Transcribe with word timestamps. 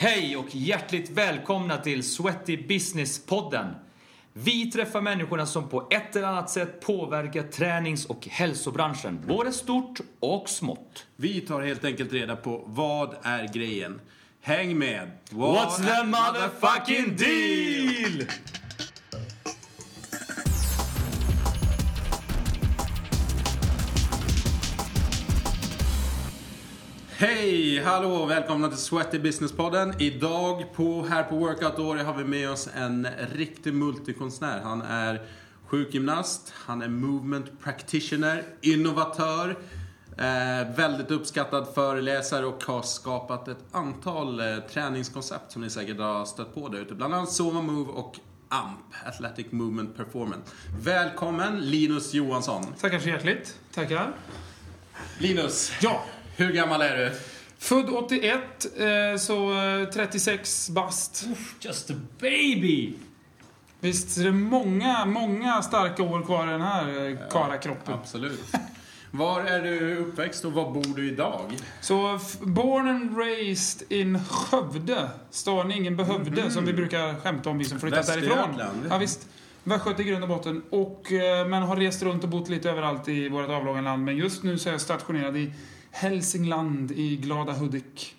Hej 0.00 0.36
och 0.36 0.54
hjärtligt 0.54 1.10
välkomna 1.10 1.76
till 1.76 2.02
Sweaty 2.02 2.56
Business-podden. 2.56 3.74
Vi 4.32 4.70
träffar 4.70 5.00
människorna 5.00 5.46
som 5.46 5.68
på 5.68 5.88
ett 5.90 6.16
eller 6.16 6.26
annat 6.28 6.50
sätt 6.50 6.80
påverkar 6.80 7.42
tränings 7.42 8.06
och 8.06 8.26
hälsobranschen, 8.26 9.24
både 9.26 9.52
stort 9.52 10.00
och 10.20 10.48
smått. 10.48 11.06
Vi 11.16 11.40
tar 11.40 11.62
helt 11.62 11.84
enkelt 11.84 12.12
reda 12.12 12.36
på 12.36 12.62
vad 12.66 13.16
är 13.22 13.48
grejen. 13.54 14.00
Häng 14.40 14.78
med! 14.78 15.10
What's 15.30 15.76
the 15.76 16.06
motherfucking 16.06 17.16
deal? 17.16 18.26
Hej, 27.20 27.82
hallå, 27.84 28.26
välkomna 28.26 28.68
till 28.68 28.78
Sweaty 28.78 29.18
Business-podden. 29.18 29.94
Idag 29.98 30.72
på, 30.74 31.06
här 31.10 31.22
på 31.22 31.36
Workout 31.36 31.78
Åre 31.78 32.02
har 32.02 32.14
vi 32.14 32.24
med 32.24 32.50
oss 32.50 32.68
en 32.74 33.08
riktig 33.32 33.74
multikonstnär. 33.74 34.60
Han 34.60 34.82
är 34.82 35.22
sjukgymnast, 35.66 36.52
han 36.54 36.82
är 36.82 36.88
movement 36.88 37.46
practitioner, 37.64 38.44
innovatör, 38.60 39.58
eh, 40.18 40.76
väldigt 40.76 41.10
uppskattad 41.10 41.68
föreläsare 41.74 42.46
och 42.46 42.64
har 42.64 42.82
skapat 42.82 43.48
ett 43.48 43.64
antal 43.72 44.40
eh, 44.40 44.58
träningskoncept 44.72 45.52
som 45.52 45.62
ni 45.62 45.70
säkert 45.70 45.98
har 45.98 46.24
stött 46.24 46.54
på 46.54 46.68
där 46.68 46.78
ute. 46.78 46.94
Bland 46.94 47.14
annat 47.14 47.32
Sova 47.32 47.62
Move 47.62 47.90
och 47.92 48.18
AMP, 48.48 48.94
Athletic 49.06 49.46
Movement 49.50 49.96
Performance. 49.96 50.42
Välkommen 50.82 51.60
Linus 51.60 52.14
Johansson. 52.14 52.66
Tackar 52.80 52.98
så 52.98 53.08
hjärtligt. 53.08 53.58
Tackar. 53.74 54.12
Linus, 55.18 55.72
Ja, 55.82 56.04
hur 56.38 56.52
gammal 56.52 56.82
är 56.82 56.96
du? 56.96 57.12
född 57.58 57.90
81, 57.90 58.40
eh, 58.76 59.18
så 59.18 59.52
eh, 59.52 59.88
36 59.88 60.70
bast. 60.70 61.26
Just 61.60 61.90
a 61.90 61.94
baby! 62.20 62.92
Visst 63.80 64.18
är 64.18 64.24
det 64.24 64.32
många, 64.32 65.04
många 65.04 65.62
starka 65.62 66.02
år 66.02 66.22
kvar 66.22 66.48
i 66.48 66.50
den 66.50 66.60
här 66.60 67.10
eh, 67.10 67.16
karakroppen. 67.30 67.94
Absolut. 67.94 68.40
Var 69.10 69.40
är 69.40 69.62
du 69.62 69.96
uppväxt 69.96 70.44
och 70.44 70.52
var 70.52 70.70
bor 70.70 70.96
du 70.96 71.08
idag? 71.08 71.56
Så 71.80 72.20
born 72.40 72.88
and 72.88 73.18
raised 73.18 73.92
in 73.92 74.24
Skövde. 74.24 75.08
Staden 75.30 75.72
ingen 75.72 75.96
behövde, 75.96 76.50
som 76.50 76.64
vi 76.64 76.72
brukar 76.72 77.14
skämta 77.14 77.50
om 77.50 77.58
vi 77.58 77.64
som 77.64 77.80
flyttat 77.80 78.06
därifrån. 78.06 78.62
Ja, 78.90 78.98
visst. 78.98 79.28
Västgöte 79.64 80.02
i 80.02 80.04
grund 80.04 80.22
och 80.22 80.28
botten. 80.28 80.62
Och, 80.70 81.12
eh, 81.12 81.46
men 81.46 81.62
har 81.62 81.76
rest 81.76 82.02
runt 82.02 82.24
och 82.24 82.30
bott 82.30 82.48
lite 82.48 82.70
överallt 82.70 83.08
i 83.08 83.28
vårt 83.28 83.48
avlånga 83.48 83.80
land. 83.80 84.04
Men 84.04 84.16
just 84.16 84.42
nu 84.42 84.58
så 84.58 84.68
är 84.68 84.72
jag 84.72 84.80
stationerad 84.80 85.36
i 85.36 85.52
Hälsingland 85.98 86.90
i 86.92 87.16
glada 87.16 87.52
Hudik. 87.52 88.14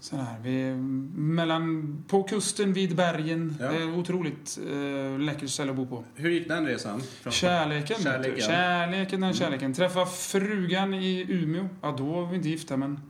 Sådär, 0.00 0.26
vi 0.42 0.74
mellan, 1.16 1.96
på 2.08 2.22
kusten 2.22 2.72
vid 2.72 2.96
bergen. 2.96 3.56
Ja. 3.60 3.68
Det 3.72 3.76
är 3.76 3.98
otroligt 3.98 4.58
eh, 4.70 5.18
läckert 5.20 5.50
ställe 5.50 5.70
att 5.70 5.76
bo 5.76 5.86
på. 5.86 6.04
Hur 6.14 6.30
gick 6.30 6.48
den 6.48 6.66
resan? 6.66 7.00
Från- 7.22 7.32
Kärleken. 7.32 7.96
Kärleken. 8.02 8.34
Mm. 8.34 8.46
Kärleken, 8.46 9.20
den 9.20 9.32
kärleken. 9.34 9.74
Träffa 9.74 10.06
frugan 10.06 10.94
i 10.94 11.26
Umeå. 11.28 11.68
Ja, 11.82 11.94
då 11.98 12.04
var 12.04 12.26
vi 12.26 12.36
inte 12.36 12.48
gifta, 12.48 12.76
men 12.76 13.00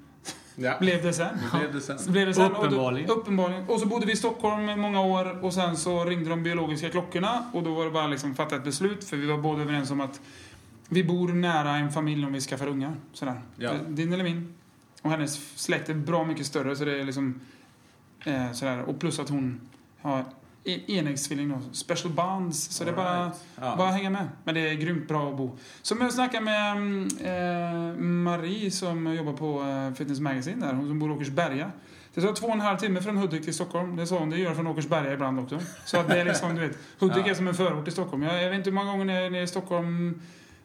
Ja, 0.57 0.77
blev 0.81 1.03
det 1.03 1.13
sen. 1.13 1.39
hur 1.53 1.59
blev 1.59 1.73
det 1.75 1.81
sen? 1.81 1.99
Så 1.99 2.11
blev 2.11 2.27
det 2.27 2.35
sen. 2.35 2.45
Och 2.53 2.53
då- 2.55 2.61
Uppenbarligen. 2.67 3.11
uppenbarligen. 3.11 3.69
Och 3.69 3.81
så 3.81 3.87
bodde 3.87 4.07
vi 4.07 4.13
i 4.13 4.17
Stockholm 4.17 4.69
i 4.69 4.77
många 4.77 5.01
år 5.01 5.45
och 5.45 5.55
sen 5.55 5.77
så 5.77 6.05
ringde 6.05 6.31
de 6.31 6.43
biologiska 6.43 6.89
klockorna 6.91 7.51
och 7.53 7.63
då 7.63 7.75
var 7.75 7.85
det 7.85 7.91
bara 7.91 8.07
liksom 8.07 8.35
fatta 8.35 8.57
ett 8.57 8.65
beslut 8.65 9.05
för 9.05 9.17
vi 9.17 9.27
var 9.27 9.39
båda 9.39 9.63
överens 9.63 9.91
om 9.91 10.01
att 10.01 10.21
vi 10.93 11.05
bor 11.05 11.29
nära 11.29 11.77
en 11.77 11.93
familj 11.93 12.27
om 12.27 12.33
vi 12.33 12.41
skaffar 12.41 12.67
ungar. 12.67 12.95
Sådär. 13.13 13.41
Ja. 13.57 13.71
Eh, 13.71 13.81
Din 13.89 14.13
eller 14.13 14.25
min. 14.25 14.55
Och 15.03 15.11
hennes 15.11 15.59
släkt 15.61 15.89
är 15.89 15.95
bra 15.95 16.25
mycket 16.25 16.47
större 16.47 16.77
så 16.77 16.85
det 16.85 17.01
är 17.01 17.05
liksom 17.05 17.41
eh, 18.25 18.53
sådär. 18.53 18.83
Och 18.83 19.01
plus 19.01 19.19
att 19.19 19.29
hon 19.29 19.61
har 20.01 20.25
e- 20.65 20.81
enäggstvilling 20.99 21.49
då. 21.49 21.59
Special 21.73 22.13
bonds. 22.13 22.59
Så 22.71 22.85
det 22.85 22.91
är 22.91 22.95
bara 22.97 23.09
Alright. 23.11 23.41
Ja. 23.61 23.75
bara 23.79 23.91
hänga 23.91 24.11
med. 24.11 24.29
Men 24.45 24.55
det 24.55 24.61
är 24.71 24.75
grymt 24.75 25.09
bra 25.09 25.31
att 25.31 25.37
bo. 25.37 25.57
Så 25.83 25.97
jag 26.01 26.13
snackade 26.13 26.45
med 26.45 26.77
eh, 27.21 27.97
Marie 28.03 28.71
som 28.71 29.15
jobbar 29.15 29.33
på 29.33 29.63
eh, 29.63 29.95
Fitness 29.95 30.21
Magazine 30.21 30.67
där. 30.67 30.73
Hon 30.75 30.89
som 30.89 30.99
bor 30.99 31.11
i 31.11 31.15
Åkersberga. 31.15 31.71
Det 32.15 32.21
tar 32.21 32.33
två 32.33 32.47
och 32.47 32.53
en 32.53 32.61
halv 32.61 32.77
timme 32.79 33.03
från 33.03 33.17
Hudik 33.17 33.45
till 33.45 33.55
Stockholm. 33.55 33.97
Det 33.97 34.03
är 34.03 34.07
så 34.07 34.19
hon 34.19 34.31
det 34.31 34.37
gör 34.39 34.55
från 34.55 34.67
Åkersberga 34.67 35.13
ibland 35.13 35.41
också. 35.41 35.59
Så 35.85 35.97
att 35.99 36.09
det 36.09 36.21
är 36.21 36.25
liksom, 36.25 36.55
du 36.55 36.61
vet. 36.61 36.79
Hudik 36.99 37.17
Ja. 37.27 37.31
är 37.31 37.35
som 37.35 37.49
en 37.49 37.55
förort 37.55 37.85
till 37.85 37.93
Stockholm. 37.93 38.23
Jag, 38.23 38.43
jag 38.43 38.51
vet 38.51 38.59
inte 38.59 38.71
hur 38.71 38.75
många 38.75 38.91
gånger 38.91 39.05
ni 39.05 39.13
är 39.13 39.31
nere 39.31 39.43
i 39.43 39.47
Stockholm 39.47 40.23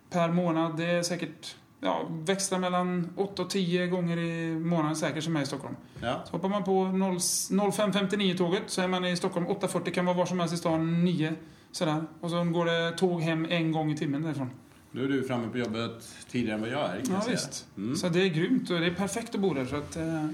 per 0.10 0.30
månad. 0.32 0.78
Det 0.78 0.86
är 0.86 1.04
säkert, 1.04 1.56
ja, 1.82 2.08
växlar 2.10 2.60
mellan 2.60 3.14
8 3.16 3.42
och 3.42 3.50
10 3.50 3.88
gånger 3.88 4.18
i 4.18 4.56
månaden 4.56 4.96
säkert 4.96 5.24
som 5.24 5.36
är 5.36 5.42
i 5.42 5.46
Stockholm. 5.46 5.76
Ja. 6.02 6.22
Så 6.26 6.32
hoppar 6.32 6.50
man 6.50 6.64
på 6.64 6.84
0 6.84 7.18
05.59-tåget 7.18 8.64
så 8.66 8.82
är 8.82 8.88
man 8.88 9.06
i 9.06 9.16
Stockholm 9.16 9.48
8.40, 9.48 9.92
kan 9.92 10.06
vara 10.06 10.18
var 10.18 10.26
som 10.26 10.40
helst 10.40 10.54
i 10.54 10.58
stan 10.58 11.06
9. 11.06 11.36
Sådär. 11.72 12.04
Och 12.22 12.30
så 12.30 12.44
går 12.44 12.66
det 12.66 12.98
tåg 12.98 13.22
hem 13.22 13.46
en 13.50 13.72
gång 13.72 13.92
i 13.92 13.98
timmen 13.98 14.22
därifrån. 14.22 14.50
Nu 14.98 15.04
är 15.04 15.08
du 15.08 15.24
framme 15.24 15.48
på 15.52 15.58
jobbet 15.58 15.92
tidigare 16.32 16.56
än 16.56 16.62
vad 16.62 16.70
jag 16.70 16.82
är. 16.82 17.02
Kan 17.06 17.16
Ja, 17.16 17.24
visst. 17.30 17.66
Mm. 17.78 17.96
Så 17.96 18.10
det 18.10 18.22
är 18.22 18.28
grymt 18.28 18.70
och 18.70 18.80
det 18.80 18.86
är 18.86 18.94
perfekt 18.94 19.36
att 19.36 19.42
bo 19.42 19.54
där. 19.54 19.66
Så 19.66 19.76
att, 19.76 19.96
eh, 19.96 20.26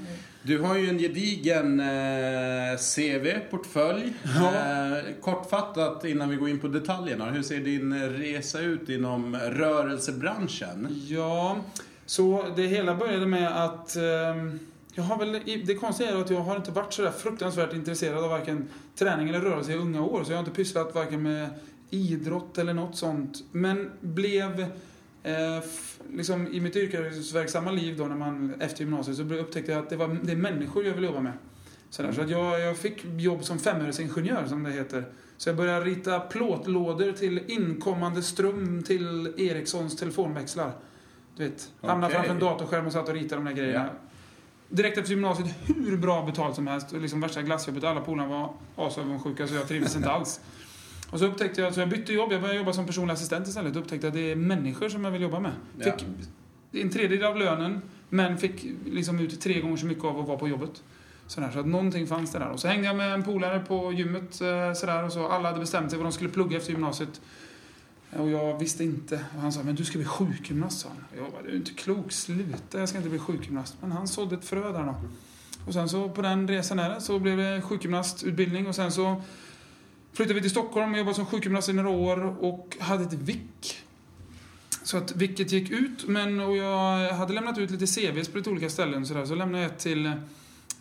Du 0.44 0.59
har 0.59 0.78
ju 0.78 0.90
en 0.90 0.97
gedigen 0.97 1.79
eh, 1.79 2.78
CV, 2.78 3.40
portfölj. 3.50 4.13
Eh, 4.25 5.13
kortfattat 5.22 6.06
innan 6.06 6.29
vi 6.29 6.35
går 6.35 6.50
in 6.50 6.59
på 6.59 6.68
detaljerna. 6.68 7.31
Hur 7.31 7.44
ser 7.44 7.59
din 7.59 8.09
resa 8.09 8.59
ut 8.59 8.90
inom 8.90 9.35
rörelsebranschen? 9.35 10.88
ja, 11.07 11.57
så 12.06 12.46
det 12.56 12.68
hela 12.68 12.96
började 12.96 13.25
med 13.25 13.63
att 13.63 13.96
ehm, 13.96 14.59
jag 14.94 15.03
har 15.03 15.18
väl, 15.18 15.41
det 15.66 15.75
konstiga 15.75 16.12
är 16.12 16.22
att 16.22 16.29
jag 16.29 16.40
har 16.40 16.56
inte 16.56 16.72
varit 16.72 16.94
sådär 16.94 17.12
fruktansvärt 17.12 17.73
intresserad 17.73 18.23
av 18.23 18.29
varken 18.29 18.68
träning 18.96 19.29
eller 19.29 19.40
rörelse 19.40 19.72
i 19.72 19.75
unga 19.75 20.02
år. 20.02 20.23
Så 20.23 20.31
jag 20.31 20.38
har 20.38 20.44
inte 20.44 20.56
pysslat 20.56 20.96
varken 20.96 21.23
med 21.23 21.50
idrott 21.93 22.57
eller 22.57 22.73
något 22.73 22.95
sånt. 22.95 23.43
Men 23.51 23.91
blev 24.01 24.61
eh, 25.23 25.63
liksom 26.13 26.47
i 26.47 26.59
mitt 26.59 26.75
yrkesverksamma 26.75 27.71
liv 27.71 27.97
då 27.97 28.05
när 28.05 28.15
man 28.15 28.53
efter 28.59 28.79
gymnasiet 28.83 29.17
så 29.17 29.23
upptäckte 29.23 29.71
jag 29.71 29.83
att 29.83 29.89
det 29.89 29.95
var 29.95 30.17
det 30.23 30.31
är 30.31 30.35
människor 30.35 30.85
jag 30.85 30.93
vill 30.93 31.03
jobba 31.03 31.19
med. 31.19 31.33
Sådär, 31.89 32.11
så 32.11 32.21
att 32.21 32.29
jag, 32.29 32.59
jag 32.59 32.77
fick 32.77 33.05
jobb 33.17 33.43
som 33.43 33.59
femöresingenjör 33.59 34.45
som 34.47 34.63
det 34.63 34.71
heter. 34.71 35.05
Så 35.37 35.49
jag 35.49 35.55
började 35.55 35.85
rita 35.85 36.19
plåtlådor 36.19 37.11
till 37.11 37.41
inkommande 37.47 38.21
ström 38.21 38.83
till 38.83 39.33
Ericssons 39.37 39.95
telefonväxlar. 39.95 40.71
Du 41.35 41.43
vet, 41.43 41.71
hamnade 41.81 42.05
Okej. 42.05 42.15
framför 42.15 42.33
en 42.33 42.39
datorskärm 42.39 42.85
och 42.85 42.93
satt 42.93 43.09
och 43.09 43.13
ritade 43.15 43.35
de 43.35 43.45
där 43.45 43.53
grejerna. 43.53 43.89
Direkt 44.69 44.97
efter 44.97 45.11
gymnasiet, 45.11 45.49
hur 45.65 45.97
bra 45.97 46.25
betalt 46.25 46.55
som 46.55 46.67
helst. 46.67 46.91
Liksom 46.91 47.21
värsta 47.21 47.41
glassjobbet. 47.41 47.83
Alla 47.83 48.01
polarna 48.01 48.29
var 48.29 48.53
asavundsjuka 48.75 49.47
så 49.47 49.55
jag 49.55 49.67
trivdes 49.67 49.95
inte 49.95 50.09
alls. 50.11 50.39
Och 51.13 51.19
så 51.19 51.25
upptäckte 51.25 51.62
jag, 51.62 51.74
så 51.74 51.79
jag 51.79 51.90
bytte 51.90 52.13
jobb. 52.13 52.31
Jag 52.31 52.41
började 52.41 52.59
jobba 52.59 52.74
som 52.74 52.85
personlig 52.85 53.13
assistent 53.13 53.47
istället. 53.47 53.75
Och 53.75 53.81
upptäckte 53.81 54.07
att 54.07 54.13
det 54.13 54.31
är 54.31 54.35
människor 54.35 54.90
som 54.90 55.03
jag 55.03 55.12
vill 55.12 55.22
jobba 55.22 55.40
med. 55.40 55.51
Ja. 55.79 55.91
Fick 56.72 56.84
en 56.84 56.90
tredjedel 56.90 57.25
av 57.25 57.38
lönen, 57.38 57.81
men 58.09 58.38
fick 58.38 58.66
liksom 58.85 59.19
ut 59.19 59.41
tre 59.41 59.62
gånger 59.62 59.78
så 59.78 59.85
mycket 59.85 60.03
av 60.03 60.19
att 60.19 60.28
vara 60.28 60.38
på 60.38 60.47
jobbet. 60.47 60.84
Sådär, 61.28 61.50
så 61.53 61.59
att 61.59 61.66
någonting 61.66 62.07
fanns 62.07 62.31
det 62.31 62.40
där. 62.40 62.50
Och 62.50 62.59
så 62.59 62.68
hängde 62.68 62.88
jag 62.88 62.96
med 62.96 63.13
en 63.13 63.23
polare 63.23 63.59
på 63.59 63.94
gymmet 63.94 64.41
eh, 64.41 64.73
sådär, 64.73 65.03
och 65.03 65.12
så 65.12 65.28
alla 65.28 65.47
hade 65.47 65.59
bestämt 65.59 65.90
sig 65.90 66.00
vad 66.00 66.06
de 66.06 66.12
skulle 66.12 66.29
plugga 66.29 66.57
efter 66.57 66.72
gymnasiet. 66.72 67.22
Och 68.18 68.29
jag 68.29 68.59
visste 68.59 68.84
inte. 68.84 69.25
Och 69.35 69.41
han 69.41 69.52
sa, 69.52 69.63
men 69.63 69.75
du 69.75 69.85
ska 69.85 69.97
bli 69.97 70.07
sjukgymnast, 70.07 70.79
sa 70.79 70.90
han. 70.90 71.23
Jag 71.23 71.31
bara, 71.31 71.41
du 71.41 71.50
är 71.50 71.56
inte 71.56 71.73
klok, 71.73 72.12
sluta, 72.12 72.79
jag 72.79 72.90
ska 72.90 72.97
inte 72.97 73.09
bli 73.09 73.19
sjukgymnast. 73.19 73.75
Men 73.81 73.91
han 73.91 74.07
sådde 74.07 74.35
ett 74.35 74.46
frö 74.46 74.72
där 74.72 74.84
då. 74.84 74.96
Och 75.68 75.73
sen 75.73 75.90
så 75.90 76.09
på 76.09 76.22
den 76.22 76.47
resan 76.47 76.78
där 76.78 77.00
så 77.00 77.19
blev 77.19 77.38
det 77.38 77.62
sjukgymnastutbildning 77.62 78.68
och 78.68 78.75
sen 78.75 78.91
så 78.91 79.22
flyttade 80.13 80.34
vi 80.34 80.41
till 80.41 80.50
Stockholm 80.50 80.91
och 80.91 80.97
jobbade 80.97 81.16
som 81.16 81.25
sjukgymnast 81.25 81.69
i 81.69 81.73
några 81.73 81.90
år 81.90 82.43
och 82.43 82.78
hade 82.79 83.03
ett 83.03 83.14
vick. 83.14 83.84
Så 84.84 84.97
att 84.97 85.16
vilket 85.16 85.52
gick 85.52 85.72
ut, 85.72 86.08
men 86.08 86.40
och 86.40 86.58
jag 86.58 87.14
hade 87.14 87.34
lämnat 87.34 87.58
ut 87.58 87.72
lite 87.72 87.85
CVs 87.87 88.28
på 88.28 88.37
lite 88.37 88.49
olika 88.49 88.70
ställen 88.70 89.05
så, 89.05 89.14
där, 89.14 89.26
så 89.26 89.35
lämnade 89.35 89.64
jag 89.64 89.72
ett 89.72 89.79
till, 89.79 90.05
eh, 90.05 90.14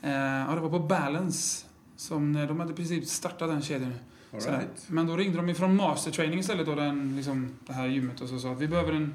ja 0.03 0.53
det 0.55 0.61
var 0.61 0.71
på 0.71 0.79
Balance. 0.79 1.67
Som, 1.97 2.33
de 2.33 2.61
hade 2.61 2.75
precis 2.75 3.13
startat 3.13 3.49
den 3.49 3.63
kedjan. 3.63 3.95
Right. 4.33 4.85
Men 4.87 5.07
då 5.07 5.17
ringde 5.17 5.37
de 5.37 5.49
ifrån 5.49 5.77
Master 5.77 6.11
Training 6.11 6.39
istället, 6.39 6.67
då, 6.67 6.75
den, 6.75 7.17
liksom, 7.17 7.55
det 7.67 7.73
här 7.73 7.87
gymmet, 7.87 8.21
och 8.21 8.29
så 8.29 8.39
sa 8.39 8.53
att 8.53 8.61
vi 8.61 8.69
behöver 8.69 8.93
en, 8.93 9.15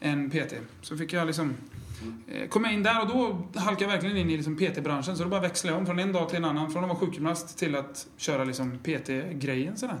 en 0.00 0.30
PT. 0.30 0.54
Så 0.82 0.96
fick 0.96 1.12
jag 1.12 1.26
liksom 1.26 1.54
eh, 2.28 2.48
komma 2.48 2.72
in 2.72 2.82
där 2.82 3.00
och 3.02 3.08
då 3.08 3.46
halkade 3.60 3.84
jag 3.84 3.90
verkligen 3.90 4.16
in 4.16 4.30
i 4.30 4.36
liksom 4.36 4.56
PT-branschen. 4.56 5.16
Så 5.16 5.22
då 5.24 5.28
bara 5.28 5.40
växlade 5.40 5.74
jag 5.74 5.80
om 5.80 5.86
från 5.86 5.98
en 5.98 6.12
dag 6.12 6.28
till 6.28 6.38
en 6.38 6.44
annan. 6.44 6.70
Från 6.70 6.84
att 6.84 6.88
vara 6.90 6.98
sjukgymnast 6.98 7.58
till 7.58 7.74
att 7.76 8.06
köra 8.16 8.44
liksom 8.44 8.78
PT-grejen. 8.78 9.76
Sådär. 9.76 10.00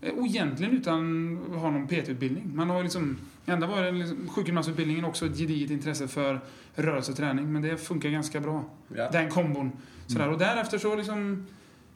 Eh, 0.00 0.12
Och 0.14 0.26
egentligen 0.26 0.72
utan 0.76 1.38
att 1.54 1.60
ha 1.60 1.70
någon 1.70 1.86
PT-utbildning. 1.88 2.50
Man 2.56 2.70
har 2.70 2.82
liksom, 2.82 3.18
ända 3.46 3.66
var 3.66 3.92
liksom, 3.92 4.28
sjukgymnastutbildningen 4.28 5.04
också 5.04 5.26
ett 5.26 5.38
gediget 5.38 5.70
intresse 5.70 6.08
för 6.08 6.40
rörelse 6.74 7.10
och 7.10 7.16
träning. 7.16 7.52
Men 7.52 7.62
det 7.62 7.76
funkar 7.76 8.08
ganska 8.08 8.40
bra. 8.40 8.64
Ja. 8.96 9.10
Den 9.10 9.30
kombon. 9.30 9.72
Sådär. 10.06 10.28
Och 10.28 10.38
därefter 10.38 10.78
så 10.78 10.96
liksom 10.96 11.46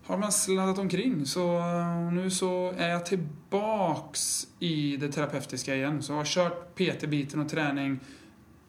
har 0.05 0.19
man 0.19 0.33
sladdat 0.33 0.79
omkring. 0.79 1.27
Så 1.27 1.59
eh, 1.59 2.13
nu 2.13 2.31
så 2.31 2.75
är 2.79 2.89
jag 2.89 3.07
tillbaks 3.07 4.47
i 4.59 4.97
det 4.97 5.09
terapeutiska 5.13 5.75
igen. 5.77 6.03
Så 6.03 6.13
jag 6.13 6.17
har 6.17 6.25
kört 6.25 6.75
PT-biten 6.75 7.41
och 7.41 7.49
träning 7.49 8.01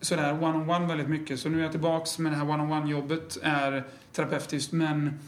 sådär 0.03 0.33
one-on-one 0.33 0.87
väldigt 0.87 1.07
mycket. 1.07 1.39
Så 1.39 1.49
nu 1.49 1.59
är 1.59 1.63
jag 1.63 1.71
tillbaks 1.71 2.19
med 2.19 2.31
det 2.31 2.35
här 2.35 2.45
one-on-one 2.45 2.89
jobbet 2.89 3.37
är 3.43 3.83
terapeutiskt 4.11 4.71
men 4.71 5.19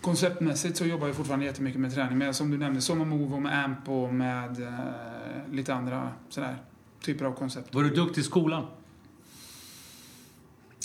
konceptmässigt 0.00 0.76
så 0.76 0.84
jobbar 0.84 1.06
jag 1.06 1.16
fortfarande 1.16 1.46
jättemycket 1.46 1.80
med 1.80 1.94
träning. 1.94 2.18
Med, 2.18 2.36
som 2.36 2.50
du 2.50 2.58
nämnde, 2.58 2.80
Soma 2.80 3.04
Move 3.04 3.34
och 3.34 3.42
med 3.42 3.64
AMP 3.64 3.88
och 3.88 4.14
med 4.14 4.62
eh, 4.62 5.54
lite 5.54 5.74
andra 5.74 6.10
sådär 6.28 6.56
typer 7.00 7.24
av 7.24 7.32
koncept. 7.32 7.74
Var 7.74 7.82
du 7.82 7.90
duktig 7.90 8.20
i 8.20 8.24
skolan? 8.24 8.66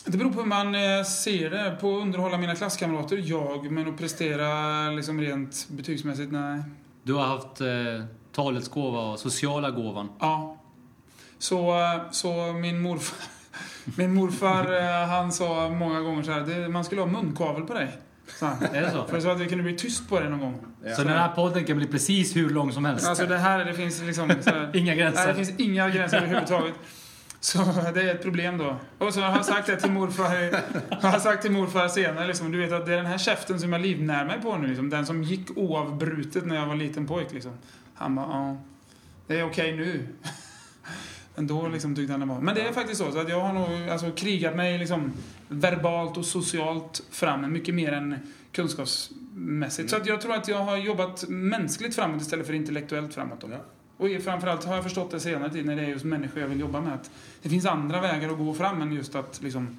Det 0.05 0.17
beror 0.17 0.31
på 0.31 0.39
hur 0.39 0.47
man 0.47 0.75
eh, 0.75 1.03
ser 1.03 1.49
det. 1.49 1.77
På 1.81 1.97
att 1.97 2.01
underhålla 2.01 2.37
mina 2.37 2.55
klasskamrater, 2.55 3.23
jag. 3.25 3.71
Men 3.71 3.87
att 3.87 3.97
prestera 3.97 4.89
liksom 4.89 5.21
rent 5.21 5.67
betygsmässigt, 5.69 6.31
nej. 6.31 6.63
Du 7.03 7.13
har 7.13 7.25
haft 7.25 7.61
eh, 7.61 7.67
talets 8.31 8.69
gåva 8.69 9.11
och 9.11 9.19
sociala 9.19 9.71
gåvan. 9.71 10.09
Ja. 10.19 10.60
Så, 11.41 11.75
så 12.11 12.53
min 12.53 12.81
morfar, 12.81 13.17
min 13.97 14.13
morfar 14.13 14.73
eh, 14.73 15.07
han 15.07 15.31
sa 15.31 15.69
många 15.69 15.99
gånger 15.99 16.23
så 16.23 16.31
här, 16.31 16.67
man 16.67 16.83
skulle 16.83 17.01
ha 17.01 17.07
munkavel 17.07 17.63
på 17.63 17.73
dig. 17.73 17.97
Så. 18.39 18.45
Är 18.45 18.81
det 18.81 18.91
så? 18.91 19.05
För 19.07 19.19
så 19.19 19.29
att 19.29 19.39
det 19.39 19.45
kunde 19.45 19.63
bli 19.63 19.77
tyst 19.77 20.09
på 20.09 20.19
dig 20.19 20.29
någon 20.29 20.39
gång. 20.39 20.59
Ja. 20.83 20.95
Så 20.95 21.03
den 21.03 21.17
här 21.17 21.29
podden 21.29 21.65
kan 21.65 21.77
bli 21.77 21.87
precis 21.87 22.35
hur 22.35 22.49
lång 22.49 22.71
som 22.71 22.85
helst. 22.85 23.07
Alltså 23.07 23.25
det 23.25 23.37
här, 23.37 23.65
det 23.65 23.73
finns 23.73 24.01
liksom... 24.01 24.31
Så 24.41 24.49
här, 24.49 24.71
Inga 24.75 24.85
nej, 24.85 24.95
det 24.95 25.01
gränser. 25.01 25.33
finns 25.33 25.59
inga 25.59 25.89
gränser 25.89 26.17
överhuvudtaget. 26.17 26.73
Så 27.39 27.57
det 27.93 28.01
är 28.01 28.15
ett 28.15 28.23
problem 28.23 28.57
då. 28.57 28.75
Och 28.97 29.13
så 29.13 29.21
har 29.21 29.35
jag 29.35 29.45
sagt 29.45 29.67
det 29.67 29.79
till 29.79 29.91
morfar, 29.91 30.23
har 31.01 31.11
jag 31.11 31.21
sagt 31.21 31.41
till 31.41 31.51
morfar 31.51 31.87
senare 31.87 32.27
liksom, 32.27 32.51
du 32.51 32.57
vet 32.57 32.71
att 32.71 32.85
det 32.85 32.93
är 32.93 32.97
den 32.97 33.05
här 33.05 33.17
käften 33.17 33.59
som 33.59 33.73
jag 33.73 33.81
livnär 33.81 34.25
mig 34.25 34.41
på 34.41 34.57
nu 34.57 34.67
liksom. 34.67 34.89
Den 34.89 35.05
som 35.05 35.23
gick 35.23 35.57
oavbrutet 35.57 36.45
när 36.45 36.55
jag 36.55 36.65
var 36.65 36.75
liten 36.75 37.07
pojk 37.07 37.33
liksom. 37.33 37.51
Han 37.95 38.15
bara, 38.15 38.25
ja, 38.25 38.57
det 39.27 39.39
är 39.39 39.43
okej 39.43 39.77
nu. 39.77 40.07
Men 41.35 41.47
då 41.47 41.67
liksom 41.67 41.95
tyckte 41.95 42.13
han 42.13 42.19
det 42.19 42.25
var. 42.25 42.41
Men 42.41 42.55
det 42.55 42.61
är 42.61 42.73
faktiskt 42.73 43.01
så, 43.01 43.11
så 43.11 43.19
att 43.19 43.29
jag 43.29 43.41
har 43.41 43.53
nog 43.53 43.89
alltså, 43.89 44.11
krigat 44.11 44.55
mig 44.55 44.77
liksom 44.77 45.11
verbalt 45.47 46.17
och 46.17 46.25
socialt 46.25 47.03
fram 47.11 47.51
mycket 47.51 47.75
mer 47.75 47.91
än 47.91 48.15
kunskapsmässigt. 48.51 49.89
Så 49.89 49.95
att 49.95 50.05
jag 50.05 50.21
tror 50.21 50.33
att 50.33 50.47
jag 50.47 50.57
har 50.63 50.77
jobbat 50.77 51.25
mänskligt 51.29 51.95
framåt 51.95 52.21
istället 52.21 52.47
för 52.47 52.53
intellektuellt 52.53 53.13
framåt. 53.13 53.41
Då. 53.41 53.47
Ja. 53.51 53.57
Och 53.97 54.23
framförallt 54.23 54.63
har 54.63 54.75
jag 54.75 54.83
förstått 54.83 55.11
det 55.11 55.19
senare 55.19 55.49
tid 55.49 55.65
när 55.65 55.75
det 55.75 55.81
är 55.81 55.87
just 55.87 56.05
människor 56.05 56.41
jag 56.41 56.47
vill 56.47 56.59
jobba 56.59 56.81
med. 56.81 56.93
Att 56.93 57.11
det 57.41 57.49
finns 57.49 57.65
andra 57.65 58.01
vägar 58.01 58.29
att 58.29 58.37
gå 58.37 58.53
fram 58.53 58.81
än 58.81 58.91
just 58.93 59.15
att 59.15 59.41
liksom, 59.43 59.77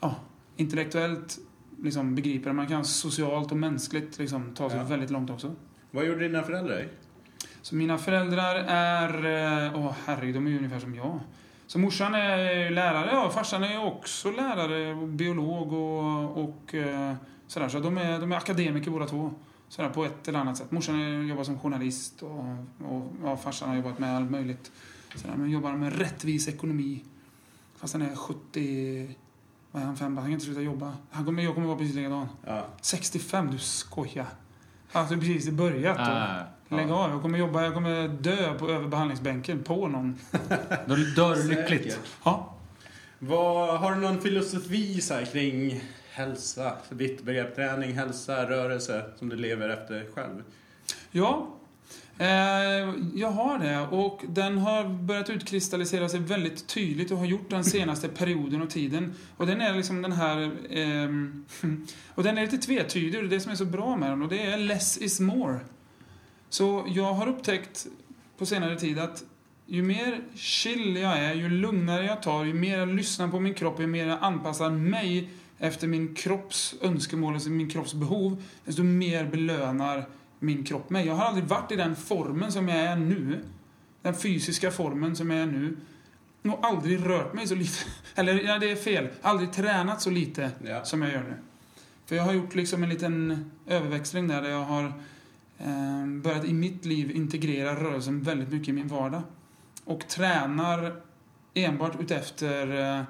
ja, 0.00 0.16
intellektuellt 0.56 1.38
liksom 1.82 2.14
begripa 2.14 2.48
det. 2.48 2.54
Man 2.54 2.66
kan 2.66 2.84
socialt 2.84 3.50
och 3.50 3.56
mänskligt 3.56 4.18
liksom 4.18 4.54
ta 4.54 4.70
sig 4.70 4.78
Ja. 4.78 4.84
väldigt 4.84 5.10
långt 5.10 5.30
också. 5.30 5.54
Vad 5.90 6.06
gjorde 6.06 6.28
dina 6.28 6.42
föräldrar? 6.42 6.88
Så 7.62 7.74
mina 7.74 7.98
föräldrar 7.98 8.54
är, 8.68 9.24
eh, 9.66 9.78
åh 9.78 9.94
herregud, 10.06 10.34
de 10.34 10.46
är 10.46 10.50
ju 10.50 10.56
ungefär 10.56 10.80
som 10.80 10.94
jag. 10.94 11.20
Så 11.66 11.78
morsan 11.78 12.14
är 12.14 12.70
lärare, 12.70 13.10
ja 13.12 13.30
farsan 13.30 13.64
är 13.64 13.84
också 13.84 14.30
lärare, 14.30 15.06
biolog 15.06 15.72
och, 15.72 16.44
och 16.44 16.74
eh, 16.74 17.14
sådär. 17.46 17.68
Så 17.68 17.78
de 17.78 17.98
är, 17.98 18.20
de 18.20 18.32
är 18.32 18.36
akademiker 18.36 18.90
båda 18.90 19.06
två. 19.06 19.32
Sådär 19.68 19.88
på 19.88 20.04
ett 20.04 20.28
eller 20.28 20.38
annat 20.38 20.56
sätt. 20.56 20.70
Morsan 20.70 21.28
jobbar 21.28 21.44
som 21.44 21.58
journalist 21.58 22.22
och, 22.22 22.44
och 22.88 23.12
ja, 23.24 23.36
farsan 23.36 23.68
har 23.68 23.76
jobbat 23.76 23.98
med 23.98 24.16
allt 24.16 24.30
möjligt. 24.30 24.72
Sådär, 25.14 25.34
men 25.36 25.50
jobbar 25.50 25.72
med 25.72 25.98
rättvis 25.98 26.48
ekonomi. 26.48 27.04
Fast 27.76 27.92
han 27.92 28.02
är 28.02 28.16
70, 28.16 29.14
vad 29.70 29.82
är 29.82 29.86
han, 29.86 29.96
fem, 29.96 30.16
han 30.16 30.24
kan 30.24 30.32
inte 30.32 30.44
sluta 30.44 30.60
jobba. 30.60 30.92
Han 31.10 31.24
kommer, 31.24 31.42
jag 31.42 31.54
kommer 31.54 31.66
vara 31.66 31.78
precis 31.78 31.94
likadan. 31.94 32.28
Ja. 32.46 32.66
65, 32.80 33.50
du 33.50 33.58
skojar. 33.58 34.26
Alltså 34.92 35.14
precis 35.14 35.48
i 35.48 35.52
början. 35.52 35.96
då. 35.96 36.44
Lägg 36.76 36.90
av, 36.90 37.10
jag 37.10 37.22
kommer 37.22 37.38
jobba, 37.38 37.62
jag 37.62 37.74
kommer 37.74 38.08
dö 38.08 38.54
på 38.54 38.70
över 38.70 38.88
behandlingsbänken 38.88 39.62
på 39.62 39.88
någon. 39.88 40.18
då 40.86 40.94
dör 40.94 41.36
du 41.36 41.48
lyckligt. 41.48 42.00
Ja. 42.24 42.54
Vad, 43.18 43.78
har 43.78 43.94
du 43.94 44.00
någon 44.00 44.20
filosofi 44.20 45.00
så 45.00 45.14
här, 45.14 45.24
kring 45.24 45.84
hälsa? 46.10 46.72
Ditt 46.90 47.22
begrepp 47.22 47.54
träning, 47.54 47.92
hälsa, 47.92 48.50
rörelse 48.50 49.04
som 49.18 49.28
du 49.28 49.36
lever 49.36 49.68
efter 49.68 50.06
själv? 50.14 50.42
Ja. 51.10 51.48
Eh, 52.18 52.94
jag 53.14 53.30
har 53.30 53.58
det 53.58 53.80
och 53.96 54.22
den 54.28 54.58
har 54.58 54.88
börjat 54.88 55.30
utkristallisera 55.30 56.08
sig 56.08 56.20
väldigt 56.20 56.66
tydligt 56.66 57.10
och 57.10 57.18
har 57.18 57.26
gjort 57.26 57.50
den 57.50 57.64
senaste 57.64 58.08
perioden 58.08 58.62
och 58.62 58.70
tiden. 58.70 59.14
Och 59.36 59.46
den 59.46 59.60
är 59.60 59.74
liksom 59.74 60.02
den 60.02 60.12
här... 60.12 60.50
ehm, 60.70 61.44
och 62.14 62.22
den 62.22 62.38
är 62.38 62.42
lite 62.42 62.58
tvetydig 62.58 63.20
och 63.20 63.22
det 63.22 63.28
är 63.28 63.36
det 63.36 63.40
som 63.40 63.52
är 63.52 63.56
så 63.56 63.64
bra 63.64 63.96
med 63.96 64.10
den 64.10 64.22
och 64.22 64.28
det 64.28 64.42
är 64.42 64.56
less 64.56 64.98
is 64.98 65.20
more. 65.20 65.60
Så 66.52 66.84
jag 66.86 67.12
har 67.12 67.28
upptäckt 67.28 67.86
på 68.38 68.46
senare 68.46 68.78
tid 68.78 68.98
att 68.98 69.24
ju 69.66 69.82
mer 69.82 70.20
chill 70.34 70.96
jag 70.96 71.18
är, 71.18 71.34
ju 71.34 71.48
lugnare 71.48 72.04
jag 72.04 72.22
tar, 72.22 72.44
ju 72.44 72.54
mer 72.54 72.78
jag 72.78 72.88
lyssnar 72.88 73.28
på 73.28 73.40
min 73.40 73.54
kropp, 73.54 73.80
ju 73.80 73.86
mer 73.86 74.06
jag 74.06 74.18
anpassar 74.20 74.70
mig 74.70 75.30
efter 75.58 75.86
min 75.88 76.14
kropps 76.14 76.74
önskemål, 76.80 77.34
alltså 77.34 77.50
min 77.50 77.70
kropps 77.70 77.94
behov, 77.94 78.42
desto 78.64 78.82
mer 78.82 79.24
belönar 79.24 80.08
min 80.38 80.64
kropp 80.64 80.90
mig. 80.90 81.06
Jag 81.06 81.14
har 81.14 81.24
aldrig 81.24 81.44
varit 81.44 81.72
i 81.72 81.76
den 81.76 81.96
formen 81.96 82.52
som 82.52 82.68
jag 82.68 82.78
är 82.78 82.96
nu. 82.96 83.44
Den 84.02 84.14
fysiska 84.14 84.70
formen 84.70 85.16
som 85.16 85.30
jag 85.30 85.40
är 85.40 85.46
nu. 85.46 85.76
Och 86.42 86.66
aldrig 86.66 87.06
rört 87.06 87.34
mig 87.34 87.46
så 87.46 87.54
lite. 87.54 87.84
Eller, 88.14 88.40
ja, 88.40 88.58
det 88.58 88.70
är 88.70 88.76
fel. 88.76 89.08
Aldrig 89.22 89.52
tränat 89.52 90.02
så 90.02 90.10
lite 90.10 90.50
Ja. 90.64 90.84
som 90.84 91.02
jag 91.02 91.12
gör 91.12 91.22
nu. 91.22 91.34
För 92.06 92.16
jag 92.16 92.22
har 92.22 92.32
gjort 92.32 92.54
liksom 92.54 92.82
en 92.82 92.88
liten 92.88 93.50
överväxling 93.66 94.28
där, 94.28 94.42
där 94.42 94.50
jag 94.50 94.64
har 94.64 94.92
Ehm, 95.64 96.22
börjat 96.22 96.44
i 96.44 96.52
mitt 96.52 96.84
liv 96.84 97.10
integrera 97.10 97.74
rörelsen 97.84 98.22
väldigt 98.22 98.52
mycket 98.52 98.68
i 98.68 98.72
min 98.72 98.88
vardag. 98.88 99.22
Och 99.84 100.08
tränar 100.08 100.96
enbart 101.54 102.00
utefter 102.00 102.80
eh, 102.80 103.04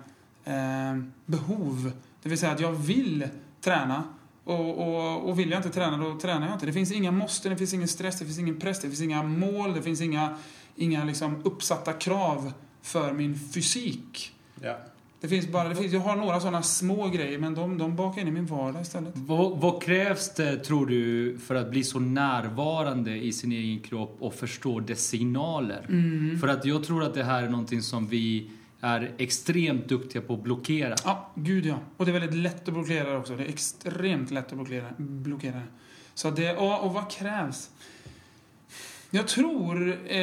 ehm, 0.44 1.12
behov. 1.26 1.92
Det 2.22 2.28
vill 2.28 2.38
säga 2.38 2.52
att 2.52 2.60
jag 2.60 2.72
vill 2.72 3.28
träna. 3.60 4.04
Och, 4.44 4.78
och, 4.78 5.28
och 5.28 5.38
vill 5.38 5.50
jag 5.50 5.58
inte 5.58 5.70
träna, 5.70 5.96
då 5.96 6.18
tränar 6.18 6.46
jag 6.46 6.56
inte. 6.56 6.66
Det 6.66 6.72
finns 6.72 6.92
inga 6.92 7.10
måste, 7.10 7.48
det 7.48 7.56
finns 7.56 7.74
ingen 7.74 7.88
stress, 7.88 8.18
det 8.18 8.24
finns 8.24 8.38
ingen 8.38 8.60
press, 8.60 8.80
det 8.80 8.88
finns 8.88 9.00
inga 9.00 9.22
mål, 9.22 9.74
det 9.74 9.82
finns 9.82 10.00
inga, 10.00 10.36
inga 10.76 11.04
liksom 11.04 11.42
uppsatta 11.44 11.92
krav 11.92 12.52
för 12.82 13.12
min 13.12 13.38
fysik. 13.38 14.34
Ja. 14.60 14.76
Det 15.22 15.28
finns 15.28 15.48
bara, 15.48 15.68
det 15.68 15.74
finns, 15.74 15.92
jag 15.92 16.00
har 16.00 16.16
några 16.16 16.40
sådana 16.40 16.62
små 16.62 17.08
grejer, 17.08 17.38
men 17.38 17.54
de, 17.54 17.78
de 17.78 17.96
bakar 17.96 18.20
in 18.22 18.28
i 18.28 18.30
min 18.30 18.46
vardag 18.46 18.82
istället. 18.82 19.12
Vad, 19.14 19.58
vad 19.58 19.82
krävs 19.82 20.34
det, 20.34 20.56
tror 20.56 20.86
du, 20.86 21.38
för 21.38 21.54
att 21.54 21.70
bli 21.70 21.84
så 21.84 21.98
närvarande 21.98 23.16
i 23.16 23.32
sin 23.32 23.52
egen 23.52 23.80
kropp 23.80 24.16
och 24.20 24.34
förstå 24.34 24.80
dess 24.80 25.06
signaler? 25.06 25.86
Mm. 25.88 26.38
För 26.38 26.48
att 26.48 26.64
jag 26.64 26.84
tror 26.84 27.02
att 27.02 27.14
det 27.14 27.24
här 27.24 27.42
är 27.42 27.48
någonting 27.48 27.82
som 27.82 28.06
vi 28.08 28.50
är 28.80 29.12
extremt 29.18 29.88
duktiga 29.88 30.22
på 30.22 30.34
att 30.34 30.42
blockera. 30.42 30.94
Ja, 31.04 31.30
gud 31.34 31.66
ja. 31.66 31.78
Och 31.96 32.06
det 32.06 32.10
är 32.10 32.20
väldigt 32.20 32.34
lätt 32.38 32.68
att 32.68 32.74
blockera 32.74 33.18
också. 33.18 33.36
Det 33.36 33.44
är 33.44 33.48
extremt 33.48 34.30
lätt 34.30 34.52
att 34.52 34.58
blockera. 34.58 34.86
blockera. 34.96 35.60
Så 36.14 36.30
det, 36.30 36.42
ja, 36.42 36.78
och 36.78 36.94
vad 36.94 37.10
krävs? 37.10 37.70
Jag 39.14 39.28
tror 39.28 39.88
eh, 40.06 40.18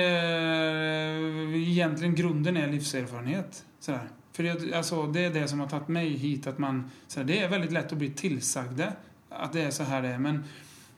egentligen 1.70 2.16
grunden 2.16 2.58
är 2.58 2.68
livserfarenhet. 2.68 3.66
Sådär. 3.80 4.10
För 4.32 4.44
det, 4.44 4.74
alltså, 4.74 5.08
det 5.08 5.26
är 5.26 5.30
det 5.30 5.48
som 5.48 5.60
har 5.60 5.68
tagit 5.68 5.88
mig 5.88 6.10
hit. 6.10 6.48
Att 6.48 6.58
man, 6.58 6.92
sådär, 7.08 7.28
det 7.28 7.40
är 7.40 7.50
väldigt 7.50 7.72
lätt 7.72 7.92
att 7.92 7.98
bli 7.98 8.10
tillsagda 8.10 8.94
att 9.30 9.54
det 9.54 9.62
är 9.62 9.72
så 9.72 9.84
här 9.84 10.02
det 10.02 10.08
är. 10.08 10.18
Men, 10.18 10.44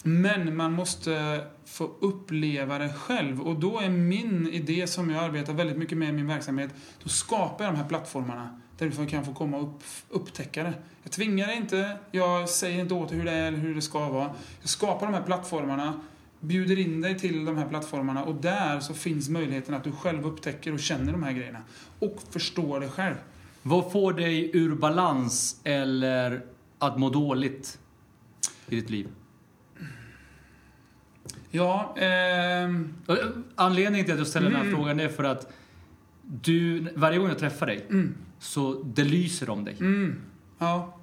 men 0.03 0.55
man 0.55 0.73
måste 0.73 1.43
få 1.65 1.91
uppleva 1.99 2.77
det 2.77 2.93
själv. 2.93 3.41
Och 3.41 3.59
då 3.59 3.79
är 3.79 3.89
min 3.89 4.47
idé 4.47 4.87
som 4.87 5.09
jag 5.09 5.23
arbetar 5.23 5.53
väldigt 5.53 5.77
mycket 5.77 5.97
med 5.97 6.09
i 6.09 6.11
min 6.11 6.27
verksamhet, 6.27 6.73
då 7.03 7.09
skapar 7.09 7.65
jag 7.65 7.73
de 7.73 7.77
här 7.77 7.87
plattformarna 7.87 8.59
där 8.77 8.91
du 8.97 9.05
kan 9.05 9.25
få 9.25 9.33
komma 9.33 9.57
och 9.57 9.63
upp, 9.63 9.83
upptäcka 10.09 10.63
det. 10.63 10.73
Jag 11.03 11.11
tvingar 11.11 11.47
dig 11.47 11.57
inte, 11.57 11.97
jag 12.11 12.49
säger 12.49 12.79
inte 12.79 12.93
åt 12.93 13.09
dig 13.09 13.17
hur 13.17 13.25
det 13.25 13.31
är 13.31 13.47
eller 13.47 13.57
hur 13.57 13.75
det 13.75 13.81
ska 13.81 14.09
vara. 14.09 14.35
Jag 14.61 14.69
skapar 14.69 15.05
de 15.05 15.13
här 15.13 15.23
plattformarna, 15.23 16.01
bjuder 16.41 16.79
in 16.79 17.01
dig 17.01 17.19
till 17.19 17.45
de 17.45 17.57
här 17.57 17.67
plattformarna 17.69 18.23
och 18.23 18.35
där 18.35 18.79
så 18.79 18.93
finns 18.93 19.29
möjligheten 19.29 19.75
att 19.75 19.83
du 19.83 19.91
själv 19.91 20.25
upptäcker 20.25 20.73
och 20.73 20.79
känner 20.79 21.11
de 21.11 21.23
här 21.23 21.31
grejerna. 21.31 21.59
Och 21.99 22.19
förstår 22.29 22.79
det 22.79 22.89
själv. 22.89 23.15
Vad 23.63 23.91
får 23.91 24.13
dig 24.13 24.51
ur 24.57 24.75
balans 24.75 25.61
eller 25.63 26.45
att 26.79 26.99
må 26.99 27.09
dåligt 27.09 27.79
i 28.67 28.75
ditt 28.75 28.89
liv? 28.89 29.07
Ja, 31.51 31.95
ehm, 31.97 32.93
eh, 33.07 33.15
Anledningen 33.55 34.05
till 34.05 34.13
att 34.13 34.19
jag 34.19 34.27
ställer 34.27 34.47
den 34.47 34.55
här 34.55 34.63
Mm. 34.65 34.75
frågan 34.75 34.99
är 34.99 35.09
för 35.09 35.23
att 35.23 35.53
du, 36.23 36.79
varje 36.95 37.17
gång 37.19 37.27
jag 37.27 37.37
träffar 37.39 37.65
dig, 37.67 37.85
mm, 37.89 38.15
så 38.39 38.83
det 38.83 39.03
lyser 39.03 39.49
om 39.49 39.63
dig. 39.65 39.75
mm, 39.79 40.21
ja. 40.59 40.97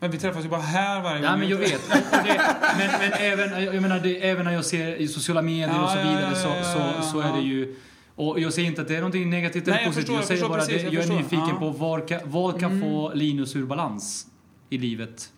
Men 0.00 0.10
vi 0.10 0.18
träffas 0.18 0.44
ju 0.44 0.48
bara 0.48 0.60
här 0.60 1.02
varje 1.02 1.22
Ja, 1.24 1.30
gång. 1.30 1.38
men 1.38 1.48
jag 1.48 1.56
vet. 1.58 1.88
Det, 2.10 2.40
men 2.78 2.90
men 3.00 3.12
även, 3.12 3.64
jag 3.64 3.82
menar, 3.82 4.00
det, 4.00 4.28
även 4.30 4.44
när 4.44 4.52
jag 4.52 4.64
ser 4.64 4.94
i 4.96 5.08
sociala 5.08 5.42
medier 5.42 5.68
Ja, 5.68 5.82
och 5.84 5.90
så 5.90 5.98
ja, 5.98 6.02
vidare 6.02 6.30
ja, 6.30 6.34
så, 6.34 6.48
ja, 6.48 6.62
så, 6.64 6.78
ja, 6.78 7.02
så 7.02 7.20
är 7.20 7.28
ja. 7.28 7.34
det 7.36 7.42
ju... 7.42 7.76
Och 8.14 8.40
jag 8.40 8.52
säger 8.52 8.68
inte 8.68 8.82
att 8.82 8.88
det 8.88 8.94
är 8.96 9.00
någonting 9.00 9.30
negativt 9.30 9.62
eller 9.62 9.72
Nej, 9.76 9.84
jag 9.84 9.94
positivt. 9.94 10.06
förstår, 10.06 10.14
jag 10.14 10.20
jag 10.20 10.28
säger 10.28 10.48
bara 10.48 10.62
att 10.62 10.84
jag 10.84 10.94
jag 10.94 11.04
är 11.04 11.16
nyfiken 11.16 11.48
Ja. 11.48 11.56
på 11.58 11.70
vad 11.70 12.08
kan, 12.08 12.20
vad 12.24 12.60
kan 12.60 12.70
Mm. 12.72 12.80
få 12.90 13.12
Linus 13.14 13.56
ur 13.56 13.66
balans 13.66 14.26
i 14.70 14.78
livet? 14.78 15.32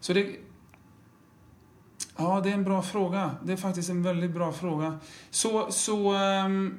Så 0.00 0.12
det... 0.12 0.26
Ja, 2.16 2.40
det 2.44 2.50
är 2.50 2.54
en 2.54 2.64
bra 2.64 2.82
fråga. 2.82 3.30
Det 3.44 3.52
är 3.52 3.56
faktiskt 3.56 3.90
en 3.90 4.02
väldigt 4.02 4.30
bra 4.30 4.52
fråga. 4.52 4.98
Så, 5.30 5.70
så... 5.70 6.12
ehm, 6.14 6.78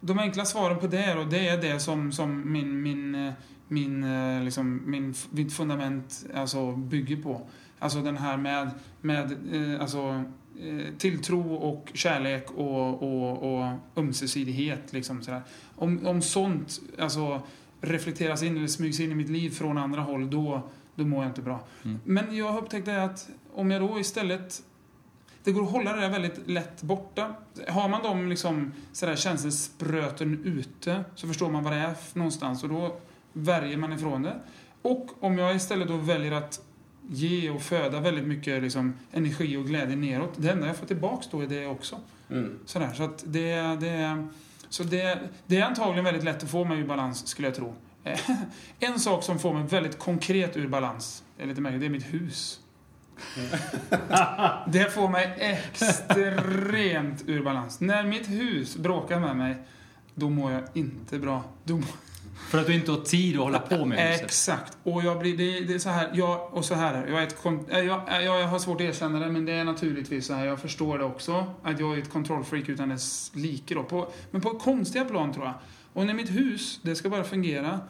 de 0.00 0.18
enkla 0.18 0.44
svaren 0.44 0.78
på 0.78 0.86
det 0.86 1.14
och 1.18 1.26
det 1.26 1.48
är 1.48 1.58
det 1.62 1.80
som, 1.80 2.12
som 2.12 2.52
min, 2.52 2.82
min, 2.82 3.14
eh, 3.14 3.32
min, 3.68 4.04
eh, 4.04 4.42
liksom, 4.42 4.82
min, 4.90 5.14
mitt 5.30 5.52
fundament 5.52 6.26
alltså, 6.34 6.72
bygger 6.72 7.22
på. 7.22 7.46
Alltså 7.78 8.02
den 8.02 8.16
här 8.16 8.36
med, 8.36 8.70
med 9.00 9.32
eh, 9.52 9.80
alltså, 9.80 10.24
eh, 10.60 10.94
tilltro 10.98 11.54
och 11.54 11.90
kärlek 11.94 12.50
och, 12.50 13.02
och, 13.02 13.54
och 13.54 13.78
ömsesidighet. 13.96 14.92
Liksom, 14.92 15.22
sådär. 15.22 15.42
Om, 15.76 16.06
om 16.06 16.22
sånt 16.22 16.80
alltså, 16.98 17.42
reflekteras 17.80 18.42
in 18.42 18.56
eller 18.56 18.66
smygs 18.66 19.00
in 19.00 19.12
i 19.12 19.14
mitt 19.14 19.30
liv 19.30 19.50
från 19.50 19.78
andra 19.78 20.00
håll, 20.00 20.30
då, 20.30 20.62
då 20.94 21.04
mår 21.04 21.24
jag 21.24 21.30
inte 21.30 21.42
bra. 21.42 21.64
Mm. 21.84 22.00
Men 22.04 22.36
jag 22.36 22.52
har 22.52 22.60
upptäckt 22.60 22.86
det 22.86 23.04
att 23.04 23.28
om 23.54 23.70
jag 23.70 23.82
då 23.82 24.00
istället 24.00 24.62
det 25.44 25.52
går 25.52 25.62
att 25.62 25.70
hålla 25.70 25.92
det 25.92 26.00
där 26.00 26.10
väldigt 26.10 26.48
lätt 26.48 26.82
borta. 26.82 27.34
Har 27.68 27.88
man 27.88 28.02
de 28.02 28.28
liksom, 28.28 28.72
sådär 28.92 29.16
känselspröten 29.16 30.44
ute 30.44 31.04
så 31.14 31.26
förstår 31.26 31.50
man 31.50 31.64
vad 31.64 31.72
det 31.72 31.78
är 31.78 31.94
någonstans 32.12 32.62
och 32.62 32.68
då 32.68 32.96
värjer 33.34 33.76
man 33.76 33.92
ifrån 33.92 34.22
det. 34.22 34.40
Och 34.82 35.10
om 35.20 35.38
jag 35.38 35.56
istället 35.56 35.88
då 35.88 35.96
väljer 35.96 36.32
att 36.32 36.60
ge 37.08 37.50
och 37.50 37.62
föda 37.62 38.00
väldigt 38.00 38.26
mycket 38.26 38.62
liksom, 38.62 38.94
energi 39.12 39.56
och 39.56 39.66
glädje 39.66 39.96
neråt. 39.96 40.32
Det 40.36 40.50
enda 40.50 40.66
jag 40.66 40.76
får 40.76 40.86
tillbaks 40.86 41.28
då 41.30 41.40
är 41.40 41.46
det 41.46 41.66
också. 41.66 42.00
Mm. 42.30 42.58
Sådär, 42.66 42.92
så 42.94 43.02
att 43.02 43.24
det, 43.26 43.56
det, 43.80 44.26
så 44.68 44.82
det, 44.82 45.18
det 45.46 45.56
är 45.56 45.64
antagligen 45.64 46.04
väldigt 46.04 46.24
lätt 46.24 46.42
att 46.42 46.50
få 46.50 46.64
mig 46.64 46.78
ur 46.78 46.86
balans, 46.86 47.26
skulle 47.26 47.48
jag 47.48 47.54
tro. 47.54 47.74
En 48.80 49.00
sak 49.00 49.22
som 49.24 49.38
får 49.38 49.54
mig 49.54 49.62
väldigt 49.62 49.98
konkret 49.98 50.56
ur 50.56 50.68
balans, 50.68 51.24
är 51.38 51.46
lite 51.46 51.60
märkligt, 51.60 51.80
det 51.80 51.86
är 51.86 51.90
mitt 51.90 52.14
hus. 52.14 52.60
Det 54.66 54.92
får 54.92 55.08
mig 55.08 55.34
extremt 55.38 57.24
ur 57.26 57.42
balans. 57.42 57.80
När 57.80 58.04
mitt 58.04 58.28
hus 58.28 58.76
bråkar 58.76 59.20
med 59.20 59.36
mig, 59.36 59.56
då 60.14 60.30
mår 60.30 60.52
jag 60.52 60.62
inte 60.74 61.18
bra. 61.18 61.44
Då 61.64 61.74
mår... 61.74 62.03
För 62.36 62.58
att 62.58 62.66
du 62.66 62.74
inte 62.74 62.90
har 62.90 62.98
tid 62.98 63.36
att 63.36 63.42
hålla 63.42 63.58
på 63.58 63.84
med 63.84 64.08
huset. 64.08 64.24
Exakt. 64.24 64.78
Och 64.82 65.04
jag 65.04 65.18
blir, 65.18 65.36
det, 65.36 65.60
det 65.60 65.74
är 65.74 65.78
så 65.78 65.88
här, 65.88 66.10
jag, 66.14 66.54
och 66.54 66.64
så 66.64 66.74
här 66.74 67.06
jag, 67.06 67.22
är 67.22 67.26
ett, 67.26 67.44
äh, 67.70 67.78
jag, 67.78 68.02
jag, 68.08 68.40
jag 68.40 68.48
har 68.48 68.58
svårt 68.58 68.80
att 68.80 68.86
erkänna 68.86 69.18
det, 69.18 69.32
men 69.32 69.44
det 69.44 69.52
är 69.52 69.64
naturligtvis 69.64 70.26
så 70.26 70.34
här, 70.34 70.46
jag 70.46 70.60
förstår 70.60 70.98
det 70.98 71.04
också, 71.04 71.54
att 71.62 71.80
jag 71.80 71.94
är 71.94 72.02
ett 72.02 72.12
kontrollfreak 72.12 72.68
utan 72.68 72.88
dess 72.88 73.30
like 73.34 73.74
då. 73.74 73.82
På, 73.82 74.12
men 74.30 74.40
på 74.40 74.50
konstiga 74.50 75.04
plan 75.04 75.32
tror 75.32 75.46
jag. 75.46 75.54
Och 75.92 76.06
när 76.06 76.14
mitt 76.14 76.30
hus, 76.30 76.80
det 76.82 76.96
ska 76.96 77.08
bara 77.08 77.24
fungera. 77.24 77.80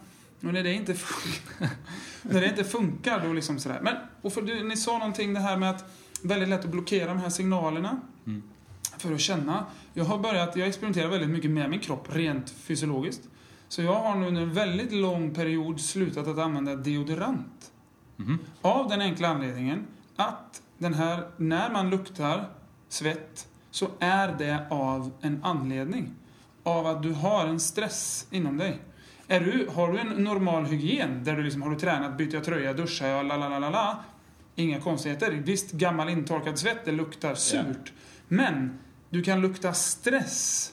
Och 0.42 0.52
när 0.52 0.62
det 0.62 0.72
inte, 0.72 0.92
fun- 0.92 1.66
när 2.22 2.40
det 2.40 2.46
inte 2.46 2.64
funkar, 2.64 3.26
då 3.26 3.32
liksom 3.32 3.58
sådär. 3.58 3.80
Men, 3.82 3.94
och 4.22 4.32
för 4.32 4.42
du, 4.42 4.64
ni 4.64 4.76
sa 4.76 4.98
någonting 4.98 5.34
det 5.34 5.40
här 5.40 5.56
med 5.56 5.70
att 5.70 5.84
väldigt 6.22 6.48
lätt 6.48 6.64
att 6.64 6.70
blockera 6.70 7.08
de 7.08 7.18
här 7.18 7.30
signalerna. 7.30 8.00
Mm. 8.26 8.42
För 8.98 9.14
att 9.14 9.20
känna. 9.20 9.66
Jag 9.94 10.04
har 10.04 10.18
börjat, 10.18 10.56
jag 10.56 10.68
experimenterar 10.68 11.08
väldigt 11.08 11.30
mycket 11.30 11.50
med 11.50 11.70
min 11.70 11.80
kropp, 11.80 12.08
rent 12.12 12.50
fysiologiskt. 12.50 13.22
Så 13.68 13.82
jag 13.82 13.94
har 13.94 14.14
nu 14.14 14.26
under 14.26 14.42
en 14.42 14.52
väldigt 14.52 14.92
lång 14.92 15.34
period 15.34 15.80
slutat 15.80 16.26
att 16.26 16.38
använda 16.38 16.76
deodorant. 16.76 17.72
Mhm. 18.16 18.38
Av 18.62 18.88
den 18.88 19.00
enkla 19.00 19.28
anledningen 19.28 19.86
att 20.16 20.62
den 20.78 20.94
här, 20.94 21.28
när 21.36 21.70
man 21.70 21.90
luktar 21.90 22.48
svett 22.88 23.48
så 23.70 23.88
är 23.98 24.34
det 24.38 24.66
av 24.70 25.10
en 25.20 25.44
anledning. 25.44 26.14
Av 26.62 26.86
att 26.86 27.02
du 27.02 27.12
har 27.12 27.46
en 27.46 27.60
stress 27.60 28.26
inom 28.30 28.56
dig. 28.56 28.80
Är 29.28 29.40
du, 29.40 29.68
har 29.74 29.92
du 29.92 29.98
en 29.98 30.08
normal 30.08 30.64
hygien 30.64 31.24
där 31.24 31.36
du 31.36 31.42
liksom, 31.42 31.62
har 31.62 31.70
du 31.70 31.76
tränat, 31.76 32.18
byter 32.18 32.34
jag 32.34 32.44
tröja, 32.44 32.72
duschar 32.72 33.08
jag, 33.08 33.26
la 33.26 33.36
la 33.36 33.58
la 33.58 33.70
la. 33.70 33.98
Inga 34.54 34.80
konstigheter. 34.80 35.30
Visst, 35.32 35.72
gammal 35.72 36.08
intorkad 36.08 36.58
svett, 36.58 36.84
det 36.84 36.92
luktar 36.92 37.34
surt. 37.34 37.92
Men 38.28 38.78
du 39.10 39.22
kan 39.22 39.40
lukta 39.40 39.72
stress 39.72 40.72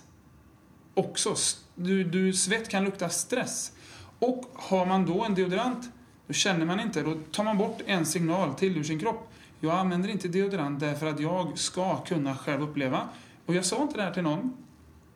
också. 0.93 1.35
Du, 1.75 2.03
du, 2.03 2.33
svett 2.33 2.69
kan 2.69 2.83
lukta 2.83 3.09
stress. 3.09 3.71
Och 4.19 4.45
har 4.53 4.85
man 4.85 5.05
då 5.05 5.23
en 5.23 5.35
deodorant, 5.35 5.89
då 6.27 6.33
känner 6.33 6.65
man 6.65 6.79
inte. 6.79 7.01
Då 7.01 7.15
tar 7.31 7.43
man 7.43 7.57
bort 7.57 7.81
en 7.85 8.05
signal 8.05 8.53
till 8.53 8.77
ur 8.77 8.83
sin 8.83 8.99
kropp. 8.99 9.33
Jag 9.59 9.75
använder 9.75 10.09
inte 10.09 10.27
deodorant 10.27 10.79
därför 10.79 11.07
att 11.07 11.19
jag 11.19 11.57
ska 11.57 11.97
kunna 11.97 12.35
själv 12.35 12.61
uppleva. 12.61 13.09
Och 13.45 13.55
jag 13.55 13.65
sa 13.65 13.81
inte 13.81 13.97
det 13.97 14.03
här 14.03 14.13
till 14.13 14.23
någon. 14.23 14.57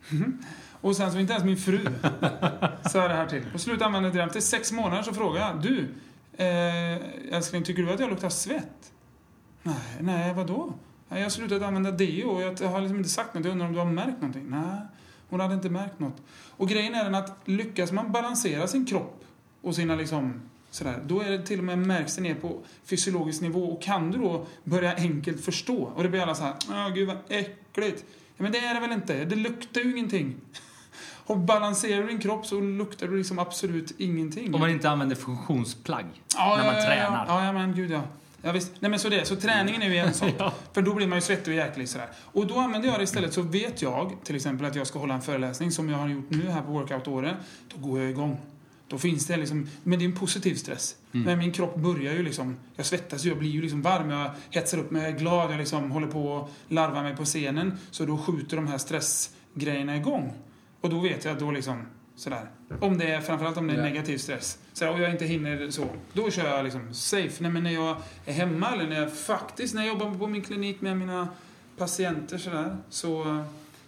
Och 0.82 0.96
sen 0.96 1.12
så 1.12 1.20
inte 1.20 1.34
ens 1.34 1.46
min 1.46 1.58
fru 1.58 1.80
sa 2.92 3.08
det 3.08 3.14
här 3.14 3.28
till. 3.28 3.44
Och 3.54 3.62
slutade 3.62 3.86
använda 3.86 4.10
deodorant. 4.10 4.36
Efter 4.36 4.42
sex 4.42 4.72
månader 4.72 5.04
så 5.04 5.14
frågade 5.14 5.46
jag. 5.46 5.62
Du, 5.62 5.88
eh, 6.38 7.36
älskling, 7.38 7.64
tycker 7.64 7.84
du 7.84 7.92
att 7.92 8.00
jag 8.00 8.10
luktar 8.10 8.30
svett? 8.30 8.92
Nej, 9.64 9.76
nej, 10.00 10.34
vadå? 10.34 10.74
Jag 11.10 11.22
har 11.22 11.30
slutat 11.30 11.62
använda 11.62 11.92
deo 11.92 12.30
och 12.30 12.42
jag 12.42 12.70
har 12.70 12.82
liksom 12.82 12.98
inte 12.98 13.10
sagt 13.10 13.34
något. 13.34 13.46
Jag 13.46 13.52
undrar 13.52 13.68
om 13.68 13.74
du 13.74 13.80
har 13.80 13.86
märkt 13.86 14.22
någonting? 14.22 14.50
Nej, 14.50 14.80
hon 15.30 15.40
hade 15.40 15.54
inte 15.54 15.70
märkt 15.70 16.00
något. 16.00 16.22
Och 16.58 16.70
grejen 16.70 16.96
är 16.96 17.04
den 17.04 17.16
att 17.16 17.38
lyckas 17.46 17.92
man 17.92 18.12
balansera 18.12 18.68
sin 18.68 18.86
kropp 18.86 19.24
och 19.62 19.76
sina 19.76 19.96
liksom 19.96 20.42
sådär, 20.72 21.04
då 21.06 21.22
är 21.22 21.30
det 21.30 21.46
till 21.46 21.60
och 21.60 21.66
med 21.66 21.78
märks 21.78 22.16
det 22.16 22.22
ner 22.22 22.36
på 22.36 22.60
fysiologisk 22.86 23.42
nivå 23.42 23.66
och 23.66 23.82
kan 23.82 24.12
du 24.12 24.18
då 24.18 24.46
börja 24.64 24.96
enkelt 24.96 25.46
förstå 25.46 25.84
och 25.84 26.04
det 26.04 26.10
blir 26.10 26.22
alla 26.22 26.36
så 26.36 26.44
här, 26.44 26.54
åh 26.70 26.90
gud 26.94 27.08
vad 27.08 27.18
äckligt. 27.30 28.06
Ja, 28.38 28.44
men 28.44 28.52
det 28.52 28.58
är 28.58 28.74
det 28.74 28.80
väl 28.80 28.92
inte? 28.92 29.26
Det 29.26 29.36
luktar 29.36 29.82
ju 29.82 29.92
ingenting. 29.92 30.36
Och 31.28 31.38
balanserar 31.38 32.02
du 32.02 32.08
din 32.08 32.20
kropp 32.20 32.46
så 32.46 32.60
luktar 32.60 33.08
du 33.08 33.18
liksom 33.18 33.40
absolut 33.40 33.92
ingenting. 33.98 34.54
Om 34.54 34.60
man 34.60 34.70
inte 34.70 34.90
använder 34.90 35.16
funktionsplagg 35.16 36.06
Ja, 36.36 36.58
när 36.58 36.66
man 36.66 36.74
ja, 36.74 36.82
ja, 36.82 36.86
tränar. 36.86 37.26
Ja, 37.28 37.46
ja, 37.46 37.54
men 37.54 37.76
gud 37.76 37.92
ja. 37.92 38.02
Ja, 38.46 38.52
visst. 38.52 38.72
Nej, 38.80 38.92
men 38.92 39.00
så 39.00 39.10
det. 39.10 39.26
Så 39.26 39.36
träningen 39.36 39.82
är 39.82 39.90
ju 39.90 39.98
en 39.98 40.14
sak. 40.14 40.34
Ja. 40.38 40.54
För 40.74 40.82
då 40.82 40.94
blir 40.94 41.08
man 41.08 41.18
ju 41.18 41.22
svettig 41.22 41.54
och 41.54 41.58
jäklig 41.58 41.90
sådär. 41.90 42.08
Och 42.18 42.48
då 42.48 42.60
använder 42.60 42.90
jag 42.90 43.00
det 43.00 43.04
istället 43.04 43.34
så 43.34 43.42
vet 43.42 43.82
jag 43.82 44.12
till 44.24 44.36
exempel 44.36 44.66
att 44.66 44.76
jag 44.76 44.88
ska 44.88 45.00
hålla 45.00 45.14
en 45.14 45.22
föreläsning 45.22 45.72
som 45.72 45.90
jag 45.90 45.98
har 45.98 46.08
gjort 46.08 46.30
nu 46.30 46.50
här 46.50 46.62
på 46.62 46.72
workout-året. 46.72 47.36
Då 47.74 47.88
går 47.88 48.00
jag 48.00 48.10
igång. 48.10 48.38
Då 48.88 48.98
finns 48.98 49.28
det 49.28 49.38
liksom, 49.38 49.70
men 49.84 50.00
det 50.00 50.06
är 50.06 50.10
en 50.10 50.16
positiv 50.16 50.56
stress. 50.56 50.96
Mm. 51.14 51.26
Men 51.26 51.38
min 51.38 51.52
kropp 51.52 51.76
börjar 51.76 52.14
ju 52.14 52.24
liksom, 52.24 52.58
jag 52.76 52.86
svettas 52.86 53.26
ju, 53.26 53.30
jag 53.30 53.38
blir 53.38 53.50
ju 53.50 53.62
liksom 53.62 53.82
varm, 53.82 54.10
jag 54.10 54.32
hetsar 54.50 54.78
upp 54.78 54.92
mig, 54.92 55.02
jag 55.02 55.12
är 55.12 55.18
glad, 55.18 55.52
jag 55.52 55.58
liksom 55.58 55.92
håller 55.92 56.08
på 56.08 56.38
att 56.38 56.74
larva 56.74 57.02
mig 57.02 57.16
på 57.16 57.26
scenen. 57.26 57.78
Så 57.92 58.06
då 58.06 58.18
skjuter 58.18 58.56
de 58.56 58.68
här 58.68 58.78
stressgrejerna 58.78 59.98
igång. 59.98 60.34
Och 60.82 60.90
då 60.90 61.00
vet 61.00 61.26
jag 61.26 61.34
att 61.34 61.40
då 61.40 61.52
liksom, 61.52 61.86
sådär. 62.16 62.50
Om 62.80 62.98
det 62.98 63.12
är, 63.12 63.22
framförallt 63.22 63.58
om 63.58 63.68
det 63.68 63.74
är 63.74 63.78
Ja. 63.78 63.84
negativ 63.84 64.18
stress. 64.18 64.58
Så 64.74 64.90
och 64.94 65.00
jag 65.02 65.12
inte 65.12 65.26
hinner 65.26 65.70
så. 65.70 65.88
Då 66.14 66.32
kör 66.32 66.48
jag 66.56 66.64
liksom 66.64 66.94
safe. 66.94 67.44
Nej, 67.44 67.52
men 67.52 67.64
när 67.64 67.72
jag 67.72 67.98
är 68.26 68.34
hemma 68.34 68.72
eller 68.74 68.88
när 68.88 69.00
jag 69.02 69.14
faktiskt, 69.18 69.76
när 69.76 69.82
jag 69.82 69.90
jobbar 70.00 70.20
på 70.20 70.28
min 70.28 70.42
klinik 70.42 70.82
med 70.82 70.98
mina 70.98 71.28
patienter 71.78 72.38
sådär. 72.38 72.78
Så, 72.90 73.44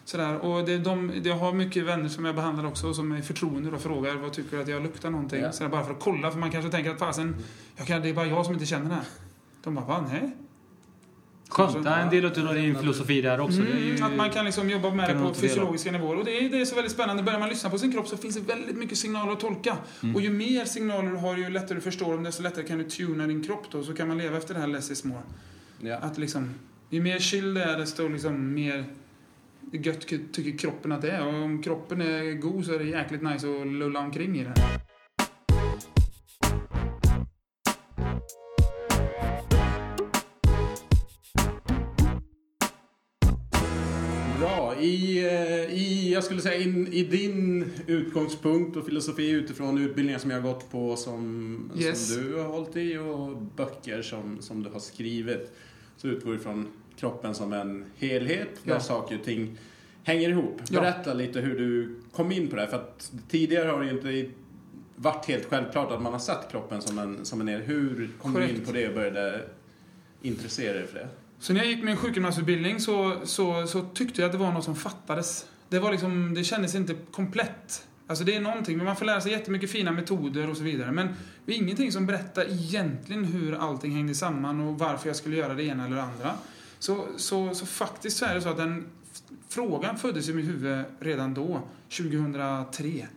sådär. 0.05 0.37
Och 0.37 0.65
det, 0.65 0.77
de, 0.77 1.11
jag 1.23 1.35
har 1.35 1.53
mycket 1.53 1.83
vänner 1.83 2.09
som 2.09 2.25
jag 2.25 2.35
behandlar 2.35 2.65
också 2.65 2.93
som 2.93 3.11
är 3.11 3.21
förtroende 3.21 3.71
och 3.71 3.81
frågar 3.81 4.15
vad 4.15 4.33
tycker 4.33 4.57
att 4.59 4.67
jag 4.67 4.83
luktar 4.83 5.09
någonting. 5.09 5.41
Ja. 5.41 5.51
Sådär, 5.51 5.69
bara 5.69 5.83
för 5.85 5.91
att 5.91 5.99
kolla, 5.99 6.31
för 6.31 6.39
man 6.39 6.51
kanske 6.51 6.71
tänker 6.71 6.91
att 6.91 6.99
fasen, 6.99 7.35
jag 7.75 7.87
kan, 7.87 8.01
det 8.01 8.09
är 8.09 8.13
bara 8.13 8.25
jag 8.27 8.45
som 8.45 8.53
inte 8.53 8.65
känner 8.65 8.89
det 8.89 8.95
här. 8.95 9.03
De 9.63 9.75
bara, 9.75 9.85
va? 9.85 10.05
Nej? 10.11 10.35
Skönt. 11.49 11.83
Det 11.83 11.89
är 11.89 12.01
en 12.01 12.09
del 12.09 12.25
av 12.25 12.55
din 12.55 12.75
filosofi 12.75 13.21
där 13.21 13.39
också. 13.39 13.61
Är 13.61 13.65
ju... 13.65 13.91
Mm, 13.91 14.03
att 14.03 14.15
man 14.15 14.29
kan 14.29 14.45
liksom 14.45 14.69
jobba 14.69 14.93
med 14.93 15.07
kan 15.07 15.17
det 15.17 15.27
på 15.27 15.33
fysiologiska 15.33 15.91
nivåer. 15.91 16.17
Och 16.17 16.25
det 16.25 16.37
är, 16.37 16.49
det 16.49 16.61
är 16.61 16.65
så 16.65 16.75
väldigt 16.75 16.93
spännande. 16.93 17.23
Börjar 17.23 17.39
man 17.39 17.49
lyssna 17.49 17.69
på 17.69 17.77
sin 17.77 17.91
kropp 17.91 18.07
så 18.07 18.17
finns 18.17 18.35
det 18.35 18.41
väldigt 18.41 18.77
mycket 18.77 18.97
signaler 18.97 19.31
att 19.31 19.39
tolka. 19.39 19.77
Mm. 20.03 20.15
Och 20.15 20.21
ju 20.21 20.29
mer 20.29 20.65
signaler 20.65 21.09
du 21.09 21.17
har, 21.17 21.37
ju 21.37 21.49
lättare 21.49 21.75
du 21.75 21.81
förstår 21.81 22.13
dem, 22.13 22.23
desto 22.23 22.43
lättare 22.43 22.67
kan 22.67 22.77
du 22.77 22.83
tuna 22.83 23.27
din 23.27 23.43
kropp 23.43 23.65
då. 23.71 23.83
Så 23.83 23.93
kan 23.93 24.07
man 24.07 24.17
leva 24.17 24.37
efter 24.37 24.53
det 24.53 24.59
här 24.59 24.67
less 24.67 24.91
is 24.91 25.03
more. 25.03 25.21
Ja. 25.79 25.97
Att 25.97 26.17
liksom, 26.17 26.53
ju 26.89 27.01
mer 27.01 27.19
chill 27.19 27.53
det 27.53 27.63
är, 27.63 27.77
desto 27.77 28.07
liksom 28.07 28.53
mer 28.53 28.85
gött 29.71 30.07
tycker 30.07 30.57
kroppen 30.57 30.91
att 30.91 31.01
det 31.01 31.11
är. 31.11 31.27
Och 31.27 31.33
om 31.33 31.63
kroppen 31.63 32.01
är 32.01 32.33
god 32.33 32.65
så 32.65 32.73
är 32.73 32.79
det 32.79 32.85
jäkligt 32.85 33.21
nice 33.21 33.47
att 33.47 33.67
lulla 33.67 33.99
omkring 33.99 34.39
i 34.39 34.43
det. 34.43 34.53
Jag 46.17 46.23
skulle 46.23 46.41
säga 46.41 46.61
in, 46.61 46.87
i 46.87 47.03
din 47.03 47.65
utgångspunkt 47.87 48.77
och 48.77 48.85
filosofi 48.85 49.29
utifrån 49.29 49.77
utbildningar 49.77 50.19
som 50.19 50.31
jag 50.31 50.41
har 50.41 50.53
gått 50.53 50.71
på 50.71 50.95
som, 50.95 51.71
Yes. 51.77 52.13
som 52.13 52.23
du 52.23 52.35
har 52.35 52.43
hållit 52.43 52.75
i 52.75 52.97
och 52.97 53.37
böcker 53.55 54.01
som, 54.01 54.41
som 54.41 54.63
du 54.63 54.69
har 54.69 54.79
skrivit 54.79 55.51
så 55.97 56.07
utgår 56.07 56.31
du 56.31 56.39
från 56.39 56.67
kroppen 56.99 57.35
som 57.35 57.53
en 57.53 57.85
helhet 57.97 58.49
där 58.63 58.73
Ja. 58.73 58.79
saker 58.79 59.17
och 59.19 59.25
ting 59.25 59.57
hänger 60.03 60.29
ihop. 60.29 60.61
Ja. 60.69 60.81
Berätta 60.81 61.13
lite 61.13 61.39
hur 61.39 61.57
du 61.59 61.95
kom 62.11 62.31
in 62.31 62.47
på 62.47 62.55
det 62.55 62.67
för 62.67 62.75
att 62.77 63.11
tidigare 63.29 63.69
har 63.69 63.79
det 63.79 63.85
ju 63.85 63.91
inte 63.91 64.31
varit 64.95 65.25
helt 65.25 65.45
självklart 65.45 65.91
att 65.91 66.01
man 66.01 66.11
har 66.13 66.19
sett 66.19 66.51
kroppen 66.51 66.81
som 66.81 66.99
en, 66.99 67.25
som 67.25 67.41
en. 67.41 67.47
Hur 67.47 68.09
kom 68.21 68.33
du 68.33 68.49
in 68.49 68.65
på 68.65 68.71
det 68.71 68.87
och 68.87 68.93
började 68.93 69.41
intressera 70.21 70.73
dig 70.73 70.87
för 70.87 70.99
det? 70.99 71.07
Så 71.39 71.53
när 71.53 71.59
jag 71.63 71.69
gick 71.71 71.83
min 71.83 71.97
sjukgymnastutbildning 71.97 72.79
så, 72.79 73.15
så, 73.23 73.67
så 73.67 73.81
tyckte 73.93 74.21
jag 74.21 74.25
att 74.25 74.31
det 74.31 74.37
var 74.37 74.51
något 74.51 74.63
som 74.63 74.75
fattades. 74.75 75.45
Det, 75.69 75.79
var 75.79 75.91
liksom, 75.91 76.33
det 76.33 76.43
kändes 76.43 76.75
inte 76.75 76.95
komplett. 77.11 77.87
Alltså 78.07 78.23
det 78.23 78.35
är 78.35 78.41
någonting, 78.41 78.77
men 78.77 78.85
man 78.85 78.95
får 78.95 79.05
lära 79.05 79.21
sig 79.21 79.31
jättemycket 79.31 79.71
fina 79.71 79.91
metoder 79.91 80.49
och 80.49 80.57
så 80.57 80.63
vidare. 80.63 80.91
Men 80.91 81.07
det 81.45 81.51
är 81.51 81.57
ingenting 81.57 81.91
som 81.91 82.05
berättar 82.05 82.45
egentligen 82.51 83.25
hur 83.25 83.55
allting 83.55 83.91
hängde 83.91 84.15
samman 84.15 84.61
och 84.61 84.79
varför 84.79 85.09
jag 85.09 85.15
skulle 85.15 85.35
göra 85.35 85.53
det 85.53 85.63
ena 85.63 85.85
eller 85.85 85.95
det 85.95 86.03
andra. 86.03 86.33
Så, 86.79 87.05
så, 87.17 87.55
så 87.55 87.65
faktiskt 87.65 88.17
så 88.17 88.25
är 88.25 88.35
det 88.35 88.41
så 88.41 88.49
att 88.49 88.57
den 88.57 88.87
frågan 89.49 89.97
föddes 89.97 90.29
i 90.29 90.33
mitt 90.33 90.47
huvud 90.47 90.85
redan 90.99 91.33
då, 91.33 91.61
2003. 91.97 93.07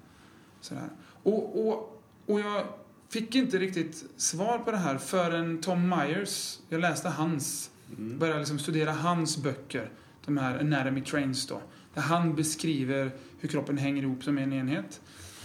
Sådär. 0.61 0.89
Och, 1.23 1.69
och, 1.69 2.03
och 2.27 2.41
jag 2.41 2.65
fick 3.09 3.35
inte 3.35 3.59
riktigt 3.59 4.05
svar 4.17 4.59
på 4.59 4.71
det 4.71 4.77
här 4.77 4.99
förrän 4.99 5.61
Tom 5.61 5.89
Myers, 5.89 6.59
jag 6.69 6.81
läste 6.81 7.09
hans, 7.09 7.71
började 7.97 8.39
liksom 8.39 8.59
studera 8.59 8.93
hans 8.93 9.43
böcker, 9.43 9.91
de 10.25 10.39
här 10.39 10.59
Anatomy 10.59 11.01
Trains 11.01 11.47
då, 11.47 11.63
där 11.95 12.03
han 12.03 12.35
beskriver 12.35 13.11
hur 13.41 13.49
kroppen 13.49 13.79
hänger 13.79 14.03
ihop 14.03 14.25
som 14.25 14.39
en 14.39 14.53
enhet. 14.53 15.01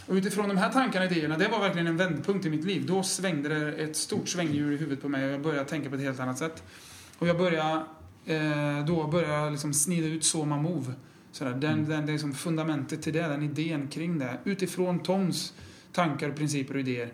Och 0.07 0.13
utifrån 0.13 0.47
de 0.49 0.57
här 0.57 0.71
tankarna 0.71 1.05
och 1.05 1.11
idéerna, 1.11 1.37
det 1.37 1.47
var 1.47 1.59
verkligen 1.59 1.87
en 1.87 1.97
vändpunkt 1.97 2.45
i 2.45 2.49
mitt 2.49 2.65
liv. 2.65 2.85
Då 2.85 3.03
svängde 3.03 3.49
det 3.49 3.71
ett 3.71 3.95
stort 3.95 4.29
svänghjul 4.29 4.73
i 4.73 4.77
huvudet 4.77 5.01
på 5.01 5.09
mig 5.09 5.25
och 5.25 5.31
jag 5.31 5.41
började 5.41 5.69
tänka 5.69 5.89
på 5.89 5.95
ett 5.95 6.01
helt 6.01 6.19
annat 6.19 6.37
sätt. 6.37 6.63
Och 7.17 7.27
jag 7.27 7.37
började, 7.37 7.83
eh, 8.25 8.85
då 8.85 9.07
började 9.07 9.33
jag 9.33 9.51
liksom 9.51 9.73
snida 9.73 10.07
ut 10.07 10.23
Soma 10.23 10.57
Move. 10.57 10.93
Sådär. 11.31 11.53
Den, 11.53 11.85
den, 11.85 12.05
det 12.05 12.13
är 12.13 12.17
som 12.17 12.33
fundamentet 12.33 13.01
till 13.01 13.13
det, 13.13 13.21
den 13.21 13.43
idén 13.43 13.87
kring 13.87 14.19
det. 14.19 14.37
Utifrån 14.43 14.99
Toms 14.99 15.53
tankar, 15.91 16.31
principer 16.31 16.73
och 16.73 16.79
idéer. 16.79 17.13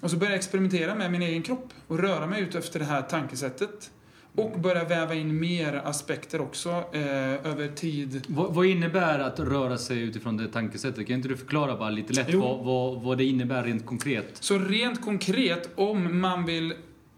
Och 0.00 0.10
så 0.10 0.16
började 0.16 0.34
jag 0.34 0.38
experimentera 0.38 0.94
med 0.94 1.12
min 1.12 1.22
egen 1.22 1.42
kropp 1.42 1.72
och 1.86 1.98
röra 1.98 2.26
mig 2.26 2.42
ut 2.42 2.54
efter 2.54 2.78
det 2.78 2.84
här 2.84 3.02
tankesättet. 3.02 3.90
Och 4.36 4.60
börja 4.60 4.84
väva 4.84 5.14
in 5.14 5.40
mer 5.40 5.82
aspekter 5.84 6.40
också 6.40 6.70
eh, 6.92 7.02
över 7.46 7.68
tid. 7.68 8.24
Vad, 8.28 8.54
vad 8.54 8.66
innebär 8.66 9.18
att 9.18 9.40
röra 9.40 9.78
sig 9.78 10.00
utifrån 10.00 10.36
det 10.36 10.48
tankesättet? 10.48 11.06
Kan 11.06 11.16
inte 11.16 11.28
du 11.28 11.36
förklara 11.36 11.76
bara 11.76 11.90
lite 11.90 12.12
lätt 12.12 12.34
vad, 12.34 12.64
vad, 12.64 13.02
vad 13.02 13.18
det 13.18 13.24
innebär 13.24 13.64
rent 13.64 13.86
konkret? 13.86 14.36
Så 14.40 14.58
rent 14.58 15.04
konkret, 15.04 15.70
om 15.74 16.20
man 16.20 16.44
vill 16.44 16.74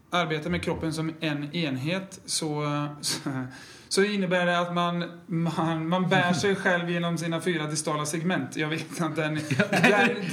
arbeta 0.09 0.49
med 0.49 0.63
kroppen 0.63 0.93
som 0.93 1.13
en 1.19 1.55
enhet 1.55 2.21
så, 2.25 2.65
så, 3.01 3.19
så 3.89 4.03
innebär 4.03 4.45
det 4.45 4.59
att 4.59 4.73
man, 4.73 5.05
man, 5.25 5.89
man 5.89 6.09
bär 6.09 6.33
sig 6.33 6.55
själv 6.55 6.89
genom 6.89 7.17
sina 7.17 7.41
fyra 7.41 7.65
distala 7.65 8.05
segment. 8.05 8.55
Jag 8.55 8.67
vet 8.67 9.01
att 9.01 9.15
den... 9.15 9.35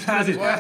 Precis. 0.07 0.37
Ja, 0.37 0.57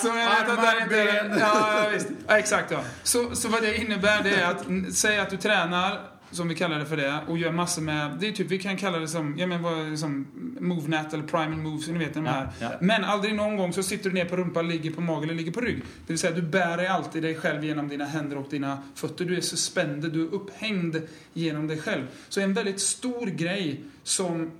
så 0.00 0.08
jag 0.08 0.30
vet 0.30 0.48
att 0.48 0.62
den 0.62 0.82
inte... 0.82 1.36
Ja, 1.40 1.86
visst. 1.92 2.08
Ja, 2.28 2.38
exakt 2.38 2.70
ja. 2.70 2.80
Så, 3.02 3.36
så 3.36 3.48
vad 3.48 3.62
det 3.62 3.76
innebär 3.76 4.22
det 4.22 4.34
är 4.34 4.50
att, 4.50 4.94
säg 4.94 5.18
att 5.18 5.30
du 5.30 5.36
tränar, 5.36 6.00
som 6.32 6.48
vi 6.48 6.54
kallar 6.54 6.78
det 6.78 6.86
för 6.86 6.96
det, 6.96 7.20
och 7.28 7.38
gör 7.38 7.52
massor 7.52 7.82
med, 7.82 8.16
det 8.20 8.28
är 8.28 8.32
typ, 8.32 8.50
vi 8.50 8.58
kan 8.58 8.76
kalla 8.76 8.98
det 8.98 9.08
som, 9.08 9.38
ja 9.38 9.46
men 9.46 9.62
vad, 9.62 9.98
som 9.98 10.26
MoveNet 10.60 11.12
eller 11.14 11.24
Primal 11.24 11.58
Moves, 11.58 11.88
ni 11.88 11.98
vet 11.98 12.14
de 12.14 12.26
här. 12.26 12.50
Ja, 12.60 12.66
ja. 12.72 12.78
Men 12.80 13.04
aldrig 13.04 13.34
någon 13.34 13.56
gång 13.56 13.72
så 13.72 13.82
sitter 13.82 14.10
du 14.10 14.14
ner 14.14 14.24
på 14.24 14.36
rumpan, 14.36 14.68
ligger 14.68 14.90
på 14.90 15.00
mage 15.00 15.24
eller 15.24 15.34
ligger 15.34 15.52
på 15.52 15.60
rygg. 15.60 15.78
Det 15.78 16.12
vill 16.12 16.18
säga 16.18 16.34
du 16.34 16.42
bär 16.42 16.76
dig 16.76 16.86
alltid 16.86 17.22
dig 17.22 17.34
själv 17.34 17.64
genom 17.64 17.88
dina 17.88 18.04
händer 18.04 18.38
och 18.38 18.46
dina 18.50 18.82
fötter. 18.94 19.24
Du 19.24 19.36
är 19.36 19.40
suspended, 19.40 20.12
du 20.12 20.22
är 20.22 20.34
upphängd 20.34 20.96
genom 21.32 21.66
dig 21.66 21.78
själv. 21.78 22.06
Så 22.28 22.40
en 22.40 22.54
väldigt 22.54 22.80
stor 22.80 23.26
grej 23.26 23.80
som 24.02 24.50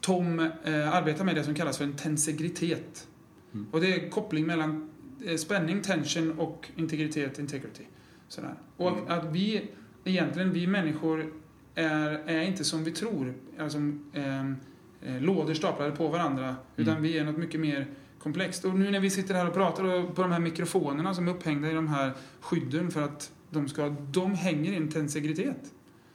Tom 0.00 0.38
eh, 0.64 0.94
arbetar 0.94 1.24
med 1.24 1.34
det 1.34 1.44
som 1.44 1.54
kallas 1.54 1.78
för 1.78 1.84
en 1.84 1.96
tensegritet. 1.96 3.06
Mm. 3.54 3.66
Och 3.70 3.80
det 3.80 3.94
är 3.94 4.10
koppling 4.10 4.46
mellan 4.46 4.88
eh, 5.26 5.36
spänning, 5.36 5.82
tension 5.82 6.38
och 6.38 6.68
integritet, 6.76 7.38
integrity. 7.38 7.82
Sådär. 8.28 8.54
Och 8.76 8.88
Mm. 8.92 9.04
att 9.08 9.24
vi, 9.32 9.70
egentligen 10.06 10.52
vi 10.52 10.66
människor 10.66 11.32
är, 11.74 12.10
är 12.26 12.42
inte 12.42 12.64
som 12.64 12.84
vi 12.84 12.92
tror. 12.92 13.34
Alltså, 13.58 13.78
ehm, 13.78 14.56
eh, 15.02 15.20
lådor 15.20 15.54
staplade 15.54 15.90
på 15.90 16.08
varandra. 16.08 16.56
Utan 16.76 16.92
Mm. 16.92 17.02
vi 17.02 17.18
är 17.18 17.24
något 17.24 17.36
mycket 17.36 17.60
mer 17.60 17.86
komplext. 18.18 18.64
Och 18.64 18.78
nu 18.78 18.90
när 18.90 19.00
vi 19.00 19.10
sitter 19.10 19.34
här 19.34 19.48
och 19.48 19.54
pratar 19.54 20.12
på 20.14 20.22
de 20.22 20.32
här 20.32 20.40
mikrofonerna 20.40 21.14
som 21.14 21.28
är 21.28 21.32
upphängda 21.32 21.70
i 21.70 21.74
de 21.74 21.88
här 21.88 22.12
skydden 22.40 22.90
för 22.90 23.02
att 23.02 23.32
de 23.50 23.68
ska, 23.68 23.88
de 23.88 24.34
hänger 24.34 24.72
i 24.72 24.76
en. 24.76 25.72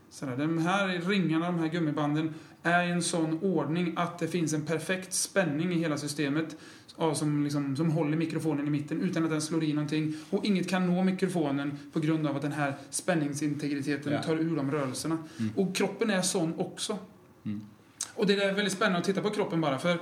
Sådär. 0.10 0.38
De 0.38 0.57
här 0.57 0.88
ringarna, 1.10 1.45
de 1.45 1.60
här 1.60 1.67
gummibanden, 1.67 2.33
är 2.63 2.83
i 2.88 2.89
en 2.91 3.01
sån 3.01 3.39
ordning 3.41 3.93
att 3.95 4.19
det 4.19 4.27
finns 4.27 4.54
en 4.54 4.65
perfekt 4.65 5.13
spänning 5.13 5.71
i 5.73 5.75
hela 5.75 5.97
systemet 5.97 6.58
ja, 6.97 7.15
som, 7.15 7.43
liksom, 7.43 7.75
som 7.75 7.91
håller 7.91 8.17
mikrofonen 8.17 8.67
i 8.67 8.69
mitten 8.69 9.01
utan 9.01 9.23
att 9.23 9.30
den 9.30 9.41
slår 9.41 9.63
i 9.63 9.73
någonting. 9.73 10.13
Och 10.30 10.45
inget 10.45 10.69
kan 10.69 10.88
nå 10.88 11.04
mikrofonen 11.04 11.80
på 11.93 11.99
grund 11.99 12.27
av 12.27 12.36
att 12.36 12.41
den 12.41 12.51
här 12.51 12.73
spänningsintegriteten 12.89 14.13
Ja. 14.13 14.23
tar 14.23 14.36
ur 14.36 14.56
de 14.56 14.71
rörelserna. 14.71 15.17
Mm. 15.39 15.51
Och 15.56 15.75
kroppen 15.75 16.10
är 16.10 16.21
sån 16.21 16.54
också. 16.58 16.97
Mm. 17.45 17.62
Och 18.15 18.27
det 18.27 18.34
är 18.34 18.54
väldigt 18.54 18.73
spännande 18.73 18.99
att 18.99 19.06
titta 19.06 19.21
på 19.21 19.30
kroppen 19.30 19.62
bara, 19.62 19.80
för 19.80 19.99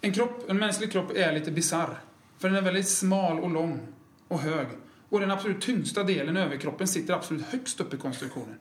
en, 0.00 0.12
kropp, 0.12 0.50
en 0.50 0.58
mänsklig 0.58 0.92
kropp 0.92 1.16
är 1.16 1.32
lite 1.32 1.50
bizarr. 1.50 2.00
För 2.38 2.48
den 2.48 2.56
är 2.58 2.62
väldigt 2.62 2.88
smal 2.88 3.40
och 3.40 3.50
lång 3.50 3.80
och 4.28 4.38
hög. 4.38 4.66
Och 5.08 5.20
den 5.20 5.30
absolut 5.30 5.60
tyngsta 5.60 6.04
delen, 6.04 6.36
överkroppen, 6.36 6.88
sitter 6.88 7.14
absolut 7.14 7.46
högst 7.46 7.80
upp 7.80 7.94
i 7.94 7.96
konstruktionen. 7.96 8.54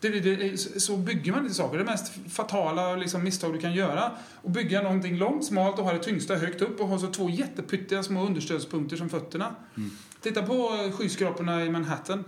Det, 0.00 0.08
det, 0.08 0.36
det, 0.36 0.58
så 0.58 0.96
bygger 0.96 1.32
man 1.32 1.42
inte 1.42 1.54
saker. 1.54 1.78
Det 1.78 1.84
mest 1.84 2.12
fatala 2.28 2.96
liksom, 2.96 3.24
misstag 3.24 3.52
du 3.52 3.58
kan 3.58 3.74
göra. 3.74 4.12
Att 4.44 4.50
bygga 4.52 4.82
någonting 4.82 5.16
långt, 5.16 5.44
smalt 5.44 5.78
och 5.78 5.84
ha 5.84 5.92
det 5.92 5.98
tyngsta 5.98 6.34
högt 6.36 6.62
upp 6.62 6.80
och 6.80 6.88
ha 6.88 6.98
så 6.98 7.06
två 7.06 7.30
jättepyttiga 7.30 8.02
små 8.02 8.26
understödspunkter 8.26 8.96
som 8.96 9.08
fötterna. 9.08 9.54
Mm. 9.76 9.90
Titta 10.20 10.42
på 10.42 10.90
skyskraporna 10.92 11.64
i 11.64 11.70
Manhattan. 11.70 12.24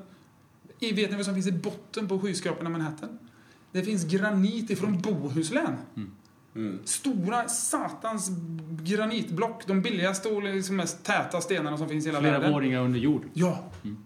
I, 0.79 0.93
vet 0.93 1.11
ni 1.11 1.17
vad 1.17 1.25
som 1.25 1.35
finns 1.35 1.47
i 1.47 1.53
botten 1.53 2.09
på 2.09 2.21
skyskraporna 2.21 2.71
i 2.71 2.73
Manhattan? 2.73 3.19
Det 3.73 3.83
finns 3.83 4.05
granit 4.05 4.71
ifrån 4.71 5.01
Bohuslän. 5.01 5.77
Mm. 6.57 6.79
Stora 6.85 7.49
satans 7.49 8.31
granitblock. 8.83 9.67
De 9.67 9.83
billigaste 9.83 10.29
och 10.29 10.43
liksom 10.43 10.77
mest 10.77 11.05
täta 11.05 11.41
stenarna 11.41 11.79
som 11.79 11.89
finns 11.89 12.05
i 12.05 12.09
hela 12.09 12.21
Flera 12.21 12.33
världen. 12.39 12.53
våningar 12.53 12.81
under 12.81 12.99
jord. 13.01 13.23
Ja. 13.33 13.71
Mm. 13.85 13.97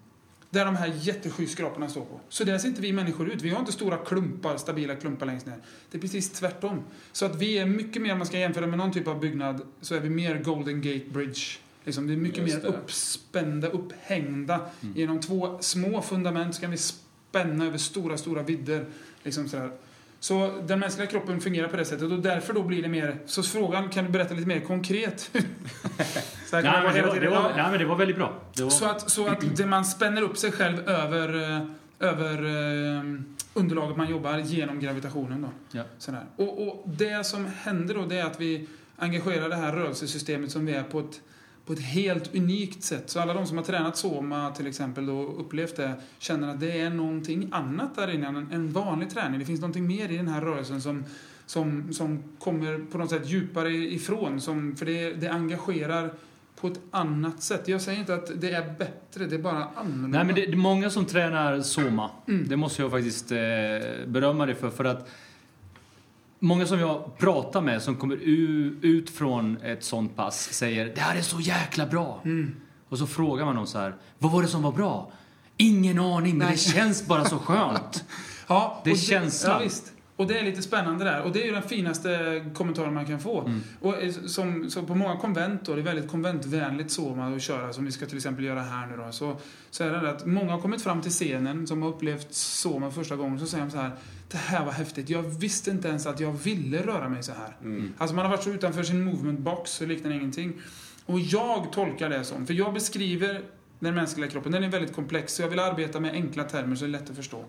Där 0.51 0.65
de 0.65 0.77
här 0.77 0.93
jätteskyskraporna 1.01 1.89
står 1.89 2.05
på. 2.05 2.21
Så 2.29 2.45
där 2.45 2.59
ser 2.59 2.69
inte 2.69 2.83
vi 2.83 2.93
människor 2.93 3.31
ut. 3.31 3.43
Vi 3.43 3.51
har 3.51 3.61
inte 3.61 3.73
stora 3.73 3.97
klumpar, 3.97 4.57
stabila 4.57 4.97
klumpar 4.97 5.27
längst 5.27 5.47
ner. 5.47 5.59
Det 5.91 5.99
är 5.99 6.03
precis 6.03 6.31
tvärtom. 6.31 6.83
Så 7.13 7.27
att 7.27 7.37
vi 7.37 7.59
är 7.59 7.67
mycket 7.67 8.03
mer, 8.03 8.13
om 8.13 8.19
man 8.19 8.27
ska 8.27 8.39
jämföra 8.39 8.67
med 8.67 8.79
någon 8.79 8.93
typ 8.93 9.09
av 9.09 9.21
byggnad, 9.21 9.63
så 9.81 9.95
är 9.95 10.01
vi 10.01 10.11
mer 10.11 10.39
Golden 10.39 10.83
Gate 10.83 11.11
Bridge. 11.11 11.41
Liksom, 11.85 12.07
det 12.07 12.13
är 12.13 12.17
mycket 12.17 12.45
mer 12.45 12.67
uppspända, 12.67 13.69
upphängda. 13.69 14.61
Mm. 14.81 14.97
Genom 14.97 15.21
två 15.21 15.59
små 15.61 16.03
fundament 16.03 16.55
så 16.55 16.61
kan 16.61 16.71
vi 16.71 16.77
spänna 16.77 17.67
över 17.67 17.79
stora, 17.79 18.19
stora 18.19 18.43
vidder. 18.43 18.87
Liksom 19.23 19.49
sådär. 19.49 19.71
Så 20.21 20.63
den 20.67 20.79
mänskliga 20.79 21.07
kroppen 21.07 21.41
fungerar 21.41 21.69
på 21.69 21.77
det 21.77 21.85
sättet 21.85 22.13
och 22.13 22.19
därför 22.19 22.55
då 22.55 22.63
blir 22.63 22.83
det 22.83 22.89
mer... 22.89 23.19
Så 23.27 23.43
frågan, 23.43 23.89
kan 23.89 24.05
du 24.05 24.11
berätta 24.11 24.35
lite 24.35 24.49
mer 24.49 24.61
konkret? 24.61 25.21
så 26.47 26.57
här 26.57 26.63
Nej 26.63 26.83
men, 26.85 26.95
det 26.95 27.03
var, 27.03 27.21
det, 27.21 27.31
var, 27.31 27.53
nej, 27.57 27.71
men 27.71 27.79
det 27.79 27.85
var 27.85 27.97
väldigt 27.97 28.17
bra. 28.17 28.33
Var, 28.59 28.71
Så 28.71 28.85
att, 28.85 29.11
så 29.11 29.27
att 29.27 29.57
det 29.57 29.67
man 29.67 29.85
spänner 29.85 30.23
upp 30.23 30.39
sig 30.39 30.53
själv 30.53 30.89
över, 30.89 31.57
eh, 31.57 31.67
över 32.09 32.45
eh, 32.45 33.03
underlaget 33.55 33.97
man 33.97 34.11
jobbar 34.11 34.39
genom 34.39 34.81
gravitationen. 34.81 35.43
Då. 35.43 35.79
Ja. 35.79 35.83
Sådär. 35.99 36.25
Och, 36.37 36.69
och 36.69 36.89
det 36.89 37.27
som 37.27 37.47
händer 37.63 37.95
då 37.95 38.05
det 38.05 38.19
är 38.19 38.25
att 38.25 38.41
vi 38.41 38.69
engagerar 38.97 39.49
det 39.49 39.57
här 39.57 39.73
rörelsesystemet 39.73 40.51
som 40.51 40.67
vi 40.67 40.73
är 40.73 40.83
på 40.83 41.01
ett, 41.01 41.21
på 41.67 41.73
ett 41.73 41.83
helt 41.83 42.35
unikt 42.35 42.83
sätt. 42.83 43.11
Så 43.11 43.21
alla 43.21 43.35
de 43.35 43.47
som 43.47 43.57
har 43.57 43.65
tränat 43.65 43.97
Soma 43.97 44.51
till 44.51 44.67
exempel 44.67 45.11
och 45.11 45.41
upplevt 45.41 45.77
det 45.77 45.95
känner 46.19 46.49
att 46.49 46.61
det 46.61 46.81
är 46.81 46.91
någonting 46.91 47.49
annat 47.53 47.97
där 47.97 48.15
inne 48.15 48.27
än 48.27 48.49
en 48.53 48.73
vanlig 48.73 49.11
träning. 49.11 49.41
Det 49.41 49.47
finns 49.47 49.61
någonting 49.61 49.87
mer 49.87 50.09
i 50.09 50.17
den 50.17 50.29
här 50.29 50.41
rörelsen 50.41 50.81
som, 50.81 51.05
som, 51.47 51.93
som 51.93 52.23
kommer 52.39 52.79
på 52.93 52.99
något 52.99 53.11
sätt 53.11 53.27
djupare 53.27 53.75
ifrån. 53.75 54.41
Som, 54.41 54.77
för 54.77 54.87
det, 54.87 55.13
det 55.13 55.29
engagerar 55.29 56.11
på 56.61 56.67
ett 56.67 56.81
annat 56.91 57.43
sätt. 57.43 57.69
Jag 57.69 57.81
säger 57.81 58.01
inte 58.01 58.15
att 58.15 58.41
det 58.41 58.51
är 58.51 58.75
bättre, 58.79 59.27
det 59.27 59.35
är 59.35 59.39
bara 59.39 59.69
annorlunda. 59.75 60.19
Nej 60.19 60.27
men 60.27 60.35
det, 60.35 60.47
det 60.47 60.53
är 60.53 60.57
många 60.57 60.91
som 60.91 61.07
tränar 61.07 61.61
Soma. 61.61 62.11
Mm. 62.29 62.49
Det 62.49 62.57
måste 62.57 62.83
jag 62.83 62.91
faktiskt 62.91 63.33
eh, 63.33 63.39
berömma 64.07 64.47
dig 64.47 64.55
för. 64.55 64.71
För 64.71 64.85
att 64.85 65.09
många 66.41 66.67
som 66.67 66.81
jag 66.81 67.19
pratar 67.19 67.61
med 67.61 67.83
som 67.83 67.97
kommer 67.97 68.17
ut 68.83 69.11
från 69.11 69.57
ett 69.63 69.85
sånt 69.85 70.17
pass 70.17 70.53
säger 70.53 70.93
det 70.95 71.01
här 71.01 71.17
är 71.17 71.23
så 71.23 71.41
jäkla 71.41 71.87
bra. 71.87 72.21
Mm. 72.25 72.57
Och 72.89 72.99
så 72.99 73.07
frågar 73.07 73.45
man 73.45 73.57
dem 73.57 73.67
så 73.67 73.79
här, 73.79 73.95
vad 74.19 74.33
var 74.33 74.43
det 74.43 74.49
som 74.49 74.63
var 74.63 74.73
bra? 74.73 75.13
Ingen 75.57 75.99
aning, 75.99 76.39
men 76.39 76.47
Nej. 76.47 76.57
det 76.57 76.73
känns 76.73 77.07
bara 77.07 77.25
så 77.25 77.39
skönt. 77.39 78.05
Ja, 78.47 78.81
Det 78.85 78.91
är 78.91 78.95
känslan. 78.95 79.53
Ja, 79.53 79.65
visst. 79.65 79.93
Och 80.17 80.27
det 80.27 80.39
är 80.39 80.45
lite 80.45 80.63
spännande 80.63 81.05
där. 81.05 81.23
Och 81.23 81.33
det 81.33 81.43
är 81.43 81.47
ju 81.47 81.53
den 81.53 81.63
finaste 81.63 82.45
kommentaren 82.55 82.95
man 82.95 83.07
kan 83.07 83.21
få. 83.21 83.41
Mm. 83.41 83.61
Och 83.81 84.03
eh, 84.03 84.13
som, 84.13 84.71
så 84.71 84.83
på 84.83 84.95
många 84.95 85.17
konvent 85.17 85.67
då, 85.67 85.75
det 85.75 85.81
är 85.81 85.83
väldigt 85.83 86.11
konventvänligt 86.11 86.91
så 86.91 87.15
man 87.15 87.35
att 87.35 87.43
köra, 87.43 87.73
som 87.73 87.85
vi 87.85 87.93
ska 87.93 88.07
till 88.07 88.17
exempel 88.17 88.45
göra 88.45 88.63
här 88.63 88.87
nu 88.87 88.97
då. 88.97 89.13
Så, 89.13 89.37
så 89.71 89.85
är 89.85 89.91
det 89.91 90.01
det 90.01 90.11
att 90.11 90.27
många 90.27 90.53
har 90.53 90.61
kommit 90.61 90.83
fram 90.83 91.03
till 91.03 91.11
scenen 91.11 91.67
som 91.67 91.83
har 91.83 91.89
upplevt 91.89 92.35
Soma 92.35 92.91
första 92.91 93.17
gången, 93.17 93.41
så 93.41 93.47
säger 93.47 93.65
de 93.65 93.71
så 93.71 93.79
här 93.79 93.91
Det 94.31 94.39
här 94.39 94.65
var 94.65 94.73
häftigt. 94.73 95.09
Jag 95.09 95.23
visste 95.23 95.71
inte 95.71 95.89
ens 95.89 96.07
att 96.07 96.21
jag 96.21 96.33
ville 96.33 96.83
röra 96.83 97.09
mig 97.09 97.23
så 97.23 97.33
här. 97.33 97.57
Mm. 97.63 97.93
Alltså 97.99 98.17
man 98.17 98.25
har 98.25 98.31
varit 98.31 98.45
så 98.45 98.51
utanför 98.51 98.83
sin 98.83 99.05
movement 99.05 99.41
box 99.41 99.71
så 99.71 99.87
liknar 99.87 100.11
ingenting. 100.11 100.61
Och 101.07 101.21
jag 101.21 101.73
tolkar 101.73 102.11
det 102.11 102.25
som, 102.25 102.47
för 102.47 102.55
jag 102.55 102.75
beskriver 102.75 103.43
den 103.79 103.95
mänskliga 103.95 104.31
kroppen, 104.31 104.53
den 104.53 104.65
är 104.65 104.69
väldigt 104.69 104.95
komplex, 104.95 105.35
så 105.35 105.43
jag 105.43 105.49
vill 105.49 105.59
arbeta 105.59 106.01
med 106.01 106.13
enkla 106.13 106.45
termer 106.45 106.77
så 106.77 106.85
det 106.85 106.89
är 106.89 106.93
lätt 106.93 107.11
att 107.11 107.17
förstå. 107.17 107.45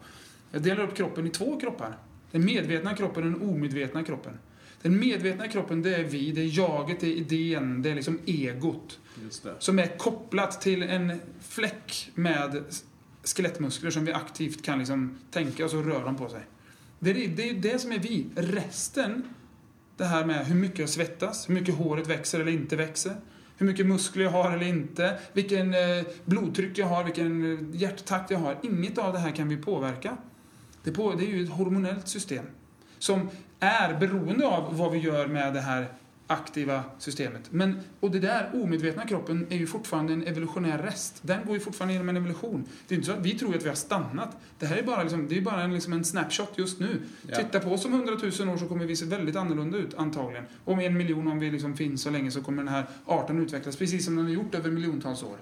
Jag 0.52 0.62
delar 0.62 0.84
upp 0.84 0.96
kroppen 0.96 1.28
i 1.28 1.30
två 1.30 1.60
kroppar. 1.60 1.98
Den 2.32 2.46
medvetna 2.46 2.96
kroppen 2.96 3.24
och 3.24 3.40
den 3.40 3.50
omedvetna 3.50 4.04
kroppen. 4.04 4.34
Den 4.82 5.00
medvetna 5.00 5.48
kroppen, 5.48 5.82
det 5.82 5.96
är 5.96 6.04
vi, 6.04 6.32
det 6.32 6.42
är 6.42 6.58
jaget, 6.58 7.00
det 7.00 7.08
är 7.08 7.16
idén, 7.16 7.82
det 7.82 7.90
är 7.90 7.96
liksom 7.96 8.20
egot. 8.26 9.00
Som 9.60 9.80
är 9.80 9.98
kopplat 9.98 10.62
till 10.62 10.84
en 10.84 11.22
fläck 11.42 12.12
med 12.16 12.64
skelettmuskler 13.24 13.92
som 13.92 14.06
vi 14.06 14.14
aktivt 14.14 14.66
kan 14.66 14.80
liksom 14.80 15.18
tänka 15.32 15.66
och 15.66 15.72
så 15.72 15.82
rör 15.82 16.06
de 16.06 16.16
på 16.16 16.30
sig. 16.30 16.42
Det 17.04 17.10
är 17.10 17.28
det, 17.28 17.50
är 17.50 17.54
det 17.54 17.80
som 17.80 17.92
är 17.92 18.00
vi. 18.00 18.28
Resten, 18.36 19.24
det 19.98 20.06
här 20.06 20.26
med 20.26 20.46
hur 20.46 20.56
mycket 20.56 20.80
jag 20.80 20.90
svettas, 20.90 21.50
hur 21.50 21.54
mycket 21.54 21.76
håret 21.76 22.08
växer 22.08 22.40
eller 22.40 22.52
inte 22.52 22.76
växer, 22.76 23.16
hur 23.58 23.66
mycket 23.66 23.86
muskler 23.86 24.24
jag 24.24 24.32
har 24.32 24.52
eller 24.52 24.66
inte, 24.66 25.20
vilken 25.34 25.74
eh, 25.74 26.04
blodtryck 26.26 26.78
jag 26.78 26.88
har, 26.88 27.04
vilken 27.04 27.54
eh, 27.54 27.82
hjärttakt 27.82 28.32
jag 28.32 28.38
har. 28.38 28.58
Inget 28.64 28.98
av 28.98 29.14
det 29.14 29.20
här 29.20 29.32
kan 29.32 29.50
vi 29.50 29.58
påverka. 29.58 30.18
Det, 30.84 30.92
på, 30.92 31.14
det 31.14 31.26
är 31.26 31.28
ju 31.28 31.44
ett 31.44 31.50
hormonellt 31.50 32.08
system 32.08 32.46
som 33.00 33.30
är 33.60 34.00
beroende 34.00 34.48
av 34.48 34.78
vad 34.78 34.92
vi 34.92 35.00
gör 35.00 35.28
med 35.28 35.54
det 35.54 35.62
här 35.62 35.88
aktiva 36.32 36.84
systemet. 37.00 37.42
Men, 37.50 37.80
och 38.00 38.12
det 38.12 38.20
där 38.20 38.50
omedvetna 38.54 39.06
kroppen 39.06 39.48
är 39.50 39.58
ju 39.58 39.68
fortfarande 39.68 40.14
en 40.14 40.28
evolutionär 40.28 40.78
rest. 40.78 41.20
Den 41.22 41.46
går 41.46 41.54
ju 41.54 41.60
fortfarande 41.60 41.94
genom 41.94 42.10
en 42.10 42.18
evolution. 42.18 42.68
Det 42.88 42.96
är 42.96 42.98
inte 42.98 43.06
så 43.08 43.14
att 43.14 43.26
vi 43.26 43.32
tror 43.32 43.56
att 43.56 43.64
vi 43.64 43.68
har 43.68 43.76
stannat. 43.76 44.38
Det 44.60 44.66
här 44.66 44.78
är 44.78 44.84
bara, 44.84 45.04
liksom, 45.04 45.28
det 45.28 45.38
är 45.38 45.42
bara 45.42 45.64
en, 45.64 45.74
liksom 45.74 45.94
en 45.94 46.06
snapshot 46.06 46.54
just 46.56 46.80
nu. 46.80 47.02
Ja. 47.28 47.36
Titta 47.36 47.60
på 47.60 47.72
oss 47.72 47.86
om 47.86 47.94
hundratusen 47.94 48.50
år 48.50 48.58
så 48.58 48.68
kommer 48.68 48.86
vi 48.86 48.96
se 48.96 49.06
väldigt 49.06 49.36
annorlunda 49.36 49.78
ut, 49.78 49.94
antagligen. 49.94 50.46
Om 50.66 50.80
en 50.80 50.98
miljon, 50.98 51.28
om 51.28 51.40
vi 51.40 51.52
liksom 51.52 51.78
finns 51.78 52.02
så 52.02 52.10
länge, 52.10 52.32
så 52.32 52.42
kommer 52.42 52.64
den 52.64 52.74
här 52.74 52.86
arten 53.06 53.40
utvecklas 53.40 53.76
precis 53.76 54.06
som 54.06 54.16
den 54.16 54.26
har 54.26 54.32
gjort 54.32 54.56
över 54.56 54.72
miljontals 54.72 55.24
år. 55.24 55.38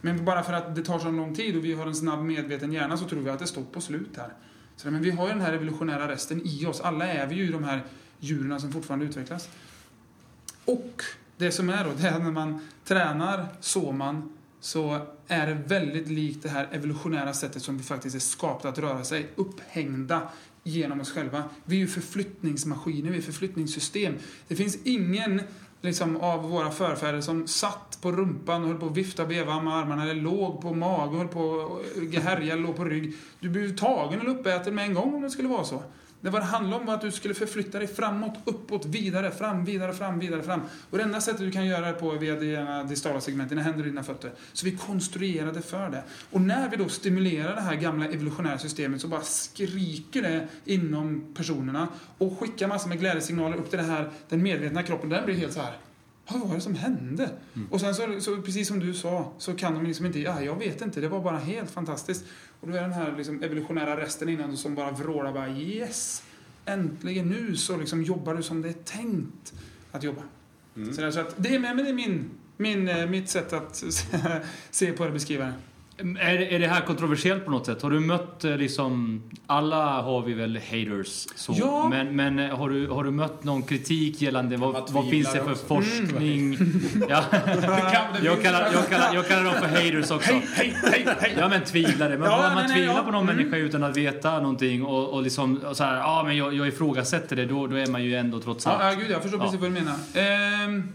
Men 0.00 0.24
bara 0.24 0.42
för 0.42 0.52
att 0.52 0.74
det 0.74 0.82
tar 0.82 0.98
så 0.98 1.10
lång 1.10 1.34
tid 1.34 1.56
och 1.56 1.64
vi 1.64 1.72
har 1.72 1.86
en 1.86 1.94
snabb 1.94 2.24
medveten 2.24 2.72
hjärna 2.72 2.96
så 2.96 3.04
tror 3.04 3.20
vi 3.20 3.30
att 3.30 3.38
det 3.38 3.46
står 3.46 3.62
på 3.62 3.80
slut 3.80 4.16
här. 4.16 4.32
Så, 4.76 4.90
men 4.90 5.02
vi 5.02 5.10
har 5.10 5.26
ju 5.26 5.32
den 5.32 5.42
här 5.42 5.52
evolutionära 5.52 6.08
resten 6.08 6.42
i 6.44 6.66
oss. 6.66 6.80
Alla 6.80 7.06
är 7.06 7.26
vi 7.26 7.34
ju 7.34 7.52
de 7.52 7.64
här 7.64 7.82
djuren 8.18 8.60
som 8.60 8.72
fortfarande 8.72 9.04
utvecklas. 9.04 9.48
Och 10.64 11.02
det 11.36 11.52
som 11.52 11.70
är 11.70 11.84
då, 11.84 11.90
det 11.96 12.08
är 12.08 12.18
när 12.18 12.30
man 12.30 12.60
tränar 12.84 13.46
så 13.60 13.92
man 13.92 14.32
så 14.60 15.00
är 15.28 15.46
det 15.46 15.54
väldigt 15.54 16.08
likt 16.08 16.42
det 16.42 16.48
här 16.48 16.68
evolutionära 16.72 17.34
sättet 17.34 17.62
som 17.62 17.78
vi 17.78 17.84
faktiskt 17.84 18.16
är 18.16 18.20
skapta 18.20 18.68
att 18.68 18.78
röra 18.78 19.04
sig, 19.04 19.28
upphängda 19.36 20.28
genom 20.62 21.00
oss 21.00 21.12
själva. 21.12 21.44
Vi 21.64 21.76
är 21.76 21.80
ju 21.80 21.86
förflyttningsmaskiner, 21.86 23.10
vi 23.10 23.18
är 23.18 23.22
förflyttningssystem. 23.22 24.14
Det 24.48 24.56
finns 24.56 24.78
ingen 24.84 25.42
liksom, 25.80 26.16
av 26.16 26.42
våra 26.42 26.70
förfäder 26.70 27.20
som 27.20 27.46
satt 27.46 27.98
på 28.00 28.12
rumpan 28.12 28.62
och 28.62 28.68
höll 28.68 28.78
på 28.78 28.86
att 28.86 28.96
vifta 28.96 29.22
och 29.22 29.30
veva 29.30 29.62
med 29.62 29.74
armarna 29.74 30.02
eller 30.02 30.14
låg 30.14 30.60
på 30.60 30.74
mage 30.74 31.10
och 31.10 31.18
höll 31.18 31.28
på 31.28 31.78
att 32.16 32.22
härja 32.22 32.52
eller 32.52 32.62
låg 32.62 32.76
på 32.76 32.84
rygg. 32.84 33.14
Du 33.40 33.48
blir 33.48 33.76
tagen 33.76 34.20
eller 34.20 34.30
uppäten 34.30 34.74
med 34.74 34.84
en 34.84 34.94
gång 34.94 35.14
om 35.14 35.22
det 35.22 35.30
skulle 35.30 35.48
vara 35.48 35.64
så. 35.64 35.82
Det 36.24 36.30
vad 36.30 36.42
det 36.42 36.46
handlade 36.46 36.80
om 36.80 36.86
var 36.86 36.94
att 36.94 37.00
du 37.00 37.10
skulle 37.10 37.34
förflytta 37.34 37.78
dig 37.78 37.88
framåt, 37.88 38.38
uppåt, 38.44 38.86
vidare, 38.86 39.30
fram, 39.30 39.64
vidare, 39.64 39.92
fram, 39.92 40.18
vidare, 40.18 40.42
fram. 40.42 40.60
Och 40.90 40.98
det 40.98 41.04
enda 41.04 41.20
sättet 41.20 41.40
du 41.40 41.50
kan 41.50 41.66
göra 41.66 41.86
det 41.86 41.92
på 41.92 42.12
är 42.12 42.18
via 42.18 42.34
dina 42.34 42.84
distala 42.84 43.20
segment, 43.20 43.48
dina 43.48 43.62
händer 43.62 43.80
och 43.80 43.86
dina 43.86 44.02
fötter. 44.02 44.32
Så 44.52 44.66
vi 44.66 44.76
konstruerade 44.76 45.62
för 45.62 45.90
det. 45.90 46.02
Och 46.30 46.40
när 46.40 46.68
vi 46.68 46.76
då 46.76 46.88
stimulerar 46.88 47.54
det 47.54 47.60
här 47.60 47.74
gamla 47.74 48.06
evolutionära 48.06 48.58
systemet 48.58 49.00
så 49.00 49.08
bara 49.08 49.22
skriker 49.22 50.22
det 50.22 50.48
inom 50.64 51.34
personerna 51.34 51.88
och 52.18 52.38
skickar 52.40 52.68
massor 52.68 52.88
med 52.88 53.00
glädjesignaler 53.00 53.56
upp 53.56 53.70
till 53.70 53.78
det 53.78 53.84
här, 53.84 54.10
den 54.28 54.42
medvetna 54.42 54.82
kroppen. 54.82 55.08
Den 55.08 55.24
blir 55.24 55.34
helt 55.34 55.52
så 55.52 55.60
här. 55.60 55.78
Vad 56.28 56.48
var 56.48 56.54
det 56.54 56.60
som 56.60 56.74
hände? 56.74 57.30
Och 57.70 57.80
sen 57.80 57.94
så, 57.94 58.20
så, 58.20 58.42
precis 58.42 58.68
som 58.68 58.80
du 58.80 58.94
sa, 58.94 59.32
så 59.38 59.54
kan 59.54 59.74
de 59.74 59.86
liksom 59.86 60.06
inte, 60.06 60.20
ja, 60.20 60.42
jag 60.42 60.58
vet 60.58 60.82
inte, 60.82 61.00
det 61.00 61.08
var 61.08 61.20
bara 61.20 61.38
helt 61.38 61.70
fantastiskt. 61.70 62.24
Och 62.64 62.70
då 62.70 62.76
är 62.76 62.82
den 62.82 62.92
här 62.92 63.14
liksom 63.16 63.42
evolutionära 63.42 64.00
resten 64.00 64.28
innan 64.28 64.56
som 64.56 64.74
bara 64.74 64.90
vrålar 64.90 65.32
bara 65.32 65.48
yes! 65.48 66.22
Äntligen 66.64 67.28
nu 67.28 67.56
så 67.56 67.76
liksom 67.76 68.02
jobbar 68.02 68.34
du 68.34 68.42
som 68.42 68.62
det 68.62 68.68
är 68.68 68.72
tänkt 68.72 69.52
att 69.92 70.02
jobba. 70.02 70.22
Så, 70.74 71.00
där, 71.00 71.10
så 71.10 71.20
att 71.20 71.34
det 71.36 71.54
är, 71.54 71.58
men 71.58 71.76
det 71.76 71.88
är 71.88 71.92
min, 71.92 72.30
min, 72.56 72.88
eh, 72.88 73.06
mitt 73.06 73.28
sätt 73.28 73.52
att 73.52 73.84
se 74.70 74.92
på 74.92 75.04
det 75.04 75.10
beskriva 75.10 75.44
det. 75.44 75.52
Är, 75.98 76.52
är 76.52 76.58
det 76.58 76.66
här 76.68 76.80
kontroversiellt 76.80 77.44
på 77.44 77.50
något 77.50 77.66
sätt? 77.66 77.82
Har 77.82 77.90
du 77.90 78.00
mött 78.00 78.44
eh, 78.44 78.56
liksom... 78.56 79.22
Alla 79.46 80.02
har 80.02 80.22
vi 80.22 80.32
väl 80.34 80.56
haters 80.70 81.26
så. 81.36 81.54
Ja. 81.58 81.88
Men, 81.90 82.16
men 82.16 82.38
eh, 82.38 82.56
har, 82.58 82.70
du, 82.70 82.88
har 82.88 83.04
du 83.04 83.10
mött 83.10 83.44
någon 83.44 83.62
kritik 83.62 84.22
gällande 84.22 84.56
vad, 84.56 84.90
vad 84.90 85.10
finns 85.10 85.32
det 85.32 85.38
för 85.44 85.50
också. 85.52 85.66
forskning? 85.66 86.58
Ja. 87.08 87.24
Jag, 88.22 88.42
kallar, 88.42 88.70
jag, 88.72 88.88
kallar, 88.88 89.14
jag 89.14 89.28
kallar 89.28 89.44
dem 89.44 89.54
för 89.54 89.68
haters 89.68 90.10
också. 90.10 90.32
Hej, 90.32 90.76
hej, 90.82 91.06
hej! 91.20 91.34
Ja 91.38 91.48
men 91.48 91.64
tvivlare. 91.64 92.18
Men 92.18 92.30
Ja, 92.30 92.36
bara 92.36 92.48
man 92.48 92.54
nej, 92.56 92.64
nej, 92.66 92.74
tvivlar 92.76 92.94
ja. 92.96 93.02
på 93.02 93.10
någon 93.10 93.24
Mm. 93.24 93.36
människa 93.36 93.56
utan 93.56 93.84
att 93.84 93.96
veta 93.96 94.40
någonting 94.40 94.84
och, 94.84 95.08
och 95.08 95.22
liksom 95.22 95.56
och 95.56 95.76
så 95.76 95.84
här, 95.84 95.96
ja 95.96 96.22
men 96.26 96.36
jag, 96.36 96.54
jag 96.54 96.68
ifrågasätter 96.68 97.36
det, 97.36 97.46
då, 97.46 97.66
då 97.66 97.76
är 97.76 97.86
man 97.86 98.04
ju 98.04 98.14
ändå 98.16 98.40
trots 98.40 98.66
allt. 98.66 98.82
Ja, 98.82 98.90
ja, 98.92 98.98
gud, 99.00 99.10
jag 99.10 99.22
förstår 99.22 99.40
Ja. 99.40 99.44
precis 99.44 99.60
vad 99.60 99.70
du 99.70 99.74
menar. 99.74 99.94
Ehm, 100.64 100.88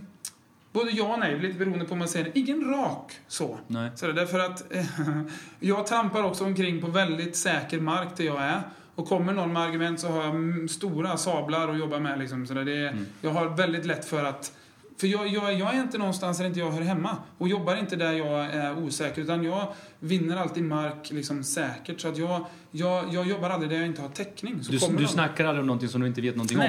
både 0.71 0.91
ja 0.91 1.13
och 1.13 1.19
nej, 1.19 1.39
lite 1.39 1.59
beroende 1.59 1.85
på 1.85 1.89
vad 1.89 1.97
man 1.97 2.07
säger. 2.07 2.31
Ingen 2.33 2.69
rak 2.71 3.13
så. 3.27 3.57
Nej. 3.67 3.91
Så 3.95 4.05
det 4.05 4.11
är 4.11 4.15
därför 4.15 4.39
att 4.39 4.73
eh, 4.73 4.85
jag 5.59 5.87
trampar 5.87 6.23
också 6.23 6.45
omkring 6.45 6.81
på 6.81 6.87
väldigt 6.87 7.35
säker 7.35 7.79
mark 7.79 8.17
där 8.17 8.23
jag 8.23 8.41
är. 8.41 8.61
Och 8.95 9.07
kommer 9.07 9.33
någon 9.33 9.53
med 9.53 9.61
argument 9.61 9.99
så 9.99 10.07
har 10.07 10.23
jag 10.23 10.29
mm, 10.29 10.67
stora 10.67 11.17
sablar 11.17 11.69
att 11.69 11.79
jobba 11.79 11.99
med. 11.99 12.19
Liksom. 12.19 12.47
Så 12.47 12.53
det 12.53 12.77
är, 12.77 12.97
Jag 13.21 13.31
har 13.31 13.49
väldigt 13.49 13.85
lätt 13.85 14.05
för 14.05 14.25
att... 14.25 14.51
För 14.97 15.07
jag, 15.07 15.27
jag, 15.27 15.53
jag 15.53 15.75
är 15.75 15.81
inte 15.81 15.97
någonstans 15.97 16.37
där 16.37 16.45
inte 16.45 16.59
jag 16.59 16.71
hör 16.71 16.81
hemma. 16.81 17.17
Och 17.37 17.47
jobbar 17.47 17.75
inte 17.75 17.95
där 17.95 18.11
jag 18.11 18.45
är 18.45 18.77
osäker. 18.77 19.21
Utan 19.21 19.43
jag 19.43 19.73
vinner 19.99 20.37
alltid 20.37 20.63
mark 20.63 21.11
liksom, 21.11 21.43
säkert. 21.43 22.01
Så 22.01 22.07
att 22.07 22.17
jag, 22.17 22.45
jag, 22.71 23.13
jag 23.13 23.27
jobbar 23.27 23.49
aldrig 23.49 23.71
där 23.71 23.77
jag 23.77 23.85
inte 23.85 24.01
har 24.01 24.09
täckning. 24.09 24.63
Så 24.63 24.71
Du, 24.71 24.97
du 24.97 25.07
snackar 25.07 25.45
aldrig 25.45 25.61
om 25.61 25.67
någonting 25.67 25.89
som 25.89 26.01
du 26.01 26.07
inte 26.07 26.21
vet 26.21 26.35
någonting 26.35 26.59
om? 26.59 26.65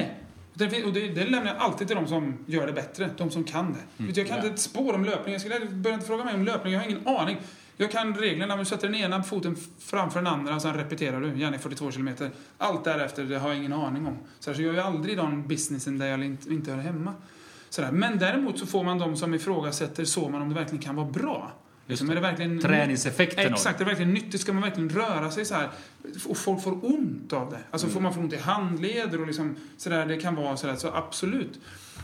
Det, 0.54 0.84
och 0.84 0.92
det, 0.92 1.08
det 1.08 1.24
lämnar 1.24 1.54
jag 1.54 1.62
alltid 1.62 1.86
till 1.86 1.96
de 1.96 2.06
som 2.06 2.38
gör 2.46 2.66
det 2.66 2.72
bättre. 2.72 3.10
De 3.16 3.30
som 3.30 3.44
kan 3.44 3.72
det. 3.72 4.04
Du, 4.04 4.20
Jag 4.20 4.28
kan 4.28 4.36
inte 4.36 4.48
ett 4.48 4.60
spår 4.60 4.94
om 4.94 5.04
löpning. 5.04 5.32
Jag 5.32 5.40
skulle 5.40 5.66
börja 5.66 5.94
inte 5.94 6.06
fråga 6.06 6.24
mig 6.24 6.34
om 6.34 6.44
löpning. 6.44 6.72
Jag 6.72 6.80
har 6.80 6.86
ingen 6.86 7.06
aning. 7.06 7.36
Jag 7.76 7.90
kan 7.90 8.14
reglerna, 8.14 8.56
men 8.56 8.64
du 8.64 8.64
sätter 8.64 8.88
den 8.88 8.96
ena 8.96 9.22
foten 9.22 9.56
framför 9.78 10.18
den 10.18 10.26
andra 10.26 10.54
och 10.54 10.62
sen 10.62 10.74
repeterar 10.74 11.20
du, 11.20 11.38
gärna 11.38 11.56
i 11.56 11.58
42 11.58 11.90
km. 11.90 12.08
Allt 12.58 12.84
därefter, 12.84 13.24
det 13.24 13.38
har 13.38 13.48
jag 13.48 13.58
ingen 13.58 13.72
aning 13.72 14.06
om. 14.06 14.18
Så, 14.38 14.50
jag 14.50 14.60
gör 14.60 14.76
aldrig 14.76 15.16
den 15.16 15.48
businessen 15.48 15.98
där 15.98 16.06
jag 16.06 16.24
inte, 16.24 16.52
inte 16.52 16.70
hör 16.72 16.78
hemma. 16.78 17.14
Sådär. 17.70 17.92
Men 17.92 18.18
däremot 18.18 18.58
så 18.58 18.66
får 18.66 18.84
man 18.84 18.98
de 18.98 19.16
som 19.16 19.34
ifrågasätter 19.34 20.04
så 20.04 20.28
man 20.28 20.42
om 20.42 20.48
det 20.48 20.54
verkligen 20.54 20.82
kan 20.82 20.96
vara 20.96 21.06
bra. 21.06 21.52
Liksom, 21.90 22.10
är 22.10 22.14
det 22.14 22.20
verkligen 22.20 22.60
Träningseffekten 22.60 23.52
Exakt, 23.52 23.78
det 23.78 23.84
är 23.84 23.86
verkligen 23.86 24.14
nyttigt. 24.14 24.40
Ska 24.40 24.52
man 24.52 24.62
verkligen 24.62 24.88
röra 24.90 25.30
sig 25.30 25.44
så 25.44 25.54
här 25.54 25.68
och 26.28 26.36
folk 26.36 26.62
får 26.62 26.84
ont 26.84 27.32
av 27.32 27.50
det. 27.50 27.58
Alltså 27.70 27.86
Mm. 27.86 27.94
får 27.94 28.00
man 28.00 28.14
får 28.14 28.20
ont 28.20 28.32
i 28.32 28.36
handleder 28.36 29.20
och 29.20 29.26
liksom 29.26 29.56
sådär, 29.76 30.06
det 30.06 30.16
kan 30.16 30.34
vara 30.34 30.56
sådär, 30.56 30.76
så 30.76 30.88
absolut. 30.88 31.60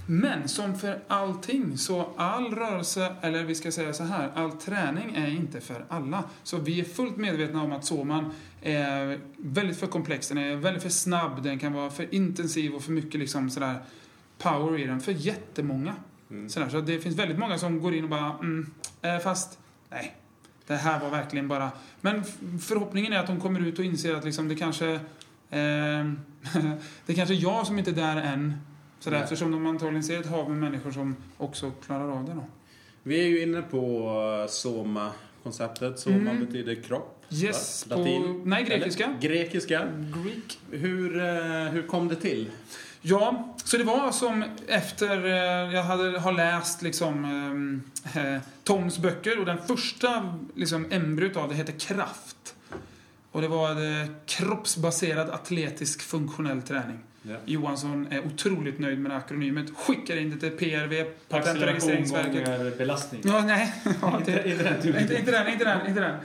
Men 0.08 0.48
som 0.48 0.78
för 0.78 0.98
allting, 1.08 1.78
så 1.78 2.08
all 2.16 2.54
rörelse, 2.54 3.16
eller 3.22 3.44
vi 3.44 3.54
ska 3.54 3.72
säga 3.72 3.92
så 3.92 4.04
här, 4.04 4.30
all 4.34 4.52
träning 4.52 5.14
är 5.14 5.28
inte 5.28 5.60
för 5.60 5.84
alla. 5.88 6.24
Så 6.42 6.56
vi 6.58 6.80
är 6.80 6.84
fullt 6.84 7.16
medvetna 7.16 7.62
om 7.62 7.72
att 7.72 7.84
Soman 7.84 8.30
är 8.62 9.18
väldigt 9.36 9.78
för 9.80 9.86
komplex, 9.86 10.28
den 10.28 10.38
är 10.38 10.56
väldigt 10.56 10.82
för 10.82 10.90
snabb, 10.90 11.42
den 11.42 11.58
kan 11.58 11.72
vara 11.72 11.90
för 11.90 12.14
intensiv 12.14 12.74
och 12.74 12.82
för 12.82 12.92
mycket 12.92 13.20
liksom 13.20 13.50
sådär 13.50 13.78
power 14.38 14.78
i 14.78 14.86
den 14.86 15.00
för 15.00 15.12
jättemånga. 15.12 15.94
Mm. 16.30 16.48
Sådär, 16.48 16.68
så 16.68 16.80
det 16.80 16.98
finns 17.00 17.16
väldigt 17.16 17.38
många 17.38 17.58
som 17.58 17.80
går 17.80 17.94
in 17.94 18.04
och 18.04 18.10
bara, 18.10 18.38
mm, 18.40 18.66
fast 19.22 19.58
nej, 19.90 20.16
det 20.66 20.74
här 20.74 21.00
var 21.00 21.10
verkligen 21.10 21.48
bara... 21.48 21.70
Men 22.00 22.24
förhoppningen 22.60 23.12
är 23.12 23.18
att 23.18 23.26
de 23.26 23.40
kommer 23.40 23.60
ut 23.60 23.78
och 23.78 23.84
inser 23.84 24.14
att 24.14 24.24
liksom 24.24 24.48
det 24.48 24.54
kanske... 24.54 24.90
Eh, 25.50 26.10
det 27.06 27.14
kanske 27.14 27.34
är 27.34 27.42
jag 27.42 27.66
som 27.66 27.78
inte 27.78 27.90
är 27.90 27.94
där 27.94 28.16
än. 28.16 28.54
Sådär, 29.00 29.16
Nej. 29.16 29.24
eftersom 29.24 29.50
de 29.50 29.66
antagligen 29.66 30.02
ser 30.02 30.20
ett 30.20 30.26
hav 30.26 30.50
med 30.50 30.58
människor 30.70 30.90
som 30.90 31.16
också 31.36 31.70
klarar 31.86 32.10
av 32.10 32.24
det 32.24 32.32
då. 32.34 32.44
Vi 33.02 33.20
är 33.20 33.28
ju 33.28 33.42
inne 33.42 33.62
på 33.62 34.08
eh, 34.42 34.50
Soma-konceptet. 34.50 35.98
Soma 35.98 36.16
Mm. 36.16 36.46
betyder 36.46 36.74
kropp. 36.82 37.24
Yes, 37.30 37.86
va? 37.86 37.96
på... 37.96 38.40
Nej, 38.44 38.64
grekiska. 38.64 39.04
Eller? 39.04 39.20
Grekiska. 39.20 39.86
Greek. 40.24 40.58
Hur, 40.70 41.18
eh, 41.18 41.68
hur 41.68 41.86
kom 41.86 42.08
det 42.08 42.16
till? 42.16 42.50
Ja, 43.08 43.54
så 43.64 43.76
det 43.76 43.84
var 43.84 44.12
som 44.12 44.44
efter 44.68 45.24
eh, 45.24 45.74
jag 45.74 45.82
hade, 45.82 46.18
har 46.18 46.32
läst 46.32 46.82
liksom 46.82 47.24
eh, 48.14 48.34
eh, 48.34 48.40
Toms 48.64 48.98
böcker 48.98 49.38
och 49.38 49.46
den 49.46 49.58
första 49.66 50.38
liksom, 50.54 50.86
embryot 50.90 51.36
av 51.36 51.48
det 51.48 51.54
heter 51.54 51.72
Kraft. 51.72 52.54
Och 53.32 53.42
det 53.42 53.48
var 53.48 53.74
det 53.74 54.08
kroppsbaserad 54.26 55.30
atletisk 55.30 56.02
funktionell 56.02 56.62
träning. 56.62 56.98
Ja. 57.22 57.36
Johansson 57.44 58.06
är 58.10 58.26
otroligt 58.26 58.78
nöjd 58.78 58.98
med 58.98 59.10
det 59.10 59.16
akronymet. 59.16 59.66
Skickar 59.76 60.16
in 60.16 60.30
det 60.30 60.36
till 60.36 60.58
PRV, 60.58 61.04
Patent 61.28 61.58
och 61.58 61.66
registreringsverket. 61.66 62.78
belastning. 62.78 63.22
Ja, 63.24 63.40
nej. 63.40 63.74
Ja, 64.02 64.20
det, 64.24 64.50
Inte 64.50 64.62
den 64.62 64.76
inte, 65.02 65.18
inte 65.18 65.30
den, 65.30 65.48
inte 65.52 65.64
den, 65.64 65.86
inte 65.86 66.00
den. 66.00 66.16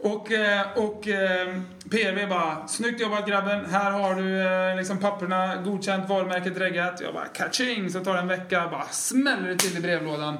Och, 0.00 0.32
eh, 0.32 0.66
och 0.76 1.08
eh, 1.08 1.60
PRV 1.90 2.28
bara, 2.28 2.68
snyggt 2.68 3.00
jobbat 3.00 3.26
grabben, 3.26 3.64
här 3.70 3.90
har 3.90 4.14
du 4.14 4.42
eh, 4.70 4.76
liksom 4.76 4.98
papperna, 4.98 5.56
godkänt, 5.62 6.08
varumärket 6.08 6.56
reggat. 6.56 7.00
Jag 7.00 7.14
bara, 7.14 7.24
kaching, 7.24 7.90
så 7.90 8.04
tar 8.04 8.14
det 8.14 8.20
en 8.20 8.28
vecka, 8.28 8.68
bara 8.70 8.86
smäller 8.90 9.48
det 9.48 9.56
till 9.56 9.76
i 9.76 9.80
brevlådan. 9.80 10.36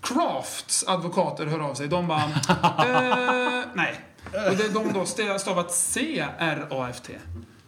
Crafts 0.00 0.84
advokater 0.88 1.46
hör 1.46 1.60
av 1.60 1.74
sig. 1.74 1.88
De 1.88 2.08
bara, 2.08 2.22
eh, 2.78 3.64
nej. 3.74 4.00
Och 4.50 4.56
det, 4.56 4.68
de 4.74 4.92
då 4.92 5.02
st- 5.02 5.38
stavat 5.38 5.72
C-R-A-F-T. 5.74 7.12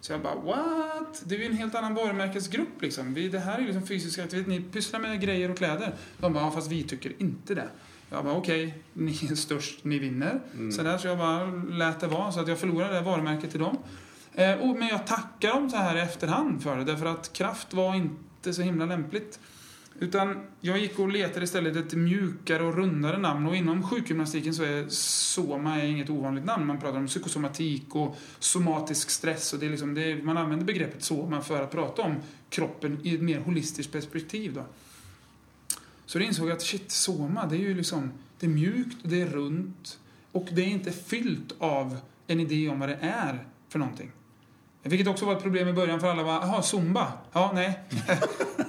Så 0.00 0.12
jag 0.12 0.20
bara, 0.20 0.34
what? 0.34 1.22
Det 1.24 1.34
är 1.34 1.38
ju 1.38 1.46
en 1.46 1.56
helt 1.56 1.74
annan 1.74 1.94
varumärkesgrupp 1.94 2.82
liksom. 2.82 3.14
Vi, 3.14 3.28
det 3.28 3.38
här 3.38 3.54
är 3.54 3.60
ju 3.60 3.66
liksom 3.66 3.86
fysisk 3.86 4.18
aktivitet. 4.18 4.48
Ni 4.48 4.60
pysslar 4.60 5.00
med 5.00 5.20
grejer 5.20 5.50
och 5.50 5.56
kläder. 5.58 5.94
De 6.18 6.32
bara, 6.32 6.44
ja, 6.44 6.50
fast 6.50 6.70
vi 6.70 6.82
tycker 6.82 7.12
inte 7.18 7.54
det. 7.54 7.68
Jag 8.14 8.24
bara, 8.24 8.34
okej, 8.34 8.78
ni 8.92 9.10
är 9.30 9.34
störst, 9.34 9.84
ni 9.84 9.98
vinner. 9.98 10.40
Så, 10.72 10.82
där, 10.82 10.98
så 10.98 11.06
jag 11.06 11.18
bara 11.18 11.46
lät 11.70 12.00
det 12.00 12.06
vara. 12.06 12.32
Så 12.32 12.40
att 12.40 12.48
jag 12.48 12.58
förlorade 12.58 12.94
det 12.94 13.00
varumärket 13.00 13.50
till 13.50 13.60
dem. 13.60 13.76
Eh, 14.34 14.52
och, 14.54 14.76
men 14.76 14.88
jag 14.88 15.06
tackar 15.06 15.48
dem 15.48 15.70
så 15.70 15.76
här 15.76 15.96
i 15.96 16.00
efterhand 16.00 16.62
för 16.62 16.76
det, 16.76 16.84
därför 16.84 17.06
att 17.06 17.32
kraft 17.32 17.74
var 17.74 17.94
inte 17.94 18.52
så 18.52 18.62
himla 18.62 18.86
lämpligt. 18.86 19.38
Utan 19.98 20.46
jag 20.60 20.78
gick 20.78 20.98
och 20.98 21.08
letade 21.08 21.44
istället 21.44 21.76
ett 21.76 21.94
mjukare 21.94 22.62
och 22.62 22.76
rundare 22.76 23.18
namn 23.18 23.46
och 23.46 23.56
inom 23.56 23.82
sjukgymnastiken 23.82 24.54
så 24.54 24.62
är 24.62 24.88
soma 24.88 25.82
är 25.82 25.86
inget 25.86 26.10
ovanligt 26.10 26.44
namn. 26.44 26.66
Man 26.66 26.80
pratar 26.80 26.98
om 26.98 27.06
psykosomatik 27.06 27.94
och 27.94 28.16
somatisk 28.38 29.10
stress 29.10 29.52
och 29.52 29.58
det 29.58 29.66
är 29.66 29.70
liksom, 29.70 29.94
det 29.94 30.22
man 30.22 30.36
använder 30.36 30.66
begreppet 30.66 31.02
soma 31.02 31.40
för 31.40 31.62
att 31.62 31.70
prata 31.70 32.02
om 32.02 32.14
kroppen 32.48 32.98
i 33.02 33.14
ett 33.14 33.22
mer 33.22 33.40
holistiskt 33.40 33.92
perspektiv. 33.92 34.54
Då. 34.54 34.64
Så 36.06 36.18
då 36.18 36.24
insåg 36.24 36.48
jag 36.48 36.56
att 36.56 36.62
shit, 36.62 36.90
soma, 36.90 37.46
det 37.46 37.56
är 37.56 37.60
ju 37.60 37.74
liksom, 37.74 38.12
det 38.38 38.46
är 38.46 38.50
mjukt, 38.50 38.96
det 39.02 39.20
är 39.20 39.26
runt 39.26 39.98
och 40.32 40.48
det 40.52 40.62
är 40.62 40.66
inte 40.66 40.92
fyllt 40.92 41.54
av 41.58 41.98
en 42.26 42.40
idé 42.40 42.68
om 42.68 42.80
vad 42.80 42.88
det 42.88 42.98
är 43.00 43.48
för 43.68 43.78
någonting. 43.78 44.12
Vilket 44.84 45.08
också 45.08 45.26
var 45.26 45.32
ett 45.32 45.42
problem 45.42 45.68
i 45.68 45.72
början 45.72 46.00
för 46.00 46.10
alla 46.10 46.22
var, 46.22 46.32
jaha, 46.32 46.62
zumba? 46.62 47.06
Ja, 47.32 47.50
nej. 47.54 47.78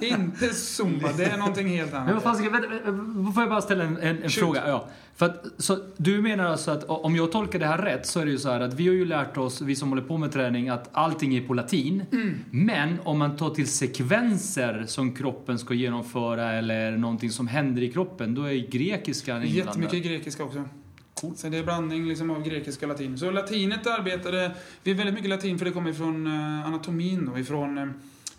inte 0.00 0.54
zumba, 0.54 1.12
det 1.16 1.24
är 1.24 1.36
någonting 1.36 1.68
helt 1.68 1.94
annat. 1.94 2.06
Men 2.06 2.14
vad 2.14 2.22
fan 2.22 2.52
vänta, 2.52 3.32
får 3.34 3.42
jag 3.42 3.50
bara 3.50 3.60
ställa 3.60 3.84
en, 3.84 3.96
en, 3.96 4.22
en 4.22 4.30
fråga? 4.30 4.68
Ja. 4.68 4.88
För 5.16 5.26
att, 5.26 5.46
så, 5.58 5.78
du 5.96 6.22
menar 6.22 6.44
alltså 6.44 6.70
att 6.70 6.84
om 6.84 7.16
jag 7.16 7.32
tolkar 7.32 7.58
det 7.58 7.66
här 7.66 7.78
rätt 7.78 8.06
så 8.06 8.20
är 8.20 8.24
det 8.24 8.30
ju 8.30 8.38
så 8.38 8.50
här 8.50 8.60
att 8.60 8.74
vi 8.74 8.86
har 8.86 8.94
ju 8.94 9.04
lärt 9.04 9.36
oss, 9.36 9.60
vi 9.60 9.76
som 9.76 9.88
håller 9.88 10.02
på 10.02 10.16
med 10.16 10.32
träning, 10.32 10.68
att 10.68 10.88
allting 10.92 11.36
är 11.36 11.40
på 11.40 11.54
latin. 11.54 12.04
Mm. 12.12 12.34
Men 12.50 12.98
om 13.04 13.18
man 13.18 13.36
tar 13.36 13.50
till 13.50 13.66
sekvenser 13.66 14.84
som 14.86 15.14
kroppen 15.14 15.58
ska 15.58 15.74
genomföra 15.74 16.52
eller 16.52 16.96
någonting 16.96 17.30
som 17.30 17.48
händer 17.48 17.82
i 17.82 17.92
kroppen, 17.92 18.34
då 18.34 18.42
är 18.42 18.70
grekiskan 18.70 19.36
inblandad. 19.36 19.66
Jättemycket 19.66 20.10
grekiska 20.10 20.44
också. 20.44 20.64
Så 21.36 21.48
det 21.48 21.58
är 21.58 21.62
blandning 21.64 22.08
liksom 22.08 22.30
av 22.30 22.42
grekiska 22.42 22.86
och 22.86 22.92
latin. 22.92 23.18
Så 23.18 23.30
latinet 23.30 23.86
arbetade... 23.86 24.54
Vi 24.82 24.90
är 24.90 24.94
väldigt 24.94 25.14
mycket 25.14 25.30
latin 25.30 25.58
för 25.58 25.64
det 25.64 25.70
kommer 25.70 25.92
från 25.92 26.26
eh, 26.26 26.66
anatomin 26.66 27.26
då, 27.32 27.38
ifrån 27.38 27.78
eh, 27.78 27.86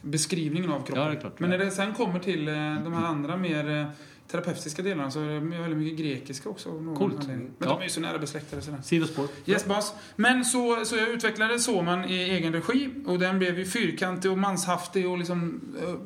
beskrivningen 0.01 0.71
av 0.71 0.79
kroppen. 0.85 1.03
Ja, 1.13 1.15
klart. 1.19 1.39
Men 1.39 1.49
när 1.49 1.57
det 1.57 1.71
sen 1.71 1.93
kommer 1.93 2.19
till 2.19 2.47
eh, 2.47 2.53
de 2.55 2.93
här 2.93 3.05
andra 3.05 3.37
mer 3.37 3.91
terapeutiska 4.31 4.81
delarna 4.81 5.11
så 5.11 5.19
är 5.19 5.27
det 5.27 5.39
väldigt 5.39 5.77
mycket 5.79 5.99
grekiska 5.99 6.49
också. 6.49 6.73
någon 6.73 6.95
Coolt. 6.95 7.19
anledning. 7.19 7.51
Men 7.57 7.67
Ja. 7.69 7.73
de 7.73 7.79
är 7.79 7.83
ju 7.83 7.89
så 7.89 7.99
nära 8.01 8.17
besläktade 8.19 8.61
sådär. 8.61 8.79
Sidospår. 8.83 9.27
Yes 9.45 9.65
boss. 9.65 9.93
Men 10.15 10.45
så, 10.45 10.85
så 10.85 10.95
jag 10.95 11.09
utvecklade 11.09 11.59
Soman 11.59 12.05
i 12.05 12.13
egen 12.13 12.53
regi 12.53 12.89
och 13.05 13.19
den 13.19 13.39
blev 13.39 13.59
ju 13.59 13.65
fyrkantig 13.65 14.31
och 14.31 14.37
manshaftig 14.37 15.09
och 15.09 15.17
liksom, 15.17 15.61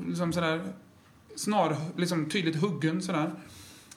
liksom 0.08 0.34
sådär 0.34 0.62
snar, 1.36 1.76
liksom 1.98 2.30
tydligt 2.30 2.56
huggen 2.62 3.02
sådär. 3.02 3.32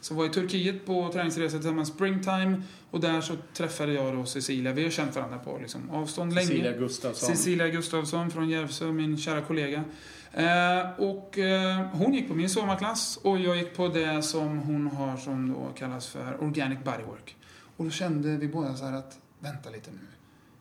Så 0.04 0.14
var 0.14 0.26
i 0.26 0.28
Turkiet 0.28 0.86
på 0.86 1.12
träningsresa 1.12 1.56
tillsammans 1.56 1.88
Springtime 1.88 2.62
och 2.90 3.00
där 3.00 3.20
så 3.20 3.36
träffade 3.52 3.92
jag 3.92 4.16
då 4.16 4.24
Cecilia. 4.24 4.72
Vi 4.72 4.82
har 4.82 4.90
känt 4.90 5.16
varandra 5.16 5.38
på 5.38 5.58
liksom 5.58 5.90
avstånd 5.90 6.34
länge. 6.34 6.46
Cecilia 6.46 6.72
Gustafsson. 6.72 7.36
Cecilia 7.36 7.68
Gustafsson 7.68 8.30
från 8.30 8.48
Järvsö, 8.48 8.92
min 8.92 9.18
kära 9.18 9.40
kollega. 9.40 9.84
Eh, 10.32 11.00
och 11.00 11.38
eh, 11.38 11.86
hon 11.92 12.14
gick 12.14 12.28
på 12.28 12.34
min 12.34 12.50
sommarklass 12.50 13.18
och 13.22 13.38
jag 13.38 13.56
gick 13.56 13.76
på 13.76 13.88
det 13.88 14.22
som 14.22 14.58
hon 14.58 14.86
har 14.86 15.16
som 15.16 15.52
då 15.52 15.72
kallas 15.78 16.06
för 16.06 16.42
Organic 16.42 16.78
Bodywork. 16.84 17.36
Och 17.76 17.84
då 17.84 17.90
kände 17.90 18.36
vi 18.36 18.48
båda 18.48 18.76
så 18.76 18.84
här 18.84 18.92
att, 18.92 19.18
vänta 19.38 19.70
lite 19.70 19.90
nu. 19.90 19.98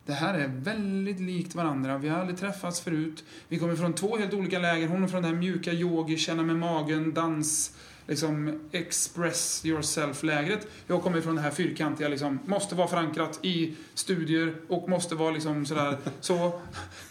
Det 0.05 0.13
här 0.13 0.33
är 0.33 0.47
väldigt 0.47 1.19
likt 1.19 1.55
varandra. 1.55 1.97
Vi 1.97 2.09
har 2.09 2.19
aldrig 2.19 2.39
träffats 2.39 2.81
förut. 2.81 3.23
Vi 3.47 3.59
kommer 3.59 3.75
från 3.75 3.93
två 3.93 4.17
helt 4.17 4.33
olika 4.33 4.59
läger. 4.59 4.87
Hon 4.87 5.03
är 5.03 5.07
från 5.07 5.21
det 5.21 5.27
här 5.27 5.35
mjuka 5.35 5.73
yogi, 5.73 6.17
känna 6.17 6.43
med 6.43 6.55
magen, 6.55 7.13
dans, 7.13 7.73
liksom 8.07 8.59
express 8.71 9.65
yourself-lägret. 9.65 10.67
Jag 10.87 11.01
kommer 11.01 11.21
från 11.21 11.35
det 11.35 11.41
här 11.41 11.51
fyrkantiga, 11.51 12.07
liksom, 12.07 12.39
måste 12.45 12.75
vara 12.75 12.87
förankrat 12.87 13.39
i 13.41 13.75
studier 13.93 14.55
och 14.67 14.89
måste 14.89 15.15
vara 15.15 15.31
liksom 15.31 15.65
sådär 15.65 15.97
så. 16.19 16.61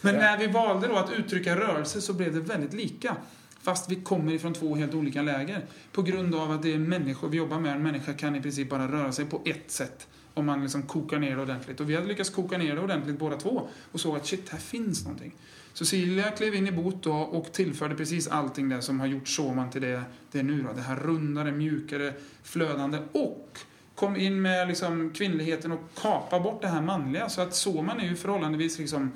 Men 0.01 0.15
när 0.15 0.37
vi 0.37 0.47
valde 0.47 0.87
då 0.87 0.95
att 0.95 1.11
uttrycka 1.11 1.55
rörelse 1.55 2.01
så 2.01 2.13
blev 2.13 2.33
det 2.33 2.39
väldigt 2.39 2.73
lika. 2.73 3.15
Fast 3.61 3.91
vi 3.91 3.95
kommer 3.95 4.33
ifrån 4.33 4.53
två 4.53 4.75
helt 4.75 4.93
olika 4.93 5.21
läger. 5.21 5.65
På 5.91 6.01
grund 6.01 6.35
av 6.35 6.51
att 6.51 6.61
det 6.61 6.73
är 6.73 6.77
människor 6.77 7.29
vi 7.29 7.37
jobbar 7.37 7.59
med. 7.59 7.75
En 7.75 7.83
människa 7.83 8.13
kan 8.13 8.35
i 8.35 8.41
princip 8.41 8.69
bara 8.69 8.87
röra 8.87 9.11
sig 9.11 9.25
på 9.25 9.41
ett 9.45 9.71
sätt. 9.71 10.07
Om 10.33 10.45
man 10.45 10.61
liksom 10.61 10.83
kokar 10.83 11.19
ner 11.19 11.35
det 11.35 11.41
ordentligt. 11.41 11.79
Och 11.79 11.89
vi 11.89 11.95
hade 11.95 12.07
lyckats 12.07 12.29
koka 12.29 12.57
ner 12.57 12.75
det 12.75 12.81
ordentligt 12.81 13.19
båda 13.19 13.37
två. 13.37 13.67
Och 13.91 13.99
såg 13.99 14.15
att 14.15 14.25
shit, 14.27 14.49
här 14.49 14.59
finns 14.59 15.03
någonting. 15.03 15.35
Cecilia 15.73 16.31
klev 16.31 16.55
in 16.55 16.67
i 16.67 16.71
bot 16.71 17.03
då 17.03 17.13
och 17.13 17.53
tillförde 17.53 17.95
precis 17.95 18.27
allting 18.27 18.69
det 18.69 18.81
som 18.81 18.99
har 18.99 19.07
gjort 19.07 19.27
Soman 19.27 19.69
till 19.69 19.81
det 19.81 20.03
det 20.31 20.43
nu 20.43 20.63
då. 20.63 20.73
Det 20.73 20.81
här 20.81 20.95
rundare, 20.95 21.51
mjukare, 21.51 22.13
flödande 22.43 22.99
och 23.11 23.59
kom 23.95 24.15
in 24.15 24.41
med 24.41 24.67
liksom 24.67 25.09
kvinnligheten 25.09 25.71
och 25.71 25.79
kapa 26.01 26.39
bort 26.39 26.61
det 26.61 26.67
här 26.67 26.81
manliga. 26.81 27.29
Så 27.29 27.41
att 27.41 27.55
Soman 27.55 27.99
är 27.99 28.03
ju 28.03 28.15
förhållandevis 28.15 28.79
liksom 28.79 29.11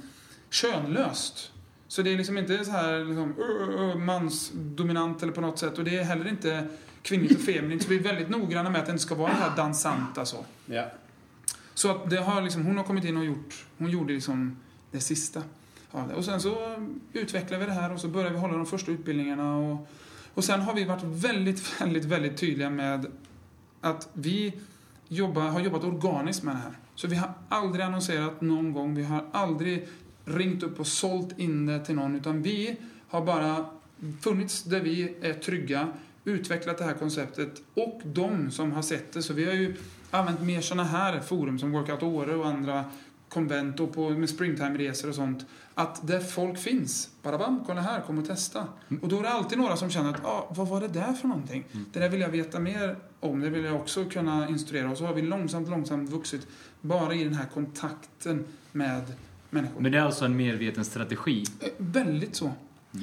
könlöst. 0.49 1.51
Så 1.87 2.01
det 2.01 2.13
är 2.13 2.17
liksom 2.17 2.37
inte 2.37 2.65
så 2.65 2.71
här 2.71 3.05
liksom, 3.05 3.35
uh, 3.39 3.79
uh, 3.79 3.95
mansdominant 3.95 5.23
eller 5.23 5.33
på 5.33 5.41
något 5.41 5.59
sätt. 5.59 5.77
Och 5.77 5.83
det 5.83 5.97
är 5.97 6.03
heller 6.03 6.27
inte 6.27 6.67
kvinnligt 7.01 7.35
och 7.35 7.45
feminint. 7.45 7.83
Så 7.83 7.89
vi 7.89 7.95
är 7.95 8.03
väldigt 8.03 8.29
noggranna 8.29 8.69
med 8.69 8.79
att 8.79 8.85
det 8.85 8.91
inte 8.91 9.03
ska 9.03 9.15
vara 9.15 9.29
det 9.29 9.39
här 9.39 9.55
dansanta 9.55 10.25
så. 10.25 10.45
Ja. 10.65 10.85
Så 11.73 11.91
att 11.91 12.09
det 12.09 12.17
har 12.17 12.41
liksom, 12.41 12.65
hon 12.65 12.77
har 12.77 12.83
kommit 12.83 13.03
in 13.03 13.17
och 13.17 13.25
gjort, 13.25 13.65
hon 13.77 13.89
gjorde 13.89 14.13
liksom 14.13 14.57
det 14.91 14.99
sista 14.99 15.43
och 15.91 16.26
sen 16.26 16.41
så 16.41 16.76
utvecklar 17.13 17.60
vi 17.60 17.65
det 17.65 17.71
här 17.71 17.93
och 17.93 18.00
så 18.00 18.08
börjar 18.08 18.32
vi 18.32 18.38
hålla 18.38 18.54
de 18.54 18.65
första 18.65 18.91
utbildningarna. 18.91 19.58
Och, 19.58 19.88
och 20.34 20.43
sen 20.43 20.62
har 20.62 20.73
vi 20.73 20.84
varit 20.84 21.04
väldigt, 21.04 21.82
väldigt, 21.82 22.06
väldigt 22.06 22.38
tydliga 22.38 22.69
med 22.69 23.06
att 23.82 24.10
vi 24.13 24.54
jobba, 25.08 25.41
har 25.41 25.60
jobbat 25.60 25.84
organiskt 25.84 26.43
med 26.43 26.56
det 26.56 26.60
här. 26.60 26.78
Så 26.95 27.08
vi 27.08 27.15
har 27.15 27.34
aldrig 27.50 27.86
annonserat 27.86 28.41
någon 28.41 28.73
gång, 28.73 28.95
vi 28.95 29.04
har 29.04 29.26
aldrig 29.32 29.88
ringt 30.26 30.63
upp 30.63 30.80
och 30.80 30.88
sålt 30.88 31.39
in 31.39 31.65
det 31.65 31.86
till 31.86 31.95
någon, 31.95 32.15
utan 32.15 32.41
vi 32.41 32.78
har 33.08 33.26
bara 33.26 33.65
funnits 34.21 34.63
där 34.63 34.80
vi 34.80 35.15
är 35.21 35.34
trygga, 35.34 35.88
utvecklat 36.23 36.78
det 36.78 36.84
här 36.84 36.93
konceptet 36.93 37.62
och 37.73 38.02
de 38.04 38.52
som 38.52 38.71
har 38.71 38.82
sett 38.82 39.13
det. 39.13 39.21
Så 39.21 39.34
vi 39.34 39.45
har 39.45 39.54
ju 39.54 39.76
använt 40.12 40.41
mer 40.41 40.62
sådana 40.62 40.84
här 40.84 41.19
forum 41.19 41.60
som 41.60 41.71
Workout 41.71 42.04
Åre 42.04 42.36
och 42.36 42.47
andra 42.47 42.86
konvent 43.29 43.79
och 43.79 43.93
på, 43.93 44.09
med 44.09 44.29
springtime-resor 44.29 45.09
och 45.09 45.15
sånt. 45.15 45.45
Att 45.73 46.07
där 46.07 46.19
folk 46.19 46.59
finns. 46.59 47.09
Bara 47.23 47.37
bam, 47.37 47.63
kolla 47.67 47.81
här, 47.81 48.01
kom 48.01 48.17
och 48.17 48.27
testa. 48.27 48.67
Och 49.01 49.07
då 49.09 49.19
är 49.19 49.23
det 49.23 49.29
alltid 49.29 49.57
några 49.57 49.77
som 49.77 49.89
känner 49.89 50.09
att, 50.09 50.25
ah, 50.25 50.47
vad 50.55 50.67
var 50.67 50.81
det 50.81 50.87
där 50.87 51.13
för 51.13 51.27
någonting? 51.27 51.65
Det 51.93 51.99
där 51.99 52.09
vill 52.09 52.21
jag 52.21 52.29
veta 52.29 52.59
mer 52.59 52.95
om, 53.19 53.39
det 53.39 53.49
vill 53.49 53.63
jag 53.63 53.75
också 53.75 54.05
kunna 54.05 54.49
instruera. 54.49 54.91
Och 54.91 54.97
så 54.97 55.05
har 55.05 55.13
vi 55.13 55.21
långsamt, 55.21 55.69
långsamt 55.69 56.09
vuxit 56.09 56.47
bara 56.81 57.13
i 57.13 57.23
den 57.23 57.33
här 57.33 57.45
kontakten 57.53 58.45
med 58.71 59.13
människor. 59.49 59.81
Men 59.81 59.91
det 59.91 59.97
är 59.97 60.01
alltså 60.01 60.25
en 60.25 60.37
medveten 60.37 60.85
strategi. 60.85 61.43
Eh, 61.59 61.69
Väldigt 61.77 62.35
så. 62.35 62.51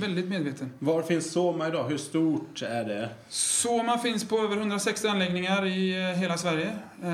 Väldigt 0.00 0.28
medveten. 0.28 0.70
Var 0.78 1.02
finns 1.02 1.33
Soma 1.33 1.68
idag? 1.68 1.88
Hur 1.88 1.98
stort 1.98 2.62
är 2.62 2.85
det? 2.85 3.09
Soma 3.28 3.98
finns 3.98 4.24
på 4.28 4.38
över 4.38 4.57
160 4.57 5.09
anläggningar 5.09 5.66
i 5.66 5.94
eh, 6.11 6.18
hela 6.20 6.37
Sverige 6.37 6.72
eh, 7.02 7.11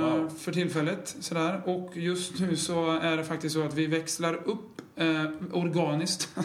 Wow. 0.00 0.30
för 0.38 0.52
tillfället. 0.52 1.16
Sådär. 1.20 1.60
Och 1.64 1.96
just 1.96 2.40
nu 2.40 2.56
så 2.56 2.90
är 2.98 3.16
det 3.16 3.24
faktiskt 3.24 3.54
så 3.54 3.62
att 3.62 3.74
vi 3.74 3.86
växlar 3.86 4.34
upp 4.34 4.80
eh, 4.96 5.24
organiskt. 5.52 6.28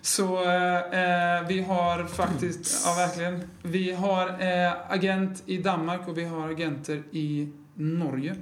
så 0.00 0.36
eh, 0.44 1.46
vi 1.48 1.60
har 1.68 2.04
faktiskt, 2.06 2.82
ja 2.86 2.94
verkligen, 2.94 3.40
vi 3.62 3.92
har 3.92 4.28
eh, 4.28 4.72
agent 4.92 5.42
i 5.46 5.58
Danmark 5.58 6.08
och 6.08 6.18
vi 6.18 6.24
har 6.24 6.48
agenter 6.50 7.02
i 7.10 7.48
Norge 7.74 8.34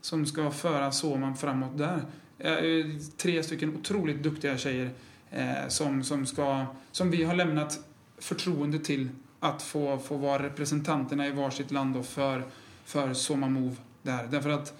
som 0.00 0.26
ska 0.26 0.50
föra 0.50 0.92
Soman 0.92 1.36
framåt 1.36 1.78
där. 1.78 2.00
Eh, 2.38 2.86
tre 3.16 3.42
stycken 3.42 3.76
otroligt 3.76 4.22
duktiga 4.22 4.58
tjejer 4.58 4.90
eh, 5.34 5.68
som, 5.68 6.04
som, 6.04 6.26
ska, 6.26 6.66
som 6.92 7.10
vi 7.10 7.24
har 7.24 7.34
lämnat 7.34 7.80
förtroende 8.18 8.78
till 8.78 9.08
att 9.40 9.62
få, 9.62 9.98
få 9.98 10.16
vara 10.16 10.42
representanterna 10.42 11.26
i 11.26 11.30
varsitt 11.30 11.70
land 11.70 11.94
då 11.94 12.02
för, 12.02 12.42
för 12.84 13.14
Soma 13.14 13.48
Move 13.48 13.76
där. 14.02 14.26
Därför 14.30 14.50
att 14.50 14.74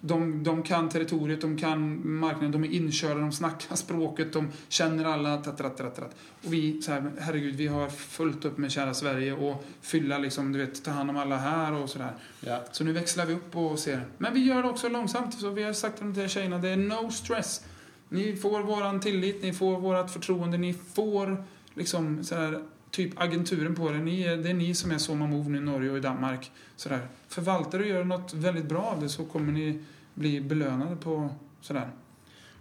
de, 0.00 0.42
de 0.42 0.62
kan 0.62 0.88
territoriet, 0.88 1.40
de 1.40 1.58
kan 1.58 2.10
marknaden, 2.18 2.52
de 2.52 2.64
är 2.64 2.72
inkörda, 2.72 3.20
de 3.20 3.32
snackar 3.32 3.76
språket, 3.76 4.32
de 4.32 4.48
känner 4.68 5.04
alla. 5.04 5.36
Tat, 5.36 5.58
tat, 5.58 5.76
tat, 5.76 5.96
tat. 5.96 6.16
Och 6.44 6.52
vi, 6.52 6.82
så 6.82 6.92
här, 6.92 7.12
herregud, 7.20 7.54
vi 7.54 7.66
har 7.66 7.88
fullt 7.88 8.44
upp 8.44 8.58
med 8.58 8.72
kära 8.72 8.94
Sverige 8.94 9.32
och 9.32 9.64
fylla 9.80 10.18
liksom, 10.18 10.52
du 10.52 10.58
vet, 10.58 10.84
ta 10.84 10.90
hand 10.90 11.10
om 11.10 11.16
alla 11.16 11.36
här 11.36 11.72
och 11.72 11.90
sådär. 11.90 12.12
Ja. 12.40 12.64
Så 12.72 12.84
nu 12.84 12.92
växlar 12.92 13.26
vi 13.26 13.34
upp 13.34 13.56
och 13.56 13.78
ser. 13.78 14.04
Men 14.18 14.34
vi 14.34 14.40
gör 14.40 14.62
det 14.62 14.68
också 14.68 14.88
långsamt. 14.88 15.40
Så 15.40 15.50
vi 15.50 15.62
har 15.62 15.72
sagt 15.72 15.96
till 15.96 16.12
de 16.12 16.20
här 16.20 16.28
tjejerna, 16.28 16.58
det 16.58 16.68
är 16.68 16.76
no 16.76 17.10
stress. 17.10 17.64
Ni 18.08 18.36
får 18.36 18.60
våran 18.62 19.00
tillit, 19.00 19.42
ni 19.42 19.52
får 19.52 19.80
vårat 19.80 20.10
förtroende, 20.10 20.56
ni 20.58 20.74
får 20.94 21.44
liksom 21.74 22.24
sådär, 22.24 22.62
typ 22.90 23.12
agenturen 23.20 23.74
på 23.74 23.90
det. 23.90 23.98
Ni 23.98 24.22
är, 24.22 24.36
det 24.36 24.50
är 24.50 24.54
ni 24.54 24.74
som 24.74 24.90
är 24.90 24.98
Soma 24.98 25.26
Move 25.26 25.48
nu 25.50 25.58
i 25.58 25.60
Norge 25.60 25.90
och 25.90 25.96
i 25.96 26.00
Danmark. 26.00 26.50
Sådär. 26.76 27.00
Förvaltar 27.28 27.78
och 27.80 27.86
gör 27.86 28.04
något 28.04 28.34
väldigt 28.34 28.64
bra 28.66 28.82
av 28.82 29.00
det 29.00 29.08
så 29.08 29.24
kommer 29.24 29.52
ni 29.52 29.78
bli 30.14 30.40
belönade 30.40 30.96
på 30.96 31.28
sådär. 31.60 31.88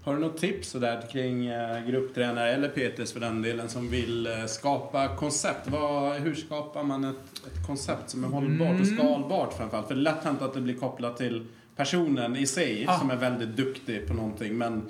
Har 0.04 0.14
du 0.14 0.20
något 0.20 0.38
tips 0.38 0.70
sådär 0.70 1.08
kring 1.12 1.48
eh, 1.48 1.86
grupptränare 1.88 2.54
eller 2.54 2.70
PTs 2.70 3.14
för 3.14 3.20
den 3.20 3.42
delen 3.42 3.70
som 3.70 3.90
vill 3.90 4.28
eh, 4.28 4.46
skapa 4.46 5.16
koncept? 5.16 5.68
Vad, 5.68 6.14
hur 6.16 6.36
skapar 6.36 6.84
man 6.84 7.04
ett, 7.04 7.16
ett 7.48 7.68
koncept 7.68 8.10
som 8.10 8.24
är 8.24 8.28
hållbart 8.28 8.68
och 8.82 8.88
Mm. 8.88 8.98
skalbart 8.98 9.54
framförallt? 9.58 9.88
För 9.88 9.96
det 9.96 10.02
är 10.02 10.04
lätt 10.04 10.24
hänt 10.24 10.42
att 10.42 10.54
det 10.54 10.62
blir 10.62 10.76
kopplat 10.78 11.18
till 11.18 11.46
personen 11.76 12.36
i 12.36 12.48
sig 12.48 12.86
Ah. 12.88 13.00
som 13.00 13.12
är 13.12 13.16
väldigt 13.16 13.50
duktig 13.58 14.08
på 14.08 14.14
någonting 14.14 14.58
men 14.58 14.82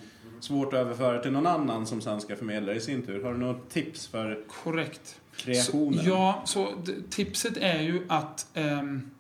svårt 0.46 0.74
att 0.74 0.80
överföra 0.80 1.20
till 1.20 1.32
någon 1.32 1.48
annan 1.48 1.86
som 1.86 2.02
sen 2.02 2.22
ska 2.22 2.36
förmedla 2.36 2.74
i 2.74 2.80
sin 2.80 3.02
tur. 3.02 3.24
Har 3.24 3.32
du 3.32 3.38
något 3.38 3.70
tips 3.70 4.08
för 4.08 4.44
Korrekt. 4.64 5.22
kreationen? 5.36 6.04
Så, 6.04 6.10
ja, 6.10 6.42
så 6.46 6.74
tipset 7.10 7.58
är 7.58 7.82
ju 7.82 8.06
att 8.10 8.48
ehm, 8.54 9.12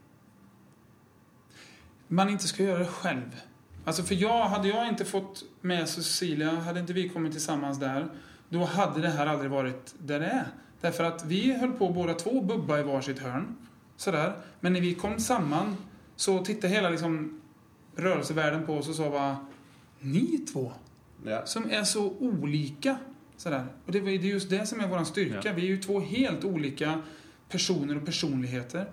man 2.08 2.30
inte 2.30 2.48
ska 2.48 2.64
göra 2.64 2.80
det 2.80 2.86
själv. 2.86 3.42
Alltså 3.86 4.04
för 4.04 4.16
jag, 4.16 4.46
hade 4.46 4.68
jag 4.68 4.88
inte 4.88 5.06
fått 5.06 5.44
med 5.62 5.90
Cecilia, 5.90 6.52
hade 6.52 6.80
inte 6.80 6.94
vi 6.94 7.10
kommit 7.10 7.32
tillsammans 7.32 7.80
där, 7.80 8.08
då 8.50 8.64
hade 8.64 9.02
det 9.02 9.10
här 9.10 9.28
aldrig 9.28 9.52
varit 9.52 9.96
där 9.98 10.20
det 10.20 10.26
är. 10.26 10.48
Därför 10.82 11.04
att 11.04 11.26
vi 11.26 11.54
höll 11.54 11.72
på 11.72 11.90
båda 11.90 12.14
två 12.14 12.42
bubba 12.42 12.80
i 12.80 12.84
varsitt 12.84 13.20
hörn. 13.20 13.56
Sådär. 13.98 14.36
Men 14.60 14.74
när 14.74 14.82
vi 14.82 14.96
kom 14.96 15.20
samman 15.20 15.76
så 16.16 16.46
tittade 16.46 16.74
hela 16.74 16.90
liksom 16.90 17.42
rörelsevärlden 17.96 18.66
på 18.66 18.74
oss 18.74 18.90
och 18.90 18.96
sa 18.96 19.10
bara 19.10 19.38
Ni 20.00 20.38
två 20.38 20.72
Ja. 21.26 21.46
som 21.46 21.72
är 21.72 21.84
så 21.84 22.12
olika. 22.20 22.98
Sådär. 23.38 23.66
Och 23.86 23.92
det, 23.92 24.00
är 24.00 24.10
just 24.10 24.50
det 24.50 24.66
som 24.66 24.80
är 24.80 24.88
vår 24.88 25.04
styrka. 25.04 25.42
Ja. 25.44 25.54
Vi 25.54 25.62
är 25.62 25.66
ju 25.66 25.78
två 25.78 26.00
helt 26.00 26.44
olika 26.44 27.02
personer 27.50 27.98
och 27.98 28.06
personligheter. 28.06 28.90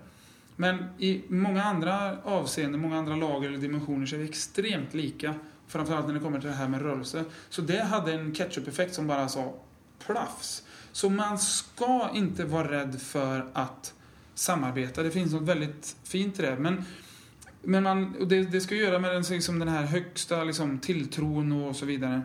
Men 0.55 0.85
i 0.97 1.21
många 1.27 1.63
andra 1.63 2.17
avseenden, 2.23 2.81
många 2.81 2.97
andra 2.97 3.15
lager 3.15 3.47
eller 3.47 3.57
dimensioner 3.57 4.05
så 4.05 4.15
är 4.15 4.19
vi 4.19 4.29
extremt 4.29 4.93
lika. 4.93 5.35
Framförallt 5.67 6.07
när 6.07 6.13
det 6.13 6.19
kommer 6.19 6.39
till 6.39 6.49
det 6.49 6.55
här 6.55 6.67
med 6.67 6.81
rörelse. 6.81 7.23
Så 7.49 7.61
det 7.61 7.83
hade 7.83 8.13
en 8.13 8.35
ketchup-effekt 8.35 8.93
som 8.93 9.07
bara 9.07 9.29
sa 9.29 9.53
plafs. 10.05 10.63
Så 10.91 11.09
man 11.09 11.39
ska 11.39 12.09
inte 12.13 12.45
vara 12.45 12.71
rädd 12.71 13.01
för 13.01 13.45
att 13.53 13.93
samarbeta. 14.35 15.03
Det 15.03 15.11
finns 15.11 15.33
något 15.33 15.47
väldigt 15.47 15.95
fint 16.03 16.39
i 16.39 16.41
det. 16.41 16.55
Men, 16.59 16.85
men 17.63 17.83
man, 17.83 18.15
och 18.15 18.27
det, 18.27 18.43
det 18.43 18.61
ska 18.61 18.75
göra 18.75 18.99
med 18.99 19.11
den, 19.11 19.23
liksom 19.23 19.59
den 19.59 19.67
här 19.67 19.83
högsta 19.83 20.43
liksom, 20.43 20.79
tilltron 20.79 21.51
och 21.51 21.75
så 21.75 21.85
vidare. 21.85 22.21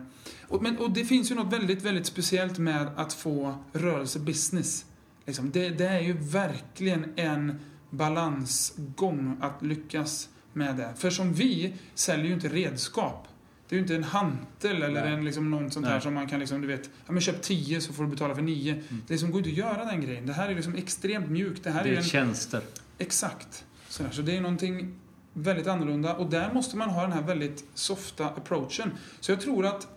Och, 0.47 0.63
men, 0.63 0.77
och 0.77 0.91
det 0.91 1.05
finns 1.05 1.31
ju 1.31 1.35
något 1.35 1.53
väldigt, 1.53 1.81
väldigt 1.81 2.05
speciellt 2.05 2.57
med 2.57 2.87
att 2.95 3.13
få 3.13 3.55
rörelse-business. 3.73 4.85
Liksom, 5.25 5.51
det, 5.51 5.69
det 5.69 5.87
är 5.87 5.99
ju 5.99 6.13
verkligen 6.13 7.05
en 7.15 7.59
balansgång 7.89 9.37
att 9.41 9.61
lyckas 9.61 10.29
med 10.53 10.77
det. 10.77 10.93
För 10.97 11.09
som 11.09 11.33
vi 11.33 11.73
säljer 11.93 12.25
ju 12.25 12.33
inte 12.33 12.47
redskap. 12.47 13.27
Det 13.69 13.75
är 13.75 13.77
ju 13.77 13.81
inte 13.81 13.95
en 13.95 14.03
hantel 14.03 14.83
eller 14.83 15.01
Nej. 15.03 15.13
en, 15.13 15.25
liksom, 15.25 15.51
någon 15.51 15.71
sånt 15.71 15.85
här 15.85 15.93
Nej. 15.93 16.01
som 16.01 16.13
man 16.13 16.27
kan 16.27 16.39
liksom, 16.39 16.61
du 16.61 16.67
vet, 16.67 16.89
ja 17.05 17.11
men 17.11 17.21
köp 17.21 17.41
10 17.41 17.81
så 17.81 17.93
får 17.93 18.03
du 18.03 18.09
betala 18.09 18.35
för 18.35 18.41
9. 18.41 18.71
Mm. 18.71 18.85
Det 19.07 19.13
liksom 19.13 19.31
går 19.31 19.39
inte 19.39 19.49
att 19.49 19.57
göra 19.57 19.85
den 19.85 20.01
grejen. 20.01 20.25
Det 20.25 20.33
här 20.33 20.49
är 20.49 20.55
liksom 20.55 20.75
extremt 20.75 21.29
mjukt. 21.29 21.63
Det 21.63 21.71
här 21.71 21.83
Det 21.83 21.89
är 21.89 21.93
är 21.93 21.97
en 21.97 22.03
tjänster. 22.03 22.61
Exakt. 22.97 23.65
Sådär. 23.87 24.11
Så 24.11 24.21
det 24.21 24.37
är 24.37 24.41
någonting 24.41 24.95
väldigt 25.33 25.67
annorlunda 25.67 26.15
och 26.15 26.29
där 26.29 26.53
måste 26.53 26.77
man 26.77 26.89
ha 26.89 27.01
den 27.01 27.11
här 27.11 27.21
väldigt 27.21 27.65
softa 27.73 28.25
approachen. 28.25 28.91
Så 29.19 29.31
jag 29.31 29.41
tror 29.41 29.65
att 29.65 29.87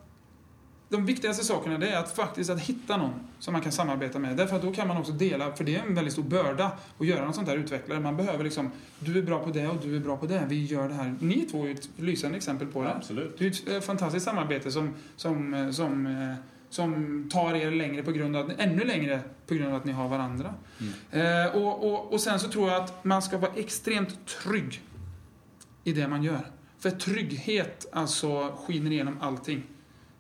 de 0.93 1.07
viktigaste 1.07 1.45
sakerna 1.45 1.79
det 1.79 1.89
är 1.89 1.99
att 1.99 2.17
faktiskt 2.17 2.51
att 2.51 2.61
hitta 2.61 2.97
någon 2.97 3.13
som 3.39 3.53
man 3.53 3.63
kan 3.63 3.73
samarbeta 3.73 4.19
med. 4.19 4.37
Därför 4.37 4.57
att 4.57 4.63
då 4.63 4.73
kan 4.73 4.89
man 4.89 4.97
också 4.97 5.13
dela, 5.13 5.53
för 5.53 5.65
det 5.65 5.77
är 5.77 5.83
en 5.83 5.95
väldigt 5.95 6.13
stor 6.13 6.23
börda 6.23 6.73
att 6.99 7.07
göra 7.07 7.25
något 7.27 7.35
sånt 7.35 7.49
här 7.49 7.57
utvecklare. 7.57 8.01
Man 8.01 8.17
behöver 8.17 8.45
liksom, 8.45 8.71
du 8.99 9.19
är 9.19 9.23
bra 9.23 9.39
på 9.45 9.51
det 9.51 9.69
och 9.69 9.77
du 9.83 9.97
är 9.97 10.01
bra 10.01 10.17
på 10.17 10.27
det. 10.27 10.43
Vi 10.49 10.65
gör 10.65 10.89
det 10.89 10.95
här. 10.95 11.15
Ni 11.21 11.41
två 11.51 11.63
är 11.63 11.67
ju 11.67 11.75
ett 11.75 11.89
lysande 11.97 12.37
exempel 12.37 12.69
på 12.69 12.83
det. 12.83 12.95
Absolut. 12.95 13.39
Det 13.39 13.47
är 13.47 13.51
ett 13.51 13.69
eh, 13.69 13.81
fantastiskt 13.81 14.25
samarbete 14.25 14.71
som, 14.71 14.95
som, 15.17 15.55
eh, 15.55 15.71
som, 15.71 16.07
eh, 16.07 16.35
som 16.71 17.29
tar 17.33 17.55
er 17.55 17.71
längre 17.71 18.03
på 18.03 18.13
grund 18.13 18.37
av, 18.37 18.53
ännu 18.59 18.85
längre 18.85 19.21
på 19.47 19.55
grund 19.55 19.71
av 19.71 19.77
att 19.77 19.85
ni 19.85 19.93
har 19.93 20.09
varandra. 20.09 20.55
Eh, 21.11 21.57
och, 21.57 21.93
och, 21.93 22.13
och 22.13 22.21
sen 22.21 22.41
så 22.41 22.49
tror 22.49 22.71
jag 22.71 22.83
att 22.83 23.05
man 23.05 23.23
ska 23.23 23.39
vara 23.39 23.53
extremt 23.57 24.27
trygg 24.27 24.83
i 25.85 25.93
det 25.93 26.09
man 26.09 26.23
gör. 26.23 26.47
För 26.79 26.91
trygghet 26.91 27.87
alltså 27.93 28.57
skiner 28.67 28.91
igenom 28.91 29.19
allting. 29.21 29.63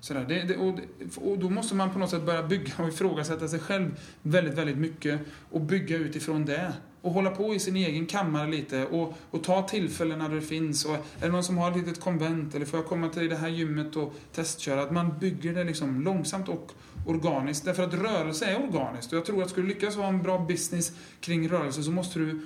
Sådär. 0.00 0.24
Det, 0.28 0.42
det, 0.42 0.56
och, 0.56 0.78
och 1.16 1.38
då 1.38 1.50
måste 1.50 1.74
man 1.74 1.92
på 1.92 1.98
något 1.98 2.10
sätt 2.10 2.22
börja 2.22 2.42
bygga 2.42 2.72
och 2.78 2.88
ifrågasätta 2.88 3.48
sig 3.48 3.58
själv 3.58 4.00
väldigt, 4.22 4.54
väldigt 4.54 4.76
mycket 4.76 5.20
och 5.50 5.60
bygga 5.60 5.96
utifrån 5.96 6.44
det. 6.44 6.72
Och 7.00 7.12
hålla 7.12 7.30
på 7.30 7.54
i 7.54 7.58
sin 7.58 7.76
egen 7.76 8.06
kammare 8.06 8.50
lite 8.50 8.86
och, 8.86 9.14
och 9.30 9.44
ta 9.44 9.68
tillfällen 9.68 10.18
när 10.18 10.28
det 10.28 10.40
finns. 10.40 10.84
Och 10.84 10.94
är 10.94 11.00
det 11.20 11.28
någon 11.28 11.44
som 11.44 11.58
har 11.58 11.70
ett 11.70 11.76
litet 11.76 12.00
konvent 12.00 12.54
eller 12.54 12.66
får 12.66 12.78
jag 12.78 12.86
komma 12.86 13.08
till 13.08 13.28
det 13.28 13.36
här 13.36 13.48
gymmet 13.48 13.96
och 13.96 14.14
testköra? 14.32 14.82
Att 14.82 14.92
man 14.92 15.18
bygger 15.18 15.54
det 15.54 15.64
liksom 15.64 16.02
långsamt 16.02 16.48
och 16.48 16.72
organiskt. 17.06 17.64
Därför 17.64 17.82
att 17.82 17.94
rörelse 17.94 18.46
är 18.46 18.62
organiskt. 18.62 19.12
Och 19.12 19.18
jag 19.18 19.24
tror 19.24 19.42
att 19.42 19.50
skulle 19.50 19.66
du 19.66 19.74
lyckas 19.74 19.96
ha 19.96 20.08
en 20.08 20.22
bra 20.22 20.38
business 20.38 20.92
kring 21.20 21.48
rörelse 21.48 21.82
så 21.82 21.90
måste 21.90 22.18
du 22.18 22.40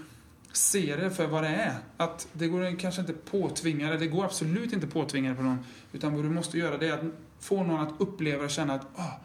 se 0.57 0.97
det 0.97 1.11
för 1.11 1.27
vad 1.27 1.43
det 1.43 1.49
är. 1.49 1.75
Att 1.97 2.29
det 2.33 2.49
går 2.49 2.79
kanske 2.79 3.01
inte 3.01 3.13
påtvinga 3.13 3.91
det, 3.91 3.99
det 3.99 4.07
går 4.07 4.25
absolut 4.25 4.73
inte 4.73 4.87
påtvinga 4.87 5.31
det 5.31 5.37
på 5.37 5.43
någon. 5.43 5.59
Utan 5.93 6.15
vad 6.15 6.25
du 6.25 6.29
måste 6.29 6.59
göra 6.59 6.79
det 6.79 6.89
är 6.89 6.93
att 6.93 7.05
få 7.41 7.63
någon 7.63 7.81
att 7.81 7.93
uppleva 7.99 8.45
och 8.45 8.51
känna 8.51 8.75
att 8.75 8.87
ah, 8.95 9.21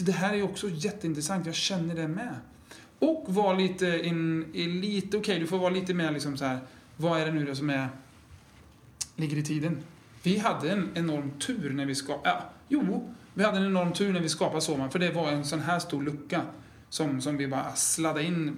det 0.00 0.12
här 0.12 0.34
är 0.34 0.42
också 0.42 0.68
jätteintressant, 0.70 1.46
jag 1.46 1.54
känner 1.54 1.94
det 1.94 2.08
med. 2.08 2.34
Och 2.98 3.24
var 3.28 3.56
lite, 3.56 4.00
in, 4.04 4.40
lite 4.80 5.06
okej, 5.06 5.18
okay, 5.18 5.38
du 5.38 5.46
får 5.46 5.58
vara 5.58 5.70
lite 5.70 5.94
mer 5.94 6.12
liksom 6.12 6.36
så 6.36 6.44
här, 6.44 6.58
vad 6.96 7.20
är 7.20 7.26
det 7.26 7.32
nu 7.32 7.46
då 7.46 7.54
som 7.54 7.70
är, 7.70 7.88
ligger 9.16 9.36
i 9.36 9.42
tiden? 9.42 9.82
Vi 10.22 10.38
hade 10.38 10.70
en 10.70 10.88
enorm 10.94 11.30
tur 11.38 11.70
när 11.70 11.86
vi 11.86 11.94
skapade, 11.94 12.28
ja, 12.30 12.50
jo, 12.68 13.14
vi 13.34 13.44
hade 13.44 13.58
en 13.58 13.66
enorm 13.66 13.92
tur 13.92 14.12
när 14.12 14.20
vi 14.20 14.28
skapade 14.28 14.60
Soman, 14.60 14.90
för 14.90 14.98
det 14.98 15.10
var 15.10 15.32
en 15.32 15.44
sån 15.44 15.60
här 15.60 15.78
stor 15.78 16.02
lucka 16.02 16.42
som, 16.88 17.20
som 17.20 17.36
vi 17.36 17.48
bara 17.48 17.74
sladdade 17.74 18.24
in. 18.24 18.56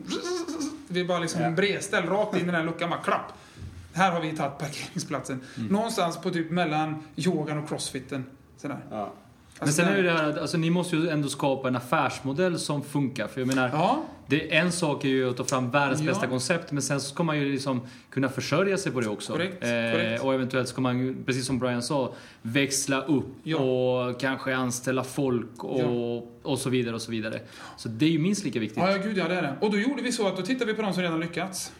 Vi 0.93 1.05
bara 1.05 1.19
liksom 1.19 1.43
Ja. 1.43 1.51
bredställ 1.51 2.07
rakt 2.07 2.35
in 2.35 2.43
i 2.43 2.45
den 2.45 2.55
här 2.55 2.65
luckan, 2.65 2.91
bara 2.91 3.01
klapp. 3.01 3.33
Här 3.93 4.13
har 4.13 4.21
vi 4.21 4.37
tagit 4.37 4.59
parkeringsplatsen. 4.59 5.41
Någonstans 5.71 6.17
på 6.21 6.31
typ 6.31 6.51
mellan 6.51 7.03
yogan 7.17 7.59
och 7.59 7.69
crossfiten. 7.69 8.25
Sådär. 8.57 8.79
Ja. 8.91 9.13
Men 9.61 9.69
Alltså, 9.69 9.83
sen 9.83 9.93
är 9.93 9.97
det 9.97 10.03
det 10.03 10.11
här 10.13 10.29
att 10.31 10.39
alltså, 10.39 10.57
ni 10.59 10.71
måste 10.71 10.97
ju 10.97 11.09
ändå 11.09 11.29
skapa 11.29 11.69
en 11.69 11.77
affärsmodell 11.77 12.59
som 12.59 12.83
funkar. 12.83 13.27
För 13.29 13.41
jag 13.41 13.49
menar, 13.49 13.69
Ja, 13.73 14.03
det, 14.27 14.57
en 14.57 14.73
sak 14.73 15.05
är 15.05 15.09
ju 15.09 15.31
att 15.31 15.37
ta 15.37 15.45
fram 15.45 15.71
världens 15.71 16.01
Ja. 16.01 16.07
bästa 16.07 16.27
koncept, 16.27 16.73
men 16.73 16.83
sen 16.83 17.01
så 17.01 17.09
ska 17.15 17.23
man 17.23 17.39
ju 17.39 17.53
liksom 17.53 17.81
kunna 18.11 18.29
försörja 18.29 18.77
sig 18.79 18.93
på 18.93 19.01
det 19.01 19.09
också. 19.09 19.33
Korrekt, 19.33 19.65
Eh, 19.65 19.69
korrekt. 19.69 20.23
Och 20.25 20.35
eventuellt 20.35 20.69
ska 20.69 20.81
man 20.81 21.17
precis 21.27 21.47
som 21.47 21.59
Brian 21.59 21.83
sa, 21.83 22.13
växla 22.43 23.03
upp 23.03 23.27
Ja. 23.43 23.57
och 23.59 24.21
kanske 24.21 24.57
anställa 24.57 25.05
folk 25.05 25.65
och, 25.65 26.33
och 26.43 26.59
så 26.59 26.71
vidare 26.71 26.95
och 26.95 27.03
så 27.03 27.11
vidare. 27.11 27.41
Så 27.77 27.89
det 27.89 28.05
är 28.05 28.11
ju 28.11 28.19
minst 28.19 28.45
lika 28.45 28.61
viktigt. 28.61 28.79
ja, 28.83 28.97
gud 29.05 29.19
ja, 29.19 29.29
det 29.29 29.35
är 29.35 29.43
det. 29.43 29.55
Och 29.61 29.71
då 29.71 29.79
gjorde 29.79 30.03
vi 30.03 30.13
så 30.13 30.27
att 30.29 30.37
då 30.37 30.43
tittade 30.43 30.65
vi 30.73 30.75
på 30.77 30.83
de 30.83 30.93
som 30.93 31.03
redan 31.03 31.21
lyckats. 31.21 31.73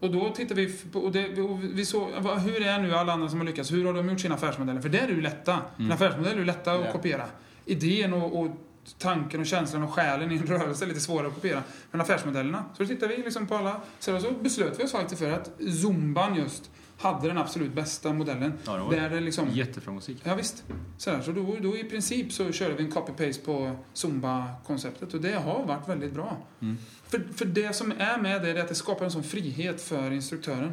Och 0.00 0.10
då 0.12 0.30
tittade 0.30 0.60
vi 0.66 0.72
på, 0.92 1.00
och 1.00 1.12
det, 1.12 1.40
och 1.40 1.58
vi 1.64 1.84
såg, 1.84 2.08
hur 2.44 2.62
är 2.62 2.78
nu 2.78 2.94
alla 2.94 3.12
andra 3.12 3.28
som 3.28 3.38
har 3.38 3.46
lyckats? 3.46 3.72
Hur 3.72 3.84
har 3.84 3.92
de 3.94 4.08
gjort 4.08 4.20
sina 4.20 4.34
affärsmodeller? 4.34 4.80
För 4.80 4.88
det 4.88 4.98
är 4.98 5.08
ju 5.08 5.20
lätta. 5.20 5.58
En 5.78 5.92
affärsmodell 5.92 6.32
är 6.34 6.38
ju 6.38 6.44
lätta 6.44 6.72
att 6.72 6.84
Ja. 6.84 6.92
kopiera. 6.92 7.24
Idén 7.64 8.12
och, 8.12 8.40
och 8.40 8.50
tanken 8.98 9.40
och 9.40 9.46
känslan 9.46 9.82
och 9.82 9.90
själen 9.92 10.32
i 10.32 10.36
en 10.36 10.46
rörelse 10.46 10.84
är 10.84 10.88
lite 10.88 11.00
svårare 11.00 11.26
att 11.26 11.34
kopiera. 11.34 11.62
Men 11.90 12.00
affärsmodellerna, 12.00 12.64
så 12.76 12.82
då 12.82 12.88
tittade 12.88 13.16
vi 13.16 13.22
liksom 13.22 13.46
på 13.46 13.56
alla. 13.56 13.80
Så 13.98 14.20
så 14.20 14.30
beslöt 14.30 14.80
vi 14.80 14.84
oss 14.84 14.92
faktiskt 14.92 15.20
för 15.20 15.30
att 15.32 15.50
Zumban 15.82 16.34
just 16.34 16.70
hade 16.98 17.28
den 17.28 17.38
absolut 17.38 17.72
bästa 17.72 18.12
modellen. 18.12 18.52
Ja, 18.64 18.72
det 18.72 18.78
var 18.82 18.90
där 18.92 19.10
det 19.10 19.20
liksom 19.20 19.48
Jätteframgångsrik. 19.52 20.16
Ja, 20.24 20.34
visst. 20.34 20.64
Sådär, 20.98 21.22
så 21.22 21.32
då, 21.32 21.56
då 21.60 21.76
i 21.76 21.84
princip 21.84 22.32
så 22.32 22.52
körde 22.52 22.74
vi 22.74 22.84
en 22.84 22.92
copy-paste 22.92 23.44
på 23.44 23.76
Zumba-konceptet 23.92 25.14
och 25.14 25.20
det 25.20 25.32
har 25.32 25.64
varit 25.64 25.88
väldigt 25.88 26.12
bra. 26.12 26.36
Mm. 26.60 26.76
För, 27.08 27.22
för 27.34 27.44
det 27.44 27.72
som 27.76 27.92
är 27.98 28.18
med 28.18 28.42
det 28.42 28.50
är 28.50 28.60
att 28.60 28.68
det 28.68 28.74
skapar 28.74 29.04
en 29.04 29.10
sån 29.10 29.22
frihet 29.22 29.80
för 29.82 30.10
instruktören. 30.10 30.72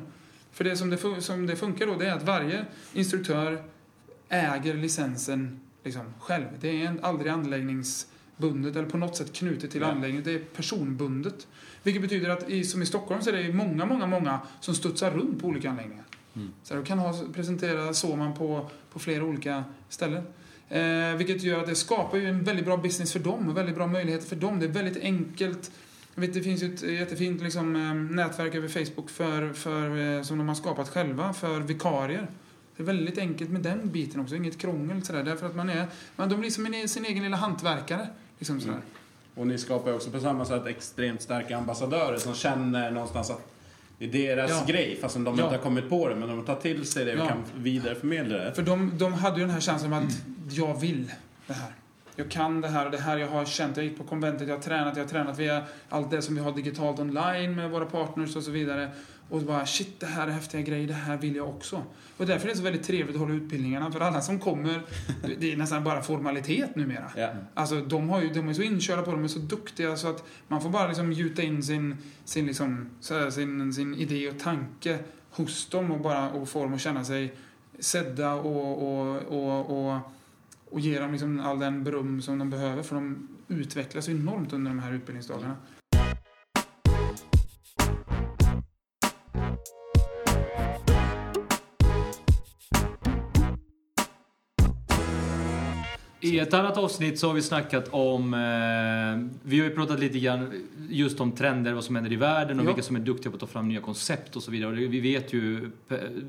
För 0.52 0.64
det 0.64 0.78
som 0.78 0.90
det, 0.90 1.22
som 1.22 1.46
det 1.48 1.56
funkar 1.56 1.88
då 1.88 1.96
det 1.96 2.08
är 2.08 2.14
att 2.16 2.24
varje 2.24 2.66
instruktör 2.94 3.64
äger 4.30 4.74
licensen 4.74 5.60
liksom 5.84 6.04
själv. 6.20 6.46
Det 6.60 6.70
är 6.70 6.86
en- 6.88 7.00
aldrig 7.04 7.32
anläggningsbundet 7.32 8.76
eller 8.76 8.90
på 8.90 8.98
något 8.98 9.16
sätt 9.18 9.34
knutet 9.34 9.72
till 9.72 9.82
Ja. 9.82 9.88
anläggningen. 9.88 10.24
Det 10.24 10.32
är 10.34 10.40
personbundet. 10.40 11.48
Vilket 11.84 12.02
betyder 12.02 12.30
att 12.30 12.50
i, 12.50 12.64
som 12.64 12.82
i 12.82 12.86
Stockholm 12.86 13.22
så 13.22 13.30
är 13.30 13.34
det 13.44 13.54
många, 13.54 13.86
många, 13.86 14.08
många 14.08 14.40
som 14.60 14.76
studsar 14.76 15.12
runt 15.12 15.42
på 15.42 15.48
olika 15.48 15.70
anläggningar. 15.70 16.04
Mm. 16.36 16.52
Så 16.64 16.76
du 16.76 16.84
kan 16.84 17.00
ha, 17.00 17.14
presentera 17.34 17.94
Soman 17.94 18.34
på, 18.34 18.70
på 18.94 19.00
flera 19.00 19.24
olika 19.24 19.64
ställen. 19.90 20.24
Eh, 20.70 21.16
vilket 21.18 21.44
gör 21.44 21.60
att 21.60 21.68
det 21.68 21.76
skapar 21.76 22.18
ju 22.18 22.30
en 22.30 22.44
väldigt 22.44 22.66
bra 22.66 22.78
business 22.78 23.14
för 23.14 23.20
dem 23.20 23.50
och 23.50 23.58
väldigt 23.58 23.76
bra 23.76 23.88
möjligheter 23.88 24.28
för 24.28 24.36
dem. 24.36 24.60
Det 24.60 24.66
är 24.66 24.70
väldigt 24.70 25.04
enkelt. 25.04 25.72
Jag 26.16 26.22
vet, 26.22 26.34
det 26.34 26.42
finns 26.42 26.64
ju 26.64 26.74
ett 26.74 26.82
jättefint 26.82 27.42
liksom, 27.42 27.76
eh, 27.76 27.94
nätverk 27.94 28.56
över 28.56 28.68
Facebook 28.68 29.10
för, 29.10 29.54
för, 29.54 30.18
eh, 30.18 30.22
som 30.22 30.38
de 30.38 30.48
har 30.48 30.56
skapat 30.56 30.90
själva 30.90 31.34
för 31.34 31.60
vikarier. 31.60 32.28
Det 32.78 32.84
är 32.84 32.88
väldigt 32.88 33.18
enkelt 33.18 33.50
med 33.50 33.62
den 33.62 33.90
biten 33.92 34.22
också, 34.22 34.36
inget 34.36 34.58
krångel 34.58 35.04
sådär. 35.04 35.24
Därför 35.24 35.46
att 35.46 35.56
man 35.56 35.70
är, 35.70 35.88
man, 36.16 36.30
de 36.30 36.40
blir 36.40 36.50
som 36.50 36.66
en, 36.66 36.90
sin 36.90 37.06
egen 37.06 37.24
lilla 37.24 37.38
hantverkare. 37.38 38.08
Liksom 38.40 38.60
sådär. 38.60 38.74
Mm. 38.74 38.86
Och 39.36 39.48
ni 39.48 39.58
skapar 39.58 39.90
ju 39.90 39.96
också 39.96 40.10
på 40.10 40.20
samma 40.20 40.46
sätt 40.46 40.66
extremt 40.66 41.22
starka 41.22 41.58
ambassadörer 41.58 42.18
som 42.18 42.34
känner 42.34 42.92
någonstans 42.92 43.30
att 43.30 43.51
det 44.08 44.28
är 44.28 44.36
deras 44.36 44.52
Ja. 44.52 44.64
grej, 44.68 44.98
fastän 45.02 45.24
de 45.24 45.38
Ja. 45.38 45.44
inte 45.44 45.56
har 45.56 45.64
kommit 45.64 45.90
på 45.90 46.10
det. 46.10 46.16
Men 46.16 46.30
de 46.30 46.46
tar 46.46 46.56
till 46.56 46.86
sig 46.86 47.06
det 47.06 47.14
och 47.14 47.20
Ja. 47.20 47.28
kan 47.28 47.44
vidareförmedla 47.56 48.38
det. 48.38 48.54
För 48.54 48.62
de, 48.62 48.98
de 48.98 49.14
hade 49.14 49.36
ju 49.36 49.42
den 49.42 49.50
här 49.54 49.60
känslan 49.62 49.94
att 49.94 50.14
jag 50.50 50.80
vill 50.82 51.12
det 51.48 51.54
här. 51.54 51.72
Jag 52.16 52.32
kan 52.32 52.62
det 52.62 52.68
här 52.68 52.86
och 52.86 52.92
det 52.92 52.98
här 52.98 53.18
jag 53.18 53.28
har 53.28 53.46
känt. 53.46 53.78
Jag 53.78 53.86
gick 53.86 53.98
på 53.98 54.04
konventet, 54.04 54.48
jag 54.48 54.56
har 54.56 54.62
tränat, 54.62 54.98
jag 54.98 55.04
har 55.04 55.10
tränat 55.10 55.40
via 55.40 55.64
allt 55.90 56.12
det 56.12 56.22
som 56.22 56.36
vi 56.36 56.42
har 56.42 56.52
digitalt 56.52 57.00
online 57.00 57.56
med 57.56 57.70
våra 57.72 57.86
partners 57.86 58.36
och 58.36 58.44
så 58.44 58.52
vidare. 58.52 58.90
Och 59.32 59.42
bara 59.42 59.66
shit, 59.66 60.00
det 60.00 60.06
här 60.06 60.28
är 60.28 60.32
häftiga 60.32 60.62
grejer, 60.62 60.88
det 60.88 60.94
här 60.94 61.18
vill 61.18 61.36
jag 61.36 61.50
också. 61.50 61.84
Och 62.18 62.26
därför 62.26 62.48
är 62.48 62.52
det 62.52 62.58
så 62.58 62.64
väldigt 62.64 62.84
trevligt 62.84 63.16
att 63.16 63.22
hålla 63.22 63.34
utbildningarna, 63.34 63.92
för 63.92 64.00
alla 64.00 64.22
som 64.22 64.40
kommer, 64.40 64.82
det 65.40 65.54
är 65.54 65.58
nästan 65.58 65.84
bara 65.84 66.02
formalitet 66.02 66.76
numera. 66.76 67.12
Ja. 67.16 67.30
Alltså 67.54 67.82
de, 67.82 68.10
har 68.10 68.22
ju, 68.22 68.30
de 68.30 68.50
är 68.50 68.54
så 68.54 68.62
inkörda 68.62 69.02
på 69.02 69.12
de 69.12 69.24
är 69.24 69.28
så 69.28 69.40
duktiga 69.40 69.98
så 69.98 70.10
att 70.10 70.24
man 70.48 70.62
får 70.62 70.70
bara 70.70 70.88
liksom 70.88 71.14
gjuta 71.14 71.42
in 71.42 71.64
sin, 71.64 71.98
sin, 72.26 72.46
liksom, 72.46 72.90
här, 73.10 73.30
sin, 73.30 73.74
sin 73.74 73.96
idé 73.96 74.30
och 74.30 74.40
tanke 74.40 75.00
hos 75.30 75.70
dem 75.70 75.92
och 75.92 76.00
bara 76.00 76.30
och 76.30 76.50
få 76.50 76.64
dem 76.64 76.74
att 76.74 76.82
känna 76.82 77.04
sig 77.04 77.34
sedda 77.80 78.34
och, 78.34 78.84
och, 78.84 79.18
och, 79.18 79.90
och, 79.92 80.00
och 80.70 80.80
ge 80.80 81.00
dem 81.00 81.12
liksom 81.12 81.40
all 81.40 81.60
den 81.60 81.84
beröm 81.84 82.22
som 82.22 82.40
de 82.40 82.50
behöver 82.50 82.84
för 82.84 82.96
de 82.96 83.28
utvecklas 83.48 84.10
enormt 84.10 84.54
under 84.54 84.72
de 84.72 84.80
här 84.80 84.94
utbildningsdagarna. 84.94 85.56
I 96.22 96.40
ett 96.40 96.54
annat 96.54 96.78
avsnitt 96.78 97.20
så 97.20 97.28
har 97.28 97.34
vi 97.34 97.42
snackat 97.42 97.88
om, 97.92 98.34
eh, 98.34 99.40
vi 99.50 99.60
har 99.60 99.68
ju 99.70 99.76
pratat 99.76 100.00
lite 100.00 100.20
grann 100.20 100.64
just 100.90 101.20
om 101.20 101.32
trender, 101.32 101.74
vad 101.74 101.84
som 101.84 101.96
händer 101.96 102.12
i 102.12 102.16
världen 102.16 102.60
och 102.60 102.66
Ja. 102.66 102.68
vilka 102.68 102.82
som 102.84 102.96
är 102.96 103.00
duktiga 103.00 103.32
på 103.32 103.36
att 103.36 103.40
ta 103.42 103.48
fram 103.48 103.68
nya 103.68 103.82
koncept 103.82 104.36
och 104.36 104.44
så 104.44 104.52
vidare. 104.52 104.72
Och 104.72 104.78
vi 104.78 105.00
vet 105.00 105.34
ju 105.34 105.72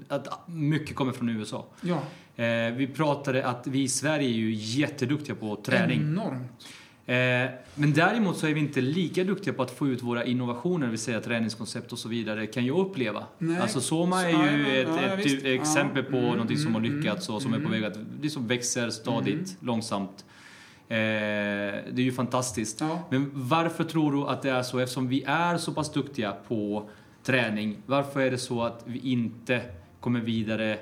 att 0.08 0.48
mycket 0.48 0.96
kommer 0.96 1.12
från 1.12 1.28
USA. 1.28 1.66
Ja, 1.80 2.02
Eh, 2.36 2.74
vi 2.74 2.86
pratade 2.86 3.46
att 3.46 3.66
vi 3.66 3.82
i 3.82 3.88
Sverige 3.88 4.28
är 4.28 4.32
ju 4.32 4.52
jätteduktiga 4.54 5.34
på 5.34 5.56
träning. 5.56 6.00
enormt. 6.00 6.66
Eh, 7.06 7.50
men 7.74 7.92
däremot 7.92 8.36
så 8.36 8.46
är 8.46 8.54
vi 8.54 8.60
inte 8.60 8.80
lika 8.80 9.24
duktiga 9.24 9.54
på 9.54 9.62
att 9.62 9.70
få 9.70 9.88
ut 9.88 10.02
våra 10.02 10.24
innovationer, 10.24 10.86
det 10.86 10.90
vill 10.90 11.00
säga 11.00 11.20
träningskoncept 11.20 11.92
och 11.92 11.98
så 11.98 12.08
vidare, 12.08 12.46
kan 12.46 12.66
jag 12.66 12.78
uppleva. 12.78 13.24
Nej. 13.38 13.60
Alltså 13.60 13.80
Soma 13.80 14.22
är 14.22 14.30
ja, 14.30 14.50
ju 14.50 14.68
ja, 14.68 14.74
ett, 14.74 14.88
ja, 14.88 15.00
ett, 15.02 15.22
typ 15.22 15.44
exempel 15.44 16.02
på 16.02 16.16
Ja. 16.16 16.22
någonting 16.22 16.58
som 16.58 16.74
har 16.74 16.80
Mm, 16.80 16.96
lyckats 16.96 17.28
och 17.28 17.42
som 17.42 17.54
är 17.54 17.58
på 17.58 17.66
mm. 17.66 17.80
väg 17.80 17.84
att, 17.84 17.98
det 18.20 18.30
som 18.30 18.46
växer 18.46 18.90
stadigt, 18.90 19.56
långsamt. 19.60 20.24
Eh, 20.88 20.96
det 20.96 21.96
är 21.96 22.00
ju 22.00 22.12
fantastiskt. 22.12 22.80
Ja. 22.80 23.08
Men 23.10 23.30
varför 23.34 23.84
tror 23.84 24.12
du 24.12 24.22
att 24.22 24.42
det 24.42 24.50
är 24.50 24.62
så? 24.62 24.78
Eftersom 24.78 25.08
vi 25.08 25.24
är 25.26 25.58
så 25.58 25.72
pass 25.72 25.92
duktiga 25.92 26.32
på 26.48 26.88
träning, 27.22 27.76
varför 27.86 28.20
är 28.20 28.30
det 28.30 28.38
så 28.38 28.62
att 28.62 28.82
vi 28.86 28.98
inte 28.98 29.60
kommer 30.00 30.20
vidare 30.20 30.78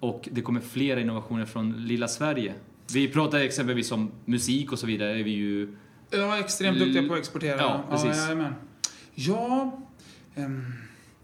och 0.00 0.28
det 0.32 0.40
kommer 0.40 0.60
flera 0.60 1.00
innovationer 1.00 1.44
från 1.44 1.72
lilla 1.86 2.08
Sverige? 2.08 2.54
Vi 2.92 3.08
pratar 3.08 3.38
exempelvis 3.38 3.92
om 3.92 4.10
musik 4.24 4.72
och 4.72 4.78
så 4.78 4.86
vidare, 4.86 5.18
är 5.20 5.24
vi 5.24 5.30
ju 5.30 5.76
Ja, 6.10 6.38
extremt 6.38 6.78
duktiga 6.78 7.08
på 7.08 7.14
att 7.14 7.20
exportera. 7.20 7.56
Ja, 7.58 7.84
precis. 7.90 8.28
Ja, 8.28 8.52
ja 9.14 9.78
ehm, 10.34 10.74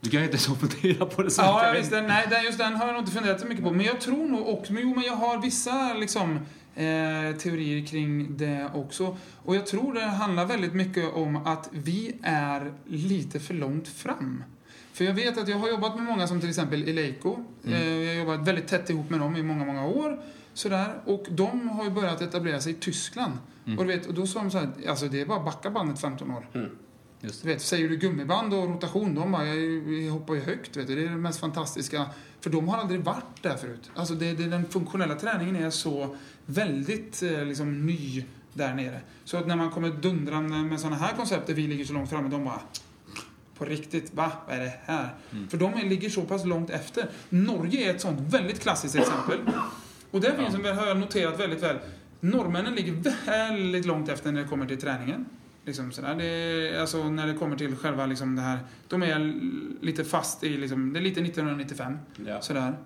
Du 0.00 0.10
kan 0.10 0.24
inte 0.24 0.38
så 0.38 0.54
fundera 0.54 1.06
på 1.06 1.22
det 1.22 1.30
så 1.30 1.42
Ja, 1.42 1.74
visst. 1.76 1.90
Den, 1.90 2.06
nej, 2.06 2.26
den, 2.30 2.44
just 2.44 2.58
den 2.58 2.74
har 2.74 2.86
jag 2.86 2.92
nog 2.92 3.02
inte 3.02 3.12
funderat 3.12 3.40
så 3.40 3.46
mycket 3.46 3.64
på. 3.64 3.70
Men 3.70 3.86
jag 3.86 4.00
tror 4.00 4.28
nog 4.28 4.48
också, 4.48 4.72
men 4.72 4.82
jo, 4.82 4.94
men 4.94 5.04
jag 5.04 5.16
har 5.16 5.42
vissa 5.42 5.94
liksom, 5.94 6.38
eh, 6.74 7.36
teorier 7.38 7.86
kring 7.86 8.36
det 8.36 8.70
också. 8.74 9.16
Och 9.44 9.56
jag 9.56 9.66
tror 9.66 9.94
det 9.94 10.00
handlar 10.04 10.46
väldigt 10.46 10.74
mycket 10.74 11.14
om 11.14 11.36
att 11.36 11.68
vi 11.72 12.12
är 12.22 12.72
lite 12.86 13.40
för 13.40 13.54
långt 13.54 13.88
fram. 13.88 14.44
För 14.92 15.04
jag 15.04 15.14
vet 15.14 15.38
att 15.38 15.48
jag 15.48 15.58
har 15.58 15.68
jobbat 15.68 15.96
med 15.96 16.04
många 16.04 16.26
som 16.26 16.40
till 16.40 16.48
exempel 16.48 16.88
Eleiko. 16.88 17.44
Mm. 17.66 17.82
Eh, 17.82 17.88
jag 17.88 18.14
har 18.14 18.30
jobbat 18.30 18.48
väldigt 18.48 18.68
tätt 18.68 18.90
ihop 18.90 19.10
med 19.10 19.20
dem 19.20 19.36
i 19.36 19.42
många, 19.42 19.64
många 19.64 19.86
år. 19.86 20.22
Sådär. 20.58 21.00
Och 21.04 21.26
de 21.30 21.68
har 21.68 21.84
ju 21.84 21.90
börjat 21.90 22.20
etablera 22.20 22.60
sig 22.60 22.72
i 22.72 22.76
Tyskland. 22.76 23.32
Mm. 23.66 23.78
Och, 23.78 23.84
du 23.84 23.92
vet, 23.92 24.06
och 24.06 24.14
då 24.14 24.26
sa 24.26 24.38
de 24.38 24.50
så 24.50 24.58
här, 24.58 24.70
alltså 24.88 25.08
det 25.08 25.20
är 25.20 25.26
bara 25.26 25.38
att 25.38 25.44
backa 25.44 25.70
bandet 25.70 26.00
15 26.00 26.30
år. 26.30 26.46
Just 27.20 27.42
Du 27.42 27.48
vet, 27.48 27.62
säger 27.62 27.88
du 27.88 27.96
gummiband 27.96 28.54
och 28.54 28.68
rotation, 28.68 29.14
de 29.14 29.32
bara, 29.32 29.46
jag, 29.46 30.12
hoppar 30.12 30.34
ju 30.34 30.40
högt. 30.40 30.76
Vet 30.76 30.86
du. 30.86 30.94
Det 30.94 31.04
är 31.04 31.10
det 31.10 31.16
mest 31.16 31.40
fantastiska. 31.40 32.06
För 32.40 32.50
de 32.50 32.68
har 32.68 32.78
aldrig 32.78 33.00
varit 33.00 33.42
där 33.42 33.56
förut. 33.56 33.90
Alltså 33.94 34.14
det, 34.14 34.32
det, 34.32 34.44
den 34.44 34.68
funktionella 34.68 35.14
träningen 35.14 35.56
är 35.56 35.70
så 35.70 36.16
väldigt 36.46 37.22
eh, 37.22 37.44
liksom, 37.44 37.86
ny 37.86 38.24
där 38.52 38.74
nere. 38.74 39.00
Så 39.24 39.36
att 39.36 39.46
när 39.46 39.56
man 39.56 39.70
kommer 39.70 39.90
dundrande 39.90 40.56
med 40.56 40.80
sådana 40.80 40.96
här 40.96 41.16
koncept 41.16 41.46
där 41.46 41.54
vi 41.54 41.66
ligger 41.66 41.84
så 41.84 41.92
långt 41.92 42.10
framme, 42.10 42.28
de 42.28 42.44
bara 42.44 42.60
på 43.58 43.64
riktigt, 43.64 44.14
va? 44.14 44.32
Vad 44.46 44.56
är 44.56 44.60
det 44.60 44.72
här? 44.84 45.14
Mm. 45.32 45.48
För 45.48 45.58
de 45.58 45.74
ligger 45.74 46.10
så 46.10 46.22
pass 46.22 46.44
långt 46.44 46.70
efter. 46.70 47.10
Norge 47.28 47.90
är 47.90 47.94
ett 47.94 48.00
sånt 48.00 48.20
väldigt 48.20 48.60
klassiskt 48.60 48.94
exempel. 48.94 49.38
Och 50.10 50.20
där 50.20 50.36
finns, 50.36 50.56
Ja. 50.62 50.70
en, 50.70 50.76
har 50.76 50.86
jag 50.86 50.98
noterat 50.98 51.40
väldigt 51.40 51.62
väl, 51.62 51.78
norrmännen 52.20 52.74
ligger 52.74 52.92
väldigt 53.26 53.86
långt 53.86 54.08
efter 54.08 54.32
när 54.32 54.42
det 54.42 54.48
kommer 54.48 54.66
till 54.66 54.80
träningen. 54.80 55.26
Liksom 55.64 55.92
sådär. 55.92 56.14
Det 56.14 56.80
alltså 56.80 57.10
när 57.10 57.26
det 57.26 57.34
kommer 57.34 57.56
till 57.56 57.76
själva 57.76 58.06
liksom 58.06 58.36
det 58.36 58.42
här, 58.42 58.58
de 58.88 59.02
är 59.02 59.34
lite 59.80 60.04
fast 60.04 60.44
i, 60.44 60.56
liksom, 60.56 60.92
det 60.92 60.98
är 60.98 61.02
lite 61.02 61.20
1995. 61.20 61.98
Ja. 62.26 62.40
Sådär. 62.40 62.76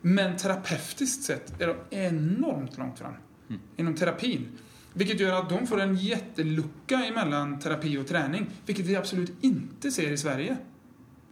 Men 0.00 0.36
terapeutiskt 0.36 1.22
sett 1.24 1.60
är 1.60 1.66
de 1.66 1.96
enormt 1.96 2.78
långt 2.78 2.98
fram. 2.98 3.14
Mm. 3.48 3.60
Inom 3.76 3.94
terapin. 3.94 4.48
Vilket 4.92 5.20
gör 5.20 5.40
att 5.40 5.48
de 5.48 5.66
får 5.66 5.80
en 5.80 5.96
jättelucka 5.96 7.04
emellan 7.04 7.58
terapi 7.58 7.98
och 7.98 8.06
träning. 8.06 8.46
Vilket 8.66 8.86
vi 8.86 8.96
absolut 8.96 9.32
inte 9.40 9.90
ser 9.90 10.12
i 10.12 10.16
Sverige. 10.16 10.56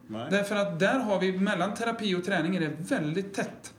Nej. 0.07 0.26
Därför 0.30 0.57
att 0.57 0.80
där 0.80 0.99
har 0.99 1.20
vi, 1.20 1.38
mellan 1.38 1.74
terapi 1.74 2.14
och 2.14 2.24
träning 2.24 2.57
är 2.57 2.61
det 2.61 2.76
väldigt 2.78 3.34
tätt. 3.34 3.74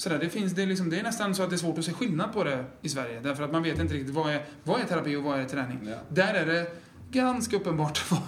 Sådär, 0.00 0.18
det, 0.18 0.28
finns, 0.28 0.52
det, 0.52 0.62
är 0.62 0.66
liksom, 0.66 0.90
det 0.90 0.98
är 0.98 1.02
nästan 1.02 1.34
så 1.34 1.42
att 1.42 1.50
det 1.50 1.56
är 1.56 1.58
svårt 1.58 1.78
att 1.78 1.84
se 1.84 1.92
skillnad 1.92 2.32
på 2.32 2.44
det 2.44 2.64
i 2.82 2.88
Sverige. 2.88 3.20
Därför 3.20 3.44
att 3.44 3.52
man 3.52 3.62
vet 3.62 3.78
inte 3.78 3.94
riktigt 3.94 4.14
vad 4.14 4.32
är, 4.32 4.44
vad 4.64 4.80
är 4.80 4.84
terapi 4.84 5.16
och 5.16 5.22
vad 5.22 5.40
är 5.40 5.44
träning. 5.44 5.78
Ja. 5.82 5.96
Där 6.08 6.34
är 6.34 6.46
det 6.46 6.66
ganska 7.10 7.56
uppenbart 7.56 8.02
vad, 8.10 8.20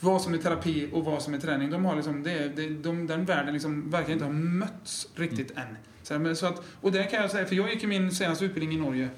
vad 0.00 0.22
som 0.22 0.34
är 0.34 0.38
terapi 0.38 0.88
och 0.92 1.04
vad 1.04 1.22
som 1.22 1.34
är 1.34 1.38
träning. 1.38 1.70
De 1.70 1.84
har 1.84 1.96
liksom, 1.96 2.22
det, 2.22 2.48
det, 2.56 2.68
de, 2.68 3.06
den 3.06 3.24
världen 3.24 3.52
liksom 3.52 3.90
verkar 3.90 4.12
inte 4.12 4.24
ha 4.24 4.32
mötts 4.32 5.08
riktigt 5.14 5.50
än. 5.50 5.76
Så, 6.02 6.18
men 6.18 6.36
så 6.36 6.46
att, 6.46 6.62
och 6.80 6.92
det 6.92 7.04
kan 7.04 7.20
jag 7.20 7.30
säga, 7.30 7.46
för 7.46 7.54
jag 7.54 7.70
gick 7.70 7.82
ju 7.82 7.88
min 7.88 8.10
senaste 8.10 8.44
utbildning 8.44 8.78
i 8.78 8.80
Norge. 8.80 9.08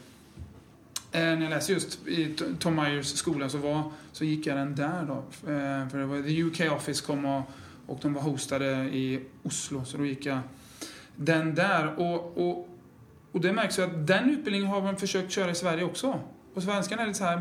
Eh, 1.13 1.21
när 1.21 1.43
jag 1.43 1.51
läste 1.51 1.73
just 1.73 2.07
i 2.07 2.37
Tom 2.59 2.75
Myers 2.75 3.07
skola 3.07 3.49
så, 3.49 3.59
var, 3.59 3.93
så 4.13 4.25
gick 4.25 4.47
jag 4.47 4.57
den 4.57 4.75
där 4.75 5.03
då. 5.07 5.17
Eh, 5.53 5.89
för 5.89 5.99
det 5.99 6.07
var, 6.07 6.23
the 6.23 6.43
UK 6.43 6.73
Office 6.73 7.07
kom 7.07 7.25
och, 7.25 7.43
och 7.87 7.99
de 8.03 8.15
var 8.15 8.23
hostade 8.23 8.67
i 8.75 9.21
Oslo. 9.43 9.85
Så 9.85 9.97
då 9.97 10.07
gick 10.07 10.27
jag 10.27 10.39
den 11.17 11.55
där. 11.55 12.01
Och, 12.01 12.39
och, 12.39 12.69
och 13.33 13.41
det 13.41 13.53
märks 13.53 13.79
ju 13.79 13.83
att 13.83 14.07
den 14.07 14.31
utbildningen 14.31 14.69
har 14.69 14.83
man 14.83 14.97
försökt 14.97 15.33
köra 15.33 15.51
i 15.51 15.55
Sverige 15.55 15.85
också. 15.85 16.21
Och 16.55 16.63
svenskarna 16.63 17.03
är 17.03 17.07
lite 17.07 17.19
så 17.19 17.25
här, 17.25 17.41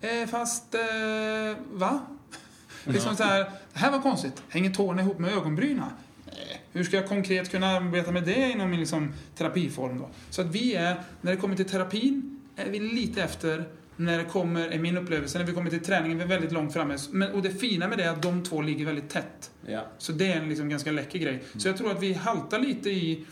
eh, 0.00 0.28
fast 0.28 0.74
eh, 0.74 1.56
va? 1.72 2.00
Liksom 2.84 3.16
så 3.16 3.22
här, 3.22 3.38
det 3.72 3.78
här 3.78 3.90
var 3.90 4.00
konstigt. 4.00 4.42
Hänger 4.48 4.70
tårna 4.70 5.02
ihop 5.02 5.18
med 5.18 5.32
ögonbryna? 5.32 5.90
Eh, 6.26 6.32
Hur 6.72 6.84
ska 6.84 6.96
jag 6.96 7.08
konkret 7.08 7.50
kunna 7.50 7.66
arbeta 7.66 8.12
med 8.12 8.22
det 8.24 8.50
inom 8.50 8.70
min 8.70 8.80
liksom, 8.80 9.12
terapiform 9.36 9.98
då? 9.98 10.08
Så 10.30 10.40
att 10.40 10.46
vi 10.46 10.74
är, 10.74 11.00
när 11.20 11.32
det 11.32 11.38
kommer 11.38 11.56
till 11.56 11.68
terapin, 11.68 12.40
är 12.56 12.70
vi 12.70 12.80
lite 12.80 13.22
efter. 13.22 13.64
När 13.96 14.18
det 14.18 14.24
kommer, 14.24 14.68
är 14.68 14.78
min 14.78 14.96
upplevelse, 14.98 15.38
när 15.38 15.46
vi 15.46 15.52
kommer 15.52 15.70
till 15.70 15.80
träningen, 15.80 16.18
vi 16.18 16.24
är 16.24 16.28
väldigt 16.28 16.52
långt 16.52 16.72
framme. 16.72 16.98
Men, 17.10 17.32
och 17.32 17.42
det 17.42 17.50
fina 17.50 17.88
med 17.88 17.98
det 17.98 18.04
är 18.04 18.10
att 18.10 18.22
de 18.22 18.44
två 18.44 18.62
ligger 18.62 18.84
väldigt 18.84 19.08
tätt. 19.08 19.50
Ja. 19.66 19.86
Så 19.98 20.12
det 20.12 20.32
är 20.32 20.40
en 20.40 20.48
liksom 20.48 20.68
ganska 20.68 20.92
läcker 20.92 21.18
grej. 21.18 21.44
Så 21.56 21.68
jag 21.68 21.76
tror 21.76 21.90
att 21.90 22.02
vi 22.02 22.12
haltar 22.12 22.58
lite 22.58 22.90
i 22.90 23.24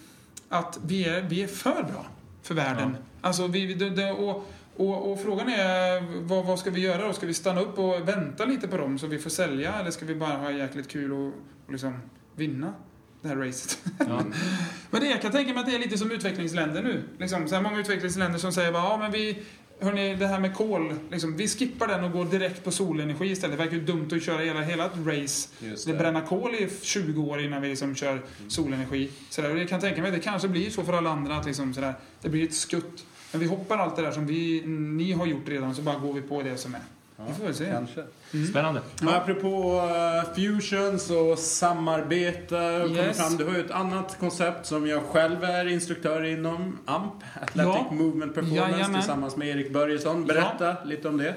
att 0.48 0.78
vi 0.86 1.04
är, 1.04 1.22
vi 1.22 1.42
är 1.42 1.46
för 1.46 1.82
bra 1.82 2.06
för 2.42 2.54
världen. 2.54 2.96
Alltså 3.20 3.46
vi, 3.46 3.74
det, 3.74 3.90
det, 3.90 4.12
och, 4.12 4.50
och, 4.76 5.12
och 5.12 5.22
frågan 5.22 5.48
är 5.48 6.20
vad, 6.20 6.44
vad 6.44 6.58
ska 6.58 6.70
vi 6.70 6.80
göra 6.80 7.06
då? 7.06 7.12
Ska 7.12 7.26
vi 7.26 7.34
stanna 7.34 7.60
upp 7.60 7.78
och 7.78 8.08
vänta 8.08 8.44
lite 8.44 8.68
på 8.68 8.76
dem 8.76 8.98
så 8.98 9.06
vi 9.06 9.18
får 9.18 9.30
sälja 9.30 9.72
eller 9.72 9.90
ska 9.90 10.06
vi 10.06 10.14
bara 10.14 10.36
ha 10.36 10.50
jäkligt 10.50 10.88
kul 10.88 11.12
och, 11.12 11.32
och 11.66 11.72
liksom 11.72 12.00
vinna 12.36 12.74
det 13.22 13.28
här 13.28 13.36
racet? 13.36 13.78
Ja. 13.98 14.22
Men 14.90 15.00
det, 15.00 15.06
jag 15.06 15.22
kan 15.22 15.32
tänka 15.32 15.52
mig 15.52 15.60
att 15.60 15.66
det 15.66 15.74
är 15.74 15.78
lite 15.78 15.98
som 15.98 16.10
utvecklingsländer 16.10 16.82
nu. 16.82 17.02
Liksom, 17.18 17.48
så 17.48 17.54
här 17.54 17.62
många 17.62 17.80
utvecklingsländer 17.80 18.38
som 18.38 18.52
säger 18.52 18.72
bara, 18.72 18.82
ja 18.82 18.96
men 18.96 19.12
vi, 19.12 19.42
hörni, 19.80 20.14
det 20.14 20.26
här 20.26 20.40
med 20.40 20.54
kol, 20.54 20.94
liksom, 21.10 21.36
vi 21.36 21.48
skippar 21.48 21.88
den 21.88 22.04
och 22.04 22.12
går 22.12 22.24
direkt 22.24 22.64
på 22.64 22.70
solenergi 22.70 23.30
istället. 23.30 23.58
Det 23.58 23.64
verkar 23.64 23.76
ju 23.76 23.84
dumt 23.84 24.08
att 24.12 24.22
köra 24.22 24.38
hela, 24.38 24.60
hela 24.60 24.86
ett 24.86 24.92
race 25.06 25.48
Just 25.58 25.86
det 25.86 25.92
det. 25.92 25.98
bränna 25.98 26.20
kol 26.20 26.54
i 26.54 26.68
20 26.82 27.22
år 27.22 27.40
innan 27.40 27.62
vi 27.62 27.68
liksom 27.68 27.94
kör 27.94 28.22
solenergi. 28.48 29.10
Sådär. 29.30 29.52
Och 29.52 29.58
jag 29.58 29.68
kan 29.68 29.80
tänka 29.80 30.00
mig 30.00 30.08
att 30.08 30.14
det 30.14 30.20
kanske 30.22 30.48
blir 30.48 30.70
så 30.70 30.84
för 30.84 30.92
alla 30.92 31.10
andra 31.10 31.36
att 31.36 31.46
liksom 31.46 31.74
sådär, 31.74 31.94
det 32.22 32.28
blir 32.28 32.44
ett 32.44 32.54
skutt. 32.54 33.06
Men 33.32 33.40
vi 33.40 33.46
hoppar 33.46 33.78
allt 33.78 33.96
det 33.96 34.02
där 34.02 34.12
som 34.12 34.26
vi, 34.26 34.62
ni 34.66 35.12
har 35.12 35.26
gjort 35.26 35.48
redan 35.48 35.74
så 35.74 35.82
bara 35.82 35.98
går 35.98 36.12
vi 36.12 36.22
på 36.22 36.42
det 36.42 36.56
som 36.56 36.74
är. 36.74 36.80
Ja, 37.16 37.24
Vi 37.28 37.34
får 37.34 37.44
väl 37.44 37.54
se. 37.54 37.70
Kanske. 37.70 38.04
Spännande. 38.50 38.80
Men 39.00 39.14
apropå 39.14 39.80
uh, 40.28 40.34
fusions 40.34 41.10
och 41.10 41.38
samarbete 41.38 42.56
Yes. 42.90 43.16
fram. 43.16 43.36
Du 43.36 43.44
har 43.44 43.52
ju 43.54 43.64
ett 43.64 43.70
annat 43.70 44.16
koncept 44.20 44.66
som 44.66 44.86
jag 44.86 45.02
själv 45.02 45.44
är 45.44 45.68
instruktör 45.68 46.24
inom, 46.24 46.78
AMP, 46.84 47.12
Athletic 47.42 47.74
Ja. 47.74 47.90
Movement 47.94 48.34
Performance, 48.34 48.70
Jajamän. 48.72 48.94
tillsammans 49.00 49.36
med 49.36 49.48
Erik 49.48 49.72
Börjesson. 49.72 50.24
Berätta 50.24 50.76
lite 50.84 51.08
om 51.08 51.16
det. 51.18 51.34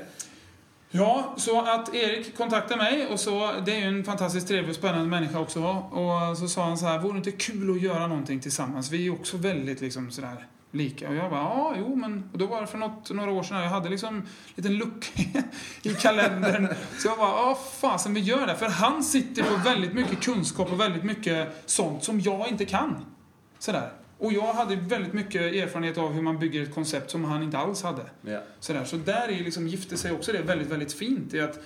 Ja, 0.89 1.34
så 1.38 1.61
att 1.61 1.95
Erik 1.95 2.38
kontaktade 2.38 2.75
mig 2.84 3.07
och 3.07 3.19
så, 3.19 3.51
det 3.65 3.71
är 3.71 3.80
ju 3.80 3.84
en 3.97 4.03
fantastiskt 4.03 4.47
trevlig 4.47 4.69
och 4.69 4.75
spännande 4.75 5.07
människa 5.07 5.39
också. 5.39 5.63
Och 5.91 6.38
så 6.38 6.47
sa 6.47 6.63
han 6.63 6.78
så 6.78 6.86
här, 6.86 6.99
vore 6.99 7.13
det 7.13 7.17
inte 7.17 7.32
kul 7.32 7.71
att 7.71 7.82
göra 7.82 8.07
någonting 8.07 8.39
tillsammans? 8.39 8.91
Vi 8.91 8.97
är 8.97 9.01
ju 9.01 9.11
också 9.11 9.38
väldigt 9.38 9.82
liksom 9.82 10.11
sådär 10.11 10.45
lika. 10.72 11.09
Och 11.09 11.15
jag 11.15 11.30
bara, 11.30 11.39
ja, 11.39 11.76
jo, 11.78 11.95
men... 11.95 12.30
Och 12.32 12.38
då 12.38 12.45
var 12.45 12.61
det 12.61 12.68
för 12.68 12.78
något, 12.78 13.11
några 13.11 13.32
år 13.32 13.43
sedan, 13.43 13.61
jag 13.61 13.70
hade 13.70 13.89
liksom 13.89 14.15
en 14.15 14.24
liten 14.55 14.78
lucka 14.78 15.22
i 15.82 15.89
kalendern. 15.89 16.68
Så 16.97 17.07
jag 17.07 17.18
bara, 17.18 17.30
ja, 17.30 17.59
fasen 17.82 18.13
vi 18.13 18.20
gör 18.20 18.47
det. 18.47 18.55
För 18.55 18.70
han 18.70 19.03
sitter 19.03 19.43
på 19.43 19.55
väldigt 19.55 19.93
mycket 19.93 20.22
kunskap 20.22 20.72
och 20.72 20.80
väldigt 20.80 21.03
mycket 21.03 21.63
sånt 21.65 22.03
som 22.03 22.20
jag 22.20 22.47
inte 22.47 22.65
kan. 22.65 23.05
Sådär. 23.59 23.91
Och 24.18 24.34
jag 24.34 24.53
hade 24.53 24.76
väldigt 24.76 25.13
mycket 25.13 25.41
erfarenhet 25.41 25.97
av 25.97 26.13
hur 26.13 26.22
man 26.22 26.39
bygger 26.39 26.63
ett 26.63 26.74
koncept 26.74 27.11
som 27.11 27.26
han 27.26 27.43
inte 27.43 27.57
alls 27.57 27.84
hade. 27.84 28.01
Ja. 28.22 28.39
Sådär. 28.59 28.86
Så 28.86 28.97
där 28.97 29.28
är 29.28 29.43
liksom, 29.43 29.68
gifte 29.68 29.97
sig 29.97 30.11
också 30.11 30.32
det 30.32 30.41
väldigt, 30.41 30.68
väldigt 30.68 30.93
fint. 30.93 31.34
I 31.34 31.41
att 31.41 31.59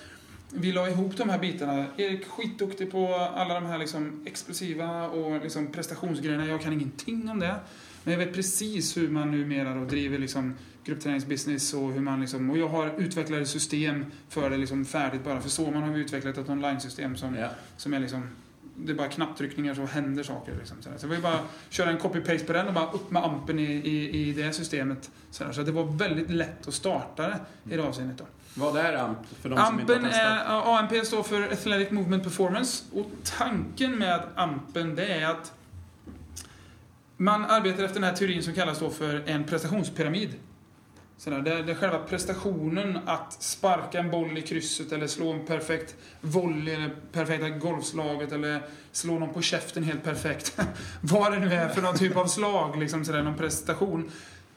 vi 0.54 0.72
la 0.72 0.88
ihop 0.88 1.16
de 1.16 1.28
här 1.28 1.38
bitarna. 1.38 1.86
Erik 1.96 2.28
skitduktig 2.28 2.90
på 2.92 3.14
alla 3.14 3.54
de 3.54 3.66
här 3.66 3.78
liksom 3.78 4.22
explosiva 4.26 5.08
och 5.08 5.42
liksom 5.42 5.72
prestationsgrejerna. 5.72 6.46
Jag 6.46 6.62
kan 6.62 6.72
ingenting 6.72 7.30
om 7.30 7.40
det. 7.40 7.56
Men 8.04 8.12
jag 8.12 8.18
vet 8.18 8.34
precis 8.34 8.96
hur 8.96 9.08
man 9.08 9.30
numera 9.30 9.74
då 9.74 9.84
driver 9.84 10.18
liksom 10.18 10.54
gruppträningsbusiness 10.84 11.74
och 11.74 11.92
hur 11.92 12.00
man 12.00 12.20
liksom, 12.20 12.50
och 12.50 12.58
jag 12.58 12.68
har 12.68 12.94
utvecklade 12.98 13.46
system 13.46 14.04
för 14.28 14.50
det 14.50 14.56
liksom 14.56 14.84
färdigt 14.84 15.24
bara 15.24 15.40
för 15.40 15.48
så. 15.48 15.70
Man 15.70 15.82
har 15.82 15.96
utvecklat 15.96 16.38
ett 16.38 16.48
online-system 16.48 17.16
som, 17.16 17.34
Ja. 17.34 17.48
som 17.76 17.94
är 17.94 18.00
liksom 18.00 18.28
det 18.76 18.92
är 18.92 18.96
bara 18.96 19.08
knapptryckningar 19.08 19.74
så 19.74 19.84
händer 19.84 20.22
saker. 20.22 20.54
Liksom. 20.58 20.76
Så 20.82 20.90
det 21.00 21.06
var 21.06 21.14
ju 21.14 21.22
bara 21.22 21.38
köra 21.68 21.90
en 21.90 21.98
copy-paste 21.98 22.46
på 22.46 22.52
den 22.52 22.68
och 22.68 22.74
bara 22.74 22.90
upp 22.90 23.10
med 23.10 23.24
ampen 23.24 23.58
i, 23.58 23.72
i, 23.72 24.28
i 24.28 24.32
det 24.32 24.52
systemet. 24.52 25.10
Sådär. 25.30 25.52
Så 25.52 25.62
det 25.62 25.72
var 25.72 25.84
väldigt 25.84 26.30
lätt 26.30 26.68
att 26.68 26.74
starta 26.74 27.28
det 27.28 27.38
i 27.74 27.76
det 27.76 27.82
avseendet. 27.82 28.18
Då. 28.18 28.24
Vad 28.54 28.76
är 28.76 28.94
AMP 28.94 29.18
för 29.40 29.48
de 29.48 29.58
som 29.66 29.80
inte 29.80 29.92
har 29.92 29.98
Ampen 29.98 30.10
testat? 30.10 30.46
är, 30.46 30.78
AMP 30.78 31.06
står 31.06 31.22
för 31.22 31.42
Athletic 31.52 31.90
Movement 31.90 32.22
Performance. 32.24 32.84
Och 32.92 33.10
tanken 33.38 33.98
med 33.98 34.22
Ampen 34.34 34.94
det 34.94 35.06
är 35.06 35.26
att 35.26 35.52
man 37.16 37.44
arbetar 37.44 37.84
efter 37.84 38.00
den 38.00 38.04
här 38.10 38.16
teorin 38.16 38.42
som 38.42 38.54
kallas 38.54 38.78
då 38.78 38.90
för 38.90 39.22
en 39.26 39.44
prestationspyramid. 39.44 40.30
Sådär, 41.16 41.42
det, 41.42 41.62
det 41.62 41.72
är 41.72 41.76
själva 41.76 41.98
prestationen 41.98 42.98
att 43.06 43.42
sparka 43.42 43.98
en 43.98 44.10
boll 44.10 44.38
i 44.38 44.42
krysset 44.42 44.92
eller 44.92 45.06
slå 45.06 45.32
en 45.32 45.46
perfekt 45.46 45.96
volley 46.20 46.74
eller 46.74 46.90
perfekta 47.12 47.48
golfslaget 47.48 48.32
eller 48.32 48.62
slå 48.92 49.18
någon 49.18 49.34
på 49.34 49.42
käften 49.42 49.84
helt 49.84 50.04
perfekt. 50.04 50.58
Vad 51.00 51.32
det 51.32 51.38
nu 51.38 51.54
är 51.54 51.68
för 51.68 51.82
någon 51.82 51.96
typ 51.96 52.16
av 52.16 52.26
slag, 52.26 52.78
liksom 52.78 53.04
sådär, 53.04 53.22
någon 53.22 53.36
prestation. 53.36 54.10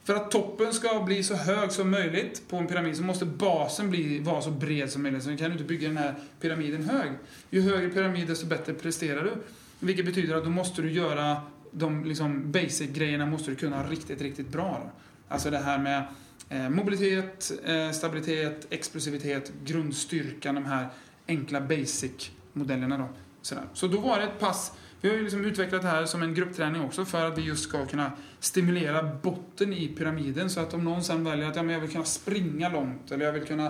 För 0.03 0.15
att 0.15 0.31
toppen 0.31 0.73
ska 0.73 1.03
bli 1.03 1.23
så 1.23 1.35
hög 1.35 1.71
som 1.71 1.91
möjligt 1.91 2.41
på 2.49 2.57
en 2.57 2.67
pyramid 2.67 2.97
så 2.97 3.03
måste 3.03 3.25
basen 3.25 3.89
bli, 3.89 4.19
vara 4.19 4.41
så 4.41 4.51
bred 4.51 4.91
som 4.91 5.03
möjligt. 5.03 5.23
Så 5.23 5.29
du 5.29 5.37
kan 5.37 5.51
inte 5.51 5.63
bygga 5.63 5.87
den 5.87 5.97
här 5.97 6.15
pyramiden 6.41 6.89
hög. 6.89 7.11
Ju 7.49 7.61
högre 7.61 7.89
pyramid 7.89 8.27
desto 8.27 8.45
bättre 8.45 8.73
presterar 8.73 9.23
du. 9.23 9.31
Vilket 9.79 10.05
betyder 10.05 10.35
att 10.35 10.43
då 10.43 10.49
måste 10.49 10.81
du 10.81 10.91
göra 10.91 11.41
de 11.77 12.05
liksom 12.05 12.51
basic-grejerna 12.51 13.25
måste 13.25 13.51
du 13.51 13.55
kunna 13.55 13.83
riktigt, 13.83 14.21
riktigt 14.21 14.49
bra. 14.49 14.81
Då. 14.83 14.91
Alltså 15.27 15.49
det 15.49 15.57
här 15.57 15.79
med 15.79 16.03
eh, 16.49 16.69
mobilitet, 16.69 17.51
eh, 17.65 17.91
stabilitet, 17.91 18.67
explosivitet, 18.69 19.51
grundstyrkan, 19.65 20.55
de 20.55 20.65
här 20.65 20.87
enkla 21.27 21.59
basic-modellerna. 21.59 22.97
Då. 22.97 23.07
Sådär. 23.41 23.63
Så 23.73 23.87
då 23.87 23.99
var 23.99 24.17
det 24.17 24.23
ett 24.23 24.39
pass 24.39 24.71
vi 25.05 25.09
har 25.09 25.17
ju 25.17 25.23
liksom 25.23 25.45
utvecklat 25.45 25.81
det 25.81 25.87
här 25.87 26.05
som 26.05 26.23
en 26.23 26.33
gruppträning 26.33 26.81
också 26.81 27.05
för 27.05 27.25
att 27.25 27.37
vi 27.37 27.41
just 27.41 27.63
ska 27.63 27.85
kunna 27.85 28.11
stimulera 28.39 29.03
botten 29.03 29.73
i 29.73 29.87
pyramiden 29.87 30.49
så 30.49 30.59
att 30.59 30.73
om 30.73 30.83
någon 30.83 31.03
sen 31.03 31.23
väljer 31.23 31.47
att 31.47 31.55
ja, 31.55 31.63
men 31.63 31.73
jag 31.73 31.81
vill 31.81 31.91
kunna 31.91 32.03
springa 32.03 32.69
långt 32.69 33.11
eller 33.11 33.25
jag 33.25 33.33
vill 33.33 33.45
kunna 33.45 33.65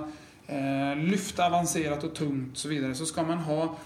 eh, 0.48 0.98
lyfta 0.98 1.46
avancerat 1.46 2.04
och 2.04 2.16
tungt 2.16 2.52
och 2.52 2.58
så 2.58 2.68
vidare 2.68 2.96
så 2.96 3.06
ska 3.06 3.24
man 3.24 3.38
ha 3.38 3.78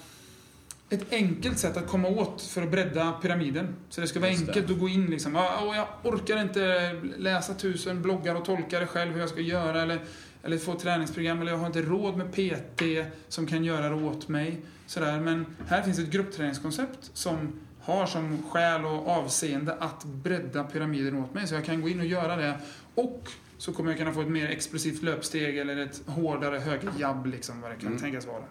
ett 0.90 1.14
enkelt 1.14 1.60
sätt 1.60 1.78
att 1.78 1.88
komma 1.88 2.08
åt 2.08 2.42
för 2.42 2.62
att 2.62 2.72
bredda 2.72 3.12
pyramiden. 3.12 3.76
Så 3.90 4.02
det 4.02 4.08
ska 4.08 4.20
vara 4.20 4.32
Just 4.32 4.46
det. 4.46 4.52
enkelt 4.52 4.72
att 4.72 4.80
gå 4.80 4.90
in 4.90 5.06
liksom. 5.06 5.36
Och 5.36 5.76
jag 5.76 5.88
orkar 6.04 6.42
inte 6.42 6.94
läsa 7.18 7.54
tusen 7.54 8.02
bloggar 8.02 8.36
och 8.36 8.46
tolka 8.46 8.80
det 8.80 8.88
själv 8.88 9.12
hur 9.14 9.20
jag 9.20 9.30
ska 9.30 9.42
göra 9.42 9.82
eller, 9.82 10.00
eller 10.44 10.58
få 10.58 10.76
träningsprogram 10.76 11.42
eller 11.42 11.52
jag 11.52 11.60
har 11.60 11.68
inte 11.68 11.82
råd 11.82 12.18
med 12.18 12.32
PT 12.32 12.84
som 13.28 13.48
kan 13.48 13.64
göra 13.64 13.90
det 13.90 13.96
åt 13.96 14.28
mig. 14.28 14.58
Sådär. 14.86 15.20
Men 15.20 15.46
här 15.68 15.82
finns 15.82 16.00
ett 16.00 16.10
gruppträningskoncept 16.12 17.12
som 17.14 17.60
har 17.82 18.06
som 18.06 18.44
skäl 18.50 18.86
och 18.86 19.08
avseende 19.08 19.74
att 19.80 20.04
bredda 20.06 20.64
pyramiden 20.64 21.16
åt 21.16 21.34
mig. 21.34 21.48
Så 21.48 21.56
jag 21.56 21.66
kan 21.66 21.82
gå 21.82 21.90
in 21.90 22.00
och 22.00 22.06
göra 22.06 22.36
det. 22.36 22.60
Och 22.96 23.30
så 23.58 23.74
kommer 23.74 23.90
jag 23.92 23.98
kunna 24.00 24.12
få 24.14 24.22
ett 24.22 24.28
mer 24.28 24.48
explosivt 24.50 25.04
löpsteg 25.04 25.58
eller 25.58 25.78
ett 25.78 26.02
hårdare 26.06 26.58
högerjabb, 26.60 27.26
liksom, 27.26 27.62
vad 27.62 27.72
det 27.72 27.76
kan 27.76 27.88
Mm. 27.88 28.00
tänkas 28.00 28.28
vara. 28.28 28.44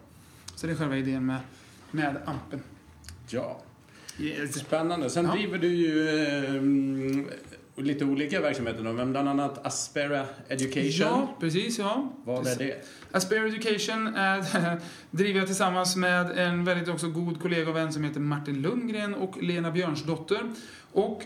Så 0.54 0.66
det 0.66 0.72
är 0.72 0.76
själva 0.76 0.96
idén 0.96 1.26
med, 1.26 1.36
med 1.90 2.16
ampen. 2.26 2.62
Ja. 3.28 3.60
Yes. 4.20 4.54
Spännande. 4.58 5.10
Sen 5.10 5.24
Ja. 5.24 5.32
driver 5.32 5.58
du 5.58 5.68
ju 5.68 6.08
eh, 7.76 7.82
lite 7.84 8.04
olika 8.04 8.40
verksamheter 8.40 8.84
då, 8.84 8.92
men 8.92 9.10
bland 9.10 9.28
annat 9.28 9.66
Aspera 9.66 10.26
Education. 10.48 10.92
Ja, 11.00 11.36
precis. 11.40 11.78
Ja. 11.78 12.12
Vad 12.24 12.46
är 12.46 12.56
det? 12.56 12.84
Aspire 13.12 13.48
Education 13.48 14.06
är, 14.06 14.44
driver 15.10 15.38
jag 15.38 15.46
tillsammans 15.46 15.96
med 15.96 16.38
en 16.38 16.64
väldigt 16.64 16.88
också 16.88 17.08
god 17.08 17.42
kollega 17.42 17.70
och 17.70 17.76
vän 17.76 17.92
som 17.92 18.04
heter 18.04 18.20
Martin 18.20 18.62
Lundgren 18.62 19.14
och 19.14 19.42
Lena 19.42 19.70
Björnsdotter. 19.70 20.40
Och 20.92 21.22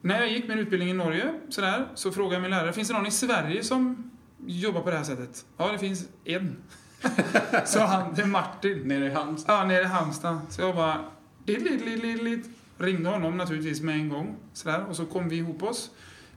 när 0.00 0.20
jag 0.20 0.32
gick 0.32 0.48
min 0.48 0.58
utbildning 0.58 0.90
i 0.90 0.92
Norge 0.92 1.34
sådär, 1.48 1.88
så 1.94 2.12
frågade 2.12 2.34
jag 2.34 2.42
min 2.42 2.50
lärare, 2.50 2.72
finns 2.72 2.88
det 2.88 2.94
någon 2.94 3.06
i 3.06 3.10
Sverige 3.10 3.62
som 3.64 4.10
jobbar 4.46 4.80
på 4.80 4.90
det 4.90 4.96
här 4.96 5.04
sättet? 5.04 5.44
Ja, 5.56 5.72
det 5.72 5.78
finns 5.78 6.08
en. 6.24 6.56
Så 7.64 7.80
han, 7.80 8.14
det 8.14 8.22
är 8.22 8.26
Martin. 8.26 8.78
Nere 8.88 9.06
i 9.06 9.10
Halmstad? 9.10 9.54
Ja, 9.54 9.64
nere 9.64 9.82
i 9.82 9.84
Halmstad. 9.84 10.40
Så 10.48 10.62
jag 10.62 10.74
bara... 10.74 11.04
Lid, 11.46 11.62
lid, 11.62 11.84
lid, 11.84 12.02
lid, 12.02 12.24
lid. 12.24 12.44
Ringde 12.78 13.10
honom 13.10 13.36
naturligtvis 13.36 13.80
med 13.80 13.94
en 13.94 14.08
gång. 14.08 14.36
Sådär, 14.52 14.84
och 14.88 14.96
så 14.96 15.06
kom 15.06 15.28
vi 15.28 15.36
ihop 15.36 15.62
oss. 15.62 15.90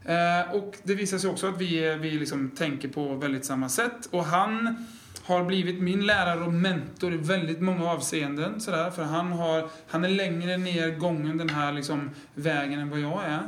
Eh, 0.05 0.55
och 0.55 0.77
det 0.83 0.95
visar 0.95 1.17
sig 1.17 1.29
också 1.29 1.47
att 1.47 1.61
vi, 1.61 1.95
vi 1.95 2.11
liksom 2.11 2.49
tänker 2.49 2.87
på 2.87 3.15
väldigt 3.15 3.45
samma 3.45 3.69
sätt. 3.69 4.09
Och 4.11 4.25
han 4.25 4.85
har 5.23 5.43
blivit 5.43 5.81
min 5.81 6.05
lärare 6.05 6.41
och 6.41 6.53
mentor 6.53 7.13
i 7.13 7.17
väldigt 7.17 7.61
många 7.61 7.91
avseenden. 7.91 8.61
Sådär, 8.61 8.91
för 8.91 9.03
han, 9.03 9.31
har, 9.31 9.69
han 9.87 10.05
är 10.05 10.09
längre 10.09 10.57
ner 10.57 10.89
gången 10.89 11.37
den 11.37 11.49
här 11.49 11.73
liksom, 11.73 12.09
vägen 12.33 12.79
än 12.79 12.89
vad 12.89 12.99
jag 12.99 13.23
är. 13.23 13.41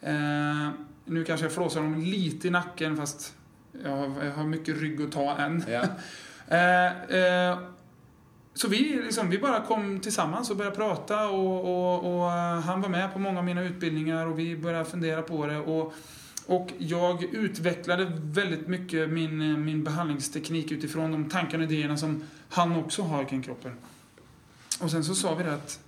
Eh, 0.00 0.70
nu 1.04 1.24
kanske 1.24 1.46
jag 1.46 1.52
flåsar 1.52 1.80
honom 1.80 2.00
lite 2.00 2.48
i 2.48 2.50
nacken 2.50 2.96
fast 2.96 3.34
jag 3.84 3.96
har, 3.96 4.24
jag 4.24 4.32
har 4.32 4.44
mycket 4.44 4.80
rygg 4.80 5.02
att 5.02 5.12
ta 5.12 5.36
än. 5.36 5.64
Ja. 5.68 5.82
Eh, 6.48 7.02
eh, 7.02 7.58
så 8.54 8.68
vi, 8.68 9.02
liksom, 9.04 9.30
vi 9.30 9.38
bara 9.38 9.60
kom 9.60 10.00
tillsammans 10.00 10.50
och 10.50 10.56
började 10.56 10.76
prata 10.76 11.28
och, 11.28 11.60
och, 11.60 12.16
och 12.16 12.32
eh, 12.32 12.60
han 12.60 12.80
var 12.80 12.88
med 12.88 13.12
på 13.12 13.18
många 13.18 13.38
av 13.38 13.44
mina 13.44 13.62
utbildningar 13.62 14.26
och 14.26 14.38
vi 14.38 14.56
började 14.56 14.84
fundera 14.84 15.22
på 15.22 15.46
det. 15.46 15.58
Och, 15.58 15.94
och 16.46 16.72
jag 16.78 17.22
utvecklade 17.22 18.12
väldigt 18.20 18.68
mycket 18.68 19.10
min, 19.10 19.64
min 19.64 19.84
behandlingsteknik 19.84 20.72
utifrån 20.72 21.12
de 21.12 21.28
tankar 21.28 21.58
och 21.58 21.64
idéerna 21.64 21.96
som 21.96 22.22
han 22.48 22.76
också 22.76 23.02
har 23.02 23.24
kring 23.24 23.42
kroppen. 23.42 23.72
Och 24.80 24.90
sen 24.90 25.04
så 25.04 25.14
sa 25.14 25.34
vi 25.34 25.44
det 25.44 25.54
att 25.54 25.80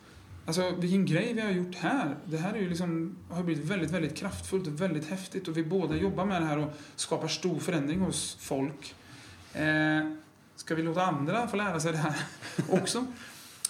Alltså 0.49 0.75
vilken 0.79 1.07
grej 1.07 1.33
vi 1.35 1.41
har 1.41 1.51
gjort 1.51 1.75
här. 1.75 2.17
Det 2.25 2.37
här 2.37 2.55
är 2.55 2.59
ju 2.59 2.69
liksom, 2.69 3.17
har 3.31 3.43
blivit 3.43 3.65
väldigt, 3.65 3.91
väldigt 3.91 4.17
kraftfullt 4.17 4.67
och 4.67 4.81
väldigt 4.81 5.11
häftigt 5.11 5.49
och 5.49 5.57
vi 5.57 5.65
båda 5.65 5.97
jobbar 5.97 6.25
med 6.25 6.43
det 6.43 6.47
här 6.47 6.59
och 6.59 6.73
skapar 6.97 7.29
stor 7.29 7.59
förändring 7.59 8.01
hos 8.01 8.37
folk. 8.41 8.95
Eh, 9.53 10.13
ska 10.69 10.75
vi 10.75 10.83
låta 10.83 11.03
andra 11.03 11.49
få 11.49 11.57
lära 11.57 11.81
sig 11.81 11.93
det 11.93 11.99
här 11.99 12.15
också? 12.69 13.07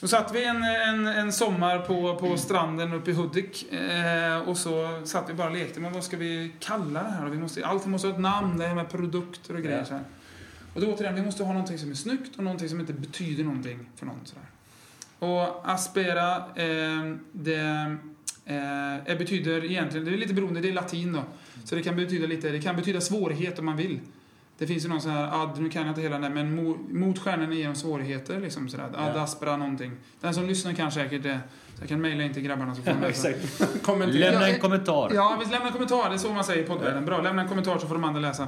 Då 0.01 0.09
satt 0.09 0.35
vi 0.35 0.45
en, 0.45 0.63
en, 0.63 1.07
en 1.07 1.33
sommar 1.33 1.79
på, 1.79 2.17
på 2.17 2.37
stranden 2.37 2.93
uppe 2.93 3.11
i 3.11 3.15
Hudik 3.15 3.73
eh, 3.73 4.39
och 4.39 4.57
så 4.57 5.03
satt 5.05 5.31
vi 5.31 5.35
bara 5.35 5.49
och 5.49 5.57
lekte. 5.57 5.81
Men 5.81 5.93
vad 5.93 6.05
ska 6.05 6.17
vi 6.17 6.53
kalla 6.61 7.03
det 7.03 7.09
här? 7.09 7.25
då? 7.25 7.31
Vi 7.31 7.39
måste, 7.39 7.67
allting 7.67 7.91
måste 7.91 8.09
ha 8.09 8.15
ett 8.15 8.21
namn, 8.21 8.59
det 8.59 8.67
här 8.67 8.75
med 8.75 8.91
produkter 8.91 9.55
och 9.55 9.63
grejer. 9.63 9.85
Så 9.85 9.95
här. 9.95 10.05
Och 10.75 10.81
då 10.81 10.87
återigen, 10.87 11.15
vi 11.15 11.23
måste 11.23 11.45
ha 11.45 11.53
någonting 11.53 11.79
som 11.79 11.91
är 11.91 11.95
snyggt 11.95 12.37
och 12.37 12.45
någonting 12.45 12.69
som 12.69 12.81
inte 12.81 12.93
betyder 12.93 13.45
någonting 13.45 13.91
för 13.97 14.07
någon. 14.07 14.21
Så 14.25 14.35
där. 14.35 15.29
Och 15.29 15.71
aspera, 15.71 16.37
eh, 16.37 17.17
det 17.33 17.97
eh, 18.45 19.19
betyder 19.19 19.65
egentligen, 19.65 20.07
det 20.07 20.13
är 20.13 20.17
lite 20.17 20.35
beroende, 20.35 20.61
det 20.61 20.69
är 20.69 20.73
latin 20.73 21.13
då. 21.13 21.23
Så 21.65 21.75
det 21.75 21.83
kan 21.83 21.97
betyda 21.97 22.27
lite, 22.27 22.51
det 22.51 22.61
kan 22.61 22.77
betyda 22.77 23.01
svårighet 23.01 23.59
om 23.59 23.65
man 23.65 23.77
vill. 23.77 24.01
Det 24.59 24.67
finns 24.67 24.85
ju 24.85 24.89
någon 24.89 25.01
sån 25.01 25.11
här, 25.11 25.43
ad, 25.43 25.61
nu 25.61 25.71
kan 25.71 25.83
jag 25.83 25.91
inte 25.91 26.01
hela 26.01 26.19
den, 26.19 26.35
men 26.35 26.55
mo, 26.55 26.77
mot 26.91 27.19
stjärnorna 27.19 27.55
genom 27.55 27.75
svårigheter 27.75 28.41
liksom 28.41 28.69
sådär. 28.69 28.85
Ad 28.85 29.13
Ja. 29.15 29.21
aspera 29.21 29.57
någonting. 29.57 29.93
Den 30.21 30.35
som 30.35 30.47
lyssnar 30.47 30.73
kan 30.73 30.93
säkert 30.93 31.23
det. 31.23 31.41
Så 31.75 31.83
jag 31.83 31.89
kan 31.89 32.01
mejla 32.01 32.23
in 32.25 32.35
till 32.35 32.43
grabbarna 32.43 32.75
så 32.75 32.83
får 32.83 32.91
de 32.93 33.01
läsa. 33.01 33.29
Lämna 34.07 34.49
en 34.49 34.61
kommentar. 34.61 35.11
Ja, 35.15 35.37
visst 35.39 35.51
lämna 35.53 35.67
en 35.67 35.73
kommentar. 35.73 36.09
Det 36.09 36.15
är 36.17 36.19
så 36.19 36.33
man 36.33 36.45
säger 36.45 36.63
i 36.63 36.67
poddvärlden. 36.67 37.05
Bra, 37.05 37.23
lämna 37.23 37.43
en 37.43 37.49
kommentar 37.49 37.79
så 37.79 37.87
får 37.87 37.95
de 37.95 38.05
andra 38.05 38.21
läsa. 38.21 38.43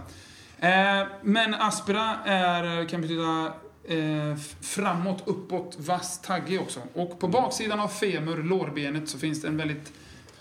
Eh, 0.58 1.06
men 1.22 1.54
aspera 1.54 2.16
är, 2.24 2.88
kan 2.88 3.00
betyda 3.00 3.52
eh, 3.88 4.36
framåt, 4.60 5.22
uppåt, 5.26 5.76
vass, 5.78 6.20
taggig 6.20 6.60
också. 6.60 6.80
Och 6.94 7.18
på 7.20 7.28
baksidan 7.28 7.80
av 7.80 7.88
femur, 7.88 8.42
lårbenet, 8.42 9.08
så 9.08 9.18
finns 9.18 9.42
det 9.42 9.48
en 9.48 9.56
väldigt 9.56 9.92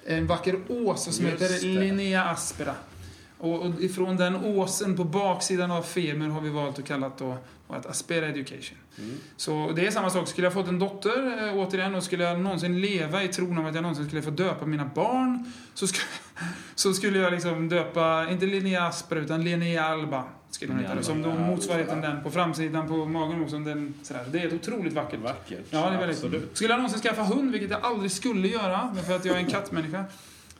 en 0.06 0.28
vacker 0.28 0.60
ås 0.68 1.16
som 1.16 1.26
Just 1.26 1.42
heter 1.44 1.68
det. 1.68 1.80
Linnea 1.80 2.24
aspera. 2.24 2.76
Och, 3.40 3.62
och 3.62 3.82
ifrån 3.82 4.18
den 4.18 4.36
åsen 4.36 4.98
på 4.98 5.04
baksidan 5.04 5.72
av 5.72 5.84
femur 5.84 6.30
har 6.30 6.42
vi 6.42 6.50
valt 6.50 6.80
att 6.80 6.86
kalla 6.86 7.12
då 7.18 7.38
att 7.70 7.86
Aspera 7.86 8.28
Education. 8.28 8.78
Mm. 8.98 9.18
Så 9.38 9.72
det 9.76 9.88
är 9.88 9.92
samma 9.92 10.10
sak. 10.10 10.28
Skulle 10.28 10.46
jag 10.46 10.54
fått 10.54 10.68
en 10.68 10.80
dotter, 10.80 11.48
eh, 11.48 11.58
återigen, 11.58 11.96
och 11.96 12.04
skulle 12.04 12.24
jag 12.24 12.40
någonsin 12.40 12.82
leva 12.82 13.24
i 13.24 13.28
tron 13.28 13.58
om 13.58 13.66
att 13.66 13.76
jag 13.76 13.82
någonsin 13.82 14.06
skulle 14.06 14.22
få 14.22 14.30
döpa 14.30 14.66
mina 14.66 14.86
barn, 14.96 15.52
så 15.74 15.88
skulle, 15.88 16.06
så 16.76 16.94
skulle 16.94 17.20
jag 17.20 17.34
liksom 17.34 17.70
döpa, 17.70 18.30
inte 18.30 18.46
Linnea 18.46 18.88
Asper 18.88 19.16
utan 19.16 19.44
Linnea 19.44 19.84
Alba. 19.84 20.24
Skulle 20.50 20.74
Linnea 20.74 20.82
heta. 20.82 20.92
Alba. 20.92 21.04
Som 21.04 21.22
då 21.22 21.34
motsvarigheten 21.34 22.02
den 22.02 22.24
på 22.24 22.32
framsidan 22.32 22.88
på 22.88 23.06
magen 23.06 23.44
också. 23.44 23.60
Den, 23.60 23.94
sådär. 24.04 24.26
Det 24.32 24.40
är 24.40 24.48
ett 24.48 24.54
otroligt 24.54 24.94
vackert. 24.94 25.20
Vackert. 25.20 25.66
Ja, 25.70 25.90
det 25.90 25.96
är 25.96 26.00
väldigt. 26.00 26.18
Absolut. 26.18 26.58
Skulle 26.58 26.70
jag 26.70 26.78
någonsin 26.78 27.02
skaffa 27.02 27.24
hund, 27.24 27.52
vilket 27.52 27.72
jag 27.72 27.80
aldrig 27.84 28.12
skulle 28.12 28.48
göra, 28.48 28.96
för 29.08 29.16
att 29.16 29.26
jag 29.26 29.36
är 29.36 29.40
en 29.40 29.50
kattmänniska, 29.50 30.06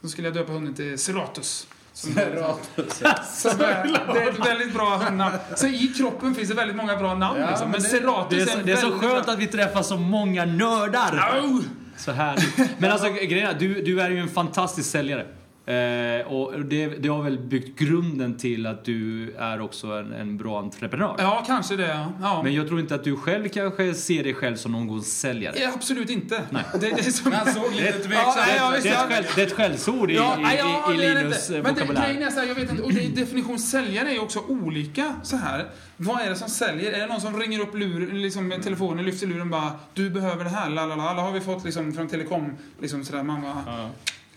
så 0.02 0.10
skulle 0.10 0.28
jag 0.28 0.36
döpa 0.36 0.52
hunden 0.52 0.74
till 0.74 0.98
Seratus. 0.98 1.68
Som, 1.94 2.14
Seratus. 2.14 3.04
som 3.42 3.52
är, 3.62 3.84
det 4.14 4.20
är 4.24 4.30
ett 4.30 4.48
väldigt 4.48 4.74
bra 4.74 4.98
hundnamn. 4.98 5.36
Så 5.56 5.68
i 5.68 5.94
kroppen 5.98 6.36
finns 6.36 6.50
det 6.50 6.56
väldigt 6.56 6.78
många 6.78 6.96
bra 6.96 7.16
namn. 7.16 7.40
Ja, 7.42 7.50
liksom. 7.50 7.72
Men 7.72 7.82
men 7.82 7.92
det- 7.92 7.98
Seratus 7.98 8.46
Det 8.46 8.52
är, 8.52 8.58
så, 8.58 8.64
det 8.66 8.72
är 8.72 8.76
så 8.76 8.92
skönt 9.00 9.26
bra- 9.26 9.34
att 9.34 9.40
vi 9.40 9.48
träffar 9.48 9.82
så 9.84 9.98
många 9.98 10.46
nördar. 10.46 11.40
Au! 11.44 11.62
Så 11.98 12.12
härligt. 12.12 12.70
Men 12.80 12.92
alltså 12.92 13.10
grejen 13.10 13.50
är, 13.50 13.54
du, 13.60 13.82
du 13.82 14.02
är 14.02 14.10
ju 14.10 14.20
en 14.20 14.30
fantastisk 14.30 14.90
säljare. 14.92 15.26
Eh, 15.70 16.28
och 16.28 16.66
det, 16.66 16.88
det 16.88 17.10
har 17.10 17.24
väl 17.24 17.40
byggt 17.40 17.80
grunden 17.80 18.38
till 18.38 18.66
att 18.66 18.86
du 18.86 19.32
är 19.38 19.62
också 19.62 19.88
en, 19.88 20.14
en 20.14 20.38
bra 20.38 20.60
entreprenör. 20.60 21.16
Ja, 21.20 21.44
kanske 21.48 21.76
det. 21.76 22.08
ja. 22.22 22.44
Men 22.44 22.54
jag 22.54 22.68
tror 22.68 22.80
inte 22.80 22.96
att 22.96 23.04
du 23.04 23.16
själv 23.16 23.48
kanske 23.50 23.94
ser 23.94 24.24
dig 24.24 24.34
själv 24.34 24.56
som 24.56 24.72
någon 24.72 24.88
god 24.88 25.06
säljare. 25.06 25.56
Ja, 25.60 25.72
absolut 25.76 26.10
inte. 26.10 26.44
Det, 26.74 26.80
det 26.80 26.88
är 27.08 27.12
som... 27.12 27.32
Han 27.32 27.54
såg 27.54 27.72
lite 27.72 27.92
tveksam 27.92 28.76
ut. 28.76 28.84
Det 28.84 28.90
är, 28.90 28.94
ett 28.94 29.10
skäll, 29.10 29.26
det 29.36 29.42
är 29.42 29.46
ett 29.48 29.54
skällsord 29.54 30.12
i, 30.12 30.16
Ja, 30.16 30.38
i, 30.40 30.42
nej, 30.42 30.58
ja, 30.58 30.92
i, 30.92 30.96
i 30.96 30.98
det 30.98 31.06
är 31.06 31.16
det 31.16 31.22
Linus 31.22 31.50
inte. 31.50 31.58
eh, 31.58 31.64
Men 31.64 31.76
det, 31.96 32.02
grejen 32.06 32.24
är 32.24 32.30
så 32.30 32.40
här, 32.40 32.48
jag 32.48 32.56
vet 32.56 32.72
inte, 32.72 32.84
och 32.84 32.94
det 32.94 33.06
är 33.06 33.10
definition 33.10 33.60
säljare 33.60 34.12
är 34.16 34.22
också 34.22 34.40
olika 34.48 35.16
så 35.24 35.38
här. 35.38 35.66
Vad 35.98 36.22
är 36.22 36.30
det 36.30 36.36
som 36.36 36.50
säljer? 36.50 36.92
Är 36.92 37.00
det 37.00 37.08
någon 37.08 37.22
som 37.22 37.40
ringer 37.40 37.60
upp 37.60 37.76
lur, 37.76 38.12
liksom 38.14 38.48
med 38.48 38.64
telefonen, 38.64 39.06
lyfter 39.06 39.28
luren 39.28 39.42
och 39.42 39.48
bara 39.48 39.72
Du 39.94 40.10
behöver 40.10 40.44
det 40.44 40.50
här, 40.50 40.70
lalala. 40.70 41.04
Alla 41.04 41.22
har 41.22 41.32
vi 41.32 41.40
fått 41.42 41.66
liksom 41.66 41.94
från 41.94 42.08
Telekom, 42.08 42.56
liksom 42.82 43.06
sådär. 43.06 43.24
Man 43.24 43.42
bara 43.42 43.64
Ja 43.68 43.90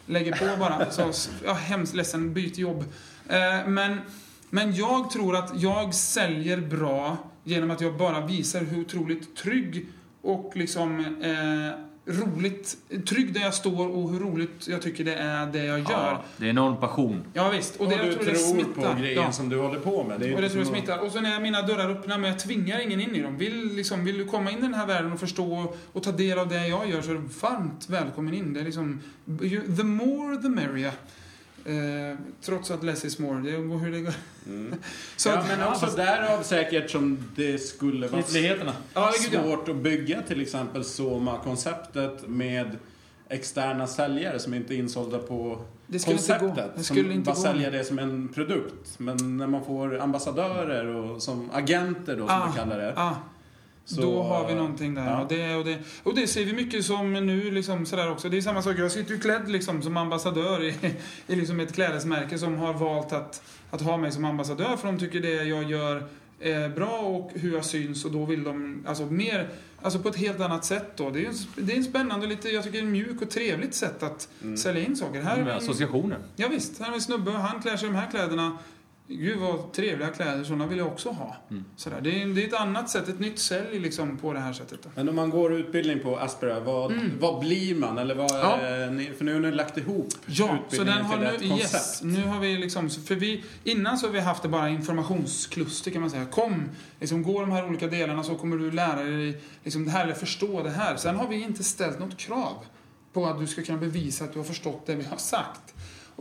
lägger 0.07 0.33
på 0.33 0.61
bara. 0.61 0.91
Så, 0.91 1.31
ja, 1.45 1.53
hemskt 1.53 1.95
ledsen, 1.95 2.35
byt 2.35 2.59
jobb. 2.59 2.85
Eh, 3.29 3.67
men, 3.67 3.99
men 4.51 4.75
jag 4.75 5.11
tror 5.11 5.37
att 5.37 5.63
jag 5.63 5.95
säljer 5.95 6.57
bra 6.57 7.17
genom 7.45 7.71
att 7.71 7.81
jag 7.81 7.97
bara 7.97 8.27
visar 8.27 8.61
hur 8.61 8.81
otroligt 8.81 9.37
trygg 9.37 9.87
och 10.23 10.53
liksom 10.55 11.01
eh, 11.23 11.92
roligt, 12.07 12.77
trygg 13.09 13.35
där 13.35 13.41
jag 13.41 13.55
står 13.55 13.89
och 13.89 14.11
hur 14.11 14.21
roligt 14.21 14.69
jag 14.69 14.83
tycker 14.83 15.05
det 15.05 15.15
är 15.15 15.47
det 15.47 15.65
jag 15.65 15.79
gör. 15.79 15.85
Ja, 15.91 16.23
det 16.37 16.47
är 16.47 16.51
enorm 16.51 16.77
passion. 16.81 17.25
Ja, 17.33 17.49
visst. 17.51 17.77
Och, 17.77 17.81
Och 17.81 17.89
det, 17.91 17.97
jag 17.97 18.07
du 18.07 18.13
tror 18.13 18.25
det 18.25 18.31
tror 18.35 18.55
smittar. 18.55 18.95
på 18.95 19.01
grejen 19.01 19.23
ja. 19.23 19.33
som 19.33 19.49
du 19.49 19.59
håller 19.61 19.81
på 19.81 20.05
med. 20.05 20.21
Det 20.21 20.29
är 20.29 20.35
Och 20.35 20.43
det 20.43 20.49
tror 20.49 20.61
jag 20.61 20.67
smittar. 20.69 20.99
Och 20.99 21.13
så 21.13 21.21
när 21.21 21.41
mina 21.41 21.63
dörrar 21.63 21.91
öppnar, 21.91 22.19
men 22.19 22.31
jag 22.31 22.39
tvingar 22.39 22.81
ingen 22.81 23.01
in 23.01 23.15
i 23.17 23.23
dem. 23.23 23.37
Vill, 23.39 23.75
liksom, 23.75 24.05
vill 24.05 24.19
du 24.19 24.25
komma 24.25 24.51
in 24.51 24.59
i 24.59 24.63
den 24.63 24.75
här 24.75 24.87
världen 24.87 25.13
och 25.13 25.21
förstå 25.21 25.75
och 25.93 26.03
ta 26.03 26.13
del 26.13 26.39
av 26.39 26.49
det 26.49 26.67
jag 26.69 26.91
gör 26.91 27.03
så 27.03 27.11
är 27.11 27.15
du 27.15 27.21
varmt 27.41 27.89
välkommen 27.89 28.35
in. 28.35 28.53
Det 28.53 28.61
är 28.61 28.65
liksom, 28.65 29.01
you- 29.27 29.77
the 29.77 29.85
more 29.85 30.37
the 30.37 30.49
merrier. 30.49 30.93
Eh, 31.65 32.19
trots 32.41 32.71
att 32.71 32.85
less 32.85 33.05
is 33.05 33.19
more. 33.19 33.41
Det 33.41 33.51
går 33.53 33.79
hur 33.79 33.93
det 33.93 34.01
går. 34.01 34.15
Mm. 34.47 34.75
Så 35.17 35.29
ja, 35.29 35.39
att, 35.39 35.49
men 35.49 35.69
också 35.69 35.87
därav 35.87 36.43
säkert 36.43 36.91
som 36.91 37.19
det 37.37 37.59
skulle 37.59 38.09
vara. 38.09 38.23
Ja, 38.35 38.57
ja. 38.95 39.13
svårt 39.43 39.69
att 39.69 39.77
bygga 39.77 40.23
till 40.23 40.41
exempel 40.41 40.85
Soma-konceptet 40.85 42.29
med 42.29 42.77
externa 43.29 43.87
säljare 43.87 44.39
som 44.39 44.55
inte 44.55 44.75
är 44.75 44.77
insålda 44.79 45.19
på 45.19 45.59
Det 45.87 45.99
skulle 45.99 46.17
inte 46.17 46.39
gå. 46.41 46.47
konceptet. 46.49 46.85
Som 46.87 47.23
bara 47.23 47.35
säljer 47.37 47.71
det 47.71 47.85
som 47.85 47.99
en 47.99 48.29
produkt. 48.29 48.99
Men 48.99 49.37
när 49.37 49.47
man 49.47 49.65
får 49.65 49.99
ambassadörer 50.01 50.87
och 50.87 51.23
som 51.23 51.51
agenter 51.53 52.17
då, 52.17 52.27
som 52.29 52.37
Ah, 52.43 52.47
vi 52.53 52.59
kallar 52.59 52.79
det. 52.79 52.93
ah, 52.97 53.15
Så, 53.85 54.01
då 54.01 54.23
har 54.23 54.49
vi 54.49 54.55
någonting 54.55 54.95
där. 54.95 55.07
ja. 55.07 55.21
Och, 55.23 55.29
det, 55.29 55.55
och, 55.57 55.65
det, 55.65 55.79
och 56.03 56.15
det 56.15 56.27
ser 56.27 56.45
vi 56.45 56.53
mycket 56.53 56.85
som 56.85 57.13
nu 57.13 57.51
liksom 57.51 57.87
sådär 57.87 58.11
också. 58.11 58.29
Det 58.29 58.37
är 58.37 58.41
samma 58.41 58.63
sak. 58.63 58.75
Jag 58.79 58.93
sitter 58.93 59.15
ju 59.15 59.21
klädd 59.21 59.49
liksom 59.51 59.83
som 59.83 59.97
ambassadör 59.97 60.63
i, 60.65 60.75
i 61.27 61.37
liksom 61.37 61.61
ett 61.61 61.75
klädesmärke 61.75 62.39
som 62.39 62.57
har 62.59 62.75
valt 62.75 63.13
att, 63.13 63.43
att 63.71 63.81
ha 63.81 63.97
mig 63.97 64.13
som 64.13 64.25
ambassadör 64.25 64.77
för 64.77 64.87
de 64.87 64.99
tycker 64.99 65.21
det 65.21 65.45
jag 65.45 65.71
gör 65.71 66.05
är 66.41 66.69
bra 66.69 66.99
och 66.99 67.31
hur 67.35 67.55
jag 67.55 67.65
syns 67.65 68.05
och 68.05 68.13
då 68.13 68.25
vill 68.25 68.45
de 68.45 68.85
alltså 68.89 69.05
mer, 69.07 69.49
alltså 69.83 69.99
på 69.99 70.09
ett 70.09 70.17
helt 70.17 70.41
annat 70.41 70.65
sätt 70.65 70.93
då. 70.97 71.11
Det 71.11 71.27
är, 71.27 71.33
det 71.57 71.73
är 71.73 71.77
en 71.77 71.85
spännande, 71.85 72.27
lite, 72.27 72.49
jag 72.49 72.65
tycker 72.65 72.79
en 72.79 72.93
mjuk 72.93 73.23
och 73.23 73.31
trevligt 73.31 73.75
sätt 73.75 74.03
att 74.03 74.29
Mm. 74.43 74.57
sälja 74.57 74.85
in 74.85 74.97
saker. 74.97 75.21
Här 75.23 75.37
är 75.37 75.45
Med 75.45 75.53
en, 75.53 75.59
associationer. 75.59 76.19
Ja, 76.37 76.49
visst, 76.49 76.79
här 76.81 76.91
är 76.91 76.95
en 76.95 77.01
snubbe, 77.01 77.31
han 77.31 77.63
klär 77.63 77.77
sig 77.77 77.89
i 77.89 77.93
de 77.93 77.99
här 77.99 78.11
kläderna. 78.11 78.59
Gud 79.17 79.39
vad 79.39 79.73
trevliga 79.73 80.09
kläder, 80.09 80.45
sådana 80.45 80.67
vill 80.67 80.79
jag 80.79 80.87
också 80.87 81.11
ha. 81.11 81.37
Mm. 81.51 81.65
Sådär. 81.77 82.01
Det, 82.01 82.23
är, 82.23 82.27
det 82.27 82.45
är 82.45 82.49
ett 82.49 82.55
annat 82.61 82.91
sätt, 82.91 83.09
ett 83.09 83.21
nytt 83.21 83.39
sälj 83.39 83.79
liksom 83.79 84.17
på 84.19 84.33
det 84.33 84.39
här 84.41 84.53
sättet. 84.53 84.83
Då. 84.83 84.89
Men 84.95 85.09
om 85.09 85.17
man 85.17 85.31
går 85.31 85.55
utbildning 85.55 86.01
på 86.01 86.17
Aspera, 86.19 86.61
vad, 86.61 86.93
Mm. 86.93 87.11
vad 87.21 87.41
blir 87.41 87.75
man? 87.75 87.99
Eller 87.99 88.15
vad, 88.15 88.31
Ja. 88.31 88.91
ni, 88.91 89.11
för 89.19 89.25
nu 89.25 89.33
har 89.33 89.41
ni 89.41 89.51
lagt 89.53 89.79
ihop 89.79 90.09
Ja, 90.27 90.59
så 90.69 90.85
den 90.85 91.05
har 91.05 91.17
till 91.17 91.21
nu, 91.27 91.35
ett 91.35 91.49
koncept. 91.51 91.73
yes, 91.75 92.03
nu 92.03 92.25
har 92.27 92.41
vi 92.41 92.57
liksom, 92.57 92.91
för 92.91 93.15
vi, 93.15 93.45
innan 93.65 93.99
så 93.99 94.07
har 94.07 94.13
vi 94.13 94.21
haft 94.21 94.43
det 94.43 94.49
bara 94.49 94.69
informationskluster 94.69 95.91
kan 95.91 96.01
man 96.01 96.11
säga. 96.11 96.25
Kom, 96.27 96.69
liksom 97.01 97.23
gå 97.23 97.41
de 97.41 97.53
här 97.53 97.69
olika 97.69 97.87
delarna 97.87 98.23
så 98.23 98.35
kommer 98.35 98.57
du 98.57 98.71
lära 98.71 99.03
dig 99.05 99.41
liksom 99.65 99.85
det 99.85 99.91
här 99.91 100.05
eller 100.05 100.15
förstå 100.15 100.63
det 100.63 100.71
här. 100.71 100.97
Sen 100.97 101.17
har 101.17 101.29
vi 101.29 101.43
inte 101.43 101.65
ställt 101.65 101.99
något 101.99 102.17
krav 102.17 102.55
på 103.13 103.27
att 103.27 103.41
du 103.41 103.47
ska 103.47 103.63
kunna 103.63 103.79
bevisa 103.79 104.25
att 104.25 104.33
du 104.33 104.39
har 104.39 104.45
förstått 104.47 104.83
det 104.87 104.95
vi 104.95 105.05
har 105.05 105.17
sagt. 105.17 105.72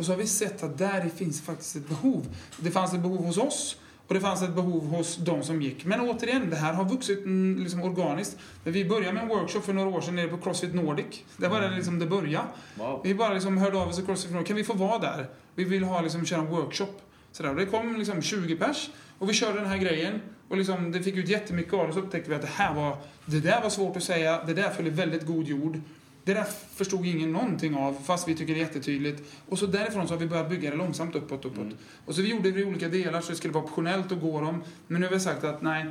Och 0.02 0.06
så 0.06 0.12
har 0.12 0.18
vi 0.18 0.28
sett 0.28 0.64
att 0.64 0.78
där 0.78 1.10
finns 1.16 1.42
faktiskt 1.42 1.76
ett 1.76 1.90
behov. 1.90 2.36
Det 2.58 2.72
fanns 2.72 2.94
ett 2.94 3.00
behov 3.00 3.26
hos 3.26 3.38
oss 3.38 3.78
och 4.08 4.14
det 4.14 4.20
fanns 4.20 4.42
ett 4.42 4.56
behov 4.56 4.88
hos 4.88 5.18
de 5.18 5.44
som 5.44 5.62
gick. 5.62 5.86
Men 5.86 6.02
återigen, 6.02 6.50
det 6.50 6.56
här 6.56 6.74
har 6.74 6.90
vuxit 6.90 7.26
mm, 7.26 7.64
liksom 7.64 7.84
organiskt. 7.84 8.38
Men 8.64 8.74
vi 8.74 8.86
började 8.86 9.14
med 9.14 9.24
en 9.24 9.30
workshop 9.30 9.62
för 9.62 9.74
några 9.74 9.90
år 9.90 10.02
sedan 10.02 10.16
nere 10.16 10.28
på 10.28 10.38
Crossfit 10.38 10.74
Nordic. 10.74 11.24
Det 11.38 11.48
var 11.48 11.62
det 11.62 11.76
liksom 11.76 12.00
det 12.00 12.06
började. 12.06 12.48
Wow. 12.76 13.02
Vi 13.04 13.16
bara 13.16 13.34
liksom 13.34 13.58
hörde 13.58 13.78
av 13.78 13.88
oss 13.88 13.96
till 13.96 14.06
Crossfit 14.06 14.32
Nordic. 14.32 14.48
Kan 14.48 14.58
vi 14.58 14.64
få 14.64 14.74
vara 14.74 15.00
där? 15.00 15.30
Vi 15.56 15.64
vill 15.64 15.84
ha 15.84 16.02
liksom, 16.02 16.26
köra 16.26 16.40
en 16.40 16.48
workshop. 16.48 17.02
Sådär. 17.32 17.50
Och 17.50 17.56
det 17.56 17.66
kom 17.66 17.96
liksom 17.96 18.22
20 18.22 18.56
pers 18.56 18.90
och 19.20 19.30
vi 19.30 19.34
körde 19.34 19.60
den 19.60 19.70
här 19.70 19.78
grejen. 19.78 20.22
Och 20.48 20.58
liksom, 20.58 20.92
det 20.92 21.04
fick 21.04 21.16
ut 21.16 21.30
jättemycket 21.30 21.74
av 21.74 21.88
det. 21.88 21.94
Så 21.94 22.00
upptäckte 22.00 22.30
vi 22.30 22.36
att 22.36 22.42
det 22.42 22.50
här 22.54 22.74
var, 22.74 22.98
det 23.26 23.40
där 23.40 23.62
var 23.62 23.70
svårt 23.70 23.98
att 23.98 24.04
säga. 24.04 24.44
Det 24.44 24.54
där 24.54 24.70
föll 24.70 24.88
i 24.88 24.90
väldigt 24.90 25.26
god 25.26 25.48
jord. 25.48 25.82
Det 26.24 26.34
där 26.34 26.46
förstod 26.76 27.06
ingen 27.06 27.32
någonting 27.32 27.76
av, 27.76 27.98
fast 28.06 28.28
vi 28.28 28.36
tycker 28.36 28.54
det 28.54 28.60
är 28.60 28.66
jättetydligt. 28.66 29.34
Och 29.50 29.60
så 29.60 29.66
därifrån 29.66 30.08
så 30.08 30.14
har 30.14 30.20
vi 30.20 30.28
börjat 30.28 30.50
bygga 30.50 30.72
det 30.72 30.78
långsamt 30.78 31.16
uppåt, 31.16 31.46
uppåt. 31.46 31.58
Mm. 31.58 31.78
Och 32.06 32.16
så 32.16 32.22
vi 32.22 32.30
gjorde 32.30 32.52
det 32.52 32.60
i 32.60 32.64
olika 32.64 32.90
delar 32.90 33.22
så 33.22 33.30
det 33.30 33.36
skulle 33.36 33.54
vara 33.54 33.64
optionellt 33.64 34.12
att 34.12 34.22
gå 34.22 34.42
dem. 34.42 34.64
Men 34.88 35.02
nu 35.02 35.08
har 35.08 35.14
vi 35.14 35.20
sagt 35.20 35.44
att 35.44 35.62
nej, 35.62 35.86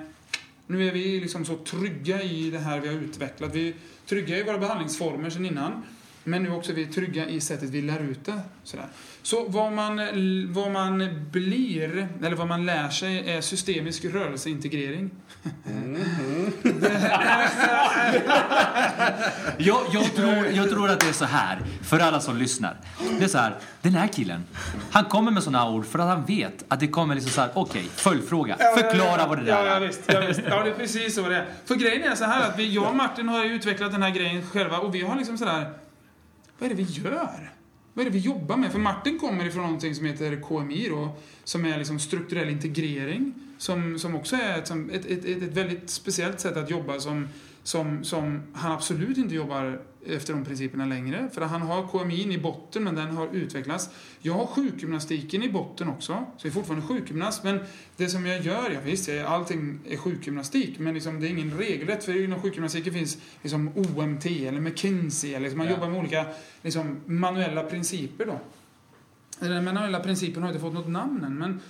nu 0.66 0.88
är 0.88 0.92
vi 0.92 1.20
liksom 1.20 1.44
så 1.44 1.56
trygga 1.56 2.22
i 2.22 2.50
det 2.50 2.58
här 2.58 2.80
vi 2.80 2.88
har 2.88 2.94
utvecklat. 2.94 3.54
Vi 3.54 3.68
är 3.68 3.74
trygga 4.06 4.38
i 4.38 4.42
våra 4.42 4.58
behandlingsformer 4.58 5.30
sedan 5.30 5.46
innan. 5.46 5.82
Men 6.24 6.42
nu 6.42 6.50
också 6.50 6.72
är 6.72 6.76
vi 6.76 6.86
trygga 6.86 7.28
i 7.28 7.40
sättet 7.40 7.70
vi 7.70 7.82
lär 7.82 8.00
ut 8.00 8.24
det. 8.24 8.40
Sådär. 8.64 8.88
Så 9.22 9.44
vad 9.48 9.72
man, 9.72 9.96
vad 10.52 10.70
man 10.70 11.08
blir, 11.30 12.08
eller 12.24 12.36
vad 12.36 12.48
man 12.48 12.66
lär 12.66 12.88
sig, 12.88 13.30
är 13.30 13.40
systemisk 13.40 14.04
rörelseintegrering. 14.04 15.10
Mhm. 15.64 16.52
Jag, 19.58 19.80
jag, 19.92 20.14
tror, 20.14 20.46
jag 20.46 20.70
tror 20.70 20.90
att 20.90 21.00
det 21.00 21.08
är 21.08 21.12
så 21.12 21.24
här, 21.24 21.58
för 21.82 21.98
alla 21.98 22.20
som 22.20 22.36
lyssnar. 22.36 22.76
Det 23.18 23.24
är 23.24 23.28
så 23.28 23.38
här, 23.38 23.56
den 23.82 23.94
här 23.94 24.06
killen, 24.06 24.44
han 24.90 25.04
kommer 25.04 25.30
med 25.30 25.42
såna 25.42 25.70
ord 25.70 25.86
för 25.86 25.98
att 25.98 26.08
han 26.08 26.24
vet 26.24 26.64
att 26.68 26.80
det 26.80 26.88
kommer 26.88 27.14
liksom 27.14 27.32
så 27.32 27.40
här, 27.40 27.50
okej, 27.54 27.84
följdfråga, 27.94 28.56
förklara 28.56 29.26
vad 29.26 29.38
det 29.38 29.44
där 29.44 29.66
ja, 29.66 29.72
ja, 29.74 29.78
visst, 29.78 30.00
ja, 30.06 30.20
visst. 30.28 30.40
Ja, 30.48 30.62
det 30.62 30.70
är 30.70 30.74
precis 30.74 31.14
så 31.14 31.28
det 31.28 31.36
är. 31.36 31.46
För 31.64 31.74
grejen 31.74 32.12
är 32.12 32.14
så 32.14 32.24
här 32.24 32.48
att 32.48 32.58
vi, 32.58 32.74
jag 32.74 32.88
och 32.88 32.96
Martin 32.96 33.28
har 33.28 33.44
utvecklat 33.44 33.92
den 33.92 34.02
här 34.02 34.10
grejen 34.10 34.46
själva 34.46 34.78
och 34.78 34.94
vi 34.94 35.00
har 35.02 35.16
liksom 35.16 35.38
sådär, 35.38 35.70
vad 36.58 36.70
är 36.70 36.74
det 36.74 36.82
vi 36.82 36.90
gör? 36.90 37.50
Vad 37.94 38.06
är 38.06 38.10
det 38.10 38.18
vi 38.18 38.24
jobbar 38.24 38.56
med? 38.56 38.72
För 38.72 38.78
Martin 38.78 39.18
kommer 39.18 39.44
ifrån 39.44 39.62
någonting 39.62 39.94
som 39.94 40.06
heter 40.06 40.40
KMI 40.48 40.88
då, 40.88 41.16
som 41.44 41.64
är 41.64 41.78
liksom 41.78 41.98
strukturell 41.98 42.48
integrering. 42.48 43.34
Som, 43.58 43.98
som 43.98 44.14
också 44.14 44.36
är 44.36 44.58
ett, 44.58 44.70
ett, 44.70 45.06
ett, 45.06 45.42
ett 45.42 45.56
väldigt 45.56 45.90
speciellt 45.90 46.40
sätt 46.40 46.56
att 46.56 46.70
jobba 46.70 47.00
som, 47.00 47.28
som, 47.62 48.04
som 48.04 48.42
han 48.52 48.72
absolut 48.72 49.18
inte 49.18 49.34
jobbar 49.34 49.80
efter 50.06 50.32
de 50.32 50.44
principerna 50.44 50.86
längre. 50.86 51.28
För 51.32 51.40
han 51.40 51.62
har 51.62 51.86
KMI 51.88 52.34
i 52.34 52.38
botten, 52.38 52.84
men 52.84 52.94
den 52.94 53.10
har 53.16 53.28
utvecklats. 53.32 53.90
Jag 54.20 54.34
har 54.34 54.46
sjukgymnastiken 54.46 55.42
i 55.42 55.48
botten 55.48 55.88
också, 55.88 56.12
så 56.36 56.46
jag 56.46 56.50
är 56.50 56.54
fortfarande 56.54 56.86
sjukgymnast. 56.86 57.44
Men 57.44 57.60
det 57.96 58.08
som 58.08 58.26
jag 58.26 58.42
gör, 58.42 58.70
ja 58.70 58.80
visst, 58.84 59.08
allting 59.26 59.78
är 59.88 59.96
sjukgymnastik, 59.96 60.78
men 60.78 60.94
liksom, 60.94 61.20
det 61.20 61.26
är 61.26 61.30
ingen 61.30 61.58
regelrätt. 61.58 62.04
För 62.04 62.24
inom 62.24 62.40
sjukgymnastiken 62.42 62.92
finns 62.92 63.18
liksom 63.42 63.68
OMT 63.68 64.26
eller 64.26 64.60
McKinsey, 64.60 65.30
eller 65.30 65.40
liksom, 65.40 65.58
man 65.58 65.66
Ja. 65.66 65.72
jobbar 65.72 65.88
med 65.88 65.98
olika 65.98 66.26
liksom, 66.62 67.00
manuella 67.06 67.62
principer 67.62 68.26
då. 68.26 68.40
Den 69.46 69.64
manuella 69.64 70.00
principen 70.00 70.42
har 70.42 70.50
inte 70.50 70.60
fått 70.60 70.74
något 70.74 70.88
namn 70.88 71.24
än, 71.24 71.38
men 71.38 71.60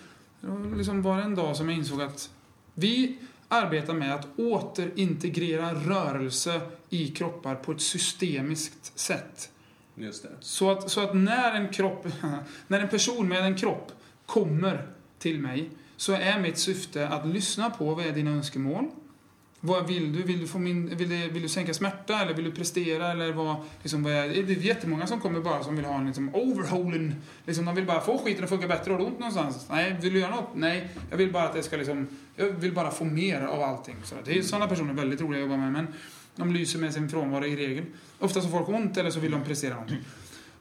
det 0.40 0.46
var 0.46 0.76
liksom 0.76 1.02
var 1.02 1.18
en 1.20 1.34
dag 1.34 1.56
som 1.56 1.68
jag 1.68 1.78
insåg 1.78 2.02
att 2.02 2.30
vi 2.74 3.18
arbetar 3.52 3.94
med 3.94 4.14
att 4.14 4.38
återintegrera 4.38 5.74
rörelse 5.74 6.60
i 6.88 7.08
kroppar 7.08 7.54
på 7.54 7.72
ett 7.72 7.80
systemiskt 7.80 8.98
sätt. 8.98 9.50
Just 9.94 10.22
det. 10.22 10.30
Så 10.40 10.70
att, 10.70 10.90
så 10.90 11.00
att 11.00 11.16
när 11.16 11.54
en 11.54 11.68
kropp, 11.68 12.06
när 12.66 12.80
en 12.80 12.88
person 12.88 13.28
med 13.28 13.44
en 13.44 13.56
kropp 13.56 13.92
kommer 14.26 14.86
till 15.18 15.40
mig 15.40 15.70
så 15.96 16.12
är 16.12 16.38
mitt 16.40 16.58
syfte 16.58 17.08
att 17.08 17.26
lyssna 17.26 17.70
på 17.70 17.94
vad 17.94 18.06
är 18.06 18.12
dina 18.12 18.30
önskemål? 18.30 18.90
Vad 19.60 19.86
vill 19.86 20.12
du? 20.12 20.22
Vill 20.22 20.40
du, 20.40 20.46
få 20.46 20.58
min, 20.58 20.96
vill, 20.96 21.08
du, 21.08 21.28
vill 21.28 21.42
du 21.42 21.48
sänka 21.48 21.74
smärta 21.74 22.20
eller 22.20 22.34
vill 22.34 22.44
du 22.44 22.52
prestera? 22.52 23.12
Eller 23.12 23.32
vad, 23.32 23.56
liksom, 23.82 24.02
vad 24.02 24.12
är, 24.12 24.28
det 24.28 24.52
är 24.52 24.56
jättemånga 24.56 25.06
som 25.06 25.20
kommer 25.20 25.40
bara 25.40 25.62
som 25.62 25.76
vill 25.76 25.84
ha 25.84 25.94
en 25.94 26.06
liksom, 26.06 26.34
overhaulen. 26.34 27.14
Liksom, 27.46 27.64
de 27.64 27.74
vill 27.74 27.86
bara 27.86 28.00
få 28.00 28.18
skiten 28.18 28.44
att 28.44 28.50
funka 28.50 28.68
bättre. 28.68 28.92
Har 28.92 28.98
du 28.98 29.04
ont 29.04 29.18
någonstans? 29.18 29.66
Nej. 29.70 29.96
Vill 30.00 30.12
du 30.12 30.20
göra 30.20 30.34
något? 30.34 30.48
Nej. 30.54 30.88
Jag 31.10 31.16
vill 31.16 31.32
bara 31.32 31.44
att 31.44 31.54
det 31.54 31.62
ska 31.62 31.76
liksom, 31.76 32.08
jag 32.36 32.46
vill 32.46 32.74
bara 32.74 32.90
få 32.90 33.04
mer 33.04 33.42
av 33.42 33.62
allting. 33.62 33.96
Så 34.04 34.14
det 34.24 34.38
är 34.38 34.42
sådana 34.42 34.66
personer 34.66 34.94
väldigt 34.94 35.20
roliga 35.20 35.42
att 35.42 35.50
jobba 35.50 35.56
med. 35.56 35.72
Men 35.72 35.86
de 36.36 36.52
lyser 36.52 36.78
med 36.78 36.94
sin 36.94 37.08
frånvaro 37.08 37.44
i 37.44 37.56
regel. 37.56 37.84
Ofta 38.18 38.40
så 38.40 38.48
får 38.48 38.58
folk 38.58 38.68
ont 38.68 38.96
eller 38.96 39.10
så 39.10 39.20
vill 39.20 39.30
de 39.30 39.44
prestera 39.44 39.74
någonting. 39.74 40.00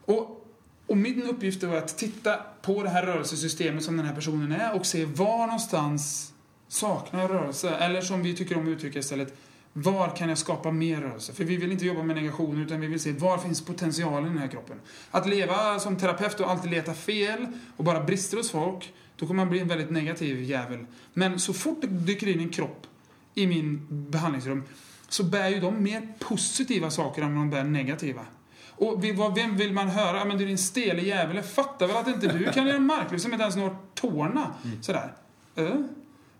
Och, 0.04 0.46
och 0.86 0.96
min 0.96 1.22
uppgift 1.22 1.62
var 1.62 1.76
att 1.76 1.98
titta 1.98 2.36
på 2.62 2.82
det 2.82 2.88
här 2.88 3.06
rörelsesystemet 3.06 3.84
som 3.84 3.96
den 3.96 4.06
här 4.06 4.14
personen 4.14 4.52
är 4.52 4.74
och 4.74 4.86
se 4.86 5.04
var 5.04 5.46
någonstans 5.46 6.29
saknar 6.72 7.28
rörelse. 7.28 7.70
Eller 7.70 8.00
som 8.00 8.22
vi 8.22 8.36
tycker 8.36 8.56
om 8.56 8.62
att 8.62 8.68
uttrycka 8.68 8.98
istället, 8.98 9.36
var 9.72 10.16
kan 10.16 10.28
jag 10.28 10.38
skapa 10.38 10.70
mer 10.70 11.00
rörelse? 11.00 11.32
För 11.32 11.44
vi 11.44 11.56
vill 11.56 11.72
inte 11.72 11.86
jobba 11.86 12.02
med 12.02 12.16
negation 12.16 12.62
utan 12.62 12.80
vi 12.80 12.86
vill 12.86 13.00
se 13.00 13.12
var 13.12 13.38
finns 13.38 13.64
potentialen 13.64 14.26
i 14.26 14.28
den 14.28 14.38
här 14.38 14.48
kroppen. 14.48 14.80
Att 15.10 15.28
leva 15.28 15.78
som 15.78 15.96
terapeut 15.96 16.40
och 16.40 16.50
alltid 16.50 16.70
leta 16.70 16.94
fel 16.94 17.46
och 17.76 17.84
bara 17.84 18.00
brister 18.00 18.36
hos 18.36 18.50
folk, 18.50 18.92
då 19.16 19.26
kommer 19.26 19.44
man 19.44 19.50
bli 19.50 19.60
en 19.60 19.68
väldigt 19.68 19.90
negativ 19.90 20.42
jävel. 20.42 20.86
Men 21.12 21.40
så 21.40 21.52
fort 21.52 21.78
det 21.80 21.86
dyker 21.86 22.28
in 22.28 22.40
en 22.40 22.48
kropp 22.48 22.86
i 23.34 23.46
min 23.46 23.86
behandlingsrum 24.10 24.62
så 25.08 25.24
bär 25.24 25.48
ju 25.48 25.60
de 25.60 25.82
mer 25.82 26.08
positiva 26.18 26.90
saker 26.90 27.22
än 27.22 27.34
de 27.34 27.50
bär 27.50 27.64
negativa. 27.64 28.22
Och 28.68 29.04
vem 29.36 29.56
vill 29.56 29.72
man 29.72 29.88
höra? 29.88 30.16
Ja, 30.16 30.24
men 30.24 30.38
du 30.38 30.46
din 30.46 30.58
stele 30.58 31.02
jävel, 31.02 31.36
jag 31.36 31.50
fattar 31.50 31.86
väl 31.86 31.96
att 31.96 32.08
inte 32.08 32.28
du 32.28 32.52
kan 32.52 32.66
göra 32.66 32.78
marklyft 32.78 33.22
som 33.22 33.32
inte 33.32 33.42
ens 33.42 33.56
når 33.56 33.76
tårna. 33.94 34.54
Mm. 34.64 34.82
Sådär. 34.82 35.12
Äh? 35.56 35.64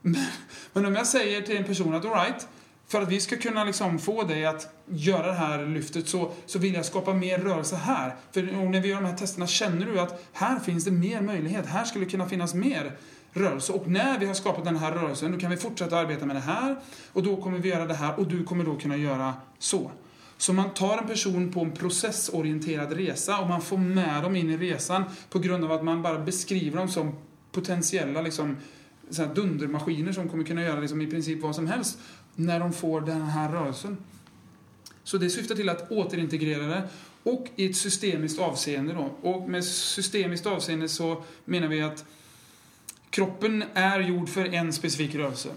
Men, 0.03 0.25
men 0.73 0.87
om 0.87 0.95
jag 0.95 1.07
säger 1.07 1.43
till 1.43 1.57
en 1.57 1.65
person 1.65 1.95
att 1.95 2.05
alright, 2.05 2.47
för 2.89 3.03
att 3.03 3.09
vi 3.09 3.21
ska 3.21 3.37
kunna 3.37 3.65
liksom 3.65 3.99
få 3.99 4.23
dig 4.23 4.47
att 4.47 4.75
göra 4.87 5.27
det 5.27 5.33
här 5.33 5.67
lyftet 5.67 6.09
så, 6.09 6.33
så 6.47 6.59
vill 6.59 6.75
jag 6.75 6.85
skapa 6.85 7.15
mer 7.15 7.39
rörelse 7.39 7.77
här. 7.77 8.15
För 8.33 8.43
när 8.43 8.81
vi 8.81 8.89
gör 8.89 9.01
de 9.01 9.07
här 9.07 9.17
testerna 9.17 9.47
känner 9.47 9.87
du 9.87 10.01
att 10.01 10.25
här 10.33 10.59
finns 10.59 10.85
det 10.85 10.91
mer 10.91 11.21
möjlighet. 11.21 11.67
Här 11.67 11.85
skulle 11.85 12.05
det 12.05 12.11
kunna 12.11 12.29
finnas 12.29 12.55
mer 12.55 12.93
rörelse. 13.33 13.73
Och 13.73 13.89
när 13.89 14.19
vi 14.19 14.27
har 14.27 14.35
skapat 14.35 14.65
den 14.65 14.77
här 14.77 14.93
rörelsen, 14.93 15.33
då 15.33 15.39
kan 15.39 15.51
vi 15.51 15.57
fortsätta 15.57 15.99
arbeta 15.99 16.27
med 16.27 16.37
det 16.37 16.41
här. 16.41 16.77
Och 17.13 17.23
då 17.23 17.43
kommer 17.43 17.59
vi 17.59 17.69
göra 17.69 17.87
det 17.87 17.95
här 17.95 18.19
och 18.19 18.29
du 18.29 18.45
kommer 18.45 18.65
då 18.65 18.77
kunna 18.77 18.97
göra 18.97 19.35
så. 19.59 19.91
Så 20.39 20.53
man 20.53 20.75
tar 20.75 20.99
en 20.99 21.07
person 21.07 21.53
på 21.53 21.61
en 21.61 21.73
processorienterad 21.73 22.93
resa 22.93 23.39
och 23.39 23.49
man 23.49 23.63
får 23.63 23.77
med 23.77 24.23
dem 24.23 24.37
in 24.37 24.51
i 24.51 24.57
resan 24.57 25.05
på 25.31 25.39
grund 25.39 25.65
av 25.65 25.73
att 25.73 25.85
man 25.85 26.03
bara 26.03 26.19
beskriver 26.19 26.79
dem 26.79 26.89
som 26.89 27.15
potentiella 27.53 28.21
liksom, 28.21 28.57
så 29.11 29.23
här 29.23 29.35
dundermaskiner 29.35 30.13
som 30.13 30.29
kommer 30.29 30.45
kunna 30.45 30.63
göra 30.63 30.81
liksom 30.81 31.01
i 31.01 31.07
princip 31.07 31.43
vad 31.43 31.55
som 31.55 31.67
helst 31.67 31.99
när 32.35 32.61
de 32.61 32.73
får 32.73 33.01
den 33.01 33.23
här 33.23 33.53
rörelsen. 33.53 33.97
Så 35.05 35.19
det 35.19 35.31
syftar 35.31 35.55
till 35.55 35.69
att 35.69 35.91
återintegrera 35.91 36.67
det 36.67 36.89
och 37.23 37.47
i 37.57 37.71
ett 37.71 37.77
systemiskt 37.77 38.41
avseende 38.41 38.93
då. 38.93 39.29
Och 39.29 39.49
med 39.49 39.65
systemiskt 39.65 40.47
avseende 40.47 40.89
så 40.89 41.23
menar 41.45 41.69
vi 41.69 41.83
att 41.83 42.05
kroppen 43.11 43.65
är 43.75 44.01
gjord 44.01 44.29
för 44.29 44.55
en 44.55 44.73
specifik 44.73 45.15
rörelse. 45.15 45.49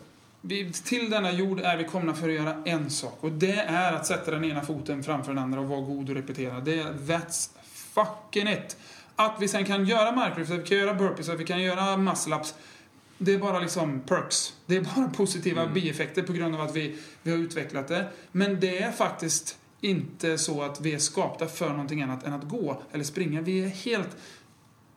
Vi, 0.42 0.72
till 0.74 1.10
denna 1.10 1.32
jord 1.32 1.60
är 1.60 1.78
vi 1.78 1.84
komna 1.84 2.14
för 2.14 2.30
att 2.30 2.36
göra 2.36 2.64
en 2.66 2.90
sak 2.90 3.18
och 3.22 3.32
det 3.32 3.60
är 3.60 3.94
att 3.94 4.06
sätta 4.06 4.32
den 4.32 4.46
ena 4.46 4.62
foten 4.62 5.04
framför 5.04 5.34
den 5.34 5.44
andra 5.44 5.60
och 5.60 5.68
vara 5.68 5.82
god 5.82 6.10
och 6.10 6.16
repetera. 6.16 6.60
Det 6.60 6.80
är 6.80 6.94
that's 6.94 7.50
fucking 7.74 8.48
it. 8.48 8.78
Att 9.16 9.38
vi 9.40 9.48
sen 9.48 9.66
kan 9.66 9.86
göra 9.86 10.12
marklyft, 10.12 10.52
att 10.52 10.60
vi 10.60 10.64
kan 10.64 10.78
göra 10.78 10.94
burpees, 10.94 11.30
att 11.30 11.40
vi 11.40 11.46
kan 11.46 11.62
göra 11.62 11.82
muscle-ups 11.82 12.54
det 13.18 13.34
är 13.34 13.38
bara 13.38 13.60
liksom 13.60 14.00
perks. 14.00 14.54
Det 14.66 14.76
är 14.76 14.82
bara 14.82 15.10
positiva 15.18 15.62
mm. 15.62 15.74
bieffekter 15.74 16.22
på 16.22 16.34
grund 16.34 16.56
av 16.56 16.62
att 16.62 16.76
vi, 16.76 16.96
vi 17.24 17.32
har 17.32 17.38
utvecklat 17.38 17.88
det. 17.88 18.08
Men 18.32 18.60
det 18.60 18.84
är 18.84 18.92
faktiskt 18.92 19.58
inte 19.82 20.38
så 20.38 20.62
att 20.62 20.82
vi 20.82 20.94
är 20.94 21.00
skapta 21.00 21.48
för 21.48 21.70
någonting 21.70 22.02
annat 22.02 22.24
än 22.24 22.34
att 22.34 22.44
gå 22.44 22.82
eller 22.92 23.04
springa. 23.04 23.42
Vi 23.42 23.64
är 23.64 23.68
helt 23.68 24.18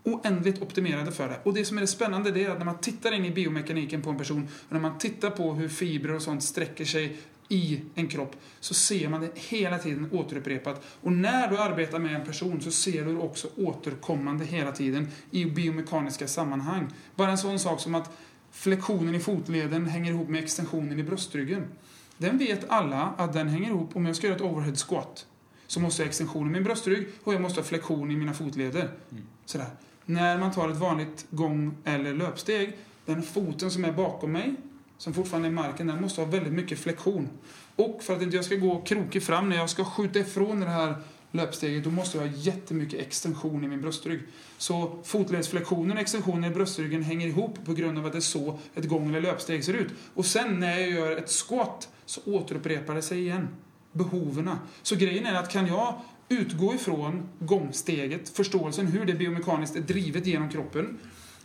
oändligt 0.07 0.63
optimerade 0.63 1.13
för 1.13 1.29
det. 1.29 1.41
Och 1.43 1.55
det 1.55 1.65
som 1.65 1.77
är 1.77 1.81
det 1.81 1.87
spännande 1.87 2.31
det 2.31 2.45
är 2.45 2.51
att 2.51 2.59
när 2.59 2.65
man 2.65 2.79
tittar 2.79 3.13
in 3.13 3.25
i 3.25 3.31
biomekaniken 3.31 4.03
på 4.03 4.11
en 4.11 4.19
person 4.19 4.49
och 4.69 4.73
när 4.73 4.81
man 4.81 4.99
tittar 4.99 5.31
på 5.31 5.55
hur 5.55 5.69
fibrer 5.69 6.15
och 6.15 6.23
sånt 6.23 6.43
sträcker 6.43 6.85
sig 6.85 7.17
i 7.49 7.81
en 7.95 8.09
kropp 8.09 8.37
så 8.61 8.75
ser 8.75 9.09
man 9.09 9.21
det 9.21 9.31
hela 9.35 9.79
tiden 9.79 10.09
återupprepat. 10.13 10.85
Och 11.01 11.13
när 11.13 11.49
du 11.49 11.59
arbetar 11.59 11.99
med 11.99 12.15
en 12.15 12.27
person 12.27 12.61
så 12.61 12.71
ser 12.71 13.05
du 13.05 13.13
det 13.13 13.19
också 13.19 13.49
återkommande 13.57 14.45
hela 14.45 14.73
tiden 14.73 15.09
i 15.31 15.45
biomekaniska 15.45 16.29
sammanhang. 16.29 16.89
Bara 17.15 17.31
en 17.31 17.39
sån 17.39 17.59
sak 17.59 17.81
som 17.81 17.95
att 17.95 18.11
flektionen 18.51 19.15
i 19.15 19.21
fotleden 19.21 19.87
hänger 19.87 20.13
ihop 20.13 20.29
med 20.29 20.45
extensionen 20.45 20.99
i 20.99 21.03
bröstryggen. 21.03 21.65
Den 22.19 22.39
vet 22.39 22.69
alla 22.69 23.15
att 23.17 23.33
den 23.33 23.49
hänger 23.49 23.69
ihop. 23.69 23.97
Om 23.97 24.07
jag 24.07 24.17
ska 24.17 24.27
göra 24.27 24.37
ett 24.37 24.43
overhead 24.43 24.77
squat 24.77 25.27
så 25.67 25.81
måste 25.81 26.03
jag 26.03 26.07
ha 26.07 26.09
extension 26.09 26.47
i 26.47 26.51
min 26.51 26.65
bröstrygg 26.65 27.09
och 27.25 27.35
jag 27.35 27.41
måste 27.41 27.61
ha 27.61 27.65
flexion 27.65 28.11
i 28.11 28.17
mina 28.17 28.35
fotleder. 28.35 28.91
Mm. 29.11 29.25
Sådär. 29.45 29.67
När 30.05 30.39
man 30.39 30.53
tar 30.53 30.69
ett 30.69 30.77
vanligt 30.77 31.27
gång 31.31 31.75
eller 31.85 32.15
löpsteg, 32.15 32.77
den 33.05 33.23
foten 33.23 33.71
som 33.71 33.85
är 33.85 33.93
bakom 33.93 34.33
mig 34.33 34.55
som 34.99 35.15
fortfarande 35.15 35.49
är 35.49 35.53
marken, 35.53 35.87
den 35.87 36.01
måste 36.01 36.21
ha 36.21 36.29
väldigt 36.29 36.53
mycket 36.53 36.79
flexion. 36.79 37.29
Och 37.77 38.03
för 38.03 38.17
att 38.17 38.23
inte 38.23 38.37
jag 38.37 38.45
ska 38.45 38.55
gå 38.55 38.81
krokig 38.81 39.23
fram 39.23 39.49
när 39.49 39.57
jag 39.57 39.71
ska 39.71 39.85
skjuta 39.85 40.19
ifrån 40.19 40.61
det 40.61 40.67
här 40.67 40.95
löpsteget, 41.33 41.85
då 41.85 41.91
måste 41.91 42.19
jag 42.19 42.27
ha 42.27 42.37
jättemycket 42.37 43.01
extension 43.01 43.65
i 43.65 43.69
min 43.69 43.81
bröstrygg. 43.81 44.21
Så 44.59 44.99
fotledsflexionen 45.05 45.97
och 45.97 46.03
extensionen 46.03 46.51
i 46.51 46.55
bröstryggen 46.55 47.03
hänger 47.03 47.27
ihop 47.27 47.65
på 47.65 47.73
grund 47.73 47.99
av 47.99 48.07
att 48.07 48.13
det 48.13 48.19
är 48.19 48.21
så 48.21 48.59
ett 48.75 48.89
gång 48.89 49.09
eller 49.09 49.21
löpsteg 49.21 49.65
ser 49.65 49.75
ut. 49.75 49.89
Och 50.15 50.27
sen 50.27 50.61
när 50.61 50.79
jag 50.79 50.91
gör 50.91 51.17
ett 51.17 51.31
squat 51.31 51.89
så 52.07 52.21
återupprepar 52.25 52.95
det 52.95 53.03
sig 53.03 53.21
igen. 53.21 53.49
Behoven. 53.93 54.51
Så 54.83 54.97
grejen 54.97 55.27
är 55.27 55.35
att 55.35 55.51
kan 55.51 55.67
jag 55.67 56.01
utgå 56.29 56.75
ifrån 56.75 57.29
gångsteget, 57.39 58.29
förståelsen 58.29 58.87
hur 58.87 59.05
det 59.05 59.15
biomekaniskt 59.15 59.77
är 59.77 59.81
drivet 59.81 60.27
genom 60.27 60.49
kroppen, 60.49 60.99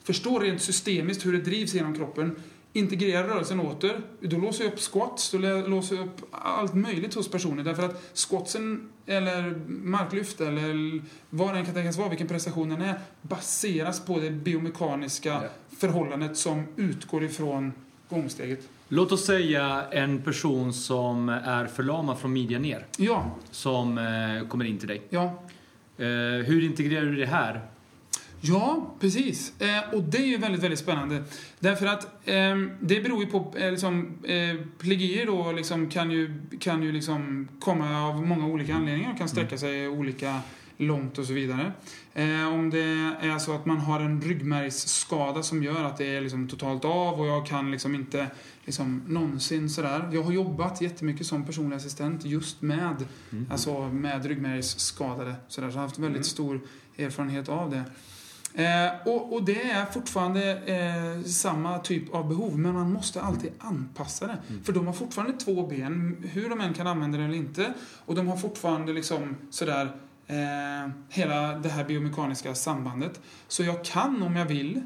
förstå 0.04 0.39
rent 0.39 0.62
systemiskt 0.62 1.26
hur 1.26 1.34
det 1.34 1.41
drivs 1.41 1.74
genom 1.74 1.95
kroppen, 1.95 2.36
integrera 2.74 3.28
rörelsen 3.28 3.60
åter, 3.60 4.02
då 4.20 4.38
låser 4.38 4.64
jag 4.64 4.74
upp 4.74 4.80
squats, 4.80 5.32
då 5.32 5.38
låser 5.68 5.96
jag 5.96 6.06
upp 6.06 6.22
allt 6.32 6.74
möjligt 6.74 7.14
hos 7.14 7.32
personer. 7.32 7.64
Därför 7.64 7.84
att 7.84 8.12
squatsen, 8.14 8.90
eller 9.06 9.56
marklyft, 9.68 10.42
eller 10.42 11.02
vad 11.30 11.54
den 11.54 11.66
kan 11.66 11.74
tänkas 11.74 11.98
vara, 11.98 12.10
vilken 12.10 12.28
prestation 12.28 12.70
den 12.70 12.82
är, 12.82 13.00
baseras 13.22 14.06
på 14.06 14.20
det 14.20 14.32
biomekaniska 14.32 15.30
ja. 15.30 15.42
förhållandet 15.78 16.38
som 16.38 16.64
utgår 16.76 17.24
ifrån 17.24 17.74
gångsteget. 18.10 18.70
Låt 18.88 19.12
oss 19.12 19.26
säga 19.26 19.86
en 19.92 20.22
person 20.22 20.74
som 20.74 21.30
är 21.30 21.66
förlamad 21.66 22.20
från 22.20 22.34
midjan 22.34 22.62
ner. 22.62 22.86
Ja. 22.98 23.32
Som 23.52 23.98
eh, 23.98 24.48
kommer 24.48 24.66
in 24.66 24.78
till 24.78 24.88
dig. 24.88 25.02
Ja. 25.10 25.24
Eh, 25.98 26.46
hur 26.46 26.64
integrerar 26.64 27.06
du 27.06 27.16
det 27.16 27.26
här 27.26 27.62
Ja, 28.42 28.96
precis. 29.00 29.62
Eh, 29.62 29.94
och 29.94 30.04
det 30.04 30.18
är 30.18 30.26
ju 30.26 30.38
väldigt, 30.38 30.64
väldigt 30.64 30.80
spännande. 30.80 31.24
Därför 31.60 31.86
att 31.86 32.04
eh, 32.28 32.56
det 32.80 33.04
beror 33.04 33.24
ju 33.24 33.30
på, 33.30 33.54
eh, 33.58 33.72
liksom, 33.72 34.18
eh, 34.24 34.56
plegier 34.78 35.26
då 35.26 35.52
liksom 35.52 35.89
kan 35.89 36.12
ju, 36.12 36.42
kan 36.60 36.84
ju 36.84 36.92
liksom 36.92 37.48
komma 37.60 38.08
av 38.08 38.26
många 38.26 38.48
olika 38.48 38.76
anledningar 38.76 39.12
och 39.12 39.18
kan 39.18 39.30
sträcka 39.30 39.58
sig 39.58 39.88
olika 39.88 40.39
långt 40.78 41.18
och 41.18 41.26
så 41.26 41.34
vidare. 41.34 41.72
Eh, 42.14 42.48
om 42.48 42.70
det 42.70 42.84
är 43.22 43.39
så 43.39 43.56
att 43.56 43.66
man 43.66 43.78
har 43.78 44.00
en 44.00 44.22
ryggmärgsskada 44.22 45.44
som 45.44 45.64
gör 45.64 45.84
att 45.84 45.98
det 45.98 46.16
är 46.16 46.22
liksom 46.22 46.48
totalt 46.48 46.86
av 46.86 47.20
och 47.20 47.28
jag 47.28 47.46
kan 47.46 47.72
liksom 47.72 47.96
inte 47.96 48.28
liksom 48.66 49.04
någonsin 49.08 49.70
sådär. 49.70 50.10
Jag 50.14 50.24
har 50.24 50.32
jobbat 50.32 50.82
jättemycket 50.82 51.28
som 51.28 51.46
personlig 51.46 51.76
assistent 51.78 52.26
just 52.26 52.62
med, 52.62 53.06
mm. 53.32 53.48
alltså 53.52 53.89
med 53.89 54.26
ryggmärgsskadade 54.26 55.36
sådär, 55.48 55.70
så 55.70 55.76
jag 55.76 55.82
har 55.82 55.88
haft 55.88 56.00
väldigt 56.00 56.16
mm. 56.16 56.24
stor 56.24 56.62
erfarenhet 56.98 57.50
av 57.50 57.70
det. 57.70 57.84
Eh, 58.54 59.08
och, 59.08 59.34
och, 59.34 59.43
det 59.43 59.70
är 59.72 59.86
fortfarande 59.86 60.58
eh, 60.66 61.24
samma 61.26 61.80
typ 61.80 62.14
av 62.14 62.28
behov, 62.28 62.60
men 62.60 62.74
man 62.74 62.91
måste 62.91 63.22
alltid 63.22 63.52
anpassa 63.58 64.28
det. 64.28 64.38
Mm. 64.49 64.64
För 64.64 64.74
de 64.74 64.88
har 64.88 64.93
fortfarande 64.93 65.38
två 65.38 65.68
ben, 65.68 66.18
hur 66.32 66.49
de 66.49 66.62
än 66.62 66.74
kan 66.74 66.88
använda 66.88 67.18
det 67.18 67.24
eller 67.24 67.36
inte. 67.36 67.74
Och 68.06 68.16
de 68.16 68.28
har 68.28 68.38
fortfarande 68.38 68.93
liksom 68.93 69.36
sådär 69.49 69.91
eh, 70.28 70.91
hela 71.10 71.54
det 71.54 71.70
här 71.70 71.84
biomekaniska 71.84 72.56
sambandet. 72.56 73.22
Så 73.47 73.64
jag 73.64 73.86
kan, 73.86 74.24
om 74.24 74.36
jag 74.36 74.45
vill, 74.45 74.82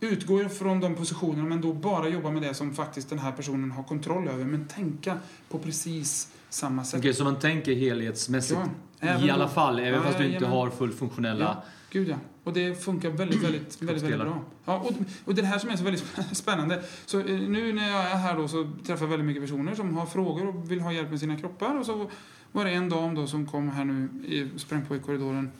utgå 0.00 0.48
från 0.48 0.80
de 0.80 0.94
positionerna, 0.94 1.44
men 1.44 1.60
då 1.60 1.72
bara 1.72 2.08
jobba 2.08 2.30
med 2.30 2.42
det 2.42 2.54
som 2.54 2.74
faktiskt 2.74 3.10
den 3.10 3.18
här 3.18 3.32
personen 3.32 3.70
har 3.70 3.82
kontroll 3.82 4.28
över. 4.28 4.44
Men 4.44 4.68
tänka 4.68 5.18
på 5.48 5.58
precis 5.58 6.28
samma 6.48 6.84
sätt. 6.84 6.98
Okej, 6.98 7.10
okay, 7.10 7.18
så 7.18 7.24
man 7.24 7.38
tänker 7.38 7.74
helhetsmässigt? 7.74 8.60
Ja, 9.00 9.26
I 9.26 9.30
alla 9.30 9.48
fall, 9.48 9.78
även 9.78 9.92
ja, 9.92 10.02
fast 10.02 10.18
du 10.18 10.32
inte 10.32 10.46
har 10.46 10.70
fullfunktionella... 10.70 11.44
Ja, 11.44 11.64
gud 11.94 12.08
ja. 12.08 12.16
Och 12.44 12.52
det 12.52 12.84
funkar 12.84 13.10
väldigt, 13.10 13.42
väldigt, 13.44 13.82
väldigt, 13.82 14.02
väldigt 14.02 14.20
bra. 14.20 14.44
Ja, 14.64 14.78
och, 14.78 14.92
och 15.24 15.34
det 15.34 15.42
här 15.42 15.58
som 15.58 15.70
är 15.70 15.76
så 15.76 15.84
väldigt 15.84 16.04
spännande. 16.32 16.82
Så 17.06 17.20
eh, 17.20 17.40
nu 17.40 17.72
när 17.72 17.90
jag 17.90 18.10
är 18.10 18.16
här 18.16 18.36
då 18.36 18.48
så 18.48 18.70
träffar 18.86 19.04
jag 19.04 19.10
väldigt 19.10 19.26
mycket 19.26 19.42
personer 19.42 19.74
som 19.74 19.96
har 19.96 20.06
frågor 20.06 20.46
och 20.48 20.70
vill 20.70 20.80
ha 20.80 20.92
hjälp 20.92 21.10
med 21.10 21.20
sina 21.20 21.36
kroppar. 21.36 21.78
Och 21.78 21.86
så 21.86 22.10
var 22.52 22.64
det 22.64 22.70
en 22.70 22.88
dam 22.88 23.14
då 23.14 23.26
som 23.26 23.46
kom 23.46 23.68
här 23.68 23.84
nu, 23.84 24.50
sprang 24.56 24.86
på 24.86 24.96
i 24.96 24.98
korridoren. 24.98 25.50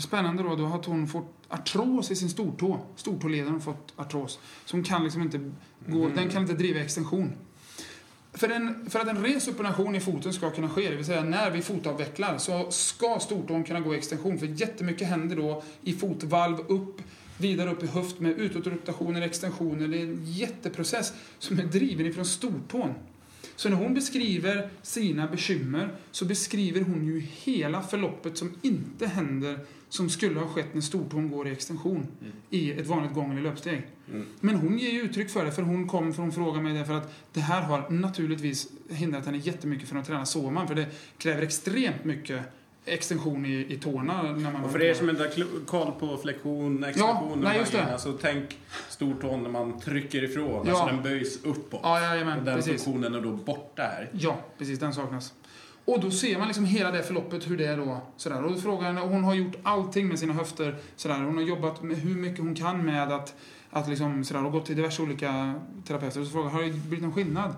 Spännande 0.00 0.42
då, 0.42 0.56
då 0.56 0.66
har 0.66 0.84
hon 0.86 1.08
fått 1.08 1.34
artros 1.48 2.10
i 2.10 2.16
sin 2.16 2.30
stortå. 2.30 2.80
Stortåleden 2.96 3.52
har 3.52 3.60
fått 3.60 3.92
artros. 3.96 4.38
Så 4.64 4.76
hon 4.76 4.84
kan 4.84 5.04
liksom 5.04 5.22
inte 5.22 5.38
gå, 5.86 6.04
mm. 6.04 6.16
den 6.16 6.30
kan 6.30 6.42
inte 6.42 6.54
driva 6.54 6.80
extension. 6.80 7.32
För, 8.34 8.48
en, 8.48 8.90
för 8.90 9.00
att 9.00 9.08
en 9.08 9.24
resupination 9.24 9.94
i 9.94 10.00
foten 10.00 10.32
ska 10.32 10.50
kunna 10.50 10.68
ske, 10.68 10.90
det 10.90 10.96
vill 10.96 11.04
säga 11.04 11.24
när 11.24 11.50
vi 11.50 11.62
fotavvecklar, 11.62 12.38
så 12.38 12.70
ska 12.70 13.18
stortån 13.20 13.64
kunna 13.64 13.80
gå 13.80 13.94
i 13.94 13.98
extension. 13.98 14.38
För 14.38 14.46
jättemycket 14.46 15.08
händer 15.08 15.36
då 15.36 15.62
i 15.82 15.92
fotvalv 15.92 16.58
upp, 16.68 17.02
vidare 17.38 17.70
upp 17.70 17.82
i 17.82 17.86
höft 17.86 18.20
med 18.20 18.32
utåtrotationer, 18.32 19.22
extensioner. 19.22 19.88
Det 19.88 19.98
är 19.98 20.02
en 20.02 20.24
jätteprocess 20.24 21.12
som 21.38 21.58
är 21.58 21.64
driven 21.64 22.06
ifrån 22.06 22.24
stortån. 22.24 22.94
Så 23.56 23.68
när 23.68 23.76
hon 23.76 23.94
beskriver 23.94 24.70
sina 24.82 25.26
bekymmer 25.26 25.94
så 26.10 26.24
beskriver 26.24 26.80
hon 26.80 27.06
ju 27.06 27.20
hela 27.20 27.82
förloppet 27.82 28.38
som 28.38 28.54
inte 28.62 29.06
händer 29.06 29.58
som 29.88 30.10
skulle 30.10 30.40
ha 30.40 30.48
skett 30.48 30.74
när 30.74 30.80
stortån 30.80 31.30
går 31.30 31.48
i 31.48 31.52
extension 31.52 32.06
Mm. 32.20 32.32
i 32.50 32.72
ett 32.72 32.86
vanligt 32.86 33.14
gång 33.14 33.32
eller 33.32 33.42
löpsteg. 33.42 33.86
Mm. 34.10 34.26
Men 34.40 34.54
hon 34.54 34.78
ger 34.78 34.90
ju 34.90 35.00
uttryck 35.00 35.30
för 35.30 35.44
det, 35.44 35.52
för 35.52 35.62
hon 35.62 35.88
kom 35.88 36.14
från 36.14 36.32
fråga 36.32 36.60
mig 36.60 36.72
det 36.72 36.84
för 36.84 36.94
att 36.94 37.14
det 37.32 37.40
här 37.40 37.62
har 37.62 37.90
naturligtvis 37.90 38.68
hindrat 38.90 39.26
henne 39.26 39.38
jättemycket 39.38 39.88
från 39.88 39.98
att 39.98 40.06
träna 40.06 40.26
såman, 40.26 40.68
för 40.68 40.74
det 40.74 40.86
kräver 41.18 41.42
extremt 41.42 42.04
mycket 42.04 42.40
extension 42.84 43.46
i, 43.46 43.66
i 43.68 43.78
tårna 43.78 44.22
när 44.22 44.52
man 44.52 44.64
Och 44.64 44.70
för 44.70 44.82
er 44.82 44.94
som 44.94 45.10
inte 45.10 45.22
har 45.22 45.66
koll 45.66 45.92
på 46.00 46.16
flexion, 46.16 46.84
extension 46.84 47.40
nej, 47.40 47.58
just 47.58 47.72
det. 47.72 47.98
så 47.98 48.12
tänk 48.12 48.58
stortån 48.88 49.42
när 49.42 49.50
man 49.50 49.80
trycker 49.80 50.24
ifrån, 50.24 50.64
Ja. 50.66 50.70
alltså 50.72 50.86
den 50.86 51.02
böjs 51.02 51.44
uppåt. 51.44 51.80
Ja, 51.82 51.96
och 51.98 52.04
jajamän, 52.04 52.44
den 52.44 52.56
precis. 52.56 52.84
funktionen 52.84 53.14
är 53.14 53.20
då 53.20 53.30
borta 53.32 53.82
här. 53.82 54.10
Ja, 54.12 54.38
precis. 54.58 54.78
Den 54.78 54.92
saknas. 54.94 55.32
Och 55.84 56.00
då 56.00 56.10
ser 56.10 56.38
man 56.38 56.46
liksom 56.46 56.64
hela 56.64 56.90
det 56.90 57.02
förloppet, 57.02 57.50
hur 57.50 57.56
det 57.58 57.66
är 57.66 57.76
då. 57.76 58.00
Sådär. 58.16 58.44
Och 58.44 58.52
då 58.52 58.56
frågar 58.60 58.82
henne, 58.86 59.00
och 59.02 59.08
hon 59.08 59.24
har 59.24 59.34
gjort 59.34 59.56
allting 59.62 60.08
med 60.08 60.18
sina 60.18 60.32
höfter. 60.32 60.76
Sådär. 60.96 61.14
Hon 61.20 61.36
har 61.36 61.44
jobbat 61.44 61.82
med 61.82 61.96
hur 61.96 62.14
mycket 62.14 62.38
hon 62.38 62.54
kan 62.54 62.84
med 62.86 63.12
att, 63.12 63.34
att 63.70 63.88
liksom, 63.88 64.24
sådär, 64.24 64.44
och 64.46 64.52
gått 64.52 64.66
till 64.66 64.76
diverse 64.76 65.02
olika 65.02 65.54
terapeuter. 65.86 66.20
Och 66.20 66.26
så 66.26 66.32
frågar 66.32 66.50
har 66.50 66.62
det 66.62 66.70
blivit 66.70 67.02
någon 67.02 67.12
skillnad? 67.12 67.54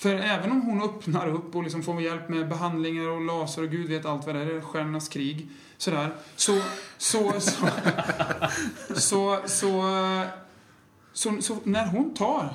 För 0.00 0.14
även 0.14 0.52
om 0.52 0.62
hon 0.62 0.82
öppnar 0.82 1.28
upp 1.28 1.56
och 1.56 1.62
liksom 1.62 1.82
får 1.82 2.02
hjälp 2.02 2.28
med 2.28 2.48
behandlingar 2.48 3.08
och 3.08 3.20
laser 3.20 3.62
och 3.62 3.70
gud 3.70 3.88
vet 3.88 4.06
allt 4.06 4.26
vad 4.26 4.34
det 4.34 4.40
är, 4.40 4.60
stjärnornas 4.60 5.08
krig. 5.08 5.48
Sådär. 5.76 6.14
Så, 6.36 6.60
så, 6.98 7.32
så, 7.38 7.66
så, 8.94 9.38
så, 9.46 9.46
så, 9.46 10.26
så 11.12 11.42
så 11.42 11.58
när 11.64 11.86
hon 11.86 12.14
tar 12.14 12.52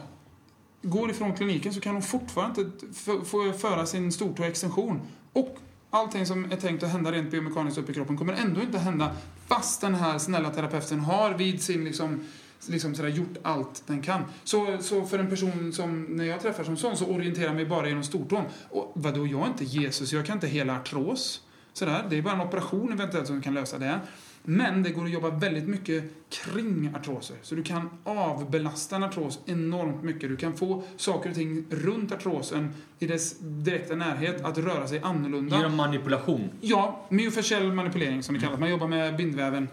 går 0.82 1.10
ifrån 1.12 1.36
kliniken 1.36 1.74
så 1.74 1.82
kan 1.82 1.94
hon 1.94 2.02
fortfarande 2.02 2.62
inte 2.62 2.86
få 3.26 3.54
föra 3.54 3.86
sin 3.86 4.12
stortåextension. 4.12 5.02
Och 5.34 5.58
allting 5.90 6.26
som 6.26 6.52
är 6.52 6.58
tänkt 6.58 6.84
att 6.84 6.92
hända 6.92 7.12
rent 7.12 7.32
biomekaniskt 7.32 7.78
upp 7.78 7.90
i 7.90 7.94
kroppen 7.94 8.18
kommer 8.18 8.34
ändå 8.34 8.62
inte 8.62 8.80
hända 8.80 9.16
fast 9.48 9.82
den 9.82 9.96
här 9.96 10.18
snälla 10.18 10.50
terapeuten 10.50 11.00
har 11.00 11.34
vid 11.34 11.64
sin 11.64 11.86
liksom 11.86 12.24
liksom 12.68 12.96
sådär, 12.96 13.10
gjort 13.10 13.38
allt 13.42 13.84
den 13.88 14.02
kan. 14.02 14.22
Så, 14.44 14.78
så 14.80 15.06
för 15.06 15.20
en 15.20 15.30
person 15.30 15.74
som, 15.74 16.04
när 16.04 16.26
jag 16.26 16.42
träffar 16.42 16.64
som 16.64 16.78
sån, 16.78 16.98
så 16.98 17.06
orienterar 17.06 17.46
jag 17.46 17.56
mig 17.56 17.66
bara 17.66 17.88
genom 17.88 18.04
stortån. 18.04 18.44
Och 18.70 18.92
vadå, 18.96 19.28
jag 19.28 19.42
är 19.42 19.48
inte 19.48 19.64
Jesus, 19.64 20.14
jag 20.14 20.26
kan 20.26 20.38
inte 20.38 20.48
hela 20.48 20.76
artros. 20.76 21.42
Sådär, 21.74 22.06
det 22.10 22.18
är 22.18 22.22
bara 22.22 22.34
en 22.34 22.42
operation 22.42 22.94
eventuellt 22.94 23.28
som 23.28 23.42
kan 23.42 23.54
lösa 23.54 23.78
det. 23.78 24.00
Men 24.48 24.84
det 24.84 24.90
går 24.90 25.06
att 25.06 25.12
jobba 25.12 25.30
väldigt 25.30 25.68
mycket 25.68 26.04
kring 26.30 26.92
artroser. 26.96 27.38
Så 27.42 27.56
du 27.56 27.64
kan 27.64 27.90
avbelasta 28.04 28.96
en 28.96 29.04
artros 29.04 29.40
enormt 29.46 30.04
mycket. 30.04 30.30
Du 30.30 30.36
kan 30.36 30.58
få 30.58 30.84
saker 30.98 31.30
och 31.30 31.36
ting 31.36 31.66
runt 31.70 32.12
artrosen 32.12 32.74
i 33.00 33.08
dess 33.08 33.40
direkta 33.40 33.96
närhet 33.96 34.46
att 34.46 34.58
röra 34.58 34.88
sig 34.88 35.00
annorlunda. 35.04 35.58
Genom 35.58 35.76
manipulation. 35.76 36.50
Ja, 36.62 37.06
myofasciell 37.10 37.74
manipulering 37.74 38.24
som 38.24 38.36
det 38.36 38.42
kallas. 38.42 38.60
Man 38.60 38.70
jobbar 38.70 38.88
med 38.88 39.18
bindväven. 39.18 39.68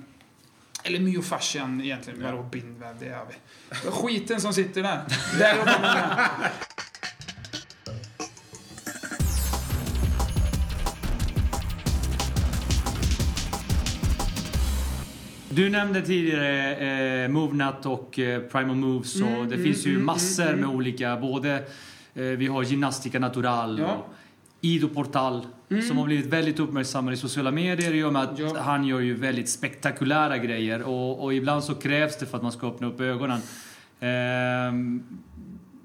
Eller 0.83 1.01
myofascian 1.01 1.81
egentligen. 1.81 2.21
Ja. 2.21 2.31
Vadå 2.31 2.43
bindväv? 2.43 2.97
Det 3.01 3.09
är 3.09 3.25
vi. 3.29 3.91
Skiten 3.91 4.41
som 4.41 4.53
sitter 4.53 4.83
där. 4.83 5.01
Där 5.39 5.65
med. 5.65 6.51
Du 15.55 15.71
nämnde 15.71 16.03
tidigare 16.03 16.77
eh, 17.25 17.29
MoveNut 17.29 17.87
och 17.87 18.19
eh, 18.19 18.41
Primal 18.41 18.77
Moves 18.77 19.21
och 19.21 19.29
Mm, 19.29 19.49
det 19.49 19.55
mm, 19.55 19.65
finns 19.65 19.87
ju 19.87 19.91
mm, 19.95 20.07
massor 20.07 20.43
mm, 20.43 20.55
med 20.55 20.65
mm. 20.65 20.77
olika, 20.77 21.17
både 21.17 21.55
eh, 22.15 22.23
vi 22.23 22.47
har 22.47 22.63
Gymnastica 22.63 23.19
Natural 23.19 23.79
Ja. 23.79 23.87
och 23.87 24.15
Ido 24.61 24.89
Portal 24.89 25.47
Mm. 25.73 25.83
som 25.89 25.99
har 25.99 26.05
blivit 26.05 26.27
väldigt 26.27 26.61
uppmärksammad 26.61 27.15
i 27.15 27.17
sociala 27.17 27.51
medier 27.51 27.95
i 27.95 28.03
och 28.05 28.13
med 28.13 28.23
att 28.23 28.39
Ja. 28.39 28.59
han 28.61 28.85
gör 28.85 29.01
ju 29.01 29.15
väldigt 29.15 29.49
spektakulära 29.49 30.39
grejer 30.39 30.83
och, 30.83 31.23
och 31.25 31.35
ibland 31.35 31.65
så 31.65 31.75
krävs 31.75 32.19
det 32.19 32.27
för 32.27 32.37
att 32.37 32.43
man 32.43 32.53
ska 32.53 32.67
öppna 32.69 32.87
upp 32.87 33.01
ögonen. 33.01 33.41
Ehm, 34.01 35.03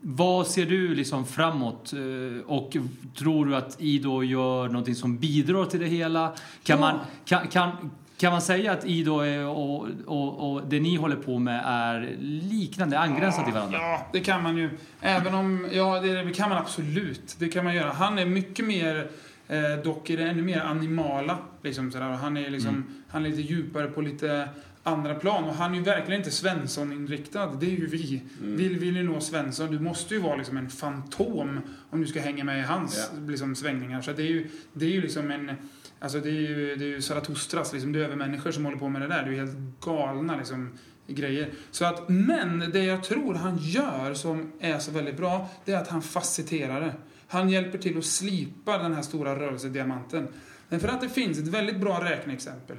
vad 0.01 0.47
ser 0.47 0.65
du 0.65 0.95
liksom 0.95 1.25
framåt 1.25 1.93
eh, 1.93 2.45
och 2.51 2.77
tror 3.17 3.45
du 3.45 3.55
att 3.55 3.75
Ido 3.81 4.23
gör 4.23 4.67
någonting 4.67 4.95
som 4.95 5.17
bidrar 5.17 5.65
till 5.65 5.79
det 5.79 5.85
hela? 5.88 6.27
Kan, 6.63 6.79
Ja. 6.79 6.79
man, 6.79 6.99
kan, 7.25 7.47
kan, 7.47 7.71
kan 8.17 8.31
man 8.31 8.41
säga 8.41 8.71
att 8.71 8.85
Ido 8.85 9.19
är, 9.19 9.45
och, 9.45 9.88
och, 10.05 10.51
och 10.53 10.67
det 10.67 10.79
ni 10.79 10.95
håller 10.95 11.15
på 11.15 11.39
med 11.39 11.61
är 11.65 12.15
liknande, 12.21 12.99
angränsar 12.99 13.43
till 13.43 13.53
varandra? 13.53 13.77
Ja, 13.77 14.07
det 14.13 14.19
kan 14.19 14.43
man 14.43 14.57
ju. 14.57 14.69
Även 15.01 15.33
om, 15.33 15.67
ja 15.73 15.99
det 16.01 16.35
kan 16.35 16.49
man 16.49 16.57
absolut. 16.57 17.35
Det 17.39 17.49
kan 17.49 17.63
man 17.65 17.75
göra. 17.75 17.91
Han 17.91 18.19
är 18.19 18.25
mycket 18.25 18.65
mer, 18.65 19.07
eh, 19.47 19.83
dock 19.83 20.09
är 20.09 20.17
det 20.17 20.23
ännu 20.23 20.41
mer 20.41 20.59
animala. 20.59 21.37
Liksom 21.61 21.91
sådär. 21.91 22.05
Han 22.05 22.37
är 22.37 22.49
liksom, 22.49 22.85
han 23.07 23.25
är 23.25 23.29
lite 23.29 23.41
djupare 23.41 23.87
på 23.87 24.01
lite 24.01 24.49
andra 24.83 25.15
plan. 25.15 25.43
Och 25.43 25.55
han 25.55 25.71
är 25.71 25.75
ju 25.77 25.83
verkligen 25.83 26.21
inte 26.21 26.31
Svensson-inriktad. 26.31 27.47
Det 27.59 27.65
är 27.65 27.77
ju 27.77 27.87
vi. 27.87 28.21
Vill, 28.41 28.79
vill 28.79 28.93
du 28.93 29.03
nå 29.03 29.19
Svensson, 29.19 29.71
du 29.71 29.79
måste 29.79 30.13
ju 30.13 30.19
vara 30.19 30.35
liksom 30.35 30.57
en 30.57 30.69
fantom 30.69 31.59
om 31.89 32.01
du 32.01 32.07
ska 32.07 32.21
hänga 32.21 32.43
med 32.43 32.59
i 32.59 32.61
hans 32.61 33.11
liksom, 33.27 33.55
svängningar. 33.55 34.01
Så 34.01 34.11
det 34.11 34.21
är 34.21 34.27
ju, 34.27 34.49
det 34.73 34.85
är 34.85 34.89
ju 34.89 35.01
liksom 35.01 35.31
en... 35.31 35.51
Alltså 35.99 36.19
det 36.19 36.29
är 36.29 36.33
ju, 36.33 36.75
det 36.75 36.85
är 36.85 36.89
ju 36.89 37.01
Zaratustras, 37.01 37.73
liksom, 37.73 37.91
det 37.91 37.99
är 37.99 38.03
övermänniskor 38.03 38.51
som 38.51 38.65
håller 38.65 38.77
på 38.77 38.89
med 38.89 39.01
det 39.01 39.07
där. 39.07 39.23
Det 39.23 39.29
är 39.29 39.31
ju 39.31 39.39
helt 39.39 39.57
galna 39.81 40.35
liksom, 40.37 40.77
grejer. 41.07 41.49
Så 41.71 41.85
att, 41.85 42.09
men 42.09 42.59
det 42.73 42.83
jag 42.83 43.03
tror 43.03 43.33
han 43.33 43.57
gör 43.57 44.13
som 44.13 44.51
är 44.59 44.79
så 44.79 44.91
väldigt 44.91 45.17
bra, 45.17 45.49
det 45.65 45.71
är 45.71 45.77
att 45.77 45.87
han 45.87 46.01
faciliterar 46.01 46.81
det. 46.81 46.93
Han 47.28 47.49
hjälper 47.49 47.78
till 47.78 47.97
att 47.97 48.05
slipa 48.05 48.78
den 48.78 48.93
här 48.93 49.01
stora 49.01 49.39
rörelsediamanten. 49.39 50.28
Men 50.69 50.80
för 50.80 50.88
att 50.88 51.01
det 51.01 51.09
finns 51.09 51.39
ett 51.39 51.47
väldigt 51.47 51.80
bra 51.80 52.03
räkneexempel. 52.03 52.78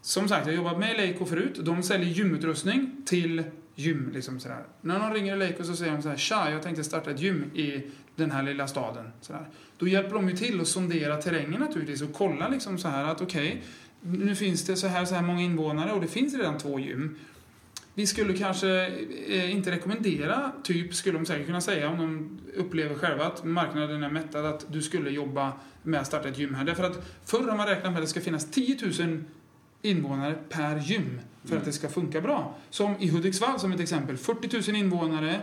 Som 0.00 0.28
sagt, 0.28 0.46
jag 0.46 0.52
har 0.52 0.56
jobbat 0.56 0.78
med 0.78 0.96
Leico 0.96 1.24
förut. 1.24 1.58
De 1.62 1.82
säljer 1.82 2.08
gymutrustning 2.08 3.02
till 3.06 3.44
gym. 3.74 4.10
Liksom 4.14 4.40
sådär. 4.40 4.64
När 4.80 5.00
de 5.00 5.14
ringer 5.14 5.36
Leico 5.36 5.64
så 5.64 5.76
säger 5.76 5.92
de 5.92 6.02
så 6.02 6.08
här, 6.08 6.16
Tja, 6.16 6.50
jag 6.50 6.62
tänkte 6.62 6.84
starta 6.84 7.10
ett 7.10 7.20
gym 7.20 7.44
i 7.54 7.82
den 8.16 8.30
här 8.30 8.42
lilla 8.42 8.66
staden. 8.66 9.12
Sådär. 9.20 9.48
Då 9.78 9.88
hjälper 9.88 10.14
de 10.14 10.28
ju 10.28 10.36
till 10.36 10.60
att 10.60 10.68
sondera 10.68 11.16
terrängen 11.16 11.60
naturligtvis 11.60 12.02
och 12.02 12.12
kolla 12.12 12.48
liksom 12.48 12.78
så 12.78 12.88
här 12.88 13.04
att 13.04 13.20
okej, 13.20 13.62
nu 14.00 14.34
finns 14.34 14.64
det 14.64 14.76
så 14.76 14.86
här, 14.86 15.04
så 15.04 15.14
här 15.14 15.22
många 15.22 15.40
invånare 15.40 15.92
och 15.92 16.00
det 16.00 16.06
finns 16.06 16.34
redan 16.34 16.58
två 16.58 16.78
gym. 16.78 17.18
Vi 17.98 18.06
skulle 18.06 18.36
kanske 18.36 18.86
eh, 19.28 19.50
inte 19.50 19.70
rekommendera, 19.70 20.52
typ 20.62 20.94
skulle 20.94 21.18
de 21.18 21.26
säkert 21.26 21.46
kunna 21.46 21.60
säga 21.60 21.88
om 21.90 21.98
de 21.98 22.38
upplever 22.56 22.94
själva 22.94 23.26
att 23.26 23.44
marknaden 23.44 24.02
är 24.02 24.10
mättad, 24.10 24.46
att 24.46 24.72
du 24.72 24.82
skulle 24.82 25.10
jobba 25.10 25.52
med 25.82 26.00
att 26.00 26.06
starta 26.06 26.28
ett 26.28 26.38
gym 26.38 26.54
här. 26.54 26.64
Därför 26.64 26.84
att 26.84 27.06
förr 27.24 27.48
har 27.48 27.56
man 27.56 27.66
räknat 27.66 27.92
med 27.92 27.98
att 27.98 28.04
det 28.04 28.10
ska 28.10 28.20
finnas 28.20 28.50
10 28.50 28.78
000 29.00 29.24
invånare 29.82 30.34
per 30.48 30.78
gym 30.78 31.20
för 31.44 31.56
att 31.56 31.64
det 31.64 31.72
ska 31.72 31.88
funka 31.88 32.20
bra. 32.20 32.58
Som 32.70 32.96
i 33.00 33.08
Hudiksvall 33.08 33.60
som 33.60 33.72
ett 33.72 33.80
exempel, 33.80 34.16
40 34.16 34.70
000 34.72 34.80
invånare 34.80 35.40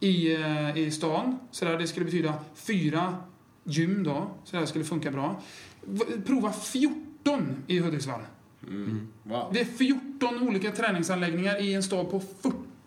i, 0.00 0.34
eh, 0.34 0.78
i 0.78 0.90
stan. 0.90 1.38
Så 1.50 1.64
där, 1.64 1.78
det 1.78 1.86
skulle 1.86 2.04
betyda 2.04 2.34
fyra 2.54 3.16
gym 3.64 4.04
då, 4.04 4.30
så 4.44 4.56
det 4.56 4.66
skulle 4.66 4.84
funka 4.84 5.10
bra. 5.10 5.42
Prova 6.26 6.52
14 6.52 7.62
i 7.66 7.78
Hudiksvall. 7.78 8.20
Mm. 8.68 9.08
Wow. 9.22 9.50
Det 9.52 9.60
är 9.60 9.64
14 9.64 10.48
olika 10.48 10.72
träningsanläggningar 10.72 11.62
i 11.62 11.74
en 11.74 11.82
stad 11.82 12.10
på 12.10 12.22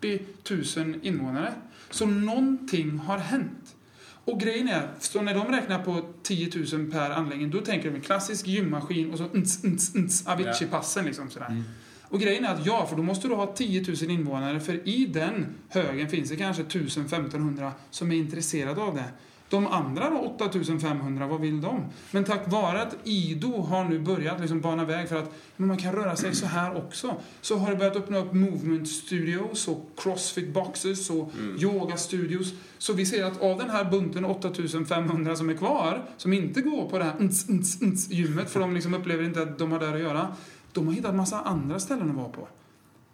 40 0.00 0.80
000 0.80 0.98
invånare. 1.02 1.52
Så 1.90 2.06
någonting 2.06 2.98
har 2.98 3.18
hänt. 3.18 3.76
Och 4.24 4.40
grejen 4.40 4.68
är, 4.68 4.88
så 5.00 5.22
när 5.22 5.34
de 5.34 5.46
räknar 5.48 5.82
på 5.84 6.02
10 6.22 6.50
000 6.72 6.90
per 6.90 7.10
anläggning, 7.10 7.50
då 7.50 7.60
tänker 7.60 7.90
de 7.90 7.96
en 7.96 8.02
klassisk 8.02 8.46
gymmaskin 8.46 9.10
och 9.10 9.18
så 9.18 9.24
ns, 9.24 9.64
ns, 9.64 9.94
ns, 9.94 10.26
Avicii-passen 10.26 11.04
liksom 11.04 11.30
sådär. 11.30 11.62
Och 12.02 12.20
grejen 12.20 12.44
är 12.44 12.54
att 12.54 12.66
ja, 12.66 12.86
för 12.86 12.96
då 12.96 13.02
måste 13.02 13.28
du 13.28 13.34
ha 13.34 13.46
10 13.46 13.84
000 14.02 14.10
invånare, 14.10 14.60
för 14.60 14.88
i 14.88 15.06
den 15.06 15.46
högen 15.68 16.08
finns 16.08 16.30
det 16.30 16.36
kanske 16.36 16.62
1000-1500 16.62 17.70
som 17.90 18.12
är 18.12 18.16
intresserade 18.16 18.82
av 18.82 18.94
det. 18.94 19.04
De 19.48 19.66
andra 19.66 20.10
då, 20.10 20.18
8500, 20.18 21.26
vad 21.26 21.40
vill 21.40 21.60
de? 21.60 21.84
Men 22.10 22.24
tack 22.24 22.52
vare 22.52 22.82
att 22.82 22.96
Ido 23.04 23.62
har 23.62 23.84
nu 23.84 23.98
börjat 23.98 24.40
liksom 24.40 24.60
bana 24.60 24.84
väg 24.84 25.08
för 25.08 25.16
att 25.16 25.32
man 25.56 25.76
kan 25.76 25.92
röra 25.92 26.16
sig 26.16 26.34
så 26.34 26.46
här 26.46 26.76
också, 26.76 27.14
så 27.40 27.56
har 27.56 27.70
det 27.70 27.76
börjat 27.76 27.96
öppna 27.96 28.18
upp 28.18 28.32
movement 28.32 28.88
studios 28.88 29.68
och 29.68 29.90
crossfit 29.96 30.54
boxes 30.54 31.10
och 31.10 31.32
yoga 31.58 31.96
studios. 31.96 32.52
Så 32.78 32.92
vi 32.92 33.06
ser 33.06 33.24
att 33.24 33.42
av 33.42 33.58
den 33.58 33.70
här 33.70 33.84
bunten 33.84 34.24
8500 34.24 35.36
som 35.36 35.50
är 35.50 35.54
kvar, 35.54 36.02
som 36.16 36.32
inte 36.32 36.60
går 36.60 36.88
på 36.88 36.98
det 36.98 37.04
här 37.04 37.14
ns, 37.20 37.48
ns, 37.48 37.80
ns, 37.80 38.10
gymmet, 38.10 38.50
för 38.50 38.60
de 38.60 38.74
liksom 38.74 38.94
upplever 38.94 39.24
inte 39.24 39.42
att 39.42 39.58
de 39.58 39.72
har 39.72 39.80
där 39.80 39.94
att 39.94 40.00
göra, 40.00 40.28
de 40.72 40.86
har 40.86 40.94
hittat 40.94 41.14
massa 41.14 41.40
andra 41.40 41.78
ställen 41.78 42.10
att 42.10 42.16
vara 42.16 42.28
på 42.28 42.48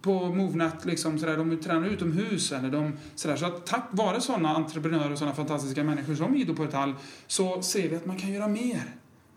på 0.03 0.29
Movenet, 0.29 0.85
liksom, 0.85 1.19
sådär, 1.19 1.37
de 1.37 1.57
tränar 1.57 1.89
utomhus. 1.89 2.53
Eller 2.53 2.71
de, 2.71 2.93
sådär. 3.15 3.37
Så 3.37 3.47
att 3.47 3.67
tack 3.67 3.89
vare 3.91 4.21
sådana 4.21 4.49
entreprenörer 4.49 5.13
och 5.13 5.19
sådana 5.19 5.35
fantastiska 5.35 5.85
människor 5.85 6.15
som 6.15 6.37
Ido 6.37 6.55
Portal 6.55 6.95
så 7.27 7.63
ser 7.63 7.89
vi 7.89 7.97
att 7.97 8.07
man 8.07 8.17
kan 8.17 8.33
göra 8.33 8.49
mer. 8.49 8.83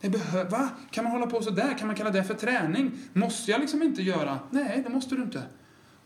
Det 0.01 0.09
behöver, 0.09 0.49
Va? 0.49 0.69
Kan 0.91 1.03
man 1.03 1.13
hålla 1.13 1.27
på 1.27 1.41
så 1.41 1.49
där? 1.49 1.77
Kan 1.77 1.87
man 1.87 1.95
kalla 1.95 2.11
det 2.11 2.23
för 2.23 2.33
träning? 2.33 2.91
Måste 3.13 3.51
jag 3.51 3.61
liksom 3.61 3.83
inte 3.83 4.01
göra? 4.01 4.39
Nej, 4.51 4.83
det 4.87 4.93
måste 4.93 5.15
du 5.15 5.21
inte. 5.21 5.43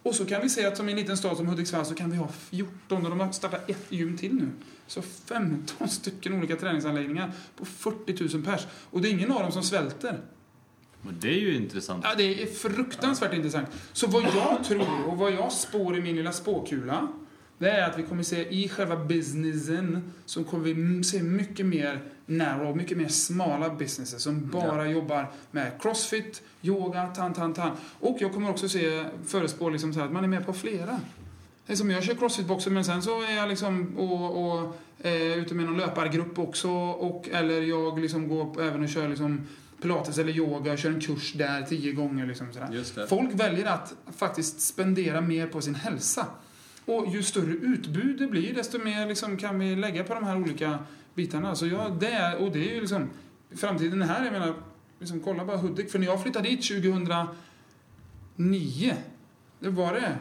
Och 0.03 0.16
så 0.16 0.26
kan 0.26 0.41
vi 0.41 0.49
se 0.49 0.66
att 0.66 0.78
som 0.78 0.89
i 0.89 0.91
en 0.91 0.97
liten 0.97 1.18
stad 1.18 1.38
som 1.38 1.47
Hudiksvall 1.47 1.86
så 1.86 1.95
kan 1.95 2.12
vi 2.12 2.18
ha 2.18 2.28
14 2.28 3.03
och 3.03 3.10
de 3.10 3.20
har 3.20 3.32
startat 3.32 3.70
ett 3.70 3.86
gym 3.89 4.18
till 4.18 4.36
nu. 4.36 4.49
Så 4.88 5.01
15 5.01 5.89
stycken 5.89 6.34
olika 6.34 6.55
träningsanläggningar 6.55 7.32
på 7.55 7.66
40 7.66 8.38
000 8.38 8.45
pers. 8.45 8.68
Och 8.91 9.01
det 9.01 9.07
är 9.07 9.12
ingen 9.12 9.32
av 9.32 9.41
dem 9.41 9.51
som 9.51 9.64
svälter. 9.64 10.22
Och 11.06 11.14
det 11.14 11.30
är 11.30 11.39
ju 11.39 11.56
intressant. 11.56 12.06
Ja, 12.08 12.16
det 12.18 12.43
är 12.43 12.45
fruktansvärt 12.45 13.34
intressant. 13.34 13.68
Så 13.93 14.08
vad 14.08 14.24
jag 14.24 14.64
tror 14.64 15.08
och 15.08 15.18
vad 15.18 15.32
jag 15.32 15.52
spår 15.52 15.97
i 15.97 16.02
min 16.02 16.16
lilla 16.16 16.32
spåkula 16.32 17.08
det 17.60 17.70
är 17.70 17.89
att 17.89 17.97
vi 17.97 18.04
kommer 18.04 18.24
se 18.24 18.50
i 18.50 18.70
själva 18.70 18.95
businessen 18.95 20.14
så 20.26 20.43
kommer 20.43 20.64
vi 20.64 21.04
se 21.04 21.24
mycket 21.24 21.66
mer 21.66 22.02
narrow, 22.26 22.78
mycket 22.78 22.97
mer 22.97 23.08
smala 23.08 23.70
businesses 23.70 24.24
som 24.24 24.50
bara 24.50 24.88
jobbar 24.88 25.32
med 25.52 25.72
crossfit, 25.82 26.41
yoga, 26.62 27.08
tan, 27.08 27.34
tan, 27.34 27.54
tan. 27.54 27.72
Och 28.00 28.18
jag 28.20 28.34
kommer 28.34 28.50
också 28.50 28.70
se 28.70 29.06
förespå 29.26 29.70
liksom 29.70 29.93
så 29.93 30.00
här 30.00 30.06
att 30.06 30.14
man 30.14 30.24
är 30.24 30.28
med 30.28 30.45
på 30.45 30.54
flera. 30.54 31.00
Det 31.66 31.74
är 31.74 31.78
som 31.78 31.91
jag 31.91 32.04
kör 32.04 32.14
crossfit-boxen 32.14 32.74
men 32.74 32.86
sen 32.86 33.02
så 33.02 33.22
är 33.22 33.36
jag 33.36 33.50
liksom 33.50 33.97
och, 33.97 34.45
och 34.45 34.76
eh, 35.06 35.38
ute 35.38 35.56
med 35.56 35.66
någon 35.66 35.78
löpargrupp 35.78 36.39
också 36.39 36.70
och 36.80 37.30
eller 37.32 37.62
jag 37.62 38.00
liksom 38.00 38.28
går 38.28 38.62
även 38.62 38.84
och 38.84 38.89
kör 38.89 39.10
liksom 39.10 39.47
pilates 39.82 40.18
eller 40.18 40.34
yoga 40.34 40.72
och 40.72 40.78
kör 40.78 40.90
en 40.90 41.02
kurs 41.02 41.34
där 41.34 41.62
tio 41.62 41.92
gånger 41.92 42.26
liksom 42.26 42.54
sådär. 42.54 42.84
Det. 42.96 43.08
Folk 43.08 43.34
väljer 43.34 43.66
att 43.66 43.94
faktiskt 44.18 44.62
spendera 44.62 45.22
mer 45.22 45.48
på 45.48 45.62
sin 45.62 45.76
hälsa. 45.76 46.26
Och 46.86 47.14
ju 47.14 47.24
större 47.24 47.52
utbud 47.52 48.20
det 48.20 48.28
blir, 48.28 48.54
desto 48.54 48.84
mer 48.84 49.08
liksom 49.08 49.38
kan 49.38 49.60
vi 49.60 49.76
lägga 49.76 50.04
på 50.04 50.14
de 50.14 50.24
här 50.24 50.38
olika 50.38 50.80
bitarna. 51.14 51.56
Så 51.56 51.68
ja, 51.68 51.98
det 52.00 52.08
är, 52.08 52.38
och 52.38 52.52
det 52.52 52.70
är 52.70 52.74
ju 52.74 52.82
liksom 52.82 53.10
framtiden 53.56 54.02
är 54.02 54.06
här. 54.06 54.24
Jag 54.24 54.34
menar, 54.34 54.54
liksom, 55.00 55.20
kolla 55.20 55.46
bara 55.46 55.58
Hudik. 55.58 55.92
För 55.92 56.00
när 56.00 56.06
jag 56.06 56.24
flyttade 56.24 56.50
dit 56.50 56.68
2009, 56.68 58.96
det 59.60 59.70
var 59.70 59.94
det 59.94 60.18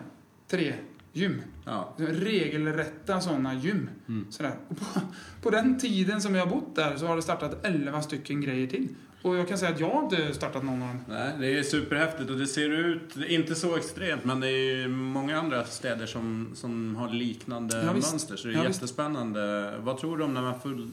tre 0.49 0.75
gym. 1.13 1.43
Ja. 1.65 1.95
Regelrätta 1.97 3.21
sådana 3.21 3.55
gym. 3.55 3.91
Mm. 4.09 4.27
Sådär. 4.31 4.53
På, 4.69 5.01
på 5.43 5.51
den 5.51 5.79
tiden 5.79 6.21
som 6.21 6.35
jag 6.35 6.47
har 6.47 6.55
bott 6.55 6.77
där 6.77 6.97
så 6.97 7.07
har 7.07 7.17
det 7.17 7.23
startat 7.23 7.67
11 7.67 8.03
stycken 8.03 8.41
grejer 8.41 8.67
till. 8.67 8.89
Och 9.29 9.37
jag 9.37 9.49
kan 9.49 9.59
säga 9.59 9.71
att 9.73 9.81
jag 9.81 9.91
har 9.91 10.03
inte 10.03 10.35
startat 10.35 10.63
någon 10.65 10.83
av 10.83 10.89
dem. 10.89 11.01
Nej, 11.09 11.33
det 11.41 11.59
är 11.59 11.63
superhäftigt 11.63 12.31
och 12.31 12.39
det 12.39 12.47
ser 12.47 12.71
ut, 12.71 13.17
inte 13.29 13.55
så 13.55 13.77
extremt, 13.77 14.25
men 14.25 14.41
det 14.41 14.49
är 14.51 14.89
många 14.89 15.39
andra 15.39 15.65
städer 15.65 16.07
som, 16.07 16.51
som 16.55 16.97
har 16.97 17.09
liknande 17.13 17.83
Ja, 17.87 17.93
visst. 17.93 18.11
mönster. 18.13 18.37
Så 18.37 18.49
det 18.49 18.55
är 18.55 18.57
Ja, 18.57 18.63
visst. 18.69 18.75
jättespännande. 18.83 19.75
Vad 19.81 19.99
tror 19.99 20.19
du 20.19 20.25
om 20.25 20.35
de 20.35 20.45
här 20.45 20.59
full, 20.63 20.91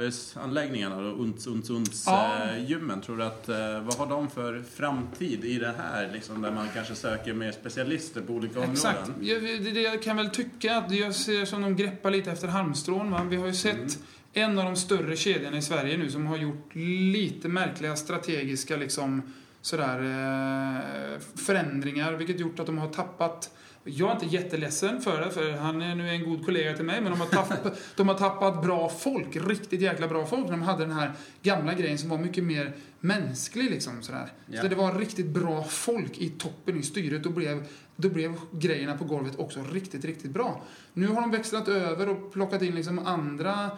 fullserviceanläggningarna 0.00 0.96
och 0.96 1.20
unts, 1.20 1.46
unts, 1.46 1.70
unts 1.70 2.04
Ja. 2.06 2.32
eh, 2.44 2.70
gymmen? 2.70 3.00
Tror 3.00 3.16
du 3.16 3.24
att, 3.24 3.48
eh, 3.48 3.56
vad 3.82 3.94
har 3.94 4.06
de 4.06 4.30
för 4.30 4.62
framtid 4.74 5.44
i 5.44 5.58
det 5.58 5.74
här, 5.78 6.10
liksom, 6.12 6.42
där 6.42 6.50
man 6.52 6.66
kanske 6.74 6.94
söker 6.94 7.34
mer 7.34 7.52
specialister 7.52 8.20
på 8.20 8.32
olika 8.32 8.64
Exakt. 8.64 8.98
områden? 9.08 9.26
Jag, 9.26 9.42
det, 9.42 9.70
det 9.72 9.80
jag 9.80 10.02
kan 10.02 10.16
väl 10.16 10.30
tycka 10.30 10.76
att 10.76 10.90
jag 10.90 11.14
ser 11.14 11.44
som 11.44 11.62
de 11.62 11.76
greppar 11.76 12.10
lite 12.10 12.30
efter 12.30 12.48
halmstrån. 12.48 13.10
Va? 13.10 13.22
Vi 13.30 13.36
har 13.36 13.46
ju 13.46 13.52
sett 13.54 13.74
Mm. 13.76 13.88
En 14.36 14.58
av 14.58 14.64
de 14.64 14.76
större 14.76 15.16
kedjorna 15.16 15.56
i 15.56 15.62
Sverige 15.62 15.96
nu 15.96 16.10
som 16.10 16.26
har 16.26 16.36
gjort 16.36 16.74
lite 17.12 17.48
märkliga 17.48 17.96
strategiska 17.96 18.76
liksom, 18.76 19.22
sådär, 19.60 19.98
eh, 19.98 21.20
förändringar, 21.34 22.12
vilket 22.12 22.40
gjort 22.40 22.60
att 22.60 22.66
de 22.66 22.78
har 22.78 22.88
tappat 22.88 23.50
jag 23.88 24.10
är 24.10 24.12
inte 24.12 24.26
jätteledsen 24.26 25.00
för 25.00 25.20
det, 25.20 25.30
för 25.30 25.52
han 25.52 25.82
är 25.82 25.94
nu 25.94 26.10
en 26.10 26.24
god 26.24 26.44
kollega 26.44 26.76
till 26.76 26.84
mig, 26.84 27.00
men 27.00 27.12
de 27.12 27.20
har, 27.20 27.28
tappat, 27.28 27.78
de 27.96 28.08
har 28.08 28.14
tappat 28.14 28.62
bra 28.62 28.88
folk, 28.88 29.36
riktigt 29.36 29.80
jäkla 29.80 30.08
bra 30.08 30.26
folk. 30.26 30.48
De 30.48 30.62
hade 30.62 30.84
den 30.84 30.92
här 30.92 31.12
gamla 31.42 31.74
grejen 31.74 31.98
som 31.98 32.08
var 32.08 32.18
mycket 32.18 32.44
mer 32.44 32.72
mänsklig 33.00 33.70
liksom 33.70 34.02
sådär. 34.02 34.32
Ja. 34.46 34.62
Så 34.62 34.68
det 34.68 34.74
var 34.74 34.94
riktigt 34.94 35.26
bra 35.26 35.64
folk 35.64 36.18
i 36.18 36.28
toppen 36.28 36.78
i 36.78 36.82
styret, 36.82 37.22
då 37.22 37.30
blev, 37.30 37.64
då 37.96 38.08
blev 38.08 38.34
grejerna 38.50 38.96
på 38.98 39.04
golvet 39.04 39.38
också 39.38 39.64
riktigt, 39.72 40.04
riktigt 40.04 40.30
bra. 40.30 40.62
Nu 40.92 41.06
har 41.06 41.20
de 41.20 41.30
växlat 41.30 41.68
över 41.68 42.08
och 42.08 42.32
plockat 42.32 42.62
in 42.62 42.74
liksom 42.74 42.98
andra 42.98 43.70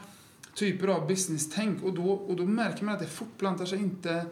typer 0.59 0.89
av 0.89 1.07
business-tänk 1.09 1.83
och 1.83 1.93
då, 1.95 2.11
och 2.13 2.37
då 2.37 2.45
märker 2.47 2.85
man 2.85 2.95
att 2.95 3.01
det 3.01 3.07
fortplantar 3.07 3.65
sig 3.67 3.79
inte 3.79 4.27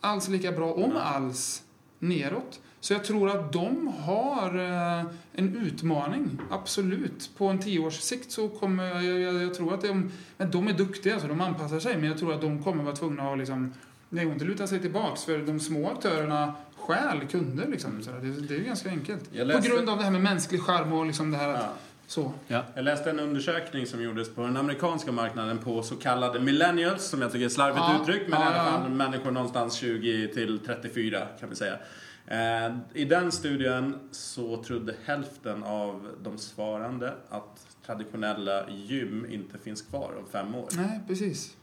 alls 0.00 0.28
lika 0.28 0.52
bra, 0.52 0.72
om 0.72 0.96
alls, 0.96 1.62
neråt. 1.98 2.60
Så 2.80 2.92
jag 2.92 3.04
tror 3.04 3.30
att 3.30 3.52
de 3.52 3.88
har 4.00 4.58
eh, 4.58 5.04
en 5.32 5.56
utmaning, 5.56 6.38
absolut. 6.50 7.30
På 7.36 7.46
en 7.46 7.58
tioårs 7.58 8.00
sikt 8.00 8.30
så 8.32 8.48
kommer 8.48 8.84
jag, 8.84 9.04
jag, 9.20 9.42
jag 9.42 9.54
tror 9.54 9.74
att 9.74 9.82
de, 9.82 10.10
men 10.36 10.50
de 10.50 10.68
är 10.68 10.72
duktiga, 10.72 11.20
så 11.20 11.26
de 11.26 11.40
anpassar 11.40 11.80
sig, 11.80 11.96
men 11.96 12.04
jag 12.08 12.18
tror 12.18 12.34
att 12.34 12.40
de 12.40 12.62
kommer 12.62 12.84
vara 12.84 12.96
tvungna 12.96 13.32
att 13.32 13.38
liksom, 13.38 13.72
går 14.10 14.22
inte 14.22 14.44
luta 14.44 14.66
sig 14.66 14.80
tillbaks, 14.80 15.24
för 15.24 15.38
de 15.38 15.60
små 15.60 15.90
aktörerna 15.90 16.54
stjäl 16.76 17.20
kunder 17.30 17.66
liksom. 17.68 18.02
Så 18.02 18.10
det, 18.10 18.18
det 18.40 18.54
är 18.54 18.58
ju 18.58 18.64
ganska 18.64 18.88
enkelt. 18.90 19.24
Läste- 19.32 19.68
På 19.70 19.74
grund 19.76 19.88
av 19.90 19.98
det 19.98 20.04
här 20.04 20.10
med 20.10 20.22
mänsklig 20.22 20.62
charm 20.62 20.92
och 20.92 21.06
liksom 21.06 21.30
det 21.30 21.36
här 21.36 21.48
att, 21.48 21.60
Ja. 21.60 21.68
Så. 22.06 22.32
Ja. 22.48 22.64
Jag 22.74 22.84
läste 22.84 23.10
en 23.10 23.20
undersökning 23.20 23.86
som 23.86 24.02
gjordes 24.02 24.34
på 24.34 24.40
den 24.42 24.56
amerikanska 24.56 25.12
marknaden 25.12 25.58
på 25.58 25.82
så 25.82 25.96
kallade 25.96 26.40
millennials, 26.40 27.04
som 27.04 27.22
jag 27.22 27.32
tycker 27.32 27.42
är 27.42 27.46
ett 27.46 27.52
slarvigt 27.52 27.84
Ja, 27.88 28.00
uttryck, 28.02 28.28
men 28.28 28.40
ja, 28.40 28.50
i 28.50 28.58
alla 28.58 28.80
fall 28.80 28.90
människor 28.90 29.30
någonstans 29.30 29.74
20 29.74 30.28
till 30.28 30.58
34 30.58 31.26
kan 31.40 31.48
vi 31.50 31.56
säga. 31.56 31.78
Eh, 32.26 32.76
I 32.94 33.04
den 33.04 33.32
studien 33.32 33.98
så 34.10 34.62
trodde 34.62 34.94
hälften 35.04 35.64
av 35.64 36.08
de 36.22 36.38
svarande 36.38 37.14
att 37.28 37.66
traditionella 37.86 38.70
gym 38.70 39.26
inte 39.30 39.58
finns 39.58 39.82
kvar 39.82 40.12
om 40.18 40.26
fem 40.32 40.54
år. 40.54 40.68
Nej, 40.76 41.00
precis. 41.06 41.56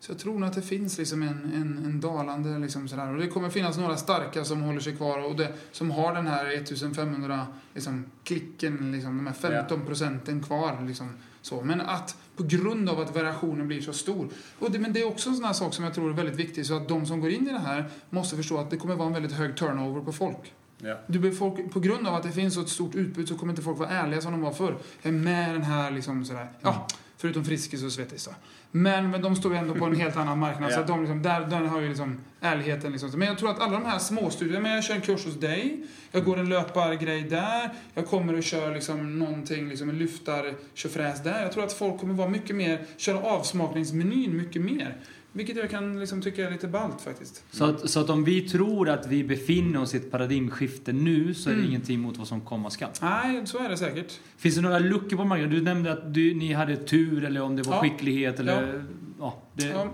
Så 0.00 0.12
jag 0.12 0.18
tror 0.18 0.38
nog 0.38 0.48
att 0.48 0.54
det 0.54 0.62
finns 0.62 0.98
liksom 0.98 1.22
en, 1.22 1.52
en, 1.54 1.84
en 1.84 2.00
dalande 2.00 2.58
liksom 2.58 2.88
sådär. 2.88 3.12
Och 3.12 3.20
det 3.20 3.26
kommer 3.26 3.50
finnas 3.50 3.78
några 3.78 3.96
starka 3.96 4.44
som 4.44 4.60
håller 4.62 4.80
sig 4.80 4.96
kvar 4.96 5.18
och 5.24 5.36
det, 5.36 5.52
som 5.72 5.90
har 5.90 6.14
den 6.14 6.26
här 6.26 6.46
1500 6.54 7.46
liksom, 7.74 8.04
klicken, 8.24 8.92
liksom, 8.92 9.16
de 9.16 9.26
här 9.26 9.34
15 9.34 9.86
procenten 9.86 10.42
kvar. 10.42 10.84
Liksom, 10.86 11.08
så. 11.42 11.62
Men 11.62 11.80
att 11.80 12.16
på 12.36 12.42
grund 12.42 12.88
av 12.88 13.00
att 13.00 13.14
variationen 13.14 13.68
blir 13.68 13.80
så 13.80 13.92
stor. 13.92 14.28
Och 14.58 14.70
det, 14.70 14.78
men 14.78 14.92
det 14.92 15.00
är 15.00 15.06
också 15.06 15.28
en 15.28 15.36
sån 15.36 15.44
här 15.44 15.52
sak 15.52 15.74
som 15.74 15.84
jag 15.84 15.94
tror 15.94 16.10
är 16.10 16.14
väldigt 16.14 16.36
viktig. 16.36 16.66
Så 16.66 16.76
att 16.76 16.88
de 16.88 17.06
som 17.06 17.20
går 17.20 17.30
in 17.30 17.48
i 17.48 17.52
det 17.52 17.58
här 17.58 17.90
måste 18.10 18.36
förstå 18.36 18.58
att 18.58 18.70
det 18.70 18.76
kommer 18.76 18.94
vara 18.94 19.06
en 19.06 19.14
väldigt 19.14 19.32
hög 19.32 19.56
turnover 19.56 20.00
på 20.00 20.12
folk. 20.12 20.52
Ja. 20.78 20.96
Du 21.06 21.32
folk, 21.32 21.72
på 21.72 21.80
grund 21.80 22.06
av 22.06 22.14
att 22.14 22.22
det 22.22 22.32
finns 22.32 22.54
så 22.54 22.60
ett 22.60 22.68
stort 22.68 22.94
utbud 22.94 23.28
så 23.28 23.38
kommer 23.38 23.52
inte 23.52 23.62
folk 23.62 23.78
vara 23.78 23.88
ärliga 23.88 24.20
som 24.20 24.32
de 24.32 24.40
var 24.40 24.52
förr. 24.52 24.76
Med 25.02 25.54
den 25.54 25.62
här 25.62 25.90
liksom 25.90 26.24
sådär. 26.24 26.48
Ja, 26.60 26.86
förutom 27.20 27.44
Friskis 27.44 27.82
och 27.82 27.92
Svettis 27.92 28.24
då. 28.24 28.30
Men, 28.70 29.10
men 29.10 29.22
de 29.22 29.36
står 29.36 29.52
ju 29.52 29.58
ändå 29.58 29.74
på 29.74 29.84
en 29.84 29.96
helt 29.96 30.16
annan 30.16 30.38
marknad. 30.38 30.72
Så 30.72 30.80
att 30.80 30.86
de 30.86 31.00
liksom, 31.00 31.22
där, 31.22 31.40
där 31.40 31.60
har 31.60 31.80
ju 31.80 31.88
liksom 31.88 32.20
ärligheten 32.40 32.92
liksom. 32.92 33.10
Men 33.10 33.28
jag 33.28 33.38
tror 33.38 33.50
att 33.50 33.60
alla 33.60 33.72
de 33.72 33.84
här 33.84 33.98
småstudierna, 33.98 34.60
men 34.60 34.72
jag 34.72 34.84
kör 34.84 34.94
en 34.94 35.00
kurs 35.00 35.24
hos 35.24 35.34
dig, 35.34 35.86
jag 36.12 36.24
går 36.24 36.38
en 36.38 36.48
löpargrej 36.48 37.22
där, 37.22 37.70
jag 37.94 38.06
kommer 38.06 38.34
och 38.34 38.42
kör 38.42 38.74
liksom 38.74 39.18
någonting, 39.18 39.68
liksom 39.68 39.88
en 39.88 39.98
lyftar, 39.98 40.54
tjofräs 40.74 41.22
där. 41.22 41.42
Jag 41.42 41.52
tror 41.52 41.64
att 41.64 41.72
folk 41.72 42.00
kommer 42.00 42.14
vara 42.14 42.28
mycket 42.28 42.56
mer, 42.56 42.84
köra 42.96 43.22
avsmakningsmenyn 43.22 44.36
mycket 44.36 44.62
mer. 44.62 44.96
Vilket 45.32 45.56
jag 45.56 45.70
kan 45.70 46.00
liksom 46.00 46.22
tycka 46.22 46.46
är 46.46 46.50
lite 46.50 46.68
ballt 46.68 47.00
faktiskt. 47.00 47.44
Så, 47.50 47.64
att, 47.64 47.90
så 47.90 48.00
att 48.00 48.10
om 48.10 48.24
vi 48.24 48.40
tror 48.48 48.88
att 48.88 49.06
vi 49.06 49.24
befinner 49.24 49.80
oss 49.82 49.94
i 49.94 49.96
ett 49.96 50.10
paradigmskifte 50.10 50.92
nu 50.92 51.34
så 51.34 51.50
är 51.50 51.54
det 51.54 51.58
Mm. 51.60 51.70
ingenting 51.70 52.00
mot 52.00 52.16
vad 52.16 52.28
som 52.28 52.40
komma 52.40 52.70
skall. 52.70 52.88
Nej, 53.02 53.46
så 53.46 53.58
är 53.58 53.68
det 53.68 53.76
säkert. 53.76 54.12
Finns 54.36 54.54
det 54.54 54.60
några 54.60 54.78
luckor 54.78 55.16
på 55.16 55.24
marknaden? 55.24 55.54
Du 55.54 55.62
nämnde 55.62 55.92
att 55.92 56.14
du, 56.14 56.34
ni 56.34 56.52
hade 56.52 56.76
tur 56.76 57.24
eller 57.24 57.42
om 57.42 57.56
det 57.56 57.62
var 57.62 57.74
Ja. 57.74 57.80
skicklighet 57.80 58.40
eller... 58.40 58.84
Ja. 59.20 59.36
det, 59.54 59.64
Ja, 59.66 59.86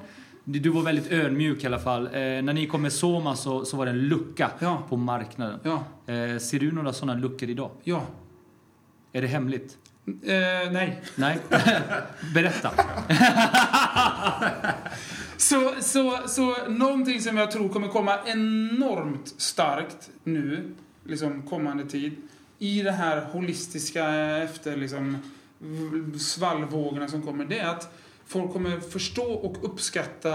Du 0.44 0.68
var 0.68 0.82
väldigt 0.82 1.12
ödmjuk 1.12 1.64
i 1.64 1.66
alla 1.66 1.78
fall. 1.78 2.06
Eh, 2.06 2.12
när 2.12 2.52
ni 2.52 2.66
kom 2.66 2.82
med 2.82 2.92
Soma 2.92 3.36
så, 3.36 3.64
så 3.64 3.76
var 3.76 3.84
det 3.86 3.90
en 3.90 3.98
lucka 3.98 4.50
ja, 4.58 4.82
på 4.88 4.96
marknaden. 4.96 5.58
ja, 5.62 5.84
Eh, 6.12 6.38
ser 6.38 6.58
du 6.58 6.72
några 6.72 6.92
sådana 6.92 7.20
luckor 7.20 7.48
idag? 7.50 7.70
ja. 7.84 8.02
Är 9.12 9.22
det 9.22 9.28
hemligt? 9.28 9.76
Eh, 10.06 10.72
nej. 10.72 11.02
Nej? 11.16 11.38
Berätta. 12.34 12.70
Så, 15.36 15.72
så, 15.80 16.18
så 16.26 16.56
någonting 16.68 17.20
som 17.20 17.36
jag 17.36 17.50
tror 17.50 17.68
kommer 17.68 17.88
komma 17.88 18.18
enormt 18.26 19.34
starkt 19.36 20.10
nu, 20.24 20.74
liksom 21.04 21.42
kommande 21.42 21.84
tid, 21.84 22.16
i 22.58 22.82
det 22.82 22.92
här 22.92 23.24
holistiska 23.24 24.08
efter 24.42 24.76
liksom 24.76 25.18
svallvågorna 26.18 27.08
som 27.08 27.22
kommer, 27.22 27.44
det 27.44 27.58
är 27.58 27.68
att 27.68 27.98
folk 28.26 28.52
kommer 28.52 28.80
förstå 28.80 29.32
och 29.32 29.64
uppskatta 29.64 30.32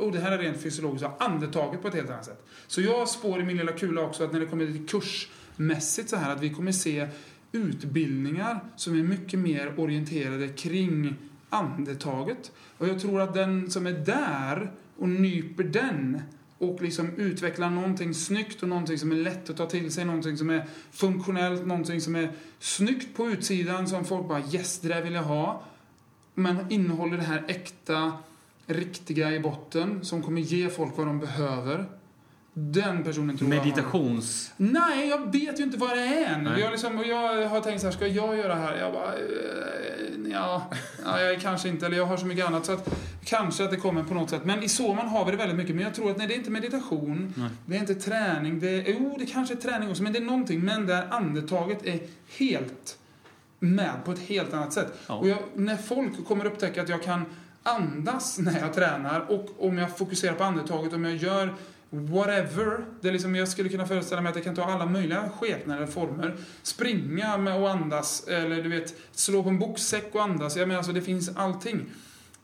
Oh, 0.00 0.12
det 0.12 0.20
här 0.20 0.32
är 0.32 0.38
rent 0.38 0.62
fysiologiskt, 0.62 1.08
andetaget 1.18 1.82
på 1.82 1.88
ett 1.88 1.94
helt 1.94 2.10
annat 2.10 2.24
sätt. 2.24 2.46
Så 2.66 2.80
jag 2.80 3.08
spår 3.08 3.40
i 3.40 3.44
min 3.44 3.56
lilla 3.56 3.72
kula 3.72 4.02
också 4.02 4.24
att 4.24 4.32
när 4.32 4.40
det 4.40 4.46
kommer 4.46 4.66
till 4.66 4.86
kursmässigt 4.86 6.10
så 6.10 6.16
här, 6.16 6.32
att 6.32 6.42
vi 6.42 6.50
kommer 6.50 6.72
se 6.72 7.08
utbildningar 7.52 8.60
som 8.76 8.98
är 8.98 9.02
mycket 9.02 9.38
mer 9.38 9.80
orienterade 9.80 10.48
kring 10.48 11.14
andetaget. 11.50 12.52
Och 12.78 12.88
jag 12.88 13.00
tror 13.00 13.20
att 13.20 13.34
den 13.34 13.70
som 13.70 13.86
är 13.86 13.92
där 13.92 14.72
och 14.98 15.08
nyper 15.08 15.64
den 15.64 16.22
och 16.58 16.82
liksom 16.82 17.10
utvecklar 17.16 17.70
någonting 17.70 18.14
snyggt 18.14 18.62
och 18.62 18.68
någonting 18.68 18.98
som 18.98 19.12
är 19.12 19.16
lätt 19.16 19.50
att 19.50 19.56
ta 19.56 19.66
till 19.66 19.92
sig, 19.92 20.04
någonting 20.04 20.36
som 20.36 20.50
är 20.50 20.64
funktionellt, 20.90 21.66
någonting 21.66 22.00
som 22.00 22.16
är 22.16 22.32
snyggt 22.58 23.16
på 23.16 23.26
utsidan 23.26 23.88
som 23.88 24.04
folk 24.04 24.28
bara 24.28 24.42
yes, 24.52 24.78
det 24.78 24.88
där 24.88 25.02
vill 25.02 25.14
jag 25.14 25.22
ha. 25.22 25.62
Men 26.34 26.70
innehåller 26.72 27.16
det 27.16 27.22
här 27.22 27.44
äkta, 27.48 28.12
riktiga 28.66 29.32
i 29.32 29.40
botten 29.40 30.04
som 30.04 30.22
kommer 30.22 30.40
ge 30.40 30.68
folk 30.68 30.96
vad 30.96 31.06
de 31.06 31.18
behöver. 31.18 31.86
Den 32.52 33.04
personen 33.04 33.38
tror 33.38 33.50
jag 33.50 33.58
har- 33.58 33.64
Meditations... 33.66 34.52
Nej, 34.56 35.08
jag 35.08 35.32
vet 35.32 35.60
ju 35.60 35.64
inte 35.64 35.78
vad 35.78 35.90
det 35.90 36.02
är 36.02 36.34
än. 36.34 36.44
Nej. 36.44 36.60
Jag, 36.60 36.70
liksom, 36.70 37.04
jag 37.06 37.48
har 37.48 37.60
tänkt 37.60 37.80
så 37.80 37.86
här, 37.86 37.94
ska 37.94 38.06
jag 38.06 38.36
göra 38.36 38.48
det 38.54 38.60
här? 38.60 38.76
Jag 38.76 38.92
bara, 38.92 39.14
eh, 39.14 40.30
ja, 40.32 40.70
ja, 41.04 41.20
jag 41.20 41.30
är 41.34 41.38
kanske 41.38 41.68
inte, 41.68 41.86
eller 41.86 41.96
jag 41.96 42.06
har 42.06 42.16
så 42.16 42.26
mycket 42.26 42.46
annat. 42.46 42.66
Så 42.66 42.72
att 42.72 42.88
kanske 43.24 43.64
att 43.64 43.70
det 43.70 43.76
kommer 43.76 44.02
på 44.02 44.14
något 44.14 44.30
sätt. 44.30 44.44
Men 44.44 44.62
i 44.62 44.68
Soman 44.68 45.08
har 45.08 45.24
vi 45.24 45.30
det 45.30 45.36
väldigt 45.36 45.56
mycket. 45.56 45.74
Men 45.76 45.84
jag 45.84 45.94
tror 45.94 46.10
att 46.10 46.16
nej, 46.18 46.26
det 46.26 46.34
är 46.34 46.38
inte 46.38 46.50
meditation, 46.50 47.34
Nej. 47.36 47.48
det 47.66 47.76
är 47.76 47.80
inte 47.80 47.94
träning. 47.94 48.60
Det 48.60 48.68
är, 48.70 48.84
jo, 48.92 49.16
det 49.18 49.26
kanske 49.26 49.54
är 49.54 49.58
träning 49.58 49.90
också, 49.90 50.02
men 50.02 50.12
det 50.12 50.18
är 50.18 50.24
någonting. 50.24 50.60
Men 50.60 50.86
där 50.86 51.06
andetaget 51.10 51.86
är 51.86 52.00
helt 52.38 52.98
med 53.58 53.92
på 54.04 54.12
ett 54.12 54.18
helt 54.18 54.54
annat 54.54 54.72
sätt. 54.72 54.92
Ja. 55.06 55.14
Och 55.14 55.28
jag, 55.28 55.38
när 55.54 55.76
folk 55.76 56.24
kommer 56.28 56.44
upptäcka 56.44 56.82
att 56.82 56.88
jag 56.88 57.02
kan 57.02 57.24
andas 57.62 58.38
när 58.38 58.60
jag 58.60 58.74
tränar 58.74 59.20
och 59.30 59.46
om 59.58 59.78
jag 59.78 59.98
fokuserar 59.98 60.34
på 60.34 60.44
andetaget, 60.44 60.92
om 60.92 61.04
jag 61.04 61.16
gör 61.16 61.54
whatever. 61.90 62.84
Det 63.00 63.08
är 63.08 63.12
liksom, 63.12 63.34
jag 63.36 63.48
skulle 63.48 63.68
kunna 63.68 63.86
föreställa 63.86 64.22
mig 64.22 64.30
att 64.30 64.36
jag 64.36 64.44
kan 64.44 64.54
ta 64.54 64.64
alla 64.64 64.86
möjliga 64.86 65.28
skepnader, 65.40 65.86
former. 65.86 66.36
Springa 66.62 67.38
med 67.38 67.60
och 67.60 67.70
andas, 67.70 68.28
eller 68.28 68.62
du 68.62 68.68
vet, 68.68 68.94
slå 69.12 69.42
på 69.42 69.48
en 69.48 69.58
boksäck 69.58 70.14
och 70.14 70.22
andas. 70.22 70.56
Jag 70.56 70.68
menar, 70.68 70.78
alltså, 70.78 70.92
det 70.92 71.02
finns 71.02 71.36
allting. 71.36 71.86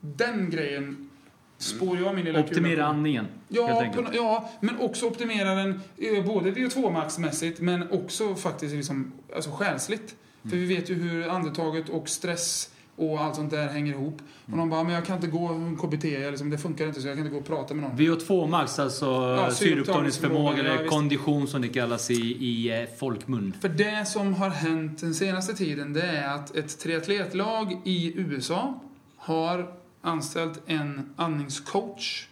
Den 0.01 0.51
grejen 0.51 1.11
spår 1.59 1.99
jag 1.99 2.15
min 2.15 2.25
lilla 2.25 2.43
kula 2.43 2.51
Optimera 2.51 2.83
på. 2.83 2.89
andningen. 2.89 3.27
Ja, 3.49 3.93
på, 3.95 4.05
ja, 4.13 4.51
men 4.61 4.79
också 4.79 5.07
optimera 5.07 5.55
den 5.55 5.81
eh, 5.97 6.25
både 6.25 6.51
VO2-maxmässigt 6.51 7.61
men 7.61 7.91
också 7.91 8.35
faktiskt 8.35 8.75
liksom, 8.75 9.13
alltså 9.35 9.51
själsligt. 9.51 10.15
Mm. 10.43 10.51
För 10.51 10.57
vi 10.57 10.75
vet 10.77 10.91
ju 10.91 10.95
hur 10.95 11.29
andetaget 11.29 11.89
och 11.89 12.09
stress 12.09 12.71
och 12.97 13.21
allt 13.21 13.35
sånt 13.37 13.51
där 13.51 13.69
hänger 13.69 13.93
ihop. 13.93 14.17
Och 14.43 14.49
Mm. 14.49 14.59
de 14.61 14.71
bara, 14.71 14.85
men 14.85 14.95
jag 14.95 15.05
kan 15.07 15.17
inte 15.17 15.27
gå 15.29 15.49
KBT, 15.83 16.05
liksom, 16.31 16.51
det 16.51 16.59
funkar 16.59 16.87
inte 16.87 17.01
så 17.01 17.09
jag 17.09 17.17
kan 17.17 17.27
inte 17.27 17.35
gå 17.35 17.41
och 17.41 17.47
prata 17.47 17.75
med 17.75 17.83
någon. 17.85 17.99
VO2 17.99 18.49
max, 18.49 18.79
alltså 18.79 19.05
Ja, 19.07 19.51
syreupptagningsförmåga 19.51 19.51
syreupptagningsförmåga, 19.55 20.57
ja, 20.57 20.65
eller 20.65 20.79
visst. 20.83 20.91
kondition 20.95 21.49
som 21.49 21.63
det 21.63 21.69
kallas 21.69 22.11
i, 22.11 22.15
i 22.47 22.81
eh, 22.83 22.89
folkmun. 22.99 23.53
För 23.61 23.69
det 23.69 24.09
som 24.09 24.35
har 24.35 24.51
hänt 24.51 25.01
den 25.01 25.15
senaste 25.15 25.55
tiden 25.55 25.93
det 25.93 26.03
är 26.03 26.35
att 26.35 26.57
ett 26.57 26.79
triatletlag 26.81 27.81
i 27.85 28.13
USA 28.21 28.81
har 29.17 29.73
anställt 30.03 30.61
en 30.67 31.11
andningscoach 31.17 32.27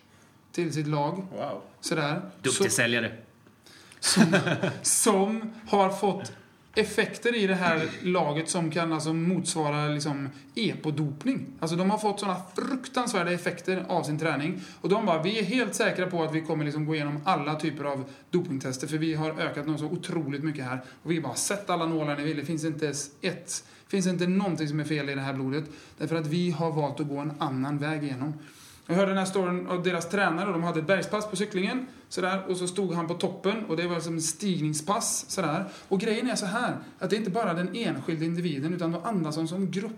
till 0.53 0.73
sitt 0.73 0.87
lag. 0.87 1.17
Wow. 1.33 1.61
Sådär. 1.81 2.21
Duktig 2.43 2.71
Så- 2.71 2.77
säljare. 2.77 3.13
som 4.83 5.53
har 5.69 5.91
fått 5.91 6.33
effekter 6.75 7.37
i 7.37 7.47
det 7.47 7.55
här 7.55 7.89
laget 8.03 8.49
som 8.49 8.71
kan 8.71 8.93
alltså 8.93 9.13
motsvara 9.13 9.89
liksom 9.89 10.29
epodopning. 10.55 11.47
Alltså 11.61 11.77
de 11.77 11.91
har 11.91 11.99
fått 11.99 12.21
sådana 12.21 12.41
fruktansvärda 12.57 13.33
effekter 13.33 13.85
av 13.89 14.03
sin 14.03 14.19
träning. 14.19 14.61
Och 14.81 14.89
de 14.89 15.07
bara, 15.07 15.23
vi 15.23 15.39
är 15.39 15.45
helt 15.45 15.75
säkra 15.75 16.07
på 16.07 16.23
att 16.23 16.35
vi 16.35 16.41
kommer 16.41 16.65
liksom 16.65 16.87
gå 16.87 16.95
igenom 16.95 17.21
alla 17.25 17.55
typer 17.55 17.85
av 17.85 18.05
dopingtester 18.31 18.87
för 18.87 18.99
vi 18.99 19.15
har 19.15 19.31
ökat 19.41 19.67
något 19.67 19.81
så 19.81 19.87
otroligt 19.87 20.45
mycket 20.45 20.65
här. 20.65 20.83
Och 21.03 21.11
vi 21.11 21.21
bara, 21.21 21.35
sätt 21.35 21.71
alla 21.71 21.87
nålar 21.87 22.17
ni 22.17 22.25
vill, 22.25 22.37
det 22.37 22.45
finns 22.45 22.65
inte 22.65 22.85
ens 22.85 23.11
ett, 23.21 23.65
finns 23.89 24.07
inte 24.07 24.27
någonting 24.27 24.69
som 24.69 24.81
är 24.81 24.85
fel 24.85 25.11
i 25.11 25.15
det 25.15 25.21
här 25.21 25.33
blodet. 25.33 25.65
Därför 25.99 26.17
att 26.17 26.27
vi 26.27 26.51
har 26.51 26.73
valt 26.73 27.01
att 27.01 27.09
gå 27.09 27.19
en 27.19 27.33
annan 27.39 27.79
väg 27.79 28.05
igenom. 28.05 28.35
Jag 28.87 28.95
hörde 28.95 29.11
den 29.11 29.19
här 29.19 29.25
storyn 29.25 29.67
av 29.67 29.83
deras 29.83 30.09
tränare. 30.09 30.53
De 30.53 30.63
hade 30.63 30.81
ett 30.81 30.87
bergspass 30.87 31.31
på 31.31 31.37
cyklingen. 31.37 31.87
Sådär, 32.09 32.43
och 32.49 32.57
så 32.57 32.67
stod 32.67 32.95
han 32.95 33.07
på 33.07 33.15
toppen 33.15 33.65
och 33.65 33.77
det 33.77 33.87
var 33.87 34.01
som 34.01 34.17
ett 34.17 34.25
stigningspass. 34.25 35.25
Sådär. 35.29 35.65
Och 35.89 36.01
grejen 36.01 36.31
är 36.31 36.35
så 36.35 36.47
här 36.47 36.77
att 36.99 37.11
det 37.11 37.17
är 37.17 37.19
inte 37.19 37.31
bara 37.31 37.55
den 37.55 37.71
enskilda 37.75 38.25
individen 38.25 38.75
utan 38.75 38.93
de 38.93 39.05
andas 39.05 39.35
som, 39.35 39.49
som 39.49 39.71
grupp. 39.71 39.93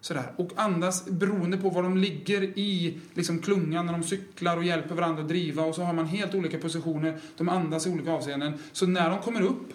Sådär. 0.00 0.32
Och 0.36 0.50
andas 0.56 1.04
beroende 1.04 1.56
på 1.56 1.70
var 1.70 1.82
de 1.82 1.96
ligger 1.96 2.42
i 2.42 2.98
liksom, 3.14 3.38
klungan 3.38 3.86
när 3.86 3.92
de 3.92 4.02
cyklar 4.02 4.56
och 4.56 4.64
hjälper 4.64 4.94
varandra 4.94 5.22
att 5.22 5.28
driva. 5.28 5.62
Och 5.62 5.74
så 5.74 5.82
har 5.82 5.92
man 5.92 6.06
helt 6.06 6.34
olika 6.34 6.58
positioner. 6.58 7.20
De 7.36 7.48
andas 7.48 7.86
i 7.86 7.90
olika 7.90 8.12
avseenden. 8.12 8.54
Så 8.72 8.86
när 8.86 9.10
de 9.10 9.18
kommer 9.18 9.42
upp 9.42 9.72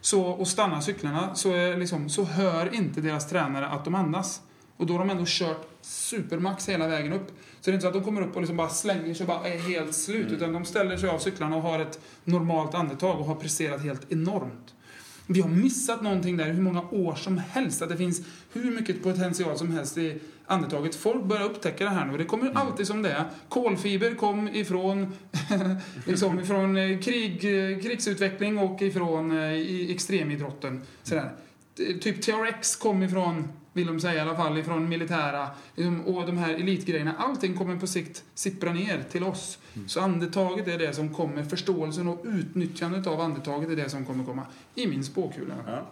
så, 0.00 0.22
och 0.22 0.48
stannar 0.48 0.80
cyklarna 0.80 1.34
så, 1.34 1.52
är 1.52 1.76
liksom, 1.76 2.08
så 2.08 2.24
hör 2.24 2.74
inte 2.74 3.00
deras 3.00 3.30
tränare 3.30 3.66
att 3.68 3.84
de 3.84 3.94
andas. 3.94 4.40
Och 4.76 4.86
då 4.86 4.94
har 4.94 4.98
de 4.98 5.10
ändå 5.10 5.24
kört 5.26 5.66
supermax 5.82 6.68
hela 6.68 6.88
vägen 6.88 7.12
upp. 7.12 7.32
Så 7.62 7.70
det 7.70 7.72
är 7.72 7.74
inte 7.74 7.82
så 7.82 7.88
att 7.88 7.94
de 7.94 8.04
kommer 8.04 8.22
upp 8.22 8.34
och 8.34 8.42
liksom 8.42 8.56
bara 8.56 8.68
slänger 8.68 9.14
sig 9.14 9.24
och 9.24 9.28
bara 9.28 9.48
är 9.48 9.58
helt 9.58 9.94
slut. 9.94 10.32
Utan 10.32 10.52
de 10.52 10.64
ställer 10.64 10.96
sig 10.96 11.08
av 11.08 11.18
cyklarna 11.18 11.56
och 11.56 11.62
har 11.62 11.78
ett 11.78 12.00
normalt 12.24 12.74
andetag 12.74 13.20
och 13.20 13.26
har 13.26 13.34
presterat 13.34 13.82
helt 13.82 14.12
enormt. 14.12 14.74
Vi 15.26 15.40
har 15.40 15.48
missat 15.48 16.02
någonting 16.02 16.36
där 16.36 16.52
hur 16.52 16.62
många 16.62 16.82
år 16.90 17.14
som 17.14 17.38
helst. 17.38 17.82
Att 17.82 17.88
det 17.88 17.96
finns 17.96 18.22
hur 18.52 18.70
mycket 18.70 19.02
potential 19.02 19.58
som 19.58 19.70
helst 19.70 19.98
i 19.98 20.20
andetaget. 20.46 20.94
Folk 20.94 21.24
börjar 21.24 21.44
upptäcka 21.44 21.84
det 21.84 21.90
här 21.90 22.06
nu. 22.06 22.18
Det 22.18 22.24
kommer 22.24 22.52
alltid 22.54 22.86
som 22.86 23.02
det 23.02 23.10
är. 23.10 23.24
Kolfiber 23.48 24.14
kom 24.14 24.48
ifrån, 24.48 25.12
liksom 26.06 26.40
ifrån 26.40 26.76
eh, 26.76 26.98
krig, 26.98 27.34
eh, 27.44 27.78
krigsutveckling 27.78 28.58
och 28.58 28.82
ifrån 28.82 29.38
eh, 29.38 29.52
i 29.52 29.92
extremidrotten. 29.92 30.82
Sådär. 31.02 31.32
Typ 32.00 32.22
TRX 32.22 32.76
kom 32.76 33.02
ifrån, 33.02 33.48
vill 33.72 33.86
de 33.86 34.00
säga 34.00 34.14
i 34.14 34.20
alla 34.20 34.36
fall, 34.36 34.58
ifrån 34.58 34.88
militära. 34.88 35.48
liksom, 35.74 36.00
Och 36.00 36.26
de 36.26 36.38
här 36.38 36.54
elitgrejerna. 36.54 37.14
Allting 37.18 37.54
kommer 37.56 37.76
på 37.76 37.86
sikt 37.86 38.24
sippra 38.34 38.72
ner 38.72 39.04
till 39.10 39.24
oss. 39.24 39.58
Så 39.86 40.00
andetaget 40.00 40.68
är 40.68 40.78
det 40.78 40.92
som 40.92 41.14
kommer. 41.14 41.42
Förståelsen 41.42 42.08
och 42.08 42.22
utnyttjandet 42.24 43.06
av 43.06 43.20
andetaget 43.20 43.70
är 43.70 43.76
det 43.76 43.88
som 43.90 44.04
kommer 44.04 44.24
komma. 44.24 44.42
I 44.74 44.86
min 44.86 45.04
spåkula. 45.04 45.54
Ja. 45.66 45.86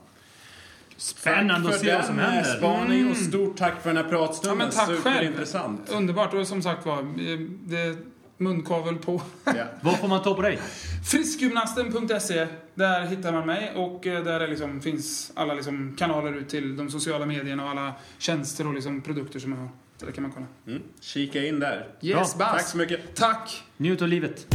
Spännande 0.97 1.69
att 1.69 1.81
se 1.81 1.95
vad 1.95 2.05
som 2.05 2.19
eh, 2.19 2.25
händer. 2.25 2.57
spaning 2.57 3.11
och 3.11 3.17
stort 3.17 3.57
tack 3.57 3.83
för 3.83 3.91
den 3.91 4.05
här 4.05 4.11
pratstunden. 4.11 4.59
Ja, 4.59 4.65
men 4.65 4.71
tack 4.75 4.87
själv. 4.87 5.17
Superintressant. 5.17 5.89
Underbart. 5.91 6.35
Och 6.35 6.47
som 6.47 6.63
sagt 6.63 6.87
var, 6.87 6.99
eh, 6.99 7.39
det 7.65 7.97
munkavel 8.41 8.97
på. 8.97 9.23
Ja. 9.45 9.65
Vad 9.81 9.99
får 9.99 10.09
man 10.09 10.23
ta 10.23 10.35
på 10.35 10.43
dig? 10.43 10.59
Friskgymnasten.se. 11.11 12.47
Där 12.75 13.07
hittar 13.07 13.33
man 13.33 13.47
mig 13.47 13.73
och 13.77 14.07
eh, 14.07 14.25
där 14.25 14.41
är 14.41 14.49
liksom, 14.49 14.81
finns 14.81 15.33
alla 15.35 15.55
liksom 15.55 15.97
kanaler 15.99 16.33
ut 16.33 16.49
till 16.49 16.77
de 16.77 16.91
sociala 16.91 17.27
medierna 17.27 17.65
och 17.65 17.71
alla 17.71 17.95
tjänster 18.19 18.67
och 18.67 18.75
liksom 18.75 19.01
produkter 19.01 19.39
som 19.39 19.53
jag 19.53 19.59
har. 19.59 19.69
Så 19.97 20.07
där 20.07 20.13
kan 20.13 20.23
man 20.23 20.33
kolla. 20.33 20.47
Mm. 20.67 20.83
Kika 21.01 21.45
in 21.47 21.61
där. 21.61 21.89
Yes. 22.03 22.35
Tack 22.35 22.67
så 22.67 22.77
mycket. 22.77 23.17
Tack! 23.17 23.63
Njut 23.77 24.03
av 24.03 24.09
livet. 24.09 24.47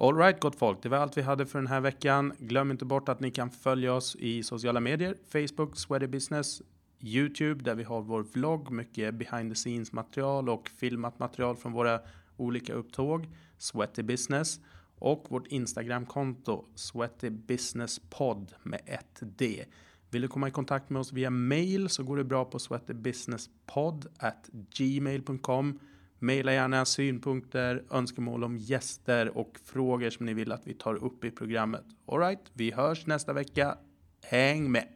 Alright 0.00 0.40
gott 0.40 0.56
folk, 0.56 0.82
det 0.82 0.88
var 0.88 0.98
allt 0.98 1.16
vi 1.16 1.22
hade 1.22 1.46
för 1.46 1.58
den 1.58 1.66
här 1.66 1.80
veckan. 1.80 2.32
Glöm 2.38 2.70
inte 2.70 2.84
bort 2.84 3.08
att 3.08 3.20
ni 3.20 3.30
kan 3.30 3.50
följa 3.50 3.94
oss 3.94 4.16
i 4.16 4.42
sociala 4.42 4.80
medier. 4.80 5.16
Facebook, 5.28 5.76
Sweaty 5.76 6.06
Business, 6.06 6.62
Youtube 7.00 7.64
där 7.64 7.74
vi 7.74 7.84
har 7.84 8.02
vår 8.02 8.22
vlogg, 8.22 8.70
mycket 8.70 9.14
behind 9.14 9.50
the 9.50 9.54
scenes 9.54 9.92
material 9.92 10.48
och 10.48 10.68
filmat 10.68 11.18
material 11.18 11.56
från 11.56 11.72
våra 11.72 12.00
olika 12.36 12.72
upptåg. 12.72 13.26
Sweaty 13.58 14.02
Business 14.02 14.60
och 14.98 15.26
vårt 15.28 15.46
Instagramkonto 15.46 16.64
Sweaty 16.74 17.30
Business 17.30 18.00
Podd 18.10 18.52
med 18.62 18.80
ett 18.86 19.18
D. 19.20 19.64
Vill 20.10 20.22
du 20.22 20.28
komma 20.28 20.48
i 20.48 20.50
kontakt 20.50 20.90
med 20.90 21.00
oss 21.00 21.12
via 21.12 21.30
mail 21.30 21.88
så 21.88 22.02
går 22.02 22.16
det 22.16 22.24
bra 22.24 22.44
på 22.44 22.58
sweatybusinesspodd 22.58 24.06
at 24.18 24.50
gmail.com. 24.52 25.80
Maila 26.18 26.52
gärna 26.52 26.84
synpunkter, 26.84 27.84
önskemål 27.90 28.44
om 28.44 28.56
gäster 28.56 29.38
och 29.38 29.58
frågor 29.64 30.10
som 30.10 30.26
ni 30.26 30.34
vill 30.34 30.52
att 30.52 30.66
vi 30.66 30.74
tar 30.74 30.94
upp 31.04 31.24
i 31.24 31.30
programmet. 31.30 31.84
Alright, 32.06 32.50
vi 32.52 32.72
hörs 32.72 33.06
nästa 33.06 33.32
vecka. 33.32 33.78
Häng 34.24 34.72
med! 34.72 34.88